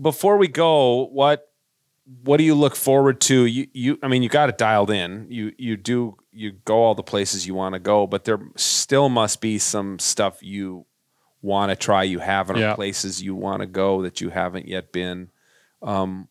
before 0.00 0.36
we 0.36 0.46
go, 0.46 1.06
what 1.06 1.49
what 2.24 2.36
do 2.38 2.44
you 2.44 2.54
look 2.54 2.76
forward 2.76 3.20
to? 3.22 3.44
You 3.46 3.66
you 3.72 3.98
I 4.02 4.08
mean, 4.08 4.22
you 4.22 4.28
got 4.28 4.48
it 4.48 4.58
dialed 4.58 4.90
in. 4.90 5.26
You 5.28 5.52
you 5.58 5.76
do 5.76 6.16
you 6.32 6.52
go 6.64 6.76
all 6.82 6.94
the 6.94 7.02
places 7.02 7.46
you 7.46 7.54
want 7.54 7.74
to 7.74 7.78
go, 7.78 8.06
but 8.06 8.24
there 8.24 8.38
still 8.56 9.08
must 9.08 9.40
be 9.40 9.58
some 9.58 9.98
stuff 9.98 10.42
you 10.42 10.86
want 11.42 11.70
to 11.70 11.76
try 11.76 12.02
you 12.02 12.18
haven't 12.18 12.56
Yeah. 12.58 12.72
or 12.72 12.74
places 12.74 13.22
you 13.22 13.34
want 13.34 13.60
to 13.60 13.66
go 13.66 14.02
that 14.02 14.20
you 14.20 14.30
haven't 14.30 14.68
yet 14.68 14.92
been. 14.92 15.30
Um, 15.82 16.28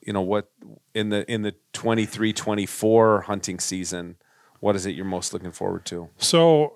you 0.00 0.12
know 0.12 0.22
what 0.22 0.50
in 0.94 1.10
the 1.10 1.30
in 1.30 1.42
the 1.42 1.54
23-24 1.74 3.24
hunting 3.24 3.60
season, 3.60 4.16
what 4.60 4.76
is 4.76 4.86
it 4.86 4.94
you're 4.94 5.04
most 5.04 5.32
looking 5.32 5.52
forward 5.52 5.84
to? 5.86 6.08
So 6.18 6.74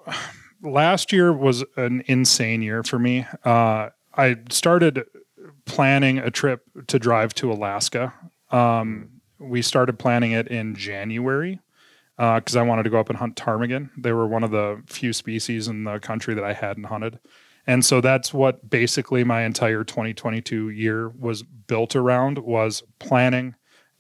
last 0.63 1.13
year 1.13 1.33
was 1.33 1.65
an 1.77 2.03
insane 2.07 2.63
year 2.63 2.83
for 2.83 2.99
me. 2.99 3.27
Uh, 3.45 3.91
I 4.15 4.37
started 4.51 5.05
planning 5.65 6.19
a 6.19 6.31
trip 6.31 6.63
to 6.89 6.99
drive 6.99 7.35
to 7.37 7.51
Alaska. 7.51 8.13
Um, 8.53 9.21
we 9.39 9.63
started 9.63 9.99
planning 9.99 10.33
it 10.33 10.49
in 10.49 10.75
January 10.75 11.61
because 12.17 12.55
I 12.55 12.63
wanted 12.63 12.85
to 12.85 12.91
go 12.91 13.01
up 13.01 13.09
and 13.09 13.19
hunt 13.19 13.37
ptarmigan. 13.37 13.91
They 13.97 14.13
were 14.13 14.27
one 14.27 14.45
of 14.45 14.51
the 14.51 14.83
few 14.87 15.13
species 15.13 15.67
in 15.67 15.85
the 15.85 15.99
country 15.99 16.35
that 16.35 16.45
I 16.45 16.53
hadn't 16.53 16.85
hunted. 16.85 17.19
And 17.67 17.85
so 17.85 18.01
that's 18.01 18.35
what 18.35 18.69
basically 18.69 19.25
my 19.25 19.43
entire 19.43 19.85
2022 19.85 20.71
year 20.71 21.09
was 21.09 21.43
built 21.43 21.95
around 21.95 22.39
was 22.39 22.83
planning, 22.99 23.55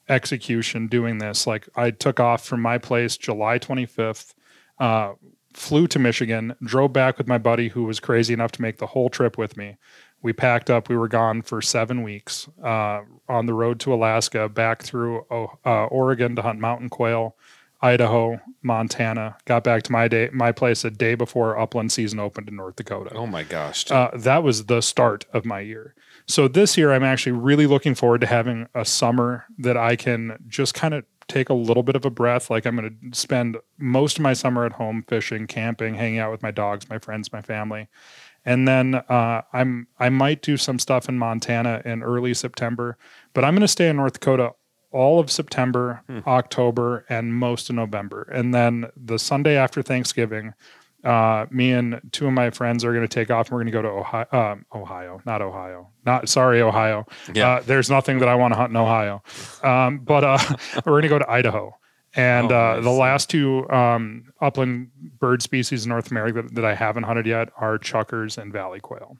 execution, 0.08 0.88
doing 0.88 1.18
this. 1.18 1.46
Like 1.46 1.68
I 1.76 1.90
took 1.90 2.18
off 2.20 2.44
from 2.44 2.60
my 2.60 2.78
place 2.78 3.16
July 3.16 3.58
25th, 3.58 4.34
uh, 4.78 5.12
flew 5.54 5.86
to 5.88 5.98
Michigan, 5.98 6.54
drove 6.62 6.92
back 6.92 7.18
with 7.18 7.28
my 7.28 7.38
buddy 7.38 7.68
who 7.68 7.84
was 7.84 8.00
crazy 8.00 8.34
enough 8.34 8.52
to 8.52 8.62
make 8.62 8.78
the 8.78 8.86
whole 8.86 9.10
trip 9.10 9.38
with 9.38 9.56
me. 9.56 9.76
We 10.22 10.32
packed 10.32 10.70
up. 10.70 10.88
We 10.88 10.96
were 10.96 11.08
gone 11.08 11.42
for 11.42 11.60
seven 11.60 12.02
weeks 12.02 12.48
uh, 12.62 13.00
on 13.28 13.46
the 13.46 13.54
road 13.54 13.80
to 13.80 13.92
Alaska, 13.92 14.48
back 14.48 14.82
through 14.82 15.26
uh, 15.30 15.86
Oregon 15.86 16.36
to 16.36 16.42
hunt 16.42 16.60
mountain 16.60 16.88
quail, 16.88 17.36
Idaho, 17.80 18.40
Montana. 18.62 19.36
Got 19.44 19.64
back 19.64 19.82
to 19.84 19.92
my 19.92 20.06
day, 20.06 20.30
my 20.32 20.52
place 20.52 20.84
a 20.84 20.90
day 20.90 21.16
before 21.16 21.58
upland 21.58 21.90
season 21.90 22.20
opened 22.20 22.48
in 22.48 22.54
North 22.56 22.76
Dakota 22.76 23.12
Oh 23.16 23.26
my 23.26 23.42
gosh. 23.42 23.90
uh, 23.90 24.10
that 24.14 24.44
was 24.44 24.66
the 24.66 24.80
start 24.80 25.24
of 25.32 25.44
my 25.44 25.60
year. 25.60 25.94
So 26.26 26.46
this 26.46 26.76
year, 26.78 26.92
I'm 26.92 27.02
actually 27.02 27.32
really 27.32 27.66
looking 27.66 27.96
forward 27.96 28.20
to 28.20 28.28
having 28.28 28.68
a 28.76 28.84
summer 28.84 29.44
that 29.58 29.76
I 29.76 29.96
can 29.96 30.38
just 30.46 30.72
kind 30.72 30.94
of 30.94 31.04
take 31.26 31.48
a 31.48 31.54
little 31.54 31.82
bit 31.82 31.96
of 31.96 32.04
a 32.04 32.10
breath. 32.10 32.48
Like 32.48 32.64
I'm 32.64 32.76
going 32.76 32.96
to 33.12 33.18
spend 33.18 33.56
most 33.78 34.18
of 34.18 34.22
my 34.22 34.32
summer 34.32 34.64
at 34.64 34.72
home 34.72 35.04
fishing, 35.08 35.48
camping, 35.48 35.94
hanging 35.94 36.20
out 36.20 36.30
with 36.30 36.42
my 36.42 36.52
dogs, 36.52 36.88
my 36.88 36.98
friends, 36.98 37.32
my 37.32 37.42
family. 37.42 37.88
And 38.44 38.66
then 38.66 38.96
uh, 38.96 39.42
I'm 39.52 39.86
I 39.98 40.08
might 40.08 40.42
do 40.42 40.56
some 40.56 40.78
stuff 40.78 41.08
in 41.08 41.18
Montana 41.18 41.82
in 41.84 42.02
early 42.02 42.34
September, 42.34 42.98
but 43.34 43.44
I'm 43.44 43.54
going 43.54 43.62
to 43.62 43.68
stay 43.68 43.88
in 43.88 43.96
North 43.96 44.14
Dakota 44.14 44.52
all 44.92 45.18
of 45.18 45.30
September, 45.30 46.02
October, 46.26 47.04
and 47.08 47.34
most 47.34 47.70
of 47.70 47.76
November. 47.76 48.28
And 48.32 48.54
then 48.54 48.86
the 48.94 49.18
Sunday 49.18 49.56
after 49.56 49.82
Thanksgiving, 49.82 50.52
uh, 51.02 51.46
me 51.50 51.72
and 51.72 52.00
two 52.12 52.26
of 52.26 52.32
my 52.32 52.50
friends 52.50 52.84
are 52.84 52.92
going 52.92 53.06
to 53.06 53.12
take 53.12 53.30
off 53.30 53.48
and 53.48 53.54
we're 53.54 53.64
going 53.64 53.72
to 53.72 53.72
go 53.72 53.82
to 53.82 53.88
Ohio, 53.88 54.26
um, 54.32 54.66
Ohio, 54.72 55.20
not 55.26 55.42
Ohio, 55.42 55.90
not 56.04 56.28
sorry, 56.28 56.60
Ohio. 56.60 57.06
Yeah. 57.34 57.48
Uh, 57.48 57.62
there's 57.62 57.90
nothing 57.90 58.20
that 58.20 58.28
I 58.28 58.34
want 58.36 58.52
to 58.54 58.58
hunt 58.58 58.70
in 58.70 58.76
Ohio. 58.76 59.22
Um, 59.62 59.98
but 59.98 60.22
uh, 60.22 60.38
we're 60.86 60.92
going 60.92 61.02
to 61.02 61.08
go 61.08 61.18
to 61.18 61.30
Idaho. 61.30 61.76
And 62.14 62.52
Oh, 62.52 62.56
uh, 62.56 62.74
nice. 62.76 62.84
the 62.84 62.90
last 62.90 63.30
two 63.30 63.68
um, 63.70 64.32
upland 64.40 64.90
bird 65.18 65.42
species 65.42 65.84
in 65.84 65.88
North 65.88 66.10
America 66.10 66.42
that, 66.42 66.54
that 66.54 66.64
I 66.64 66.74
haven't 66.74 67.04
hunted 67.04 67.26
yet 67.26 67.50
are 67.56 67.78
chukars 67.78 68.36
and 68.36 68.52
valley 68.52 68.80
quail. 68.80 69.16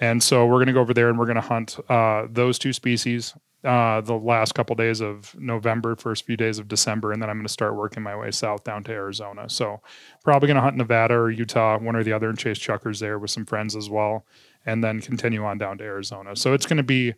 And 0.00 0.22
so 0.22 0.46
we're 0.46 0.58
going 0.58 0.66
to 0.68 0.72
go 0.72 0.80
over 0.80 0.94
there 0.94 1.08
and 1.08 1.18
we're 1.18 1.24
going 1.26 1.36
to 1.36 1.40
hunt 1.40 1.78
uh, 1.88 2.26
those 2.30 2.58
two 2.58 2.72
species 2.72 3.34
uh, 3.64 4.00
the 4.02 4.14
last 4.14 4.54
couple 4.54 4.76
days 4.76 5.00
of 5.00 5.34
November, 5.36 5.96
first 5.96 6.24
few 6.24 6.36
days 6.36 6.60
of 6.60 6.68
December, 6.68 7.10
and 7.10 7.20
then 7.20 7.28
I'm 7.28 7.36
going 7.36 7.46
to 7.46 7.52
start 7.52 7.74
working 7.74 8.04
my 8.04 8.14
way 8.16 8.30
south 8.30 8.62
down 8.62 8.84
to 8.84 8.92
Arizona. 8.92 9.48
So 9.50 9.80
probably 10.22 10.46
going 10.46 10.54
to 10.56 10.60
hunt 10.60 10.76
Nevada 10.76 11.14
or 11.14 11.30
Utah, 11.30 11.76
one 11.78 11.96
or 11.96 12.04
the 12.04 12.12
other, 12.12 12.28
and 12.28 12.38
chase 12.38 12.58
chukars 12.58 13.00
there 13.00 13.18
with 13.18 13.32
some 13.32 13.44
friends 13.44 13.74
as 13.74 13.90
well, 13.90 14.24
and 14.64 14.84
then 14.84 15.00
continue 15.00 15.44
on 15.44 15.58
down 15.58 15.78
to 15.78 15.84
Arizona. 15.84 16.36
So 16.36 16.52
it's 16.54 16.66
going 16.66 16.76
to 16.76 16.84
be 16.84 17.14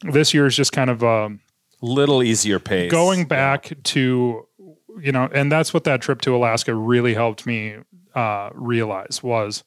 this 0.00 0.32
year 0.32 0.46
is 0.46 0.56
just 0.56 0.72
kind 0.72 0.88
of 0.88 1.02
a 1.02 1.36
Little 1.82 2.22
easier 2.22 2.58
pace. 2.58 2.90
going 2.90 3.26
back 3.26 3.72
to 3.82 4.46
you 5.00 5.12
know, 5.12 5.28
and 5.32 5.50
that's 5.50 5.72
what 5.72 5.84
that 5.84 6.00
trip 6.00 6.20
to 6.22 6.34
Alaska 6.34 6.74
really 6.74 7.14
helped 7.14 7.46
me 7.46 7.76
uh, 8.14 8.50
realize 8.54 9.22
was 9.22 9.64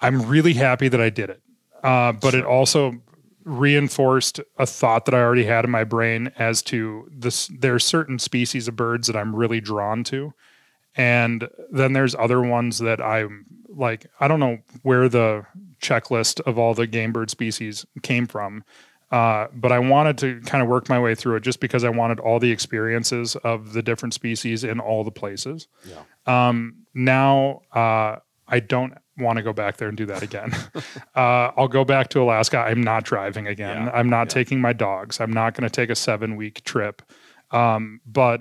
I'm 0.00 0.22
really 0.26 0.54
happy 0.54 0.88
that 0.88 1.00
I 1.00 1.10
did 1.10 1.30
it, 1.30 1.42
uh, 1.82 2.12
but 2.12 2.34
it 2.34 2.44
also 2.44 2.94
reinforced 3.44 4.40
a 4.58 4.66
thought 4.66 5.04
that 5.04 5.14
I 5.14 5.20
already 5.20 5.44
had 5.44 5.64
in 5.64 5.70
my 5.70 5.84
brain 5.84 6.32
as 6.38 6.62
to 6.62 7.08
this. 7.10 7.48
There's 7.48 7.84
certain 7.84 8.18
species 8.18 8.68
of 8.68 8.76
birds 8.76 9.06
that 9.06 9.16
I'm 9.16 9.34
really 9.34 9.60
drawn 9.60 10.04
to, 10.04 10.34
and 10.96 11.48
then 11.70 11.92
there's 11.92 12.14
other 12.14 12.40
ones 12.40 12.78
that 12.78 13.00
I'm 13.00 13.46
like. 13.68 14.06
I 14.20 14.28
don't 14.28 14.40
know 14.40 14.58
where 14.82 15.08
the 15.08 15.46
checklist 15.80 16.40
of 16.40 16.58
all 16.58 16.74
the 16.74 16.86
game 16.86 17.12
bird 17.12 17.30
species 17.30 17.86
came 18.02 18.26
from, 18.26 18.64
uh, 19.10 19.46
but 19.52 19.70
I 19.70 19.78
wanted 19.78 20.18
to 20.18 20.40
kind 20.40 20.62
of 20.62 20.68
work 20.68 20.88
my 20.88 20.98
way 20.98 21.14
through 21.14 21.36
it 21.36 21.42
just 21.42 21.60
because 21.60 21.84
I 21.84 21.90
wanted 21.90 22.18
all 22.18 22.40
the 22.40 22.50
experiences 22.50 23.36
of 23.36 23.72
the 23.72 23.82
different 23.82 24.14
species 24.14 24.64
in 24.64 24.80
all 24.80 25.04
the 25.04 25.12
places. 25.12 25.68
Yeah. 25.88 26.48
Um, 26.48 26.86
now 26.92 27.62
uh, 27.72 28.16
I 28.48 28.60
don't 28.60 28.94
want 29.18 29.36
to 29.36 29.42
go 29.42 29.52
back 29.52 29.76
there 29.76 29.88
and 29.88 29.96
do 29.96 30.06
that 30.06 30.22
again. 30.22 30.52
uh, 31.14 31.52
I'll 31.56 31.68
go 31.68 31.84
back 31.84 32.08
to 32.10 32.22
Alaska. 32.22 32.58
I'm 32.58 32.82
not 32.82 33.04
driving 33.04 33.46
again. 33.46 33.84
Yeah, 33.84 33.90
I'm 33.92 34.08
not 34.08 34.26
yeah. 34.26 34.34
taking 34.34 34.60
my 34.60 34.72
dogs. 34.72 35.20
I'm 35.20 35.32
not 35.32 35.54
going 35.54 35.68
to 35.68 35.74
take 35.74 35.90
a 35.90 35.94
seven 35.94 36.36
week 36.36 36.64
trip. 36.64 37.02
Um, 37.52 38.00
but 38.06 38.40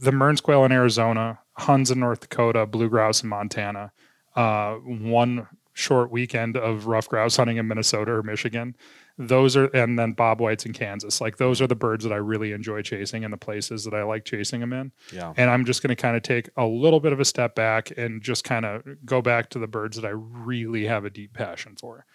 the 0.00 0.12
Mearns 0.12 0.40
quail 0.40 0.64
in 0.64 0.72
Arizona, 0.72 1.38
Huns 1.58 1.90
in 1.90 2.00
North 2.00 2.20
Dakota, 2.20 2.66
blue 2.66 2.88
grouse 2.88 3.22
in 3.22 3.28
Montana, 3.28 3.92
uh, 4.34 4.74
one 4.74 5.46
short 5.74 6.10
weekend 6.10 6.56
of 6.56 6.86
ruffed 6.86 7.10
grouse 7.10 7.36
hunting 7.36 7.56
in 7.56 7.68
Minnesota 7.68 8.12
or 8.12 8.22
Michigan. 8.22 8.76
Those 9.18 9.56
are, 9.56 9.66
and 9.66 9.98
then 9.98 10.12
bob 10.12 10.40
whites 10.40 10.64
in 10.64 10.72
Kansas. 10.72 11.20
Like 11.20 11.36
those 11.36 11.60
are 11.60 11.66
the 11.66 11.74
birds 11.76 12.02
that 12.04 12.12
I 12.12 12.16
really 12.16 12.52
enjoy 12.52 12.82
chasing 12.82 13.24
and 13.24 13.32
the 13.32 13.36
places 13.38 13.84
that 13.84 13.92
I 13.94 14.02
like 14.04 14.24
chasing 14.24 14.60
them 14.60 14.72
in 14.72 14.90
Yeah. 15.12 15.34
and 15.36 15.50
I'm 15.50 15.64
just 15.64 15.82
going 15.82 15.94
to 15.94 16.00
kind 16.00 16.16
of 16.16 16.22
take 16.22 16.48
a 16.56 16.64
little 16.66 16.98
bit 16.98 17.12
of 17.12 17.20
a 17.20 17.24
step 17.24 17.54
back 17.54 17.92
and 17.96 18.22
just 18.22 18.42
kind 18.44 18.64
of 18.64 18.82
go 19.04 19.20
back 19.20 19.50
to 19.50 19.58
the 19.58 19.66
birds 19.66 19.96
that 20.00 20.06
I 20.06 20.12
really 20.14 20.86
have 20.86 21.04
a 21.04 21.10
deep 21.10 21.34
passion 21.34 21.76
for, 21.76 22.06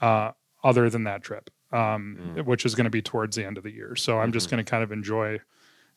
uh, 0.00 0.30
other 0.62 0.88
than 0.88 1.04
that 1.04 1.22
trip, 1.22 1.50
um, 1.72 2.34
which 2.44 2.64
is 2.64 2.74
going 2.74 2.84
to 2.84 2.90
be 2.90 3.02
towards 3.02 3.36
the 3.36 3.44
end 3.44 3.58
of 3.58 3.64
the 3.64 3.72
year. 3.72 3.96
So 3.96 4.18
I'm 4.20 4.30
just 4.32 4.48
going 4.50 4.64
to 4.64 4.68
kind 4.70 4.82
of 4.84 4.92
enjoy 4.92 5.40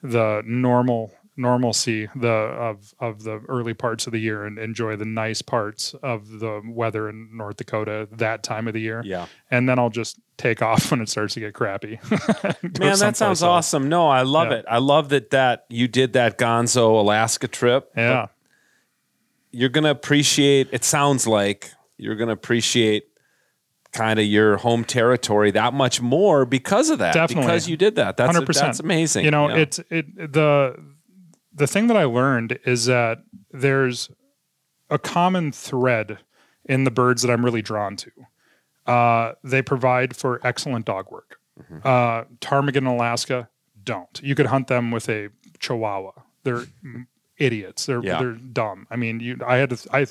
the 0.03 0.43
normal 0.45 1.11
normalcy 1.37 2.09
the 2.15 2.27
of 2.27 2.93
of 2.99 3.23
the 3.23 3.39
early 3.47 3.73
parts 3.73 4.07
of 4.07 4.11
the 4.13 4.19
year 4.19 4.43
and 4.45 4.57
enjoy 4.57 4.95
the 4.95 5.05
nice 5.05 5.41
parts 5.41 5.93
of 6.01 6.39
the 6.39 6.61
weather 6.67 7.07
in 7.09 7.29
North 7.37 7.57
Dakota 7.57 8.07
that 8.13 8.41
time 8.43 8.67
of 8.67 8.73
the 8.73 8.81
year. 8.81 9.01
Yeah. 9.05 9.27
And 9.51 9.69
then 9.69 9.77
I'll 9.79 9.89
just 9.91 10.19
take 10.37 10.61
off 10.69 10.89
when 10.91 10.99
it 11.01 11.09
starts 11.09 11.35
to 11.35 11.39
get 11.39 11.53
crappy. 11.53 11.99
Man, 12.79 12.97
that 12.99 13.15
sounds 13.17 13.21
else. 13.21 13.43
awesome. 13.43 13.87
No, 13.87 14.07
I 14.07 14.23
love 14.23 14.49
Yeah. 14.49 14.57
it. 14.57 14.65
I 14.69 14.79
love 14.79 15.09
that 15.09 15.29
that 15.29 15.65
you 15.69 15.87
did 15.87 16.13
that 16.13 16.37
Gonzo 16.37 16.99
Alaska 16.99 17.47
trip. 17.47 17.91
Yeah. 17.95 18.27
You're 19.51 19.69
gonna 19.69 19.91
appreciate. 19.91 20.67
It 20.71 20.83
sounds 20.83 21.25
like 21.25 21.71
you're 21.97 22.15
gonna 22.15 22.33
appreciate 22.33 23.05
kind 23.93 24.19
of 24.19 24.25
your 24.25 24.57
home 24.57 24.83
territory 24.83 25.49
that 25.51 25.73
much 25.73 26.01
more 26.01 26.45
because 26.45 26.89
of 26.89 26.99
that. 26.99 27.13
Definitely. 27.13 27.45
because 27.45 27.69
you 27.69 27.77
did 27.77 27.95
that. 27.95 28.17
That's 28.17 28.37
100%. 28.37 28.53
that's 28.53 28.79
amazing. 28.79 29.25
You 29.25 29.31
know, 29.31 29.49
Yeah. 29.49 29.55
it's 29.55 29.79
it 29.89 30.33
the 30.33 30.75
the 31.57 31.67
thing 31.67 31.87
that 31.87 31.97
I 31.97 32.05
learned 32.05 32.59
is 32.65 32.85
that 32.85 33.19
there's 33.51 34.09
a 34.89 34.97
common 34.97 35.51
thread 35.51 36.19
in 36.65 36.83
the 36.83 36.91
birds 36.91 37.21
that 37.21 37.31
I'm 37.31 37.43
really 37.43 37.61
drawn 37.61 37.95
to. 37.97 38.11
Uh, 38.85 39.33
they 39.43 39.61
provide 39.61 40.15
for 40.15 40.39
excellent 40.45 40.85
dog 40.85 41.11
work. 41.11 41.39
Mm-hmm. 41.59 41.79
Uh, 41.83 42.23
ptarmigan 42.39 42.77
in 42.77 42.85
Alaska 42.85 43.49
don't. 43.83 44.21
You 44.23 44.35
could 44.35 44.45
hunt 44.47 44.67
them 44.67 44.91
with 44.91 45.09
a 45.09 45.29
Chihuahua. 45.59 46.11
They're 46.43 46.65
idiots. 47.37 47.85
They're 47.85 48.03
Yeah. 48.03 48.19
they're 48.19 48.33
dumb. 48.33 48.87
I 48.89 48.95
mean, 48.95 49.19
you. 49.19 49.39
I 49.45 49.57
had 49.57 49.71
to. 49.71 49.95
I 49.95 50.07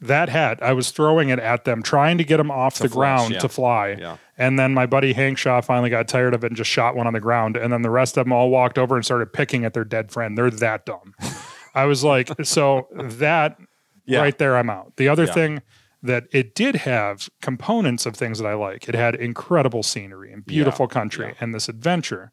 that 0.00 0.28
hat. 0.28 0.62
I 0.62 0.72
was 0.72 0.90
throwing 0.90 1.28
it 1.28 1.38
at 1.38 1.64
them, 1.64 1.82
trying 1.82 2.18
to 2.18 2.24
get 2.24 2.36
them 2.38 2.50
off 2.50 2.78
the 2.78 2.88
flush, 2.88 2.92
ground 2.92 3.34
yeah. 3.34 3.40
to 3.40 3.48
fly. 3.48 3.96
Yeah. 3.98 4.16
And 4.40 4.58
then 4.58 4.72
my 4.72 4.86
buddy 4.86 5.12
Hank 5.12 5.36
Shaw 5.36 5.60
finally 5.60 5.90
got 5.90 6.08
tired 6.08 6.32
of 6.32 6.42
it 6.42 6.46
and 6.48 6.56
just 6.56 6.70
shot 6.70 6.96
one 6.96 7.06
on 7.06 7.12
the 7.12 7.20
ground. 7.20 7.58
And 7.58 7.70
then 7.70 7.82
the 7.82 7.90
rest 7.90 8.16
of 8.16 8.24
them 8.24 8.32
all 8.32 8.48
walked 8.48 8.78
over 8.78 8.96
and 8.96 9.04
started 9.04 9.32
picking 9.34 9.66
at 9.66 9.74
their 9.74 9.84
dead 9.84 10.10
friend. 10.10 10.36
They're 10.36 10.50
that 10.50 10.86
dumb. 10.86 11.14
I 11.74 11.84
was 11.84 12.02
like, 12.02 12.30
so 12.42 12.88
that 12.94 13.58
Yeah. 14.06 14.20
right 14.20 14.36
there, 14.38 14.56
I'm 14.56 14.70
out. 14.70 14.96
The 14.96 15.08
other 15.08 15.24
Yeah. 15.26 15.32
thing 15.34 15.62
that 16.02 16.24
it 16.32 16.54
did 16.54 16.76
have 16.76 17.28
components 17.42 18.06
of 18.06 18.16
things 18.16 18.38
that 18.38 18.46
I 18.46 18.54
like. 18.54 18.88
It 18.88 18.94
had 18.94 19.14
incredible 19.14 19.82
scenery 19.82 20.32
and 20.32 20.44
beautiful 20.44 20.88
country 20.88 21.26
yeah. 21.26 21.34
and 21.38 21.54
this 21.54 21.68
adventure. 21.68 22.32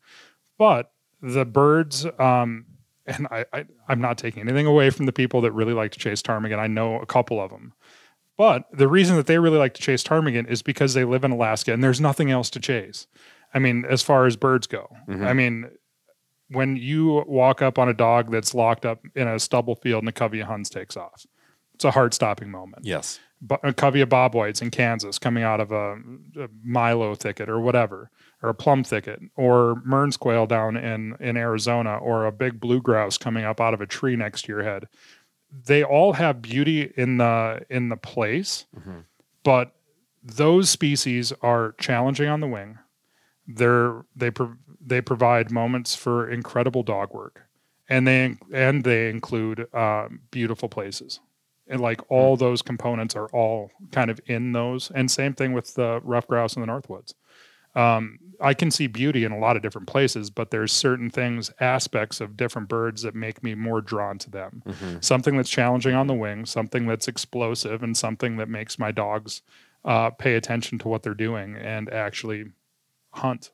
But 0.58 0.92
the 1.22 1.44
birds, 1.44 2.06
um, 2.18 2.68
and 3.06 3.28
I, 3.30 3.44
I, 3.52 3.66
I'm 3.90 4.00
not 4.00 4.18
taking 4.18 4.44
anything 4.44 4.66
away 4.66 4.92
from 4.92 5.08
the 5.08 5.12
people 5.12 5.42
that 5.42 5.52
really 5.52 5.74
like 5.74 5.92
to 5.92 6.00
chase 6.00 6.22
ptarmigan. 6.22 6.58
I 6.58 6.68
know 6.68 7.00
a 7.02 7.06
couple 7.06 7.42
of 7.42 7.52
them. 7.52 7.74
But 8.38 8.66
the 8.72 8.88
reason 8.88 9.16
that 9.18 9.26
they 9.26 9.40
really 9.40 9.58
like 9.58 9.74
to 9.74 9.82
chase 9.82 10.04
ptarmigan 10.04 10.48
is 10.48 10.62
because 10.62 10.94
they 10.94 11.04
live 11.04 11.24
in 11.24 11.32
Alaska 11.32 11.74
and 11.74 11.84
there's 11.84 12.00
nothing 12.00 12.30
else 12.30 12.50
to 12.52 12.60
chase. 12.60 13.08
I 13.54 13.60
mean, 13.60 13.84
as 13.90 14.04
far 14.04 14.26
as 14.28 14.36
birds 14.36 14.68
go, 14.68 14.96
mm-hmm. 15.08 15.24
I 15.24 15.34
mean, 15.34 15.70
when 16.50 16.78
you 16.78 17.24
walk 17.28 17.62
up 17.62 17.80
on 17.80 17.90
a 17.90 17.94
dog 17.94 18.32
that's 18.32 18.54
locked 18.54 18.86
up 18.86 19.02
in 19.16 19.28
a 19.28 19.40
stubble 19.40 19.76
field 19.76 20.04
and 20.04 20.10
a 20.10 20.14
covey 20.14 20.40
of 20.40 20.48
Huns 20.48 20.70
takes 20.70 20.96
off, 20.96 21.26
it's 21.74 21.86
a 21.86 21.92
heart 21.92 22.14
stopping 22.14 22.52
moment. 22.52 22.86
yes. 22.86 23.20
Bu- 23.40 23.58
a 23.62 23.72
covey 23.72 24.02
of 24.02 24.10
bob 24.10 24.34
whites 24.34 24.64
in 24.64 24.72
Kansas 24.72 25.20
coming 25.20 25.44
out 25.44 25.60
of 25.60 25.72
a, 25.72 25.94
a 26.42 26.48
Milo 26.64 27.14
thicket 27.14 27.50
or 27.50 27.60
whatever, 27.60 28.10
or 28.42 28.50
a 28.50 28.56
plum 28.56 28.84
thicket, 28.84 29.20
or 29.36 29.80
Mearns 29.86 30.18
quail 30.18 30.48
down 30.48 30.76
in, 30.76 31.16
in 31.20 31.38
Arizona, 31.38 31.98
or 31.98 32.26
a 32.26 32.32
big 32.32 32.60
blue 32.60 32.82
grouse 32.82 33.16
coming 33.16 33.46
up 33.46 33.62
out 33.62 33.76
of 33.76 33.82
a 33.82 33.86
tree 33.86 34.16
next 34.16 34.44
to 34.44 34.52
your 34.52 34.64
head. 34.64 34.88
They 35.52 35.84
all 35.84 36.14
have 36.14 36.42
beauty 36.42 36.92
in 36.98 37.18
the 37.18 37.66
in 37.70 37.90
the 37.90 37.98
place, 37.98 38.66
but 39.44 39.74
those 40.24 40.70
species 40.70 41.32
are 41.42 41.74
challenging 41.80 42.28
on 42.28 42.42
the 42.42 42.48
wing. 42.48 42.80
They're 43.48 44.04
they 44.16 44.30
pro- 44.32 44.58
they 44.86 45.02
provide 45.02 45.52
moments 45.52 45.96
for 45.96 46.30
incredible 46.30 46.84
dog 46.84 47.14
work, 47.14 47.44
and 47.88 48.06
they 48.08 48.36
and 48.54 48.84
they 48.84 49.10
include 49.10 49.74
um, 49.74 50.22
beautiful 50.32 50.68
places. 50.70 51.22
And 51.70 51.82
like 51.82 52.02
all 52.10 52.38
those 52.38 52.62
components 52.62 53.16
are 53.16 53.28
all 53.28 53.72
kind 53.92 54.10
of 54.10 54.20
in 54.26 54.54
those 54.54 54.90
and 54.92 55.10
same 55.12 55.34
thing 55.34 55.54
with 55.54 55.74
the 55.76 56.00
ruffed 56.04 56.30
grouse 56.30 56.56
in 56.56 56.62
the 56.62 56.68
northwoods. 56.68 57.14
Um, 57.76 58.20
i 58.42 58.54
can 58.54 58.70
see 58.72 58.88
beauty 58.88 59.24
in 59.24 59.32
a 59.32 59.38
lot 59.38 59.56
of 59.56 59.62
different 59.62 59.88
places 59.88 60.30
but 60.30 60.52
there's 60.52 60.72
certain 60.72 61.10
things 61.10 61.52
aspects 61.60 62.22
of 62.22 62.38
different 62.38 62.68
birds 62.68 63.02
that 63.02 63.16
make 63.16 63.44
me 63.44 63.56
more 63.56 63.82
drawn 63.82 64.18
to 64.18 64.30
them. 64.30 64.62
Something 65.02 65.38
that's 65.38 65.50
challenging 65.50 65.96
on 65.96 66.08
the 66.08 66.14
wing 66.14 66.46
something 66.46 66.88
that's 66.88 67.08
explosive 67.08 67.84
and 67.84 67.96
something 67.98 68.38
that 68.38 68.50
makes 68.50 68.78
my 68.78 68.92
dogs 68.92 69.42
uh, 69.86 70.10
pay 70.10 70.36
attention 70.36 70.78
to 70.80 70.88
what 70.88 71.04
they're 71.04 71.14
doing 71.14 71.56
and 71.56 71.90
actually 71.92 72.46
hunt. 73.12 73.52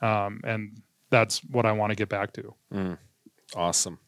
Um, 0.00 0.40
and 0.44 0.82
that's 1.10 1.38
what 1.44 1.66
i 1.66 1.72
want 1.72 1.90
to 1.90 1.96
get 1.96 2.08
back 2.08 2.32
to. 2.34 2.54
Awesome. 3.54 3.98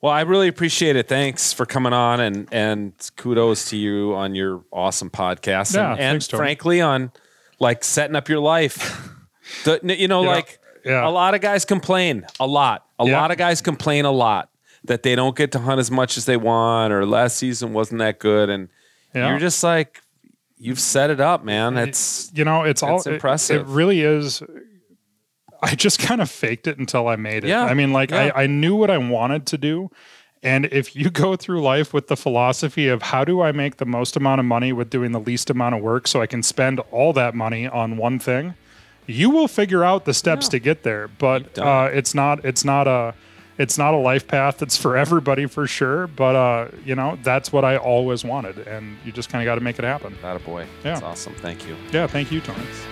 Well, 0.00 0.12
I 0.12 0.20
really 0.20 0.46
appreciate 0.46 0.94
it. 0.94 1.08
Thanks 1.08 1.52
for 1.52 1.66
coming 1.66 1.92
on 1.92 2.20
and 2.20 2.48
and 2.52 2.92
kudos 3.16 3.70
to 3.70 3.76
you 3.76 4.14
on 4.14 4.34
your 4.34 4.64
awesome 4.72 5.10
podcast 5.10 5.74
Yeah, 5.74 5.92
and, 5.92 6.00
and 6.00 6.22
thanks, 6.22 6.28
frankly 6.28 6.80
on 6.80 7.10
like 7.60 7.84
setting 7.84 8.16
up 8.16 8.28
your 8.28 8.40
life. 8.40 9.04
The, 9.64 9.80
you 9.82 10.08
know, 10.08 10.24
Yeah, 10.24 10.28
like 10.28 10.58
yeah. 10.84 11.08
a 11.08 11.10
lot 11.10 11.34
of 11.34 11.40
guys 11.40 11.64
complain 11.64 12.26
a 12.38 12.46
lot. 12.46 12.84
A 12.98 13.06
Yeah. 13.06 13.18
lot 13.18 13.30
of 13.30 13.38
guys 13.38 13.62
complain 13.62 14.04
a 14.04 14.10
lot 14.12 14.50
that 14.84 15.02
they 15.02 15.14
don't 15.16 15.34
get 15.34 15.52
to 15.52 15.58
hunt 15.58 15.78
as 15.80 15.90
much 15.90 16.18
as 16.18 16.26
they 16.26 16.36
want 16.36 16.92
or 16.92 17.06
last 17.06 17.38
season 17.38 17.72
wasn't 17.72 18.00
that 18.00 18.18
good 18.18 18.50
and 18.50 18.68
you're 19.14 19.38
just 19.38 19.64
like 19.64 20.02
you've 20.58 20.78
set 20.78 21.08
it 21.08 21.18
up, 21.18 21.44
man. 21.44 21.78
It's 21.78 22.30
you 22.34 22.44
know 22.44 22.64
it's 22.64 22.82
all 22.82 22.96
It's 22.98 23.06
it- 23.06 23.14
impressive. 23.14 23.62
It, 23.62 23.72
really 23.72 24.02
is. 24.02 24.42
I 25.62 25.74
just 25.74 25.98
kind 26.08 26.20
of 26.20 26.30
faked 26.30 26.66
it 26.66 26.78
until 26.78 27.08
I 27.08 27.16
made 27.16 27.42
it. 27.44 27.48
Yeah, 27.48 27.64
I 27.64 27.72
mean, 27.72 27.92
like. 27.94 28.12
I, 28.12 28.30
I 28.30 28.46
knew 28.46 28.76
what 28.76 28.90
I 28.90 28.98
wanted 28.98 29.46
to 29.46 29.56
do. 29.58 29.90
And 30.42 30.66
if 30.66 30.94
you 30.94 31.10
go 31.24 31.36
through 31.36 31.62
life 31.62 31.92
with 31.92 32.08
the 32.08 32.16
philosophy 32.16 32.88
of 32.88 33.02
how 33.02 33.24
do 33.24 33.40
I 33.40 33.52
make 33.52 33.76
the 33.76 33.86
most 33.86 34.16
amount 34.16 34.40
of 34.40 34.44
money 34.44 34.72
with 34.72 34.90
doing 34.90 35.12
the 35.12 35.20
least 35.20 35.50
amount 35.50 35.74
of 35.74 35.82
work 35.82 36.06
so 36.06 36.20
I 36.20 36.26
can 36.26 36.42
spend 36.42 36.80
all 36.90 37.12
that 37.14 37.34
money 37.34 37.66
on 37.66 37.96
one 37.96 38.18
thing, 38.18 38.54
you 39.06 39.30
will 39.30 39.48
figure 39.48 39.82
out 39.84 40.04
the 40.04 40.14
steps 40.14 40.48
to 40.48 40.58
get 40.58 40.82
there. 40.82 41.08
But 41.08 41.58
uh, 41.58 41.88
it's 41.92 42.14
not 42.14 42.44
it's 42.44 42.64
not 42.64 42.86
a 42.86 43.14
it's 43.58 43.76
not 43.76 43.92
a 43.92 43.96
life 43.96 44.28
path 44.28 44.58
that's 44.58 44.76
for 44.76 44.96
everybody 45.04 45.46
for 45.46 45.66
sure, 45.66 46.06
but 46.06 46.36
uh, 46.36 46.68
you 46.84 46.94
know, 46.94 47.18
that's 47.22 47.52
what 47.52 47.64
I 47.64 47.76
always 47.76 48.24
wanted, 48.24 48.58
and 48.68 48.96
you 49.04 49.12
just 49.12 49.30
kind 49.30 49.42
of 49.42 49.46
got 49.46 49.56
to 49.56 49.60
make 49.60 49.78
it 49.78 49.84
happen. 49.84 50.16
Not 50.22 50.36
a 50.36 50.40
boy. 50.40 50.62
Yeah. 50.84 50.94
That's 50.94 51.02
awesome. 51.02 51.34
Thank 51.36 51.66
you. 51.66 51.76
Yeah, 51.92 52.06
thank 52.06 52.30
you, 52.30 52.40
Torrance. 52.40 52.86